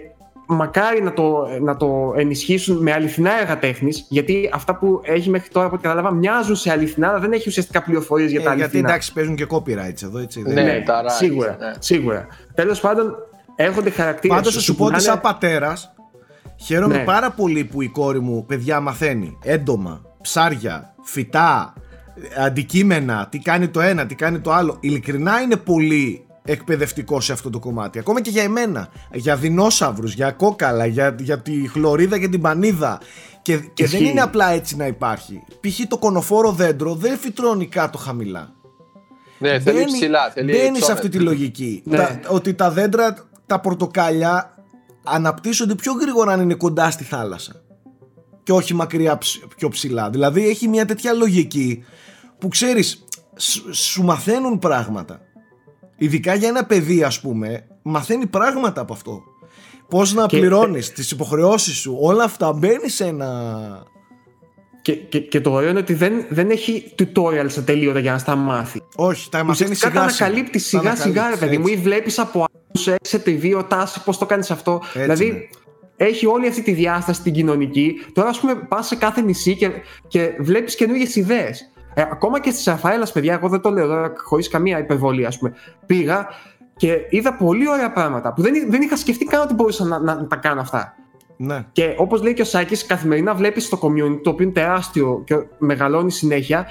μακάρι 0.47 1.01
να 1.03 1.13
το, 1.13 1.47
να 1.61 1.77
το 1.77 2.13
ενισχύσουν 2.17 2.77
με 2.81 2.91
αληθινά 2.91 3.39
έργα 3.41 3.59
τέχνης 3.59 4.05
γιατί 4.09 4.49
αυτά 4.53 4.75
που 4.75 5.01
έχει 5.03 5.29
μέχρι 5.29 5.49
τώρα 5.49 5.65
από 5.65 5.75
ό,τι 5.75 5.83
κατάλαβα 5.87 6.11
μοιάζουν 6.13 6.55
σε 6.55 6.71
αληθινά 6.71 7.07
αλλά 7.09 7.19
δεν 7.19 7.31
έχει 7.31 7.49
ουσιαστικά 7.49 7.83
πληροφορίες 7.83 8.31
για 8.31 8.41
τα 8.41 8.51
Ε, 8.51 8.55
γιατί 8.55 8.63
αληθινά. 8.69 8.89
εντάξει 8.89 9.13
παίζουν 9.13 9.35
και 9.35 9.45
copyrights 9.49 10.03
εδώ 10.03 10.17
έτσι. 10.19 10.41
δεν 10.43 10.53
Ναι, 10.53 10.61
είναι. 10.61 10.83
τα 10.85 11.03
rights, 11.03 11.11
σίγουρα, 11.17 11.57
ναι. 11.59 11.71
σίγουρα. 11.79 12.27
Τέλος 12.55 12.79
πάντων 12.79 13.15
έρχονται 13.55 13.89
χαρακτήρες 13.89 14.35
Πάντως 14.37 14.53
θα 14.53 14.59
σου 14.59 14.75
πω 14.75 14.83
ότι 14.83 14.93
πουλάνε- 14.93 15.11
σαν 15.11 15.21
πατέρας 15.21 15.93
χαίρομαι 16.55 16.97
Ναι. 16.97 17.03
πάρα 17.03 17.31
πολύ 17.31 17.63
που 17.63 17.81
η 17.81 17.87
κόρη 17.87 18.19
μου 18.19 18.45
παιδιά 18.45 18.79
μαθαίνει 18.79 19.37
έντομα, 19.43 20.01
ψάρια, 20.21 20.93
φυτά, 21.03 21.73
αντικείμενα, 22.45 23.27
τι 23.31 23.39
κάνει 23.39 23.67
το 23.67 23.81
ένα, 23.81 24.05
τι 24.05 24.15
κάνει 24.15 24.39
το 24.39 24.51
άλλο. 24.51 24.77
Ειλικρινά 24.79 25.39
είναι 25.41 25.55
πολύ 25.55 26.22
εκπαιδευτικό 26.43 27.19
σε 27.21 27.31
αυτό 27.31 27.49
το 27.49 27.59
κομμάτι. 27.59 27.99
Ακόμα 27.99 28.21
και 28.21 28.29
για 28.29 28.43
εμένα. 28.43 28.87
Για 29.13 29.35
δεινόσαυρους, 29.35 30.13
για 30.13 30.31
κόκαλα, 30.31 30.85
για, 30.85 31.15
για 31.19 31.39
τη 31.39 31.67
χλωρίδα 31.67 32.19
και 32.19 32.27
την 32.27 32.41
πανίδα. 32.41 32.99
Και, 33.41 33.57
και 33.57 33.85
δεν 33.87 33.99
Ισχύει. 33.99 34.11
είναι 34.11 34.21
απλά 34.21 34.49
έτσι 34.49 34.75
να 34.75 34.87
υπάρχει. 34.87 35.43
Π.χ. 35.59 35.79
το 35.87 35.97
κονοφόρο 35.97 36.51
δέντρο 36.51 36.95
δεν 36.95 37.17
φυτρώνει 37.17 37.67
κάτω 37.67 37.97
χαμηλά. 37.97 38.53
Ναι, 39.37 39.59
θέλει 39.59 39.85
ψηλά. 39.85 40.31
Θέλει 40.31 40.51
μπαίνει 40.51 40.63
σε 40.63 40.71
ψώμετρο. 40.71 40.93
αυτή 40.93 41.09
τη 41.09 41.19
λογική. 41.19 41.81
Ναι. 41.85 41.97
Τα- 41.97 42.19
ότι 42.27 42.53
τα 42.53 42.71
δέντρα 42.71 43.15
τα 43.45 43.59
πορτοκάλια 43.59 44.53
αναπτύσσονται 45.03 45.75
πιο 45.75 45.93
γρήγορα 45.93 46.31
αν 46.31 46.41
είναι 46.41 46.53
κοντά 46.53 46.91
στη 46.91 47.03
θάλασσα 47.03 47.53
και 48.43 48.51
όχι 48.51 48.73
μακριά 48.73 49.17
πιο 49.57 49.69
ψηλά. 49.69 50.09
Δηλαδή 50.09 50.47
έχει 50.49 50.67
μια 50.67 50.85
τέτοια 50.85 51.13
λογική 51.13 51.83
που 52.37 52.47
ξέρεις 52.47 53.03
σου 53.71 54.03
μαθαίνουν 54.03 54.59
πράγματα. 54.59 55.19
Ειδικά 56.03 56.33
για 56.33 56.47
ένα 56.47 56.65
παιδί 56.65 57.03
ας 57.03 57.21
πούμε 57.21 57.67
μαθαίνει 57.81 58.25
πράγματα 58.25 58.81
από 58.81 58.93
αυτό. 58.93 59.23
Πώς 59.89 60.13
να 60.13 60.25
και... 60.25 60.37
πληρώνεις 60.37 60.91
τις 60.91 61.11
υποχρεώσεις 61.11 61.77
σου 61.77 61.97
όλα 62.01 62.23
αυτά 62.23 62.53
μπαίνει 62.53 62.89
σε 62.89 63.05
ένα... 63.05 63.61
Και, 64.81 64.95
και, 64.95 65.19
και 65.19 65.41
το 65.41 65.51
ωραίο 65.51 65.69
είναι 65.69 65.79
ότι 65.79 65.93
δεν, 65.93 66.25
δεν 66.29 66.49
έχει 66.49 66.95
tutorials 66.97 67.57
ατελείωτα 67.57 67.99
για 67.99 68.11
να 68.11 68.17
στα 68.17 68.35
μάθει. 68.35 68.81
Όχι, 68.95 69.29
τα 69.29 69.43
μαθαίνει 69.43 69.75
σιγά 69.75 69.89
σιγά. 69.89 69.93
Τα 69.93 70.01
ανακαλύπτει 70.01 70.59
σιγά 70.59 70.95
σιγά, 70.95 71.29
ρε 71.29 71.35
παιδί 71.35 71.57
μου, 71.57 71.67
ή 71.67 71.75
βλέπεις 71.75 72.19
από 72.19 72.45
άλλους 72.45 72.99
σε 73.01 73.23
TV, 73.25 73.55
ο 73.57 73.63
τάση, 73.63 74.03
πώς 74.03 74.17
το 74.17 74.25
κάνεις 74.25 74.51
αυτό. 74.51 74.81
Έτσι, 74.83 74.99
δηλαδή, 74.99 75.49
έχει 75.95 76.25
όλη 76.25 76.47
αυτή 76.47 76.61
τη 76.61 76.71
διάσταση 76.71 77.21
την 77.21 77.33
κοινωνική. 77.33 77.93
Τώρα, 78.13 78.29
ας 78.29 78.39
πούμε, 78.39 78.55
πας 78.55 78.87
σε 78.87 78.95
κάθε 78.95 79.21
νησί 79.21 79.55
και, 79.55 79.71
και 80.07 80.31
βλέπεις 80.39 80.75
καινούργιες 80.75 81.15
ιδέες. 81.15 81.72
Ε, 81.93 82.01
ακόμα 82.01 82.39
και 82.39 82.51
στις 82.51 82.65
Ραφαέλας, 82.65 83.11
παιδιά, 83.11 83.33
εγώ 83.33 83.49
δεν 83.49 83.61
το 83.61 83.69
λέω 83.69 83.87
τώρα 83.87 84.13
χωρίς 84.23 84.47
καμία 84.47 84.79
υπερβολή, 84.79 85.25
ας 85.25 85.37
πούμε. 85.37 85.53
Πήγα 85.85 86.27
και 86.75 86.97
είδα 87.09 87.33
πολύ 87.33 87.69
ωραία 87.69 87.91
πράγματα 87.91 88.33
που 88.33 88.41
δεν, 88.41 88.53
δεν 88.69 88.81
είχα 88.81 88.95
σκεφτεί 88.95 89.25
καν 89.25 89.41
ότι 89.41 89.53
μπορούσα 89.53 89.85
να, 89.85 89.99
να, 89.99 90.15
να 90.15 90.27
τα 90.27 90.35
κάνω 90.35 90.61
αυτά. 90.61 90.95
Ναι. 91.37 91.65
Και 91.71 91.93
όπως 91.97 92.21
λέει 92.21 92.33
και 92.33 92.41
ο 92.41 92.45
Σάκης, 92.45 92.85
καθημερινά 92.85 93.33
βλέπεις 93.33 93.69
το 93.69 93.79
community, 93.81 94.19
το 94.23 94.29
οποίο 94.29 94.45
είναι 94.45 94.53
τεράστιο 94.53 95.21
και 95.25 95.35
μεγαλώνει 95.57 96.11
συνέχεια, 96.11 96.65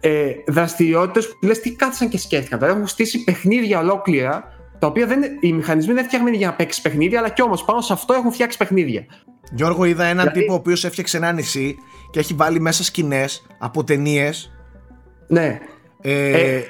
ε, 0.00 0.30
δραστηριότητες 0.46 1.28
που 1.28 1.46
λες 1.46 1.60
τι 1.60 1.76
κάθισαν 1.76 2.08
και 2.08 2.18
σκέφτηκαν. 2.18 2.58
Δηλαδή 2.58 2.76
έχουν 2.76 2.88
στήσει 2.88 3.24
παιχνίδια 3.24 3.78
ολόκληρα 3.78 4.52
τα 4.80 4.86
οποία 4.86 5.06
δεν, 5.06 5.22
οι 5.40 5.52
μηχανισμοί 5.52 5.92
δεν 5.92 5.96
είναι 5.96 6.06
φτιαγμένοι 6.06 6.36
για 6.36 6.46
να 6.46 6.52
παίξεις 6.52 6.82
παιχνίδια, 6.82 7.18
αλλά 7.18 7.28
κι 7.28 7.42
όμως 7.42 7.64
πάνω 7.64 7.80
σε 7.80 7.92
αυτό 7.92 8.14
έχουν 8.14 8.32
φτιάξει 8.32 8.58
παιχνίδια. 8.58 9.04
Γιώργο, 9.52 9.84
είδα 9.84 10.04
έναν 10.04 10.16
δηλαδή... 10.16 10.40
τύπο 10.40 10.52
ο 10.52 10.56
οποίος 10.56 10.84
έφτιαξε 10.84 11.16
ένα 11.16 11.32
νησί 11.32 11.76
και 12.10 12.18
έχει 12.18 12.34
βάλει 12.34 12.60
μέσα 12.60 12.84
σκηνές 12.84 13.46
από 13.58 13.84
ταινίες. 13.84 14.52
Ναι. 15.26 15.58
Ε, 16.00 16.30
ε, 16.30 16.62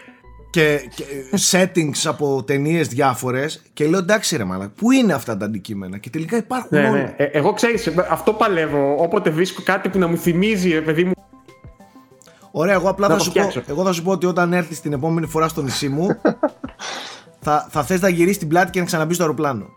και, 0.51 0.89
και 0.95 1.05
settings 1.51 2.03
από 2.05 2.43
ταινίες 2.47 2.89
διάφορες 2.89 3.63
και 3.73 3.87
λέω 3.87 3.99
εντάξει 3.99 4.37
ρε 4.37 4.45
μαλά, 4.45 4.73
πού 4.77 4.91
είναι 4.91 5.13
αυτά 5.13 5.37
τα 5.37 5.45
αντικείμενα; 5.45 5.99
Και 5.99 6.11
τελικά 6.11 6.37
υπάρχουν 6.37 6.79
ναι, 6.79 6.89
όλα. 6.89 6.97
Ναι. 6.97 7.15
Ε, 7.17 7.25
εγώ 7.25 7.53
ξέρεις, 7.53 7.91
αυτό 8.11 8.33
παλεύω. 8.33 8.95
Όποτε 8.99 9.31
βρίσκω 9.31 9.63
κάτι 9.65 9.89
που 9.89 9.99
να 9.99 10.07
μου 10.07 10.17
θυμίζει, 10.17 10.71
ρε 10.71 10.81
παιδί 10.81 11.05
μου. 11.05 11.13
Ωραία, 12.51 12.75
εγώ 12.75 12.89
απλά 12.89 13.09
θα 13.09 13.19
σου, 13.19 13.33
πω, 13.33 13.51
εγώ 13.67 13.85
θα 13.85 13.93
σου 13.93 14.03
πω 14.03 14.11
ότι 14.11 14.27
όταν 14.27 14.53
έρθεις 14.53 14.81
την 14.81 14.93
επόμενη 14.93 15.27
φορά 15.27 15.49
στο 15.49 15.63
νησί 15.63 15.89
μου, 15.89 16.09
θα, 17.41 17.66
θα 17.70 17.82
θες 17.82 18.01
να 18.01 18.09
γυρίσεις 18.09 18.38
την 18.38 18.49
πλάτη 18.49 18.70
και 18.70 18.78
να 18.78 18.84
ξαναμπείς 18.84 19.16
στο 19.16 19.24
αεροπλάνο. 19.24 19.68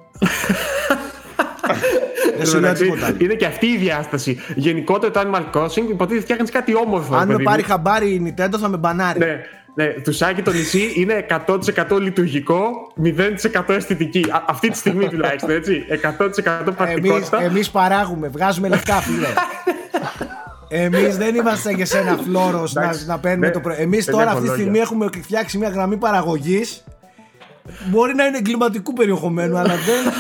Δεν 2.37 2.45
σου 2.45 2.59
λέω 2.59 2.73
τίποτα. 2.73 3.15
Είναι 3.17 3.33
και 3.33 3.45
αυτή 3.45 3.65
η 3.65 3.77
διάσταση. 3.77 4.39
Γενικότερα 4.55 5.11
το 5.11 5.19
Animal 5.19 5.57
Crossing 5.57 5.89
υποτίθεται 5.89 6.21
φτιάχνεις 6.21 6.51
κάτι 6.51 6.75
όμορφο. 6.75 7.15
Αν 7.15 7.27
με 7.27 7.37
πάρει 7.43 7.63
χαμπάρι 7.63 8.09
η 8.09 8.35
Nintendo 8.37 8.57
θα 8.59 8.69
με 8.69 8.77
μπανάρει. 8.77 9.19
Ναι. 9.19 9.39
Ναι, 9.75 9.87
του 9.87 10.13
Σάκη 10.13 10.41
το 10.41 10.51
νησί 10.51 10.91
είναι 10.95 11.25
100% 11.45 11.99
λειτουργικό, 11.99 12.61
0% 13.03 13.69
αισθητική. 13.69 14.25
Α, 14.31 14.43
αυτή 14.47 14.69
τη 14.69 14.77
στιγμή 14.77 15.07
τουλάχιστον, 15.07 15.49
έτσι. 15.49 15.85
100% 16.19 16.73
πρακτικότητα. 16.75 17.37
Εμείς, 17.37 17.51
εμείς 17.51 17.69
παράγουμε, 17.69 18.27
βγάζουμε 18.27 18.67
λεφτά, 18.67 18.93
φίλε. 18.93 19.27
Εμείς 20.67 21.17
δεν 21.17 21.35
είμαστε 21.35 21.73
και 21.73 21.85
σε 21.85 21.97
ένα 21.97 22.17
φλόρος 22.25 22.73
να, 22.73 22.91
να 23.05 23.19
παίρνουμε 23.19 23.49
το 23.49 23.59
πρωί. 23.59 23.75
Εμείς 23.79 24.05
τώρα 24.05 24.31
αυτή 24.31 24.41
τη 24.41 24.53
στιγμή 24.53 24.79
έχουμε 24.79 25.09
φτιάξει 25.21 25.57
μια 25.57 25.69
γραμμή 25.69 25.97
παραγωγής. 25.97 26.82
Μπορεί 27.85 28.15
να 28.15 28.25
είναι 28.25 28.37
εγκληματικού 28.37 28.93
περιεχομένου, 28.93 29.57
αλλά 29.57 29.73
δεν. 29.75 30.13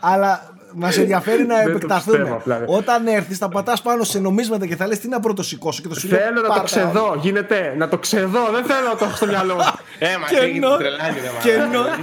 αλλά 0.00 0.56
Μας 0.78 0.98
ενδιαφέρει 0.98 1.46
να 1.46 1.60
επεκταθούμε. 1.60 2.40
Όταν 2.66 3.06
έρθεις, 3.06 3.38
θα 3.38 3.48
πατάς 3.48 3.82
πάνω 3.82 4.04
σε 4.04 4.18
νομίσματα 4.18 4.66
και 4.66 4.76
θα 4.76 4.86
λες 4.86 4.98
τι 4.98 5.08
να 5.08 5.20
πρώτο 5.20 5.42
σηκώσω 5.42 5.82
και 5.82 5.88
το 5.88 5.94
σου 5.94 6.08
Θέλω 6.08 6.40
να 6.48 6.54
το 6.54 6.62
ξεδώ. 6.64 7.18
Γίνεται 7.20 7.74
να 7.76 7.88
το 7.88 7.98
ξεδώ. 7.98 8.48
Δεν 8.52 8.64
θέλω 8.64 8.88
να 8.88 8.96
το 8.96 9.04
έχω 9.04 9.16
στο 9.16 9.26
μυαλό 9.26 9.54
μου. 9.54 9.60
Ε, 9.98 10.06
μα 10.20 10.26
τι 10.26 10.36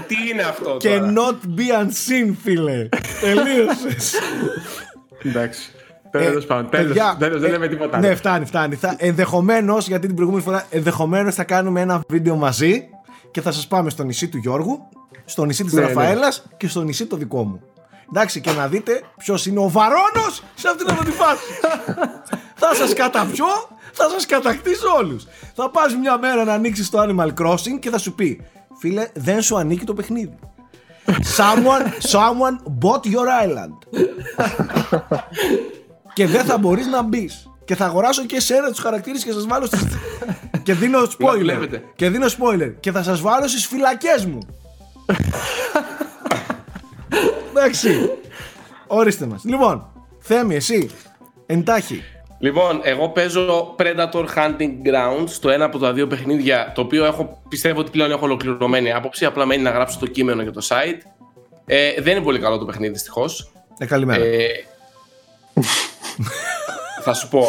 Τι 0.07 0.29
είναι 0.31 0.41
αυτό. 0.41 0.77
Και 0.79 1.01
not 1.15 1.59
be 1.59 1.85
unseen, 1.85 2.33
φίλε. 2.43 2.89
Τελείωσες. 3.21 4.15
Εντάξει. 5.23 5.71
Τέλος 6.11 6.43
ε, 6.43 6.47
πάντων. 6.47 6.69
Τέλο. 6.69 7.39
Δεν 7.39 7.51
λέμε 7.51 7.67
τίποτα. 7.67 7.99
Ναι, 7.99 8.15
φτάνει, 8.15 8.45
φτάνει. 8.45 8.79
Ενδεχομένως, 8.97 9.87
γιατί 9.87 10.05
την 10.05 10.15
προηγούμενη 10.15 10.43
φορά, 10.45 10.65
ενδεχομένως 10.69 11.35
θα 11.35 11.43
κάνουμε 11.43 11.81
ένα 11.81 12.01
βίντεο 12.07 12.35
μαζί 12.35 12.87
και 13.33 13.41
θα 13.41 13.51
σας 13.51 13.67
πάμε 13.67 13.89
στο 13.89 14.03
νησί 14.03 14.27
του 14.27 14.37
Γιώργου, 14.37 14.89
στο 15.25 15.45
νησί 15.45 15.63
της 15.63 15.73
ναι, 15.73 15.81
ναι. 15.81 15.87
Ραφαέλας 15.87 16.45
και 16.57 16.67
στο 16.67 16.81
νησί 16.81 17.05
το 17.05 17.15
δικό 17.15 17.43
μου. 17.43 17.61
Εντάξει, 18.09 18.41
και 18.41 18.51
να 18.51 18.67
δείτε 18.67 19.01
ποιος 19.17 19.45
είναι 19.45 19.59
ο 19.59 19.69
βαρόνος 19.69 20.43
σε 20.55 20.67
αυτήν 20.67 20.87
εδώ 20.89 21.03
τη 21.03 21.11
φάση. 21.11 21.43
θα 22.61 22.75
σας 22.75 22.93
καταπιώ, 22.93 23.45
θα 23.91 24.09
σας 24.09 24.25
κατακτήσω 24.25 24.87
όλους. 24.97 25.27
Θα 25.55 25.69
πας 25.69 25.95
μια 25.95 26.17
μέρα 26.17 26.43
να 26.43 26.53
ανοίξεις 26.53 26.89
το 26.89 27.01
Animal 27.01 27.33
Crossing 27.41 27.79
και 27.79 27.89
θα 27.89 27.97
σου 27.97 28.15
πει, 28.15 28.45
φίλε, 28.79 29.07
δεν 29.13 29.41
σου 29.41 29.57
ανήκει 29.57 29.85
το 29.85 29.93
παιχνίδι. 29.93 30.35
Someone, 31.37 31.85
someone 32.11 32.57
bought 32.81 33.03
your 33.05 33.27
island. 33.45 33.77
και 36.15 36.27
δεν 36.27 36.45
θα 36.45 36.57
μπορείς 36.57 36.87
να 36.87 37.01
μπεις. 37.01 37.52
Και 37.65 37.75
θα 37.75 37.85
αγοράσω 37.85 38.25
και 38.25 38.35
εσένα 38.35 38.69
τους 38.69 38.79
χαρακτήρες 38.79 39.23
και 39.23 39.31
σας 39.31 39.45
βάλω 39.47 39.65
στις... 39.65 39.81
και 40.63 40.73
δίνω 40.73 40.99
spoiler. 41.19 41.67
και 41.95 42.09
δίνω 42.09 42.25
spoiler. 42.25 42.73
Και 42.79 42.91
θα 42.91 43.03
σας 43.03 43.21
βάλω 43.21 43.47
στις 43.47 43.67
φυλακές 43.67 44.25
μου. 44.25 44.39
Εντάξει. 47.49 48.09
Ορίστε 48.87 49.25
μας. 49.25 49.43
Λοιπόν, 49.43 49.87
Θέμη, 50.19 50.55
εσύ. 50.55 50.89
Εντάχει. 51.45 52.03
Λοιπόν, 52.39 52.79
εγώ 52.83 53.09
παίζω 53.09 53.75
Predator 53.77 54.25
Hunting 54.35 54.71
Grounds, 54.85 55.29
το 55.41 55.49
ένα 55.49 55.65
από 55.65 55.79
τα 55.79 55.93
δύο 55.93 56.07
παιχνίδια, 56.07 56.71
το 56.75 56.81
οποίο 56.81 57.05
έχω, 57.05 57.41
πιστεύω 57.49 57.79
ότι 57.79 57.91
πλέον 57.91 58.11
έχω 58.11 58.25
ολοκληρωμένη 58.25 58.91
άποψη. 58.91 59.25
Απλά 59.25 59.45
μένει 59.45 59.61
να 59.61 59.69
γράψω 59.69 59.99
το 59.99 60.07
κείμενο 60.07 60.41
για 60.41 60.51
το 60.51 60.67
site. 60.69 60.99
Ε, 61.65 62.01
δεν 62.01 62.15
είναι 62.15 62.25
πολύ 62.25 62.39
καλό 62.39 62.57
το 62.57 62.65
παιχνίδι, 62.65 62.93
δυστυχώς. 62.93 63.51
Ε, 63.77 63.85
καλημέρα. 63.85 64.23
Ε, 64.23 64.47
θα 67.03 67.13
σου 67.13 67.29
πω. 67.29 67.47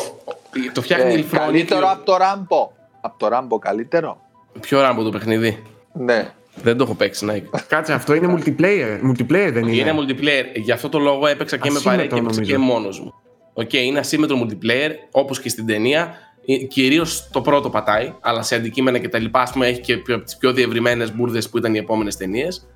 Το 0.72 0.82
φτιάχνει 0.82 1.12
ε, 1.12 1.18
η 1.18 1.22
Καλύτερο 1.22 1.90
από 1.90 2.05
το 2.05 2.16
Ράμπο. 2.16 2.70
Από 3.00 3.18
το 3.18 3.28
Ράμπο, 3.28 3.59
καλύτερο; 3.59 4.20
Ποιο 4.61 4.80
Ράμπο 4.80 5.02
το 5.02 5.11
παιχνίδι. 5.11 5.62
Ναι. 5.92 6.32
Δεν 6.62 6.76
το 6.76 6.84
έχω 6.84 6.94
παίξει, 6.94 7.24
ναι. 7.24 7.42
Κάτσε, 7.68 7.92
αυτό 7.92 8.14
είναι 8.14 8.34
multiplayer. 8.34 9.00
Multiplayer 9.11 9.50
δεν 9.52 9.66
είναι. 9.66 9.76
Είναι; 9.76 9.94
multiplayer. 9.98 10.44
Γι' 10.55 10.72
αυτό 10.72 10.88
το 10.88 10.98
λόγο 10.98 11.26
έπαιξα 11.26 11.56
και 11.56 11.70
με 11.70 11.81
παρέα 11.81 12.06
και 12.06 12.16
έπαιξα 12.16 12.43
και 12.43 12.59
μόνος 12.59 13.01
μου. 13.01 13.14
OK, 13.52 13.68
okay, 13.68 13.74
είναι 13.74 13.98
ασύμετρο 13.98 14.36
multiplayer, 14.43 14.90
όπως 15.10 15.40
και 15.40 15.48
στην 15.48 15.66
ταινία. 15.66 16.14
Ε, 16.47 16.56
Κυρίως 16.56 17.28
το 17.32 17.40
πρώτο 17.40 17.70
πατάει, 17.70 18.12
αλλά 18.20 18.43
σε 18.43 18.55
αντικείμενα 18.55 18.98
και 18.98 19.09
τα 19.09 19.18
λοιπά, 19.18 19.40
ας 19.40 19.52
πούμε, 19.52 19.66
έχει 19.66 19.81
και 19.81 19.97
τις 20.24 20.36
πιο 20.36 20.52
διευρυμένες 20.52 21.14
μπούρδες 21.14 21.48
που 21.48 21.59
ήταν 21.59 21.74
οι 21.74 21.78
επόμενες 21.78 22.16
ταινίες. 22.16 22.68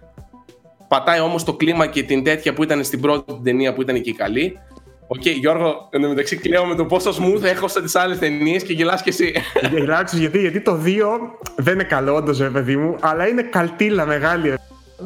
Πατάει 0.89 1.21
όμως 1.21 1.45
το 1.45 1.55
κλίμα 1.55 1.87
και 1.87 2.03
την 2.03 2.25
τέτοια 2.25 2.53
που 2.53 2.63
ήταν 2.63 2.85
στην 2.85 3.01
πρώτη 3.01 3.41
ταινία 3.43 3.75
που 3.75 3.83
ήταν 3.83 4.01
και 4.01 4.11
η 4.11 4.13
καλή. 4.13 4.59
OK, 5.11 5.21
okay, 5.21 5.35
Γιώργο, 5.41 5.89
εν 5.91 6.03
τω 6.03 6.09
μεταξύ 6.09 6.37
κλαίω 6.37 6.65
με 6.65 6.75
το 6.75 6.85
πόσο 6.85 7.11
smooth 7.11 7.43
έχω 7.43 7.69
σε 7.69 7.83
τις 7.83 7.97
άλλες 7.97 8.19
ταινίες 8.19 8.63
και 8.63 8.73
γελάς 8.73 9.03
κι 9.03 9.09
εσύ. 9.09 9.35
Γελάω 9.71 10.17
γιατί, 10.17 10.39
γιατί 10.39 10.61
το 10.61 10.79
2 10.85 10.89
δεν 11.57 11.75
είναι 11.75 11.85
καλό, 11.85 12.15
όντως, 12.15 12.39
ρε 12.39 12.51
παιδί 12.51 12.77
μου, 12.77 12.97
αλλά 13.01 13.29
είναι 13.29 13.43
καλτίλα 13.43 14.07
μεγάλη. 14.07 14.55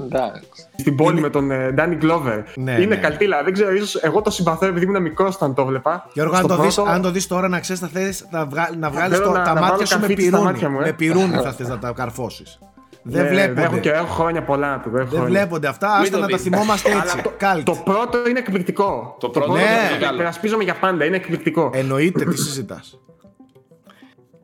Εντάξει. 0.04 0.42
Στην 0.76 0.96
πόλη 0.96 1.20
με 1.20 1.30
τον 1.30 1.50
Ντάνι 1.74 1.94
uh, 1.94 1.98
Γκλόβερ. 1.98 2.38
Ναι, 2.54 2.72
είναι 2.72 2.84
ναι. 2.84 2.96
καλτίλα. 2.96 3.42
Δεν 3.42 3.52
ξέρω, 3.52 3.72
ίσως 3.72 3.94
εγώ 3.94 4.22
το 4.22 4.30
συμπαθώ 4.30 4.66
επειδή 4.66 4.84
ήμουν 4.84 5.02
μικρός 5.02 5.34
όταν 5.34 5.54
το 5.54 5.64
βλέπα. 5.64 6.06
Γιώργο, 6.12 6.36
αν 6.36 6.46
το, 6.46 6.56
πρώτο... 6.56 6.82
αν 6.82 7.02
το 7.02 7.10
δεις 7.10 7.26
τώρα 7.26 7.48
να 7.48 7.60
ξέρεις, 7.60 7.80
θα 7.80 7.88
θες 7.88 8.26
να, 8.30 8.46
βγα... 8.46 8.70
να 8.78 8.90
βγάλει 8.90 9.14
τα 9.44 9.56
μάτια 9.60 9.86
σου 9.86 10.00
με 10.00 10.06
πυρούνι. 10.06 10.60
Ε. 10.62 10.68
Με 10.68 10.92
πυρούνι 10.92 11.36
θα 11.36 11.52
θες 11.52 11.68
να 11.68 11.78
τα 11.78 11.92
καρφώσεις. 11.96 12.58
Δεν 13.02 13.22
ναι, 13.22 13.28
βλέπονται. 13.28 13.62
Έχω, 13.62 13.78
και 13.78 13.90
έχω 13.90 14.06
χρόνια 14.06 14.42
πολλά 14.42 14.70
να 14.70 14.80
του. 14.80 14.90
Δεν 14.92 15.24
βλέπονται 15.24 15.68
αυτά, 15.68 15.92
άστα 15.92 16.18
να 16.18 16.26
τα 16.26 16.38
θυμόμαστε 16.38 16.90
έτσι. 16.90 17.22
το, 17.22 17.62
το 17.64 17.82
πρώτο 17.84 18.28
είναι 18.28 18.38
εκπληκτικό. 18.38 19.16
Το 19.20 19.28
πρώτο 19.28 19.52
ναι. 19.52 19.60
είναι 19.60 20.16
Περασπίζομαι 20.16 20.64
για 20.64 20.74
πάντα, 20.74 21.04
είναι 21.04 21.16
εκπληκτικό. 21.16 21.70
Εννοείται, 21.74 22.24
τι 22.24 22.36
συζητάς. 22.36 23.00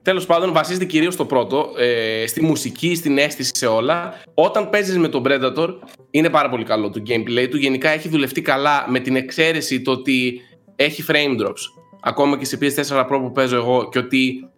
Τέλος 0.03 0.27
πάντων, 0.27 0.53
βασίζεται 0.53 0.85
κυρίως 0.85 1.15
στο 1.15 1.25
πρώτο, 1.25 1.71
ε, 1.79 2.27
στη 2.27 2.43
μουσική, 2.43 2.95
στην 2.95 3.19
αίσθηση, 3.19 3.51
σε 3.55 3.67
όλα. 3.67 4.15
Όταν 4.35 4.71
παίζεις 4.71 4.99
με 4.99 5.09
τον 5.09 5.23
Predator, 5.27 5.69
είναι 6.11 6.31
πάρα 6.31 6.49
πολύ 6.49 6.65
καλό 6.65 6.91
το 6.91 7.03
gameplay 7.07 7.47
του. 7.51 7.57
Γενικά 7.57 7.89
έχει 7.89 8.09
δουλευτεί 8.09 8.43
καλά 8.43 8.85
με 8.89 8.99
την 8.99 9.17
εξαίρεση 9.17 9.83
το 9.83 9.91
ότι 9.91 10.41
έχει 10.77 11.05
frame 11.09 11.43
drops. 11.43 11.63
Ακόμα 12.01 12.39
και 12.39 12.45
σε 12.45 12.59
PS4 12.61 13.01
Pro 13.01 13.19
που 13.21 13.33
παίζω 13.33 13.57
εγώ 13.57 13.89
και 13.89 13.99
ότι 13.99 14.49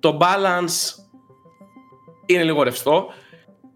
το 0.00 0.18
balance 0.20 1.04
είναι 2.26 2.42
λίγο 2.42 2.62
ρευστό. 2.62 3.06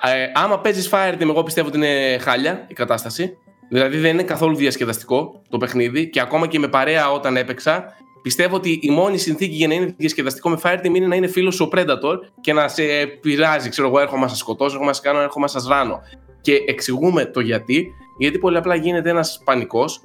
Ε, 0.03 0.27
άμα 0.35 0.61
παίζεις 0.61 0.91
Fireteam, 0.93 1.21
εγώ 1.21 1.43
πιστεύω 1.43 1.69
ότι 1.69 1.77
είναι 1.77 2.19
χάλια 2.19 2.65
η 2.69 2.75
κατάσταση. 2.75 3.37
Δηλαδή 3.69 3.99
δεν 3.99 4.13
είναι 4.13 4.23
καθόλου 4.23 4.57
διασκεδαστικό 4.57 5.43
το 5.49 5.59
παιχνίδι 5.59 6.11
και 6.11 6.21
ακόμα 6.21 6.47
και 6.47 6.59
με 6.59 6.69
παρέα 6.69 7.13
όταν 7.13 7.37
έπαιξα, 7.37 7.85
πιστεύω 8.23 8.57
ότι 8.57 8.79
η 8.83 8.91
μόνη 8.91 9.19
συνθήκη 9.19 9.55
για 9.55 9.69
να 9.69 9.75
είναι 9.75 9.95
διασκεδαστικό 9.97 10.49
με 10.49 10.59
Fireteam 10.63 10.95
είναι 10.95 11.07
να 11.07 11.17
είναι 11.17 11.27
φίλος 11.27 11.61
ο 11.61 11.69
Predator 11.73 12.17
και 12.41 12.53
να 12.53 12.69
σε 12.69 12.83
πειράζει. 13.21 13.69
Ξέρω 13.69 13.89
εγώ, 13.89 13.99
έρχομαι 13.99 14.23
να 14.23 14.29
σα 14.29 14.37
σκοτώσω, 14.37 14.71
έρχομαι 14.71 14.91
να 14.91 14.93
σα 14.97 15.03
κάνω, 15.03 15.21
έρχομαι 15.21 15.45
να 15.45 15.51
σας 15.51 15.67
ράνω. 15.67 16.01
Και 16.41 16.65
εξηγούμε 16.67 17.25
το 17.25 17.41
γιατί. 17.41 17.87
Γιατί 18.19 18.39
πολύ 18.39 18.57
απλά 18.57 18.75
γίνεται 18.75 19.11
ένας 19.11 19.41
πανικός. 19.45 20.01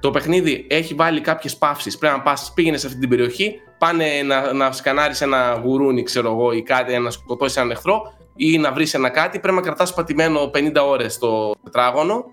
Το 0.00 0.10
παιχνίδι 0.10 0.66
έχει 0.70 0.94
βάλει 0.94 1.20
κάποιες 1.20 1.56
παύσεις. 1.56 1.98
Πρέπει 1.98 2.16
να 2.16 2.22
πας, 2.22 2.52
πήγαινες 2.54 2.80
σε 2.80 2.86
αυτή 2.86 2.98
την 2.98 3.08
περιοχή, 3.08 3.60
πάνε 3.78 4.22
να, 4.24 4.52
να 4.52 4.72
σκανάρεις 4.72 5.20
ένα 5.20 5.60
γουρούνι, 5.64 6.02
ξέρω 6.02 6.30
εγώ, 6.30 6.52
ή 6.52 6.62
κάτι, 6.62 6.98
να 6.98 7.10
σκοτώσεις 7.10 7.56
έναν 7.56 7.70
εχθρό, 7.70 8.02
ή 8.36 8.58
να 8.58 8.72
βρεις 8.72 8.94
ένα 8.94 9.08
κάτι. 9.08 9.38
Πρέπει 9.38 9.56
να 9.56 9.62
κρατάς 9.62 9.94
πατημένο 9.94 10.50
50 10.54 10.72
ώρες 10.86 11.18
το 11.18 11.54
τετράγωνο. 11.64 12.24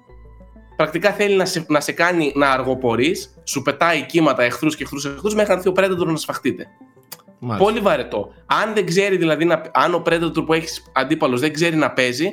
Πρακτικά 0.75 1.11
θέλει 1.11 1.35
να 1.35 1.45
σε, 1.45 1.65
να 1.67 1.79
σε 1.79 1.91
κάνει 1.91 2.31
να 2.35 2.51
αργοπορείς, 2.51 3.41
σου 3.43 3.61
πετάει 3.61 4.05
κύματα 4.05 4.43
εχθρούς 4.43 4.75
και 4.75 4.83
εχθρούς 4.83 5.05
εχθρούς 5.05 5.35
μέχρι 5.35 5.51
να 5.51 5.57
έρθει 5.57 5.69
ο 5.69 5.73
Predator 5.75 6.05
να 6.05 6.15
σφαχτείτε. 6.15 6.67
Μάλιστα. 7.39 7.71
Πολύ 7.71 7.79
βαρετό. 7.83 8.33
Αν 8.45 8.73
δεν 8.73 8.85
ξέρει 8.85 9.17
δηλαδή, 9.17 9.45
να, 9.45 9.61
αν 9.73 9.93
ο 9.93 10.01
Predator 10.05 10.45
που 10.45 10.53
έχεις 10.53 10.91
αντίπαλος 10.93 11.39
δεν 11.39 11.53
ξέρει 11.53 11.75
να 11.75 11.91
παίζει, 11.91 12.29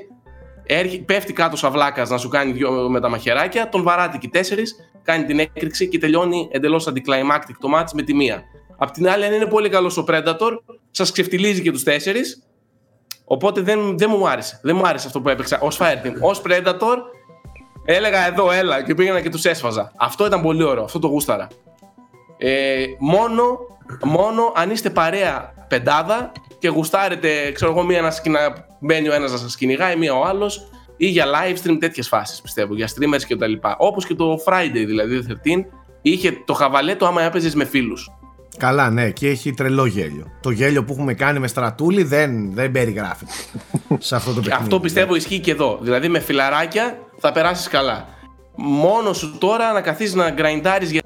έρχει, 0.66 1.02
πέφτει 1.02 1.32
κάτω 1.32 1.56
σαν 1.56 1.72
βλάκα 1.72 2.06
να 2.08 2.18
σου 2.18 2.28
κάνει 2.28 2.52
δυο 2.52 2.70
με 2.70 3.00
τα 3.00 3.08
μαχαιράκια, 3.08 3.68
τον 3.68 3.82
βαράτε 3.82 4.16
και 4.18 4.28
τέσσερις, 4.28 4.76
κάνει 5.02 5.24
την 5.24 5.38
έκρηξη 5.38 5.88
και 5.88 5.98
τελειώνει 5.98 6.48
εντελώς 6.52 6.86
anticlimactic 6.86 7.56
το 7.58 7.68
ματς 7.68 7.92
με 7.92 8.02
τη 8.02 8.14
μία. 8.14 8.42
Απ' 8.82 8.90
την 8.90 9.08
άλλη, 9.08 9.24
αν 9.24 9.32
είναι 9.32 9.46
πολύ 9.46 9.68
καλός 9.68 9.96
ο 9.96 10.04
Predator, 10.08 10.58
σας 10.90 11.12
ξεφτιλίζει 11.12 11.62
και 11.62 11.72
τους 11.72 11.82
τέσσερις. 11.82 12.42
Οπότε 13.24 13.60
δεν, 13.60 13.98
δεν 13.98 14.10
μου 14.16 14.28
άρεσε. 14.28 14.60
Δεν 14.62 14.76
μου 14.76 14.86
άρεσε 14.86 15.06
αυτό 15.06 15.20
που 15.20 15.28
έπαιξα 15.28 15.58
ως 15.60 15.78
Fireteam. 15.80 16.12
Ω 16.20 16.40
Predator, 16.44 16.96
έλεγα 17.84 18.26
εδώ, 18.26 18.50
έλα 18.50 18.82
και 18.82 18.94
πήγαινα 18.94 19.20
και 19.20 19.28
τους 19.28 19.44
έσφαζα. 19.44 19.92
Αυτό 19.96 20.26
ήταν 20.26 20.42
πολύ 20.42 20.62
ωραίο. 20.62 20.84
Αυτό 20.84 20.98
το 20.98 21.08
γούσταρα. 21.08 21.48
Ε, 22.38 22.84
μόνο, 22.98 23.58
μόνο 24.04 24.52
αν 24.54 24.70
είστε 24.70 24.90
παρέα 24.90 25.54
πεντάδα 25.68 26.32
και 26.58 26.68
γουστάρετε, 26.68 27.52
ξέρω 27.52 27.70
εγώ, 27.70 27.82
μία 27.82 28.00
να 28.00 28.10
σκηνα... 28.10 28.66
μπαίνει 28.80 29.08
ο 29.08 29.12
ένας 29.12 29.32
να 29.32 29.38
σας 29.38 29.56
κυνηγάει, 29.56 29.96
μία 29.96 30.14
ο 30.14 30.24
άλλος, 30.24 30.70
ή 30.96 31.06
για 31.06 31.26
live 31.26 31.56
stream 31.66 31.76
τέτοιες 31.80 32.08
φάσεις 32.08 32.40
πιστεύω, 32.40 32.74
για 32.74 32.88
streamers 32.88 33.22
και 33.26 33.36
τα 33.36 33.46
λοιπά. 33.46 33.76
Όπως 33.78 34.06
και 34.06 34.14
το 34.14 34.38
Friday 34.46 34.84
δηλαδή, 34.86 35.26
το 35.26 35.38
13, 35.44 35.64
είχε 36.02 36.32
το 36.44 36.52
χαβαλέτο 36.52 37.06
άμα 37.06 37.22
έπαιζες 37.22 37.54
με 37.54 37.64
φίλους. 37.64 38.10
Καλά, 38.56 38.90
ναι, 38.90 39.10
και 39.10 39.28
έχει 39.28 39.52
τρελό 39.52 39.86
γέλιο. 39.86 40.26
Το 40.40 40.50
γέλιο 40.50 40.84
που 40.84 40.92
έχουμε 40.92 41.14
κάνει 41.14 41.38
με 41.38 41.46
στρατούλη 41.46 42.02
δεν, 42.02 42.52
δεν 42.54 42.70
περιγράφεται 42.70 43.32
σε 43.98 44.16
αυτό 44.16 44.32
το 44.32 44.40
παιχνίδι. 44.40 44.62
Αυτό 44.62 44.80
πιστεύω 44.80 45.14
ισχύει 45.14 45.38
και 45.40 45.50
εδώ. 45.50 45.78
Δηλαδή 45.82 46.08
με 46.08 46.18
φιλαράκια 46.18 46.98
θα 47.18 47.32
περάσεις 47.32 47.68
καλά. 47.68 48.08
Μόνος 48.56 49.18
σου 49.18 49.36
τώρα 49.38 49.72
να 49.72 49.80
καθίσεις 49.80 50.14
να 50.14 50.30
γκραϊντάρεις 50.30 50.90
για. 50.90 51.00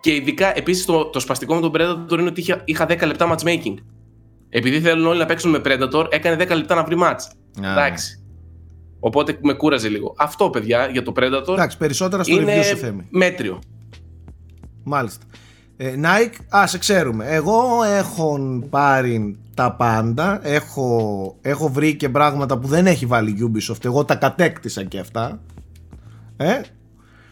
Και 0.00 0.14
ειδικά 0.14 0.56
επίσης 0.58 0.84
το, 0.84 1.04
το 1.04 1.20
σπαστικό 1.20 1.54
με 1.54 1.60
τον 1.60 1.72
Predator 1.74 2.18
είναι 2.18 2.28
ότι 2.28 2.40
είχα, 2.40 2.62
είχα 2.64 2.84
10 2.84 3.06
λεπτά 3.06 3.34
matchmaking. 3.34 3.74
Επειδή 4.48 4.80
θέλουν 4.80 5.06
όλοι 5.06 5.18
να 5.18 5.26
παίξουν 5.26 5.50
με 5.50 5.60
Predator, 5.64 6.06
έκανε 6.08 6.44
10 6.44 6.48
λεπτά 6.48 6.74
να 6.74 6.84
βρει 6.84 6.96
match. 7.02 7.20
Εντάξει. 7.70 8.22
Οπότε 9.00 9.38
με 9.42 9.52
κούραζε 9.52 9.88
λίγο. 9.88 10.14
Αυτό, 10.18 10.50
παιδιά, 10.50 10.88
για 10.92 11.02
το 11.02 11.12
Predator. 11.16 11.52
Εντάξει, 11.52 11.76
περισσότερα 11.76 12.22
στο 12.22 12.40
είναι 12.40 12.60
review 12.60 12.64
σε 12.64 12.76
θέμη. 12.76 13.06
μέτριο. 13.10 13.58
Μάλιστα. 14.82 15.24
Ε, 15.84 15.94
Nike, 16.02 16.56
α, 16.56 16.66
σε 16.66 16.78
ξέρουμε. 16.78 17.26
Εγώ 17.28 17.82
έχω 17.82 18.38
πάρει 18.70 19.38
τα 19.54 19.72
πάντα. 19.72 20.40
Έχω, 20.42 21.36
έχω 21.42 21.68
βρει 21.68 21.96
και 21.96 22.08
πράγματα 22.08 22.58
που 22.58 22.66
δεν 22.66 22.86
έχει 22.86 23.06
βάλει 23.06 23.36
Ubisoft. 23.40 23.84
Εγώ 23.84 24.04
τα 24.04 24.14
κατέκτησα 24.14 24.84
και 24.84 24.98
αυτά. 24.98 25.40
Ε, 26.36 26.60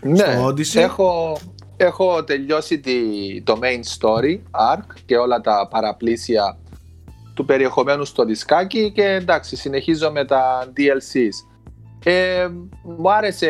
ναι, 0.00 0.16
στο 0.16 0.46
Odyssey. 0.46 0.80
Έχω, 0.80 1.38
έχω 1.76 2.24
τελειώσει 2.24 2.80
τη, 2.80 2.92
το 3.42 3.58
main 3.62 3.98
story, 3.98 4.38
arc 4.74 4.94
και 5.06 5.16
όλα 5.16 5.40
τα 5.40 5.68
παραπλήσια 5.70 6.58
του 7.34 7.44
περιεχομένου 7.44 8.04
στο 8.04 8.24
δισκάκι 8.24 8.92
και 8.94 9.04
εντάξει 9.04 9.56
συνεχίζω 9.56 10.10
με 10.10 10.24
τα 10.24 10.72
DLCs. 10.76 11.48
Ε, 12.04 12.48
μου 12.82 13.12
άρεσε, 13.12 13.48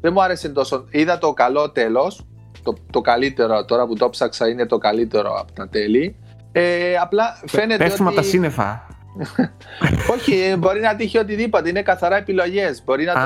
δεν 0.00 0.12
μου 0.12 0.22
άρεσε 0.22 0.48
τόσο, 0.48 0.84
είδα 0.90 1.18
το 1.18 1.32
καλό 1.32 1.70
τέλος, 1.70 2.26
το, 2.62 2.74
το 2.90 3.00
καλύτερο 3.00 3.64
τώρα 3.64 3.86
που 3.86 3.94
το 3.94 4.10
ψάξα 4.10 4.48
είναι 4.48 4.66
το 4.66 4.78
καλύτερο 4.78 5.34
από 5.38 5.52
τα 5.52 5.68
τέλη. 5.68 6.16
Ε, 6.52 6.96
απλά 6.96 7.40
φαίνεται 7.46 7.84
Πέφτουμε 7.84 8.08
ότι... 8.08 8.16
τα 8.16 8.22
σύννεφα. 8.22 8.86
Όχι, 10.14 10.40
ε, 10.40 10.56
μπορεί 10.56 10.80
να 10.80 10.96
τύχει 10.96 11.18
οτιδήποτε. 11.18 11.68
Είναι 11.68 11.82
καθαρά 11.82 12.16
επιλογές. 12.16 12.82
Μπορεί 12.84 13.04
να 13.04 13.12
το 13.12 13.20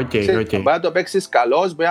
παίξει. 0.00 0.28
Okay, 0.28 0.40
okay. 0.40 0.50
Μπορεί 0.50 0.76
να 0.76 0.80
το 0.80 0.90
παίξεις 0.90 1.28
καλός, 1.28 1.74
μπορεί 1.74 1.88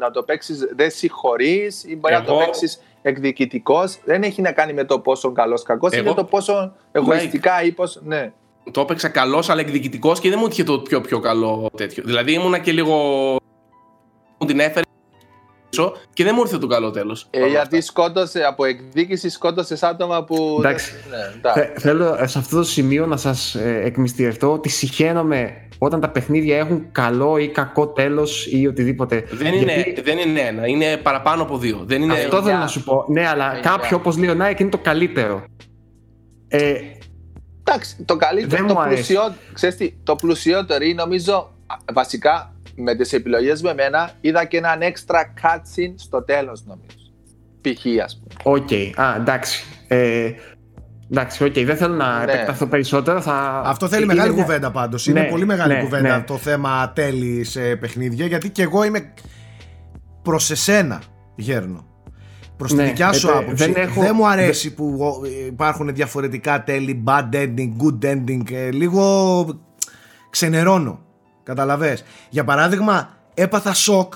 να 0.00 0.10
το 0.10 0.22
παίξεις 0.22 0.58
δεν 0.76 0.90
συγχωρείς 0.90 1.84
ή 1.84 1.96
μπορεί 1.96 2.14
να 2.14 2.24
το 2.24 2.34
παίξεις 2.34 2.82
εκδικητικός. 3.02 3.98
Δεν 4.04 4.22
έχει 4.22 4.42
να 4.42 4.52
κάνει 4.52 4.72
με 4.72 4.84
το 4.84 4.98
πόσο 4.98 5.32
καλός 5.32 5.62
κακός, 5.62 5.92
είναι 5.92 6.14
το 6.14 6.24
πόσο 6.24 6.74
εγωιστικά 6.92 7.62
ή 7.62 7.72
πώς, 7.72 8.00
Ναι. 8.04 8.32
Το 8.70 8.80
έπαιξα 8.80 9.08
καλός, 9.08 9.50
αλλά 9.50 9.60
εκδικητικός 9.60 10.20
και 10.20 10.28
δεν 10.28 10.38
μου 10.40 10.46
είχε 10.50 10.64
το 10.64 10.78
πιο 10.78 11.00
πιο 11.00 11.20
καλό 11.20 11.70
τέτοιο. 11.76 12.02
Δηλαδή 12.06 12.32
ήμουνα 12.32 12.58
και 12.58 12.72
λίγο. 12.72 12.96
Μου 14.38 14.46
την 14.46 14.60
έφερε 14.60 14.84
και 16.12 16.24
δεν 16.24 16.32
μου 16.34 16.40
ήρθε 16.40 16.58
το 16.58 16.66
καλό 16.66 16.90
τέλος. 16.90 17.26
Ε, 17.30 17.46
γιατί 17.46 17.80
σκότωσε 17.80 18.42
από 18.42 18.64
εκδίκηση, 18.64 19.28
σκότωσε 19.28 19.78
άτομα 19.80 20.24
που. 20.24 20.56
Εντάξει. 20.58 20.92
Ναι, 21.56 21.72
θέλω 21.76 22.16
σε 22.26 22.38
αυτό 22.38 22.56
το 22.56 22.64
σημείο 22.64 23.06
να 23.06 23.16
σας 23.16 23.54
ε, 23.54 23.80
εκμυστηρευτώ 23.84 24.52
ότι 24.52 24.68
συχαίνομαι 24.68 25.68
όταν 25.78 26.00
τα 26.00 26.08
παιχνίδια 26.08 26.58
έχουν 26.58 26.86
καλό 26.92 27.38
ή 27.38 27.48
κακό 27.48 27.86
τέλος 27.86 28.46
ή 28.46 28.66
οτιδήποτε. 28.66 29.24
Δεν, 29.30 29.54
είναι, 29.54 29.94
δεν 30.04 30.18
είναι 30.18 30.40
ένα, 30.40 30.66
είναι 30.66 30.96
παραπάνω 30.96 31.42
από 31.42 31.58
δύο. 31.58 31.82
Δεν 31.84 32.02
είναι... 32.02 32.12
Αυτό 32.12 32.42
θέλω 32.42 32.58
να 32.58 32.66
σου 32.66 32.84
πω. 32.84 33.04
Ναι, 33.08 33.28
αλλά 33.28 33.58
κάποιο 33.62 33.96
όπως 33.96 34.18
λέει 34.18 34.30
ο 34.30 34.34
Νάικ 34.34 34.60
είναι 34.60 34.70
το 34.70 34.78
καλύτερο. 34.78 35.44
Ε, 36.48 36.74
Εντάξει, 37.64 37.96
το 38.04 38.16
καλύτερο, 38.16 38.66
το, 38.66 38.82
πλουσιό, 38.88 39.34
ξέρεις 39.52 39.76
τι, 39.76 39.94
το 40.02 40.14
πλουσιότερο 40.14 40.84
είναι 40.84 40.94
νομίζω 40.94 41.52
βασικά 41.92 42.54
με 42.76 42.94
τις 42.96 43.12
επιλογές 43.12 43.62
με 43.62 43.74
μένα 43.74 44.10
είδα 44.20 44.44
και 44.44 44.56
έναν 44.56 44.78
extra 44.80 45.20
cutscene 45.42 45.94
στο 45.96 46.22
τέλος 46.22 46.64
νομίζω. 46.64 46.96
Π.χ. 47.60 48.02
ας 48.04 48.20
πούμε. 48.20 48.56
OK, 48.56 48.68
okay. 48.70 48.92
α, 48.94 49.14
εντάξει. 49.16 49.64
Ε, 49.88 50.30
εντάξει, 51.10 51.44
okay. 51.44 51.64
δεν 51.64 51.76
θέλω 51.76 51.94
να 51.94 52.24
ναι. 52.24 52.32
επεκταθώ 52.32 52.66
περισσότερο. 52.66 53.20
Θα... 53.20 53.62
Αυτό 53.64 53.88
θέλει 53.88 54.02
είναι 54.02 54.14
μεγάλη 54.14 54.34
μια... 54.34 54.42
κουβέντα 54.42 54.70
πάντως. 54.70 55.06
Είναι 55.06 55.20
ναι, 55.20 55.28
πολύ 55.28 55.46
μεγάλη 55.46 55.74
ναι, 55.74 55.82
κουβέντα 55.82 56.16
ναι. 56.16 56.22
το 56.22 56.36
θέμα 56.36 56.92
τέλη 56.94 57.44
σε 57.44 57.76
παιχνίδια. 57.76 58.26
Γιατί 58.26 58.50
και 58.50 58.62
εγώ 58.62 58.84
είμαι 58.84 59.14
προς 60.22 60.50
εσένα, 60.50 61.02
γέρνω. 61.34 61.86
Προς 62.56 62.70
τη 62.70 62.76
ναι, 62.76 62.84
δικιά 62.84 63.12
σου 63.12 63.28
ε, 63.28 63.32
άποψη. 63.32 63.72
Δεν, 63.72 63.90
δεν 63.94 64.12
μου 64.14 64.26
αρέσει 64.28 64.74
που 64.74 65.20
υπάρχουν 65.46 65.94
διαφορετικά 65.94 66.64
τέλη, 66.64 67.04
bad 67.06 67.34
ending, 67.34 67.70
good 67.82 68.04
ending. 68.04 68.52
Ε, 68.52 68.70
λίγο 68.70 69.44
ξενερώνω. 70.30 71.00
Καταλαβες. 71.42 72.04
Για 72.30 72.44
παράδειγμα, 72.44 73.08
έπαθα 73.34 73.74
σοκ 73.74 74.14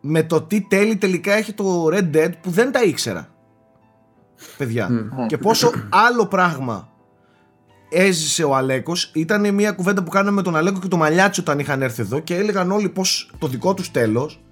με 0.00 0.22
το 0.22 0.42
τι 0.42 0.60
τέλη 0.60 0.96
τελικά 0.96 1.32
έχει 1.32 1.52
το 1.52 1.86
Red 1.86 2.16
Dead 2.16 2.30
που 2.40 2.50
δεν 2.50 2.72
τα 2.72 2.82
ήξερα. 2.82 3.28
Παιδιά. 4.56 4.90
Και 5.26 5.38
πόσο 5.38 5.72
άλλο 5.88 6.26
πράγμα 6.26 6.88
έζησε 7.90 8.44
ο 8.44 8.56
Αλέκος 8.56 9.10
ήταν 9.14 9.54
μια 9.54 9.72
κουβέντα 9.72 10.02
που 10.02 10.10
κάναμε 10.10 10.36
με 10.36 10.42
τον 10.42 10.56
Αλέκο 10.56 10.78
και 10.78 10.88
το 10.88 10.96
Μαλιάτσι 10.96 11.40
όταν 11.40 11.58
είχαν 11.58 11.82
έρθει 11.82 12.02
εδώ 12.02 12.18
και 12.18 12.36
έλεγαν 12.36 12.70
όλοι 12.70 12.88
πως 12.88 13.30
το 13.38 13.46
δικό 13.46 13.74
τους 13.74 13.90
τέλος 13.90 14.42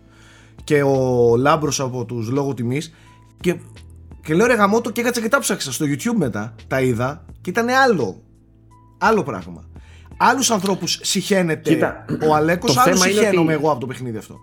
και 0.65 0.83
ο 0.83 1.37
Λάμπρος 1.37 1.81
από 1.81 2.05
τους 2.05 2.29
λόγω 2.29 2.55
τιμής 2.55 2.95
και, 3.41 3.57
και 4.23 4.35
λέω 4.35 4.47
ρε 4.47 4.55
γαμώτο 4.55 4.91
και 4.91 5.01
έκατσα 5.01 5.21
και 5.21 5.29
τα 5.29 5.39
ψάξα 5.39 5.73
στο 5.73 5.87
YouTube 5.89 6.17
μετά 6.17 6.55
τα 6.67 6.81
είδα 6.81 7.25
και 7.41 7.51
ήταν 7.51 7.69
άλλο 7.69 8.23
άλλο 8.99 9.23
πράγμα 9.23 9.70
άλλους 10.23 10.51
ανθρώπους 10.51 10.99
συχαίνεται 11.03 12.05
ο 12.29 12.35
Αλέκος 12.35 12.77
άλλους 12.77 13.01
συχαίνομαι 13.01 13.53
ότι... 13.53 13.63
εγώ 13.63 13.71
από 13.71 13.81
το 13.81 13.87
παιχνίδι 13.87 14.17
αυτό 14.17 14.39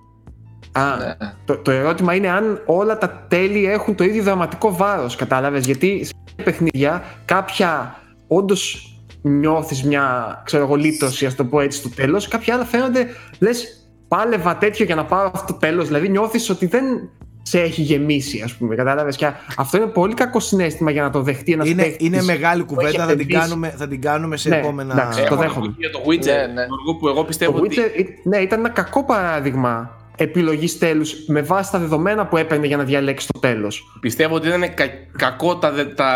Α, 0.71 0.95
ναι. 0.97 1.15
το, 1.45 1.57
το 1.57 1.71
ερώτημα 1.71 2.15
είναι 2.15 2.29
αν 2.29 2.61
όλα 2.65 2.97
τα 2.97 3.25
τέλη 3.27 3.65
έχουν 3.65 3.95
το 3.95 4.03
ίδιο 4.03 4.23
δραματικό 4.23 4.75
βάρος 4.75 5.15
κατάλαβες 5.15 5.65
γιατί 5.65 6.03
σε 6.05 6.13
παιχνίδια 6.43 7.03
κάποια 7.25 8.01
όντως 8.27 8.91
νιώθεις 9.21 9.83
μια 9.83 10.41
ξέρω 10.45 10.63
εγώ 10.63 10.75
λύτωση 10.75 11.25
ας 11.25 11.35
το 11.35 11.45
πω 11.45 11.59
έτσι 11.59 11.77
στο 11.77 11.89
τέλος 11.89 12.27
κάποια 12.27 12.53
άλλα 12.53 12.65
φαίνονται 12.65 13.07
λες 13.39 13.87
πάλευα 14.07 14.57
τέτοιο 14.57 14.85
για 14.85 14.95
να 14.95 15.05
πάρω 15.05 15.31
αυτό 15.33 15.53
το 15.53 15.59
τέλος. 15.59 15.87
Δηλαδή 15.87 16.09
νιώθεις 16.09 16.49
ότι 16.49 16.65
δεν 16.65 17.09
σε 17.47 17.61
έχει 17.61 17.81
γεμίσει, 17.81 18.41
ας 18.41 18.53
πούμε. 18.53 18.75
Κατάλαβες; 18.75 19.15
Και 19.15 19.31
αυτό 19.57 19.77
είναι 19.77 19.85
πολύ 19.85 20.13
κακό 20.13 20.39
συνέστημα 20.39 20.91
για 20.91 21.01
να 21.01 21.09
το 21.09 21.21
δεχτεί 21.21 21.51
ένας 21.51 21.69
είναι, 21.69 21.95
είναι 21.97 22.21
μεγάλη 22.21 22.63
κουβέντα, 22.63 23.05
θα 23.05 23.15
την, 23.15 23.27
κάνουμε, 23.27 23.69
θα 23.77 23.87
την 23.87 24.01
κάνουμε 24.01 24.37
σε 24.37 24.49
ναι, 24.49 24.57
επόμενα. 24.57 24.93
Εντάξει, 24.93 25.25
το 25.29 25.35
δέχομαι. 25.35 25.75
Για 25.77 25.91
το 25.91 26.01
Witcher, 26.07 26.25
ναι, 26.25 26.53
ναι. 26.53 26.65
που 26.99 27.07
εγώ 27.07 27.23
πιστεύω 27.23 27.51
το 27.51 27.63
ότι. 27.63 27.75
Witcher, 27.79 28.03
ναι, 28.23 28.37
ήταν 28.37 28.59
ένα 28.59 28.69
κακό 28.69 29.05
παράδειγμα 29.05 29.97
επιλογής 30.17 30.77
τέλους 30.77 31.25
με 31.27 31.41
βάση 31.41 31.71
τα 31.71 31.79
δεδομένα 31.79 32.27
που 32.27 32.37
έπαιρνε 32.37 32.67
για 32.67 32.77
να 32.77 32.83
διαλέξει 32.83 33.27
το 33.33 33.39
τέλος. 33.39 33.97
Πιστεύω 33.99 34.35
ότι 34.35 34.47
ήταν 34.47 34.73
κα, 34.73 34.85
κακό 35.17 35.57
τα, 35.57 35.93
τα, 35.95 36.11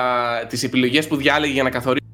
τις 0.49 0.63
επιλογές 0.63 1.07
που 1.07 1.15
διάλεγε 1.15 1.53
για 1.53 1.63
να 1.63 1.69
καθορίσει. 1.69 2.05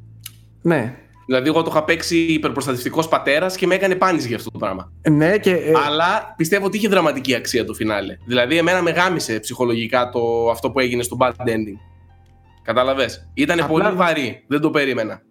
Ναι. 0.61 0.95
Δηλαδή, 1.27 1.47
εγώ 1.47 1.61
το 1.63 1.69
είχα 1.71 1.83
παίξει 1.83 2.17
υπερπροστατευτικός 2.17 3.07
πατέρας 3.07 3.55
και 3.55 3.67
με 3.67 3.75
έκανε 3.75 3.95
πάνηση 3.95 4.27
για 4.27 4.35
αυτό 4.35 4.51
το 4.51 4.57
πράγμα. 4.57 4.91
Ναι, 5.09 5.37
και. 5.37 5.51
Ε... 5.51 5.71
Αλλά 5.87 6.33
πιστεύω 6.37 6.65
ότι 6.65 6.77
είχε 6.77 6.87
δραματική 6.87 7.35
αξία 7.35 7.65
το 7.65 7.73
φινάλε. 7.73 8.17
Δηλαδή, 8.25 8.57
εμένα 8.57 8.81
με 8.81 8.91
γάμισε 8.91 9.39
ψυχολογικά 9.39 10.09
το, 10.09 10.49
αυτό 10.51 10.71
που 10.71 10.79
έγινε 10.79 11.03
στο 11.03 11.17
bad 11.19 11.29
ending. 11.29 11.77
Κατάλαβες; 12.63 13.29
Ήταν 13.33 13.65
πολύ 13.67 13.91
βαρύ. 13.95 14.43
Δεν 14.47 14.61
το 14.61 14.69
περίμενα. 14.69 15.21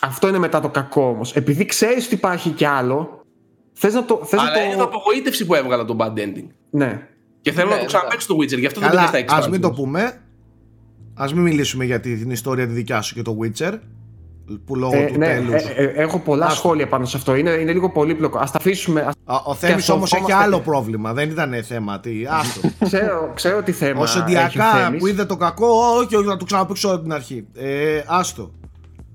αυτό 0.00 0.28
είναι 0.28 0.38
μετά 0.38 0.60
το 0.60 0.68
κακό 0.68 1.08
όμως. 1.08 1.34
Επειδή 1.34 1.64
ξέρεις 1.64 2.04
ότι 2.06 2.14
υπάρχει 2.14 2.50
κι 2.50 2.64
άλλο, 2.64 3.24
θες 3.72 3.94
να 3.94 4.04
το. 4.04 4.20
Θες 4.24 4.40
Αλλά 4.40 4.50
να 4.50 4.56
το... 4.58 4.64
είναι 4.64 4.76
το 4.76 4.82
απογοήτευση 4.82 5.46
που 5.46 5.54
έβγαλα 5.54 5.84
το 5.84 5.96
bad 5.98 6.18
ending. 6.18 6.46
Ναι. 6.70 7.06
Και 7.40 7.52
θέλω 7.52 7.68
Ναι, 7.68 7.74
να 7.74 7.80
το 7.80 7.86
ξαναπαίξω 7.86 8.26
το 8.26 8.36
Witcher, 8.40 8.58
γι' 8.58 8.66
αυτό 8.66 8.80
δεν 8.80 8.88
Καλά, 8.88 9.10
πήγα 9.10 9.24
στα 9.28 9.36
ας 9.36 9.48
μην 9.48 9.60
το 9.60 9.68
expansions. 9.68 9.74
πούμε. 9.74 10.20
Ας 11.14 11.34
μην 11.34 11.42
μιλήσουμε 11.42 11.84
για 11.84 12.00
την 12.00 12.30
ιστορία 12.30 12.66
τη 12.66 12.72
δικιά 12.72 13.00
σου 13.00 13.14
και 13.14 13.22
το 13.22 13.36
Witcher. 13.42 13.72
Που 14.66 14.76
λόγω 14.76 14.96
Ε, 14.96 15.04
του 15.06 15.18
ναι, 15.18 15.26
τέλους. 15.26 15.52
ε, 15.62 15.72
ε, 15.76 16.02
έχω 16.02 16.18
πολλά 16.18 16.46
Άστο. 16.46 16.56
σχόλια 16.58 16.88
πάνω 16.88 17.04
σε 17.04 17.16
αυτό. 17.16 17.34
Είναι, 17.34 17.50
είναι 17.50 17.72
λίγο 17.72 17.90
πολύπλοκο. 17.90 18.38
Α 18.38 18.44
τα 18.44 18.50
αφήσουμε. 18.58 19.00
ας- 19.00 19.14
Α, 19.24 19.40
Ο 19.44 19.54
Θέμης 19.54 19.76
αυτό 19.76 19.92
όμως 19.92 20.12
έχει 20.12 20.22
φόμαστε- 20.22 20.44
άλλο 20.46 20.60
πρόβλημα. 20.60 21.12
Δεν 21.12 21.30
ήταν 21.30 21.64
θέμα. 21.64 22.00
Τι, 22.00 22.10
άστο. 22.28 22.60
ξέρω, 22.86 23.30
ξέρω 23.34 23.62
τι 23.62 23.72
θέμα. 23.72 24.00
Όσο 24.00 24.18
έχει 24.18 24.26
ο 24.28 24.30
διακά 24.30 24.70
Θέμης. 24.72 25.00
που 25.00 25.06
είδε 25.06 25.24
το 25.24 25.36
κακό, 25.36 25.66
όχι, 26.02 26.16
όχι, 26.16 26.26
να 26.26 26.36
το 26.36 26.44
ξαναπέξω 26.44 26.88
από 26.88 27.02
την 27.02 27.12
αρχή. 27.12 27.46
Ε, 27.54 28.02
άστο. 28.06 28.50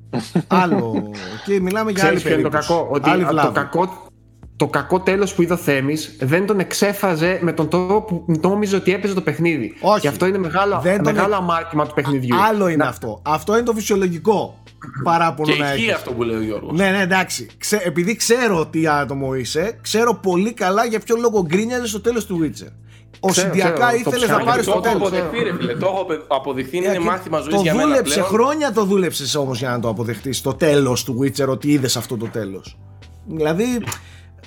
Άλλο. 0.48 1.12
Και 1.46 1.60
μιλάμε 1.60 1.92
για 1.92 2.06
άλλη 2.06 2.16
Ξέρεις 2.16 2.22
ποιο 2.24 2.34
είναι 2.34 2.42
το 2.42 2.50
περίπτωση. 2.50 2.80
κακό; 2.80 2.88
Ότι 2.92 3.10
Άλλη 3.10 3.24
α, 3.24 3.26
το 3.26 3.32
βλάβη. 3.32 3.54
κακό, 3.54 4.03
το 4.56 4.68
κακό 4.68 5.00
τέλος 5.00 5.34
που 5.34 5.42
είδε 5.42 5.54
ο 5.54 5.58
Θέμης 5.58 6.16
δεν 6.20 6.46
τον 6.46 6.60
εξέφραζε 6.60 7.40
με 7.42 7.54
τον 7.54 7.70
τρόπο 7.70 8.02
που 8.04 8.26
νόμιζε 8.42 8.76
ότι 8.76 8.94
έπαιζε 8.94 9.14
το 9.14 9.22
παιχνίδι. 9.22 9.74
Όχι. 9.82 10.00
Και 10.02 10.08
αυτό 10.08 10.26
είναι 10.26 10.38
μεγάλο, 10.38 10.80
Δεν 10.84 11.04
τον 11.04 11.14
μεγάλο 11.14 11.34
ε- 11.34 11.38
αμάρτημα 11.38 11.88
του 11.88 11.94
παιχνιδιού. 11.94 12.36
Άλλο 12.50 12.68
είναι 12.68 12.84
Να- 12.84 12.90
αυτό. 12.90 13.22
Αυτό 13.26 13.54
είναι 13.54 13.64
το 13.64 13.74
φυσιολογικό 13.74 14.58
παράπονο 15.04 15.52
Και 15.54 15.60
να 15.60 15.66
ισχύει 15.74 15.84
έχεις. 15.84 15.96
αυτό 15.96 16.12
που 16.12 16.24
λέει 16.24 16.36
ο 16.38 16.42
Γιώργος. 16.42 16.78
Ναι, 16.80 16.90
ναι, 16.90 17.02
εντάξει. 17.02 17.48
Ξέ, 17.58 17.82
επειδή 17.84 18.16
ξέρω 18.16 18.66
τι 18.68 18.88
άτομο 18.88 19.34
είσαι, 19.36 19.78
ξέρω 19.82 20.14
πολύ 20.16 20.54
καλά 20.54 20.86
για 20.86 21.00
ποιο 21.00 21.16
λόγο 21.16 21.42
γκρίνιαζες 21.46 21.90
στο 21.90 22.02
τέλος 22.02 22.26
του 22.26 22.40
Witcher. 22.44 22.72
Οσυντιακά 23.20 23.72
ξέρω, 23.88 23.90
το 23.90 23.96
ήθελες 24.10 24.20
να 24.22 24.26
ψάχνω. 24.28 24.46
πάρεις 24.46 24.66
το 24.66 24.72
το 24.72 24.78
έχω 24.78 24.82
τέλος. 24.90 25.08
αποδεχτεί, 25.08 25.44
ρε 25.50 25.56
φίλε. 25.56 25.74
Το 25.74 25.86
έχω 25.86 26.06
αποδειχθεί, 26.28 26.78
είναι 26.78 26.88
Ε, 26.88 26.92
και 26.92 27.00
μάθημα 27.00 27.40
ζωής 27.40 27.56
το 27.56 27.62
για 27.62 27.74
μένα. 27.74 27.88
δούλεψε, 27.88 28.14
πλέον. 28.14 28.28
χρόνια 28.30 28.72
το 28.72 28.84
δούλεψες 28.86 29.36
όμως 29.36 29.60
για 29.60 29.70
να 29.70 29.80
το 29.80 29.90
αποδεχτείς 29.90 30.42
το 30.42 30.54
τέλος 30.54 31.04
του 31.04 31.20
Witcher, 31.22 31.48
ότι 31.48 31.72
είδες 31.72 31.98
αυτό 31.98 32.18
το 32.18 32.26
τέλος. 32.26 32.78
Δηλαδή, 33.26 33.64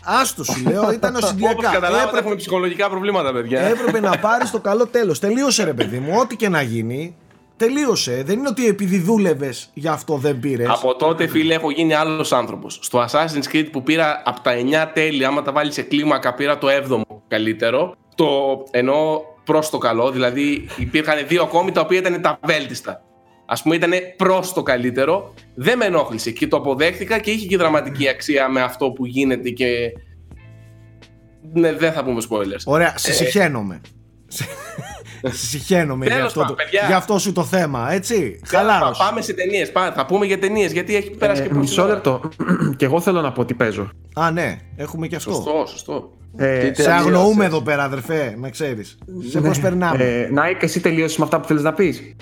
άστο 0.07 0.45
σου 0.45 0.63
λέω, 0.69 0.91
ήταν 0.99 1.11
Όπως 1.17 1.25
οσυντιακά. 1.29 1.71
καταλάβατε, 1.71 2.03
Έπρεπε, 2.03 2.19
έχουμε 2.19 2.35
ψυχολογικά 2.35 2.89
προβλήματα, 2.89 3.33
παιδιά. 3.33 3.61
έπρεπε 3.61 4.01
να 4.01 4.19
πάρεις 4.19 4.51
το 4.51 4.61
καλό 4.61 4.87
τέλος. 4.87 5.19
Τελείωσε, 5.19 5.65
ρε 5.65 5.73
παιδί 5.73 5.99
μου, 5.99 6.13
ό,τι 6.21 6.37
και 6.37 6.49
να 6.49 6.63
γίνει. 6.63 7.17
Τελείωσε. 7.57 8.23
Δεν 8.27 8.39
είναι 8.39 8.49
ότι 8.49 8.67
επειδή 8.67 8.99
δούλευες 8.99 9.71
γι' 9.75 9.89
αυτό 9.89 10.17
δεν 10.17 10.41
πήρες. 10.41 10.69
Από 10.69 10.95
τότε, 10.97 11.27
φίλε, 11.27 11.55
έχω 11.55 11.71
γίνει 11.71 11.95
άλλος 11.95 12.33
άνθρωπος. 12.33 12.79
Στο 12.83 13.05
Assassin's 13.11 13.53
Creed 13.57 13.67
που 13.73 13.83
πήρα 13.83 14.23
από 14.25 14.41
τα 14.41 14.53
9 14.55 14.91
τέλη, 14.95 15.25
άμα 15.25 15.43
τα 15.43 15.53
βάλεις 15.53 15.75
σε 15.75 15.83
κλίμακα, 15.83 16.35
πήρα 16.35 16.59
το 16.59 16.67
7ο 16.71 17.01
καλύτερο. 17.29 17.95
Το 18.15 18.27
εννοώ 18.71 19.21
προς 19.45 19.71
το 19.71 19.79
καλό, 19.79 20.11
δηλαδή 20.11 20.69
υπήρχαν 20.77 21.27
δύο 21.27 21.43
ακόμη 21.43 21.73
τα 21.73 21.81
οποία 21.81 21.99
ήταν 21.99 22.21
τα 22.23 22.39
βέλτιστα. 22.45 23.01
Α 23.47 23.63
πούμε, 23.63 23.75
ήταν 23.75 23.91
προς 24.17 24.53
το 24.53 24.63
καλύτερο. 24.63 25.35
Δεν 25.55 25.77
με 25.79 25.85
ενόχλησε 25.85 26.31
και 26.31 26.47
το 26.47 26.57
αποδέχτηκα 26.57 27.19
και 27.19 27.31
είχε 27.31 27.47
και 27.47 27.57
δραματική 27.57 28.09
αξία 28.09 28.49
με 28.49 28.63
αυτό 28.63 28.91
που 28.91 29.07
γίνεται 29.07 29.51
και. 29.51 29.67
Ναι, 31.53 31.73
δεν 31.73 31.93
θα 31.93 32.05
πούμε 32.05 32.23
spoilers. 32.31 32.63
Ωραία, 32.65 32.99
σε 32.99 33.13
συχαίνομαι. 33.13 33.81
σε 34.29 34.45
συχαίνομαι 35.47 36.05
για 36.05 36.15
Τέλος 36.15 36.29
αυτό, 36.29 36.41
πάντων, 36.41 36.57
το, 36.57 36.63
παιδιά. 36.63 36.87
για 36.87 36.97
αυτό 36.97 37.19
σου 37.19 37.33
το 37.33 37.45
θέμα, 37.45 37.93
έτσι. 37.93 38.39
Πα- 38.41 38.59
Χαλάρος. 38.59 38.99
Πάμε 38.99 39.21
σε 39.21 39.33
ταινίες. 39.33 39.69
Θα 39.95 40.05
πούμε 40.07 40.27
για 40.27 40.39
ταινίες 40.39 40.73
γιατί 40.73 40.97
έχει 40.97 41.11
πέρασει 41.11 41.41
και 41.41 41.47
Ε, 41.47 41.51
πολύ 41.51 41.61
μισό 41.61 41.83
ώρα. 41.83 41.93
λεπτό. 41.93 42.21
και 42.77 42.85
εγώ 42.85 43.01
θέλω 43.01 43.21
να 43.21 43.33
πω 43.33 43.45
τι 43.45 43.55
παίζω. 43.55 43.91
Α, 44.15 44.31
ναι, 44.31 44.57
έχουμε 44.77 45.07
και 45.07 45.17
αυτό. 45.17 45.33
Σωστό, 45.33 45.65
σωστό. 45.67 46.11
Ε, 46.37 46.71
Τι 46.71 46.83
Σε 46.83 46.93
αγνοούμε 46.93 47.19
Τελείωσες. 47.21 47.47
εδώ 47.47 47.61
πέρα, 47.63 47.85
αδερφέ, 47.85 48.35
να 48.39 48.51
ξέρεις. 48.51 48.99
Σε 49.31 49.41
προσπερνάμε. 49.41 50.05
ε, 50.05 50.29
Νάικ, 50.33 50.63
εσύ 50.63 50.81
τελείωσες 50.81 51.17
με 51.17 51.25
αυτά 51.25 51.41
που 51.41 51.47
θέλεις 51.47 51.63
να 51.63 51.73
πεις. 51.73 52.17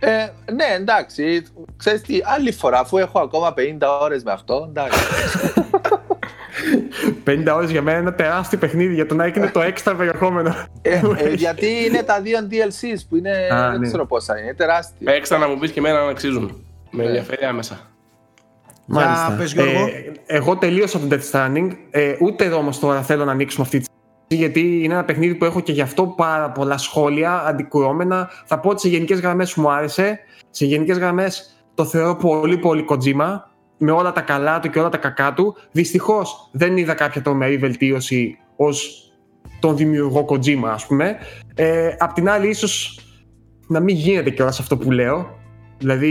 Ε, 0.00 0.28
ναι, 0.52 0.64
εντάξει. 0.76 1.42
Ξέρεις 1.76 2.00
τι, 2.00 2.18
άλλη 2.36 2.52
φορά, 2.52 2.78
αφού 2.78 2.98
έχω 2.98 3.20
ακόμα 3.20 3.54
50 3.56 3.60
ώρες 4.00 4.22
με 4.22 4.32
αυτό, 4.32 4.66
εντάξει. 4.68 4.98
50 7.24 7.44
ώρες 7.54 7.70
για 7.70 7.82
μένα 7.82 7.98
είναι 7.98 8.06
ένα 8.08 8.16
τεράστιο 8.16 8.58
παιχνίδι. 8.58 8.94
Για 8.94 9.06
τον 9.06 9.16
Νάικ 9.16 9.36
είναι 9.36 9.50
το 9.50 9.60
έξτρα 9.60 9.94
περιεχόμενο. 9.94 10.54
ε, 10.82 11.00
ε, 11.18 11.32
γιατί 11.44 11.66
είναι 11.86 12.02
τα 12.02 12.20
δύο 12.20 12.38
DLCs 12.50 12.98
που 13.08 13.16
είναι, 13.16 13.48
Α, 13.52 13.70
δεν 13.70 13.80
ναι. 13.80 13.86
ξέρω 13.86 14.06
πόσα 14.06 14.40
είναι, 14.40 14.54
τεράστια. 14.54 15.12
Έξτρα 15.12 15.38
να 15.38 15.48
μου 15.48 15.58
πεις 15.58 15.70
και 15.70 15.78
εμένα 15.78 16.04
να 16.04 16.10
αξίζουν. 16.10 16.64
Με 16.90 17.02
Ναι. 17.02 17.08
ενδιαφέρει 17.08 17.44
άμεσα. 17.44 17.78
Για 18.86 19.34
πες, 19.38 19.52
Γιώργο. 19.52 19.72
Ε, 19.86 20.12
εγώ 20.26 20.56
τελείωσα 20.56 20.98
τον 20.98 21.08
Death 21.12 21.30
Stranding. 21.32 21.68
Ε, 21.90 22.14
ούτε 22.20 22.48
όμως 22.48 22.78
τώρα 22.78 23.02
θέλω 23.02 23.24
να 23.24 23.32
ανοίξουμε 23.32 23.64
αυτή 23.66 23.78
τη 23.78 23.84
συζήτηση, 23.84 23.97
γιατί 24.28 24.82
είναι 24.82 24.94
ένα 24.94 25.04
παιχνίδι 25.04 25.34
που 25.34 25.44
έχω 25.44 25.60
και 25.60 25.72
γι' 25.72 25.80
αυτό 25.80 26.06
πάρα 26.06 26.50
πολλά 26.50 26.78
σχόλια 26.78 27.42
αντικρουόμενα. 27.46 28.30
Θα 28.44 28.60
πω 28.60 28.68
ότι 28.70 28.80
σε 28.80 28.88
γενικές 28.88 29.20
γραμμές 29.20 29.54
μου 29.54 29.70
άρεσε. 29.70 30.18
Σε 30.50 30.66
γενικές 30.66 30.98
γραμμές 30.98 31.62
το 31.74 31.84
θεωρώ 31.84 32.16
πολύ 32.16 32.58
πολύ 32.58 32.84
Kojima 32.88 33.40
με 33.78 33.90
όλα 33.90 34.12
τα 34.12 34.20
καλά 34.20 34.60
του 34.60 34.70
και 34.70 34.78
όλα 34.78 34.88
τα 34.88 34.96
κακά 34.96 35.32
του. 35.32 35.56
Δυστυχώς 35.72 36.48
δεν 36.52 36.76
είδα 36.76 36.94
κάποια 36.94 37.22
τρομερή 37.22 37.56
βελτίωση 37.56 38.38
ως 38.56 39.02
τον 39.60 39.76
δημιουργό 39.76 40.26
Kojima, 40.28 40.68
ας 40.68 40.86
πούμε. 40.86 41.16
Ε, 41.54 41.94
απ' 41.98 42.12
την 42.12 42.28
άλλη, 42.28 42.48
ίσως 42.48 43.00
να 43.66 43.80
μην 43.80 43.96
γίνεται 43.96 44.30
κιόλας 44.30 44.60
αυτό 44.60 44.76
που 44.76 44.90
λέω. 44.90 45.36
Δηλαδή 45.78 46.08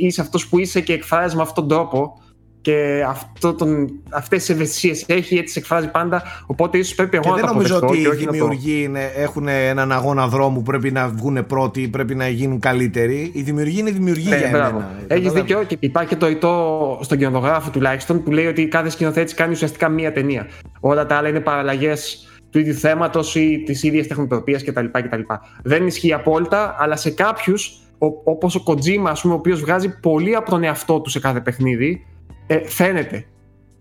είσαι 0.00 0.20
αυτός 0.20 0.48
που 0.48 0.58
είσαι 0.58 0.80
και 0.80 0.92
εκφράζεις 0.92 1.34
με 1.34 1.42
αυτόν 1.42 1.68
τον 1.68 1.76
τρόπο 1.76 2.22
και 2.60 3.04
αυτό 3.08 3.54
τον, 3.54 3.90
αυτές 4.10 4.38
τις 4.38 4.48
ευαισθησίες 4.48 5.04
έχει, 5.08 5.36
έτσι 5.36 5.52
σε 5.52 5.58
εκφράζει 5.58 5.90
πάντα 5.90 6.22
οπότε 6.46 6.78
ίσως 6.78 6.94
πρέπει 6.94 7.16
εγώ 7.16 7.24
Και 7.24 7.30
να 7.30 7.36
δεν 7.36 7.46
το 7.46 7.52
νομίζω 7.52 7.76
αποδεχτώ 7.76 7.94
ότι 7.94 7.98
οι 7.98 8.02
και 8.02 8.08
όχι 8.08 8.24
να 8.24 8.26
το... 8.26 8.32
δημιουργοί 8.32 8.82
είναι, 8.82 9.10
έχουν 9.16 9.48
έναν 9.48 9.92
αγώνα 9.92 10.26
δρόμου, 10.28 10.62
πρέπει 10.62 10.90
να 10.90 11.08
βγουν 11.08 11.46
πρώτοι, 11.46 11.88
πρέπει 11.88 12.14
να 12.14 12.28
γίνουν 12.28 12.58
καλύτεροι. 12.60 13.30
Οι 13.34 13.42
δημιουργοί 13.42 13.78
είναι 13.78 13.90
δημιουργοί 13.90 14.28
Ναι, 14.28 14.36
για 14.36 14.48
μπράβο. 14.50 14.76
εμένα. 14.76 14.90
Έχεις 15.06 15.08
Καταλάβεις. 15.08 15.32
δίκιο 15.32 15.62
και 15.62 15.76
υπάρχει 15.80 16.08
και 16.08 16.16
το 16.16 16.26
ρητό 16.26 16.98
στον 17.02 17.18
κινηματογράφο 17.18 17.70
τουλάχιστον 17.70 18.22
που 18.22 18.30
λέει 18.30 18.46
ότι 18.46 18.68
κάθε 18.68 18.88
σκηνοθέτης 18.90 19.34
κάνει 19.34 19.52
ουσιαστικά 19.52 19.88
μία 19.88 20.12
ταινία. 20.12 20.46
Όλα 20.80 21.06
τα 21.06 21.16
άλλα 21.16 21.28
είναι 21.28 21.40
παραλλαγές 21.40 22.24
του 22.50 22.58
ίδιου 22.58 22.74
θέματος 22.74 23.34
ή 23.34 23.62
της 23.66 23.82
ίδιας 23.82 24.06
τεχνοτροπία 24.06 24.58
κτλ, 24.64 24.84
κτλ. 24.84 25.20
Δεν 25.62 25.86
ισχύει 25.86 26.12
απόλυτα, 26.12 26.76
αλλά 26.78 26.96
σε 26.96 27.10
κάποιους, 27.10 27.80
όπως 28.24 28.54
ο 28.56 28.62
Kojima, 28.66 29.06
ας 29.06 29.20
πούμε, 29.20 29.34
ο 29.34 29.36
οποίος 29.36 29.60
βγάζει 29.60 29.98
πολύ 30.00 30.34
από 30.34 30.50
τον 30.50 30.64
εαυτό 30.64 31.00
του 31.00 31.10
σε 31.10 31.20
κάθε 31.20 31.40
παιχνίδι, 31.40 32.06
ε, 32.46 32.68
φαίνεται. 32.68 33.24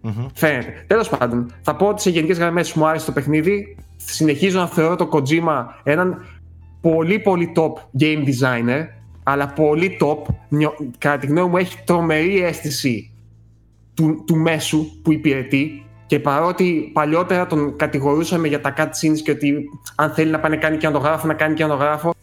Μμμ. 0.02 0.26
Φαίνεται. 0.34 0.84
Τέλος 0.88 1.10
πάντων, 1.10 1.52
θα 1.61 1.76
πω 1.76 1.88
ότι 1.88 2.02
σε 2.02 2.10
γενικές 2.10 2.38
γραμμές 2.38 2.73
μου 2.73 2.88
άρεσε 2.88 3.06
το 3.06 3.11
παιχνίδι. 3.11 3.77
Συνεχίζω 3.95 4.60
να 4.60 4.68
θεωρώ 4.68 4.95
το 4.95 5.10
Kojima 5.11 5.65
έναν 5.84 6.26
πολύ 6.81 7.19
πολύ 7.19 7.52
top 7.56 7.73
game 7.99 8.23
designer, 8.26 8.86
αλλά 9.23 9.48
πολύ 9.48 9.98
top. 10.02 10.34
Νιω- 10.49 10.76
Κατά 10.98 11.18
τη 11.18 11.27
γνώμη 11.27 11.49
μου, 11.49 11.57
έχει 11.57 11.77
τρομερή 11.86 12.44
αίσθηση 12.44 13.11
του, 13.94 14.23
του 14.27 14.36
μέσου 14.36 15.02
που 15.02 15.11
υπηρετεί. 15.14 15.84
Και 16.06 16.19
παρότι 16.19 16.90
παλιότερα 16.94 17.45
τον 17.48 17.76
κατηγορούσαμε 17.76 18.48
για 18.48 18.61
τα 18.61 18.73
cutscenes 18.77 19.18
και 19.23 19.31
ότι 19.31 19.69
αν 19.95 20.11
θέλει 20.11 20.31
να 20.31 20.40
πάει 20.40 20.52
να 20.52 20.57
κάνει 20.57 20.77
και 20.77 20.88
να 20.88 20.94
το 20.94 20.99
γράφω, 20.99 21.27
να 21.27 21.34
κάνει 21.34 21.53
και 21.53 21.64
να 21.64 21.69
το 21.69 21.76
γράφω, 21.76 22.14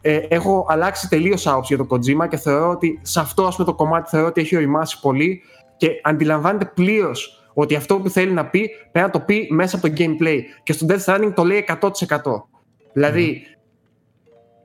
ε, 0.00 0.16
έχω 0.16 0.66
αλλάξει 0.68 1.08
τελείως 1.08 1.46
άποψη 1.46 1.74
για 1.74 1.84
το 1.84 1.96
Kojima 1.96 2.28
και 2.28 2.36
θεωρώ 2.36 2.70
ότι 2.70 2.98
σε 3.02 3.20
αυτό 3.20 3.46
ας 3.46 3.56
πούμε, 3.56 3.66
το 3.68 3.74
κομμάτι 3.74 4.08
θεωρώ 4.10 4.26
ότι 4.26 4.40
έχει 4.40 4.56
οριμάσει 4.56 5.00
πολύ 5.00 5.42
και 5.78 5.88
αντιλαμβάνεται 6.02 6.70
πλήρως 6.74 7.42
ότι 7.54 7.74
αυτό 7.74 7.98
που 8.00 8.10
θέλει 8.10 8.32
να 8.32 8.46
πει 8.46 8.70
πρέπει 8.92 9.06
να 9.06 9.10
το 9.10 9.20
πει 9.20 9.48
μέσα 9.50 9.76
από 9.76 9.88
το 9.88 9.94
gameplay. 9.98 10.38
Και 10.62 10.72
στο 10.72 10.86
Death 10.88 11.04
Stranding 11.04 11.32
το 11.34 11.44
λέει 11.44 11.64
100%. 11.80 11.90
Δηλαδή, 12.92 13.42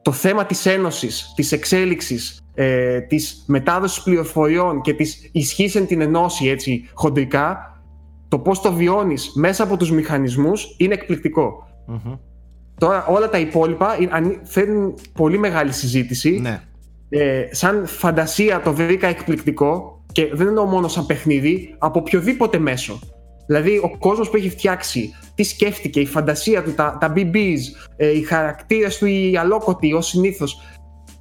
το 0.01 0.11
θέμα 0.11 0.45
της 0.45 0.65
ένωσης, 0.65 1.33
της 1.35 1.51
εξέλιξης, 1.51 2.41
ε, 2.53 2.99
της 2.99 3.43
μετάδοσης 3.47 4.03
πληροφοριών 4.03 4.81
και 4.81 4.93
της 4.93 5.29
ισχύς 5.31 5.75
εν 5.75 5.87
την 5.87 6.01
ενώση 6.01 6.47
έτσι 6.47 6.89
χοντρικά, 6.93 7.77
το 8.27 8.39
πώς 8.39 8.61
το 8.61 8.73
βιώνεις 8.73 9.31
μέσα 9.35 9.63
από 9.63 9.77
τους 9.77 9.91
μηχανισμούς 9.91 10.75
είναι 10.77 10.93
εκπληκτικό. 10.93 11.67
Μμμ. 11.87 12.15
Τώρα 12.77 13.05
όλα 13.05 13.29
τα 13.29 13.37
υπόλοιπα 13.39 13.97
είναι- 13.99 14.11
αν- 14.13 14.39
φέρνουν 14.43 14.93
πολύ 15.13 15.37
μεγάλη 15.37 15.71
συζήτηση. 15.71 16.39
Ναι. 16.41 16.61
Ε, 17.09 17.47
σαν 17.51 17.85
φαντασία 17.85 18.61
το 18.61 18.73
βρήκα 18.73 19.07
εκπληκτικό 19.07 19.92
και 20.13 20.29
δεν 20.33 20.47
εννοώ 20.47 20.65
μόνο 20.65 20.87
σαν 20.87 21.05
παιχνίδι, 21.05 21.75
από 21.77 21.99
οποιοδήποτε 21.99 22.57
μέσο. 22.57 22.99
Δηλαδή 23.45 23.77
ο 23.77 23.97
κόσμος 23.97 24.29
που 24.29 24.35
έχει 24.35 24.49
φτιάξει, 24.49 25.13
τι 25.35 25.43
σκέφτηκε, 25.43 25.99
η 25.99 26.05
φαντασία 26.05 26.63
του, 26.63 26.73
τα, 26.73 26.97
τα 26.99 27.13
BBs, 27.15 27.59
ε, 27.95 28.17
οι 28.17 28.21
χαρακτήρες 28.21 28.97
του, 28.97 29.05
οι 29.05 29.37
αλόκοτοι 29.37 29.93
ως 29.93 30.07
συνήθως. 30.07 30.61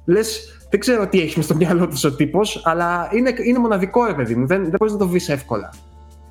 Λες, 0.05 0.57
δεν 0.69 0.79
ξέρω 0.79 1.07
τι 1.07 1.21
έχει 1.21 1.33
μες 1.35 1.45
στο 1.45 1.55
μυαλό 1.55 1.87
τους 1.87 2.03
ο 2.03 2.15
τύπος, 2.15 2.61
αλλά 2.65 3.09
είναι, 3.13 3.33
είναι 3.43 3.59
μοναδικό 3.59 4.05
ρε 4.05 4.13
παιδί 4.13 4.35
μου, 4.35 4.47
δεν, 4.47 4.61
δεν 4.61 4.75
μπορείς 4.77 4.93
να 4.93 4.99
το 4.99 5.07
βρεις 5.07 5.29
εύκολα. 5.29 5.73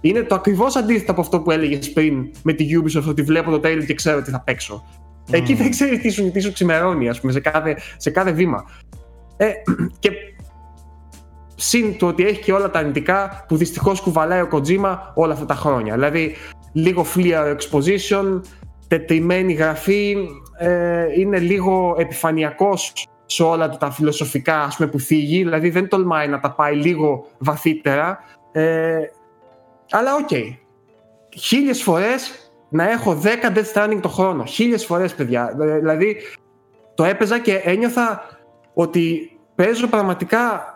Είναι 0.01 0.23
το 0.23 0.35
ακριβώς 0.35 0.77
αντίθετο 0.77 1.13
από 1.13 1.21
αυτό 1.21 1.41
που 1.41 1.51
έλεγες 1.51 1.93
πριν 1.93 2.31
με 2.43 2.53
τη 2.53 2.67
Ubisoft, 2.79 3.09
ότι 3.09 3.23
βλέπω 3.23 3.51
το 3.51 3.61
trailer 3.69 3.85
και 3.87 3.95
ξέρω 3.95 4.23
τι 4.23 4.31
θα 4.31 4.41
παίξω. 4.41 4.85
Εκεί 5.31 5.55
δεν 5.55 5.71
ξέρεις 5.71 6.01
τι 6.01 6.11
σου, 6.11 6.31
τι 6.31 6.41
σου 6.41 6.53
ξημερώνει, 6.53 7.09
ας 7.09 7.21
πούμε, 7.21 7.33
σε 7.33 7.41
κάθε, 7.41 7.79
σε 7.97 8.11
κάθε 8.11 8.33
βήμα. 8.33 8.65
Ε, 9.37 9.53
και 9.99 10.11
συν 11.63 11.99
το 11.99 12.07
ότι 12.07 12.27
έχει 12.27 12.41
και 12.41 12.53
όλα 12.53 12.71
τα 12.71 12.79
αρνητικά 12.79 13.45
που 13.49 13.57
δυστυχώς 13.57 14.01
κουβαλάει 14.01 14.41
ο 14.41 14.49
Kojima 14.53 14.99
όλα 15.15 15.33
αυτά 15.33 15.47
τα 15.47 15.55
χρόνια. 15.55 15.95
Δηλαδή, 15.95 16.37
λίγο 16.73 17.05
φλύαρο 17.05 17.57
exposition, 17.57 18.41
τετριμμένη 18.89 19.53
γραφή, 19.53 20.17
ε, 20.59 21.21
είναι 21.21 21.39
λίγο 21.39 21.97
επιφανειακός 21.99 22.93
σε 23.27 23.43
όλα 23.43 23.69
τα 23.69 23.91
φιλοσοφικά 23.91 24.63
ας 24.63 24.77
πούμε, 24.77 24.89
που 24.89 24.99
θίγει, 24.99 25.43
δηλαδή 25.43 25.71
δεν 25.71 25.89
τολμάει 25.89 26.29
να 26.29 26.41
τα 26.41 26.51
πάει 26.55 26.75
λίγο 26.75 27.27
βαθύτερα. 27.39 28.19
Ε, 28.53 28.99
αλλά 29.91 30.15
OK. 30.15 30.29
Okay. 30.31 30.57
Χίλιες 31.39 31.83
φορές 31.83 32.53
να 32.69 32.91
έχω 32.91 33.21
10 33.23 33.53
Death 33.55 33.73
Stranding 33.75 33.99
το 34.03 34.09
χρόνο. 34.09 34.45
Χίλιες 34.45 34.85
φορές, 34.85 35.15
παιδιά. 35.15 35.57
Ε, 35.61 35.79
δηλαδή, 35.79 36.17
το 36.95 37.05
έπαιζα 37.05 37.39
και 37.39 37.55
ένιωθα 37.65 38.23
ότι 38.75 39.31
παίζω 39.55 39.87
πραγματικά 39.87 40.72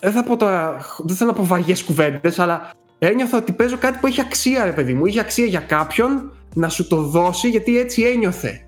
δεν 0.00 0.12
θα 0.12 0.22
πω 0.22 0.36
τώρα, 0.36 0.76
δεν 0.98 1.16
θέλω 1.16 1.30
να 1.30 1.36
πω 1.36 1.44
βαριές 1.44 1.84
κουβέντες, 1.84 2.38
αλλά 2.38 2.70
ένιωθα 2.98 3.38
ότι 3.38 3.52
παίζω 3.52 3.76
κάτι 3.76 3.98
που 4.00 4.06
έχει 4.06 4.20
αξία, 4.20 4.64
ρε 4.64 4.72
παιδί 4.72 4.94
μου. 4.94 5.06
Είχε 5.06 5.20
αξία 5.20 5.44
για 5.44 5.60
κάποιον 5.60 6.32
να 6.54 6.68
σου 6.68 6.86
το 6.86 6.96
δώσει 7.02 7.48
γιατί 7.48 7.78
έτσι 7.78 8.02
ένιωθε. 8.02 8.66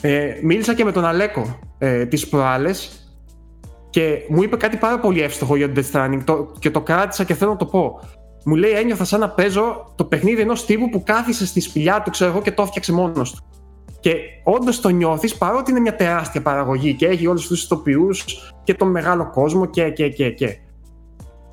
Ε, 0.00 0.38
μίλησα 0.42 0.74
και 0.74 0.84
με 0.84 0.92
τον 0.92 1.04
Αλέκο 1.04 1.58
ε, 1.78 2.06
τις 2.06 2.28
προάλλες 2.28 3.00
και 3.90 4.18
μου 4.28 4.42
είπε 4.42 4.56
κάτι 4.56 4.76
πάρα 4.76 5.00
πολύ 5.00 5.22
εύστοχο 5.22 5.56
για 5.56 5.72
το 5.72 5.80
Death 5.80 5.96
Stranding 5.96 6.20
το, 6.24 6.52
και 6.58 6.70
το 6.70 6.80
κράτησα 6.80 7.24
και 7.24 7.34
θέλω 7.34 7.50
να 7.50 7.56
το 7.56 7.66
πω. 7.66 8.00
Μου 8.44 8.54
λέει 8.54 8.70
ένιωθα 8.70 9.04
σαν 9.04 9.20
να 9.20 9.28
παίζω 9.28 9.92
το 9.94 10.04
παιχνίδι 10.04 10.40
ενός 10.40 10.64
τύπου 10.64 10.88
που 10.88 11.02
κάθισε 11.02 11.46
στη 11.46 11.60
σπηλιά 11.60 12.02
του 12.02 12.10
ξέρω 12.10 12.30
εγώ 12.30 12.42
και 12.42 12.52
το 12.52 12.62
έφτιαξε 12.62 12.92
μόνος 12.92 13.32
του. 13.32 13.44
Και 14.00 14.14
όντως 14.44 14.80
το 14.80 14.88
νιώθεις 14.88 15.36
παρότι 15.36 15.70
είναι 15.70 15.80
μια 15.80 15.96
τεράστια 15.96 16.42
παραγωγή 16.42 16.94
και 16.94 17.06
έχει 17.06 17.26
όλους 17.26 17.46
τους 17.46 17.64
ηθοποιού 17.64 18.08
και 18.70 18.76
τον 18.76 18.90
μεγάλο 18.90 19.30
κόσμο 19.30 19.66
και. 19.66 19.90
και, 19.90 20.08
και, 20.08 20.30
και. 20.30 20.58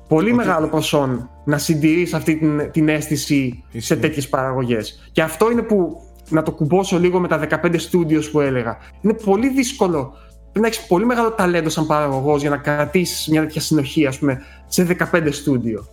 Πολύ 0.08 0.32
μεγάλο 0.32 0.68
προσόν 0.68 1.30
να 1.44 1.58
συντηρείς 1.58 2.14
αυτή 2.14 2.36
την, 2.36 2.70
την 2.70 2.88
αίσθηση 2.88 3.64
σε 3.76 3.96
τέτοιες 3.96 4.28
παραγωγές. 4.28 5.10
Και 5.12 5.22
αυτό 5.22 5.50
είναι 5.50 5.62
που 5.62 6.02
να 6.28 6.42
το 6.42 6.52
κουμπώσω 6.52 6.98
λίγο 6.98 7.20
με 7.20 7.28
τα 7.28 7.40
15 7.50 7.64
studios 7.64 8.30
που 8.32 8.40
έλεγα. 8.40 8.78
Είναι 9.00 9.14
πολύ 9.14 9.48
δύσκολο. 9.48 10.12
Πρέπει 10.40 10.60
να 10.60 10.66
έχεις 10.66 10.86
πολύ 10.86 11.04
μεγάλο 11.04 11.32
ταλέντο 11.32 11.68
σαν 11.68 11.86
παραγωγός 11.86 12.40
για 12.40 12.50
να 12.50 12.56
κρατήσεις 12.56 13.28
μια 13.28 13.40
τέτοια 13.40 13.60
συνοχή, 13.60 14.06
ας 14.06 14.18
πούμε, 14.18 14.42
σε 14.66 14.86
15 15.12 15.14
studio. 15.14 15.84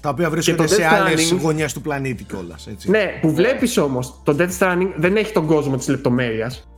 Τα 0.00 0.08
οποία 0.08 0.30
βρίσκονται 0.30 0.66
σε 0.66 0.84
άλλες 0.86 1.32
γωνιές 1.32 1.72
του 1.72 1.80
πλανήτη 1.80 2.24
κιόλας. 2.24 2.68
Ναι, 2.84 3.18
που 3.20 3.34
βλέπεις 3.34 3.76
όμως 3.76 4.20
το 4.24 4.36
Death 4.38 4.58
Stranding 4.58 4.90
δεν 4.96 5.16
έχει 5.16 5.32
τον 5.32 5.46
κόσμο 5.46 5.76
της 5.76 5.88
λεπτομέρειας. 5.88 6.69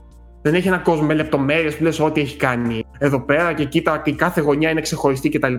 Δεν 0.43 0.55
έχει 0.55 0.69
έναν 0.69 0.83
κόσμο 0.83 1.07
με 1.07 1.15
λεπτομέρειες 1.15 1.77
που 1.77 1.83
λες 1.83 2.01
ό,τι 2.01 2.21
έχει 2.21 2.37
κάνει 2.37 2.85
εδώ 2.99 3.21
πέρα 3.21 3.53
και 3.53 3.65
κοίτα 3.65 4.03
η 4.05 4.13
κάθε 4.13 4.41
γωνιά 4.41 4.71
είναι 4.71 4.81
ξεχωριστή 4.81 5.29
κτλ. 5.29 5.55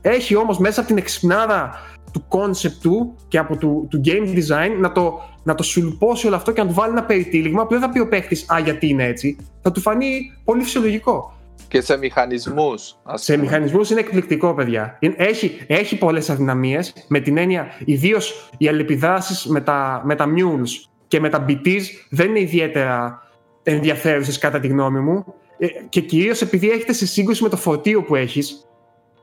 Έχει 0.00 0.36
όμως 0.36 0.58
μέσα 0.58 0.80
από 0.80 0.88
την 0.88 0.98
εξυπνάδα 0.98 1.74
του 2.12 2.24
concept 2.28 2.78
του 2.82 3.16
και 3.28 3.38
από 3.38 3.56
του, 3.56 3.86
του 3.90 4.00
game 4.04 4.36
design 4.36 4.78
να 4.80 4.92
το, 4.92 5.20
να 5.42 5.54
το 5.54 5.62
σουλπώσει 5.62 6.26
όλο 6.26 6.36
αυτό 6.36 6.52
και 6.52 6.62
να 6.62 6.68
του 6.68 6.74
βάλει 6.74 6.92
ένα 6.92 7.04
περιτύλιγμα 7.04 7.62
που 7.62 7.68
δεν 7.68 7.80
θα 7.80 7.90
πει 7.90 7.98
ο 7.98 8.08
παίχτη 8.08 8.44
Α, 8.54 8.58
γιατί 8.64 8.88
είναι 8.88 9.04
έτσι. 9.04 9.36
Θα 9.62 9.72
του 9.72 9.80
φανεί 9.80 10.32
πολύ 10.44 10.62
φυσιολογικό. 10.62 11.32
Και 11.68 11.80
σε 11.80 11.96
μηχανισμούς. 11.96 12.96
Σε 13.14 13.36
μηχανισμούς 13.36 13.90
είναι 13.90 14.00
εκπληκτικό, 14.00 14.54
παιδιά. 14.54 14.98
Έχει, 15.16 15.58
έχει 15.66 15.98
πολλές 15.98 16.30
αδυναμίες 16.30 16.92
με 17.08 17.20
την 17.20 17.36
έννοια, 17.36 17.66
ιδίως 17.84 18.50
οι 18.58 18.68
αλληλεπιδράσεις 18.68 19.46
με 19.46 19.60
τα, 19.60 20.02
με 20.04 20.14
τα 20.14 20.26
mules 20.26 20.88
και 21.08 21.20
με 21.20 21.28
τα 21.28 21.44
BTs 21.48 21.82
δεν 22.10 22.28
είναι 22.28 22.40
ιδιαίτερα 22.40 23.22
ενδιαφέρουσες 23.62 24.38
κατά 24.38 24.60
τη 24.60 24.68
γνώμη 24.68 25.00
μου. 25.00 25.34
Ε, 25.58 25.66
και 25.88 26.00
κυρίως 26.00 26.40
επειδή 26.40 26.70
έχετε 26.70 26.92
σε 26.92 27.06
σύγκρουση 27.06 27.42
με 27.42 27.48
το 27.48 27.56
φορτίο 27.56 28.02
που 28.02 28.14
έχεις. 28.14 28.68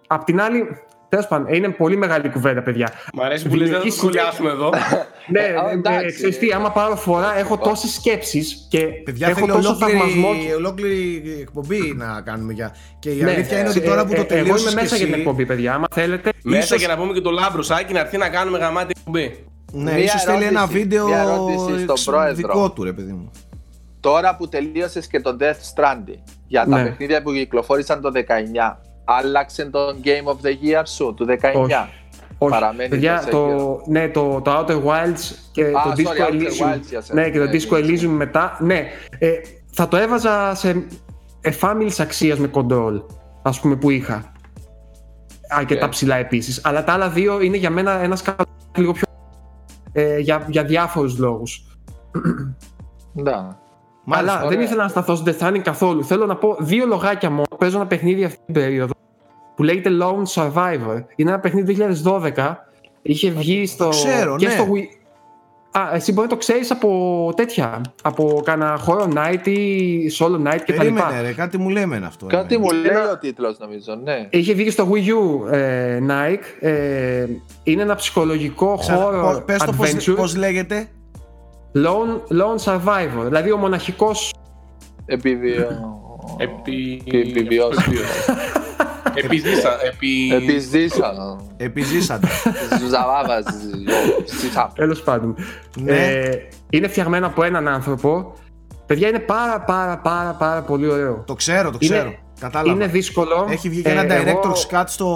Απ' 0.07 0.24
την 0.24 0.41
άλλη, 0.41 0.68
Τέλος 1.10 1.28
πάντων, 1.28 1.53
είναι 1.53 1.70
πολύ 1.70 1.98
μεγάλη 1.98 2.30
κουβέντα, 2.30 2.62
παιδιά. 2.62 2.91
Μ' 3.14 3.22
αρέσει 3.22 3.48
που 3.48 3.56
λες, 3.56 3.70
δεν 3.70 3.80
θα 3.80 3.86
το 3.86 3.91
σχολιάσουμε 3.91 4.49
εδώ. 4.49 4.70
ναι, 5.34 5.41
ε, 6.02 6.12
ξέρεις 6.12 6.38
τι, 6.38 6.52
άμα 6.52 6.72
πάρω 6.72 6.95
φορά, 6.95 7.38
έχω 7.38 7.57
τόσες 7.57 7.94
σκέψεις 7.94 8.68
και 8.70 8.80
παιδιά, 8.80 9.28
έχω 9.28 9.45
τόσο 9.45 9.76
θαυμασμό. 9.76 10.30
ολόκληρη 10.57 11.38
εκπομπή 11.41 11.94
να 11.95 12.22
κάνουμε 12.22 12.53
για. 12.53 12.76
Και 12.99 13.10
η 13.10 13.22
ναι, 13.22 13.32
αλήθεια 13.32 13.60
είναι 13.60 13.70
ότι 13.70 13.82
τώρα 13.82 14.06
που 14.06 14.14
το 14.14 14.26
τελείωσε. 14.26 14.49
Εγώ 14.49 14.60
είμαι 14.60 14.82
μέσα 14.82 14.95
για 14.95 15.06
την 15.06 15.14
εκπομπή, 15.16 15.45
παιδιά. 15.45 15.74
Άμα 15.74 15.86
θέλετε. 15.91 16.32
Μέσα 16.44 16.76
για 16.76 16.88
να 16.88 16.98
πούμε 16.98 17.14
και 17.14 17.22
το 17.22 17.32
Λάμπρο 17.32 17.62
Σάκη 17.62 17.94
να 17.94 17.99
έρθει 17.99 18.18
να 18.18 18.30
κάνουμε 18.30 18.57
γαμάτη 18.58 18.94
εκπομπή. 18.98 19.45
Ναι, 19.72 19.91
ίσως 19.91 20.24
θέλει 20.24 20.44
ένα 20.44 20.66
βίντεο 20.66 21.07
δικό 22.34 22.72
του, 22.72 22.84
ρε 22.84 22.94
παιδί 22.94 23.12
μου. 23.12 23.32
Τώρα 24.06 24.36
που 24.36 24.48
τελείωσες 24.48 25.07
και 25.07 25.22
το 25.22 25.38
Death 25.40 25.44
Stranding 25.76 26.22
για 26.48 26.65
τα 26.65 26.77
ναι. 26.77 26.84
παιχνίδια 26.84 27.22
που 27.22 27.32
κυκλοφόρησαν 27.32 28.02
το 28.02 28.11
19, 28.14 28.77
άλλαξε 29.06 29.65
το 29.65 29.80
Game 30.03 30.30
of 30.32 30.45
the 30.45 30.49
Year 30.49 30.84
σου 30.86 31.14
του 31.14 31.26
19. 31.26 31.34
Όχι. 31.56 31.73
Όχι. 32.38 32.52
Παραμένει 32.52 32.90
Παιδιά, 32.90 33.27
το, 33.32 33.82
ναι, 33.86 34.10
το, 34.10 34.41
το 34.41 34.57
Outer 34.57 34.84
Wilds 34.84 35.36
και 35.52 35.72
το 35.72 35.94
Disco 35.98 36.32
Elysium. 36.32 36.80
Ναι, 37.11 37.30
και 37.30 37.40
το 37.40 37.45
ναι, 37.45 37.52
Disco 37.52 37.84
ναι, 37.84 37.88
Elysium 37.88 38.07
μετά. 38.07 38.57
Ναι, 38.60 38.86
ε, 39.19 39.32
θα 39.72 39.88
το 39.88 39.98
έβαζα 39.98 40.56
σε 40.56 40.86
εφάμιλης 41.41 41.99
αξίας 41.99 42.40
με 42.40 42.49
control, 42.53 43.03
ας 43.41 43.60
πούμε, 43.60 43.76
που 43.76 43.90
είχα. 43.90 44.32
Αρκετά 45.49 45.88
okay. 45.88 45.90
ψηλά 45.90 46.15
επίσης. 46.15 46.61
Αλλά 46.64 46.84
τα 46.84 46.94
άλλα 46.94 47.10
δύο 47.10 47.41
είναι 47.41 47.57
για 47.57 47.69
μένα 47.69 47.91
ένας 47.91 48.23
λίγο 48.76 48.91
πιο. 48.91 49.03
Ε, 49.91 50.19
για, 50.19 50.45
για 50.49 50.64
διάφορους 50.64 51.18
λόγους. 51.18 51.77
Ναι. 53.14 53.32
Αλλά 54.10 54.45
δεν 54.48 54.61
ήθελα 54.61 54.84
να 54.84 54.90
σταθώ 54.90 55.15
στο 55.15 55.26
Death 55.40 55.60
καθόλου. 55.64 56.03
Θέλω 56.03 56.26
να 56.26 56.36
πω 56.36 56.57
δύο 56.60 56.86
λογάκια 56.86 57.30
μόνο. 57.30 57.45
Παίζω 57.57 57.77
ένα 57.77 57.88
παιχνίδι 57.88 58.23
αυτή 58.23 58.40
την 58.45 58.53
περίοδο 58.53 58.94
που 59.56 59.64
λέγεται 59.64 59.90
Lone 60.02 60.23
Survivor. 60.34 61.03
Είναι 61.15 61.30
ένα 61.30 61.40
παιχνίδι 61.40 61.77
2012. 62.03 62.56
Είχε 63.02 63.30
βγει 63.30 63.65
στο. 63.65 63.90
Ξέρω, 63.90 64.36
και 64.36 64.48
ναι. 64.48 64.52
στο 64.52 64.68
Wii. 64.73 64.84
Α, 65.77 65.90
εσύ 65.94 66.11
μπορεί 66.11 66.27
να 66.27 66.34
το 66.34 66.40
ξέρεις 66.40 66.72
από 66.72 67.34
τέτοια. 67.36 67.82
Από 68.03 68.41
κάνα 68.45 68.77
χώρο 68.80 69.07
night 69.15 69.48
ή 69.48 70.11
solo 70.19 70.48
night 70.48 70.60
κτλ. 70.65 70.73
Περίμενε, 70.77 71.22
ρε, 71.22 71.32
κάτι 71.32 71.57
μου 71.57 71.69
λέμε 71.69 72.02
αυτό. 72.06 72.26
Κάτι 72.26 72.57
μου 72.57 72.72
λέει 72.72 72.95
ο 73.14 73.18
τίτλος, 73.18 73.57
νομίζω. 73.60 73.95
Ναι. 74.03 74.27
Είχε 74.30 74.53
βγει 74.53 74.69
στο 74.69 74.90
Wii 74.91 75.07
U 75.07 75.52
ε, 75.53 75.99
Nike. 76.10 76.65
Ε, 76.68 77.26
είναι 77.64 77.82
ένα 77.82 77.95
ψυχολογικό 77.95 78.76
χώρο. 78.76 79.44
Πες 79.45 79.64
το 79.64 79.72
πώς, 79.72 80.14
πώς 80.15 80.36
λέγεται; 80.36 80.88
Lone, 81.76 82.22
lone 82.32 82.58
Survivor. 82.64 83.24
Δηλαδή 83.26 83.52
ο 83.52 83.58
μοναχικός... 83.58 84.34
Επιβιώ... 85.06 85.68
Επί... 86.38 87.04
Επιβιώσει. 87.06 87.92
Επιζήσα. 89.14 89.78
Επι... 89.86 90.34
Επιζήσα. 90.34 91.14
Επιζήσατε. 91.58 92.28
Ζαβάβας. 92.90 93.46
Τέλος 94.76 95.02
πάντων. 95.02 95.36
Ναι. 95.80 95.92
Ε, 95.92 96.48
είναι 96.70 96.88
φτιαγμένο 96.88 97.28
από 97.28 97.44
έναν 97.44 97.68
άνθρωπο. 97.68 98.34
Παιδιά 98.86 99.08
είναι 99.08 99.20
πάρα 99.20 99.62
πάρα 99.62 99.98
πάρα 99.98 100.32
πάρα 100.34 100.62
πολύ 100.62 100.88
ωραίο. 100.88 101.24
Το 101.26 101.34
ξέρω, 101.34 101.72
το 101.72 101.78
ξέρω. 101.78 102.06
Είναι, 102.06 102.20
Κατάλαβα. 102.40 102.72
Είναι 102.72 102.88
δύσκολο. 102.88 103.48
Έχει 103.50 103.70
βγει 103.70 103.82
και 103.82 103.90
ένα 103.90 104.14
ε, 104.14 104.24
director's 104.24 104.76
cut 104.76 104.84
στο. 104.86 105.08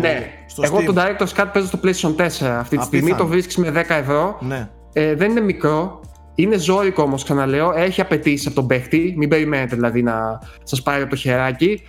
Ναι, 0.00 0.30
στο 0.46 0.62
εγώ 0.64 0.82
το 0.82 0.94
director's 0.96 1.40
cut 1.40 1.46
παίζω 1.52 1.66
στο 1.66 1.78
PlayStation 1.82 2.44
4 2.44 2.46
αυτή 2.46 2.76
τη 2.76 2.84
στιγμή. 2.84 3.14
Το 3.14 3.26
βρίσκεις 3.26 3.56
με 3.56 3.72
10 3.74 3.84
ευρώ. 3.88 4.38
Ναι. 4.40 4.68
Ε, 4.92 5.14
δεν 5.14 5.30
είναι 5.30 5.40
μικρό. 5.40 6.00
Είναι 6.34 6.58
ζώρικο 6.58 7.02
όμως, 7.02 7.24
ξαναλέω. 7.24 7.72
Έχει 7.72 8.00
απαιτήσει 8.00 8.46
από 8.46 8.56
τον 8.56 8.66
παίχτη. 8.66 9.14
Μην 9.16 9.28
περιμένετε 9.28 9.74
δηλαδή 9.74 10.02
να 10.02 10.40
σας 10.62 10.82
πάρει 10.82 11.02
από 11.02 11.10
το 11.10 11.16
χεράκι. 11.16 11.82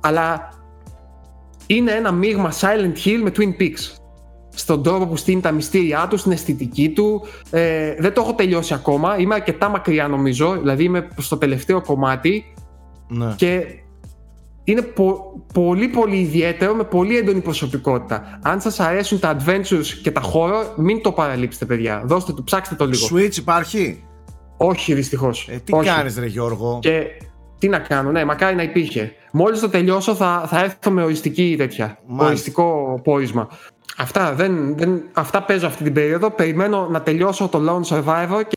Αλλά 0.00 0.48
είναι 1.66 1.90
ένα 1.90 2.12
μείγμα 2.12 2.52
Silent 2.52 3.06
Hill 3.06 3.20
με 3.22 3.32
Twin 3.36 3.60
Peaks. 3.60 3.96
Στον 4.54 4.82
τρόπο 4.82 5.06
που 5.06 5.16
στείνει 5.16 5.40
τα 5.40 5.50
μυστήριά 5.50 6.06
του, 6.10 6.16
στην 6.16 6.32
αισθητική 6.32 6.90
του. 6.90 7.22
Ε, 7.50 7.94
δεν 7.98 8.12
το 8.12 8.20
έχω 8.20 8.34
τελειώσει 8.34 8.74
ακόμα. 8.74 9.18
Είμαι 9.18 9.34
αρκετά 9.34 9.68
μακριά 9.68 10.08
νομίζω. 10.08 10.52
Δηλαδή 10.52 10.84
είμαι 10.84 11.08
στο 11.16 11.36
τελευταίο 11.36 11.82
κομμάτι. 11.82 12.54
Ναι. 13.08 13.34
Και 13.36 13.66
είναι 14.64 14.82
πολύ 15.54 15.88
πολύ 15.88 16.16
ιδιαίτερο 16.16 16.74
με 16.74 16.84
πολύ 16.84 17.16
έντονη 17.16 17.40
προσωπικότητα. 17.40 18.38
Αν 18.42 18.60
σας 18.60 18.80
αρέσουν 18.80 19.18
τα 19.18 19.36
adventures 19.36 19.86
και 20.02 20.10
τα 20.10 20.20
χώρο, 20.20 20.72
μην 20.76 21.02
το 21.02 21.12
παραλείψετε 21.12 21.64
παιδιά. 21.64 22.02
Δώστε 22.04 22.32
το, 22.32 22.42
ψάξτε 22.42 22.74
το 22.74 22.86
λίγο. 22.86 23.06
Switch 23.12 23.36
υπάρχει; 23.36 24.04
Όχι 24.56 24.94
δυστυχώς. 24.94 25.48
Ε, 25.50 25.60
τι 25.64 25.72
Όχι. 25.74 25.88
κάνεις 25.88 26.18
ρε 26.18 26.26
Γιώργο; 26.26 26.78
Και 26.82 27.06
τι 27.58 27.68
να 27.68 27.78
κάνω, 27.78 28.10
ναι, 28.10 28.24
μακάρι 28.24 28.56
να 28.56 28.62
υπήρχε. 28.62 29.12
Μόλις 29.32 29.60
το 29.60 29.68
τελειώσω 29.68 30.14
θα, 30.14 30.44
θα 30.46 30.60
έρθω 30.60 30.90
με 30.90 31.02
οριστική 31.02 31.54
τέτοια, 31.58 31.98
οριστικό 32.16 33.00
πόρισμα. 33.04 33.48
Αυτά, 33.96 34.32
δεν, 34.32 34.76
δεν, 34.76 35.02
αυτά 35.12 35.42
παίζω 35.42 35.66
αυτή 35.66 35.84
την 35.84 35.92
περίοδο. 35.92 36.30
Περιμένω 36.30 36.88
να 36.90 37.02
τελειώσω 37.02 37.48
το 37.48 37.60
Lone 37.68 37.96
Survivor 37.96 38.42
και 38.48 38.56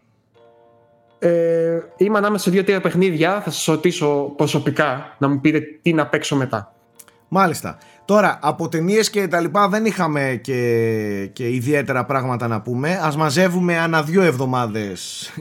ε, 1.25 1.79
είμαι 1.97 2.17
ανάμεσα 2.17 2.43
σε 2.43 2.49
δύο-τρία 2.49 2.81
παιχνίδια. 2.81 3.41
Θα 3.43 3.51
σας 3.51 3.65
ρωτήσω 3.65 4.33
προσωπικά 4.35 5.15
να 5.17 5.27
μου 5.27 5.39
πείτε 5.39 5.61
τι 5.81 5.93
να 5.93 6.07
παίξω 6.07 6.35
μετά. 6.35 6.73
Μάλιστα. 7.27 7.77
Τώρα, 8.05 8.39
από 8.41 8.69
ταινίες 8.69 9.09
και 9.09 9.27
τα 9.27 9.39
λοιπά 9.39 9.67
δεν 9.67 9.85
είχαμε 9.85 10.39
και, 10.43 11.29
και 11.33 11.49
ιδιαίτερα 11.49 12.05
πράγματα 12.05 12.47
να 12.47 12.61
πούμε. 12.61 12.89
Α 12.89 13.13
μαζεύουμε 13.17 13.77
ανά 13.77 14.03
δύο 14.03 14.21
εβδομάδες. 14.21 15.31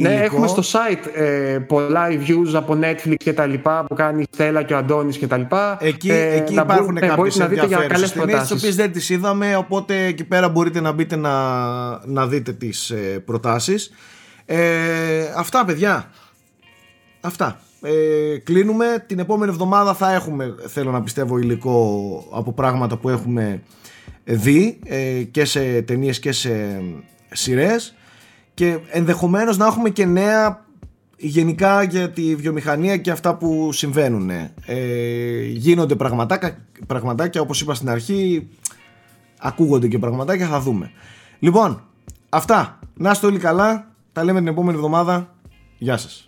Ναι, 0.00 0.14
έχουμε 0.14 0.46
στο 0.46 0.62
site 0.62 1.20
ε, 1.20 1.58
πολλά 1.66 2.06
reviews 2.10 2.54
από 2.54 2.78
Netflix 2.82 3.14
και 3.16 3.32
τα 3.32 3.46
λοιπά 3.46 3.84
που 3.84 3.94
κάνει 3.94 4.22
η 4.22 4.26
Στέλλα 4.30 4.62
και 4.62 4.74
ο 4.74 4.76
Αντώνης 4.76 5.18
και 5.18 5.26
τα 5.26 5.36
λοιπά. 5.36 5.78
Εκεί, 5.80 6.10
ε, 6.10 6.36
εκεί 6.36 6.54
υπάρχουν 6.54 6.92
μπο, 6.92 7.06
κάποιες 7.06 7.38
ενδιαφέρουσες 7.38 8.12
ταινίες 8.12 8.40
τις 8.40 8.50
οποίες 8.50 8.76
δεν 8.76 8.92
τις 8.92 9.10
είδαμε 9.10 9.56
οπότε 9.56 10.04
εκεί 10.04 10.24
πέρα 10.24 10.48
μπορείτε 10.48 10.80
να 10.80 10.92
μπείτε 10.92 11.16
να, 11.16 11.32
να 12.06 12.26
δείτε 12.26 12.52
τις 12.52 12.90
ε, 12.90 13.22
προτάσεις. 13.24 13.90
Ε, 14.50 15.32
αυτά 15.36 15.64
παιδιά. 15.64 16.10
αυτά. 17.20 17.60
Ε, 17.82 18.38
κλείνουμε. 18.38 19.04
Την 19.06 19.18
επόμενη 19.18 19.50
εβδομάδα 19.50 19.94
θα 19.94 20.12
έχουμε, 20.12 20.54
θέλω 20.66 20.90
να 20.90 21.02
πιστεύω, 21.02 21.38
υλικό 21.38 22.28
από 22.32 22.52
πράγματα 22.52 22.96
που 22.96 23.08
έχουμε 23.08 23.62
δει 24.24 24.78
ε, 24.84 25.22
και 25.22 25.44
σε 25.44 25.82
ταινίες 25.82 26.18
και 26.18 26.32
σε 26.32 26.82
σειρές. 27.30 27.94
Και 28.54 28.78
ενδεχομένως 28.90 29.56
να 29.56 29.66
έχουμε 29.66 29.90
και 29.90 30.04
νέα 30.04 30.66
γενικά 31.16 31.82
για 31.82 32.10
τη 32.10 32.34
βιομηχανία 32.34 32.96
και 32.96 33.10
αυτά 33.10 33.34
που 33.34 33.72
συμβαίνουν. 33.72 34.30
Ε, 34.66 35.44
γίνονται 35.44 35.94
πραγματάκια, 35.94 36.58
πραγματάκια 36.86 37.40
όπως 37.40 37.60
είπα 37.60 37.74
στην 37.74 37.90
αρχή, 37.90 38.48
ακούγονται 39.38 39.88
και 39.88 39.98
πραγματάκια, 39.98 40.46
θα 40.46 40.60
δούμε. 40.60 40.90
Λοιπόν, 41.38 41.82
αυτά. 42.28 42.78
Να 42.94 43.10
είστε 43.10 43.26
όλοι 43.26 43.38
καλά. 43.38 43.87
Τα 44.18 44.24
λέμε 44.24 44.38
την 44.38 44.48
επόμενη 44.48 44.76
εβδομάδα. 44.76 45.34
Γεια 45.78 45.96
σας. 45.96 46.27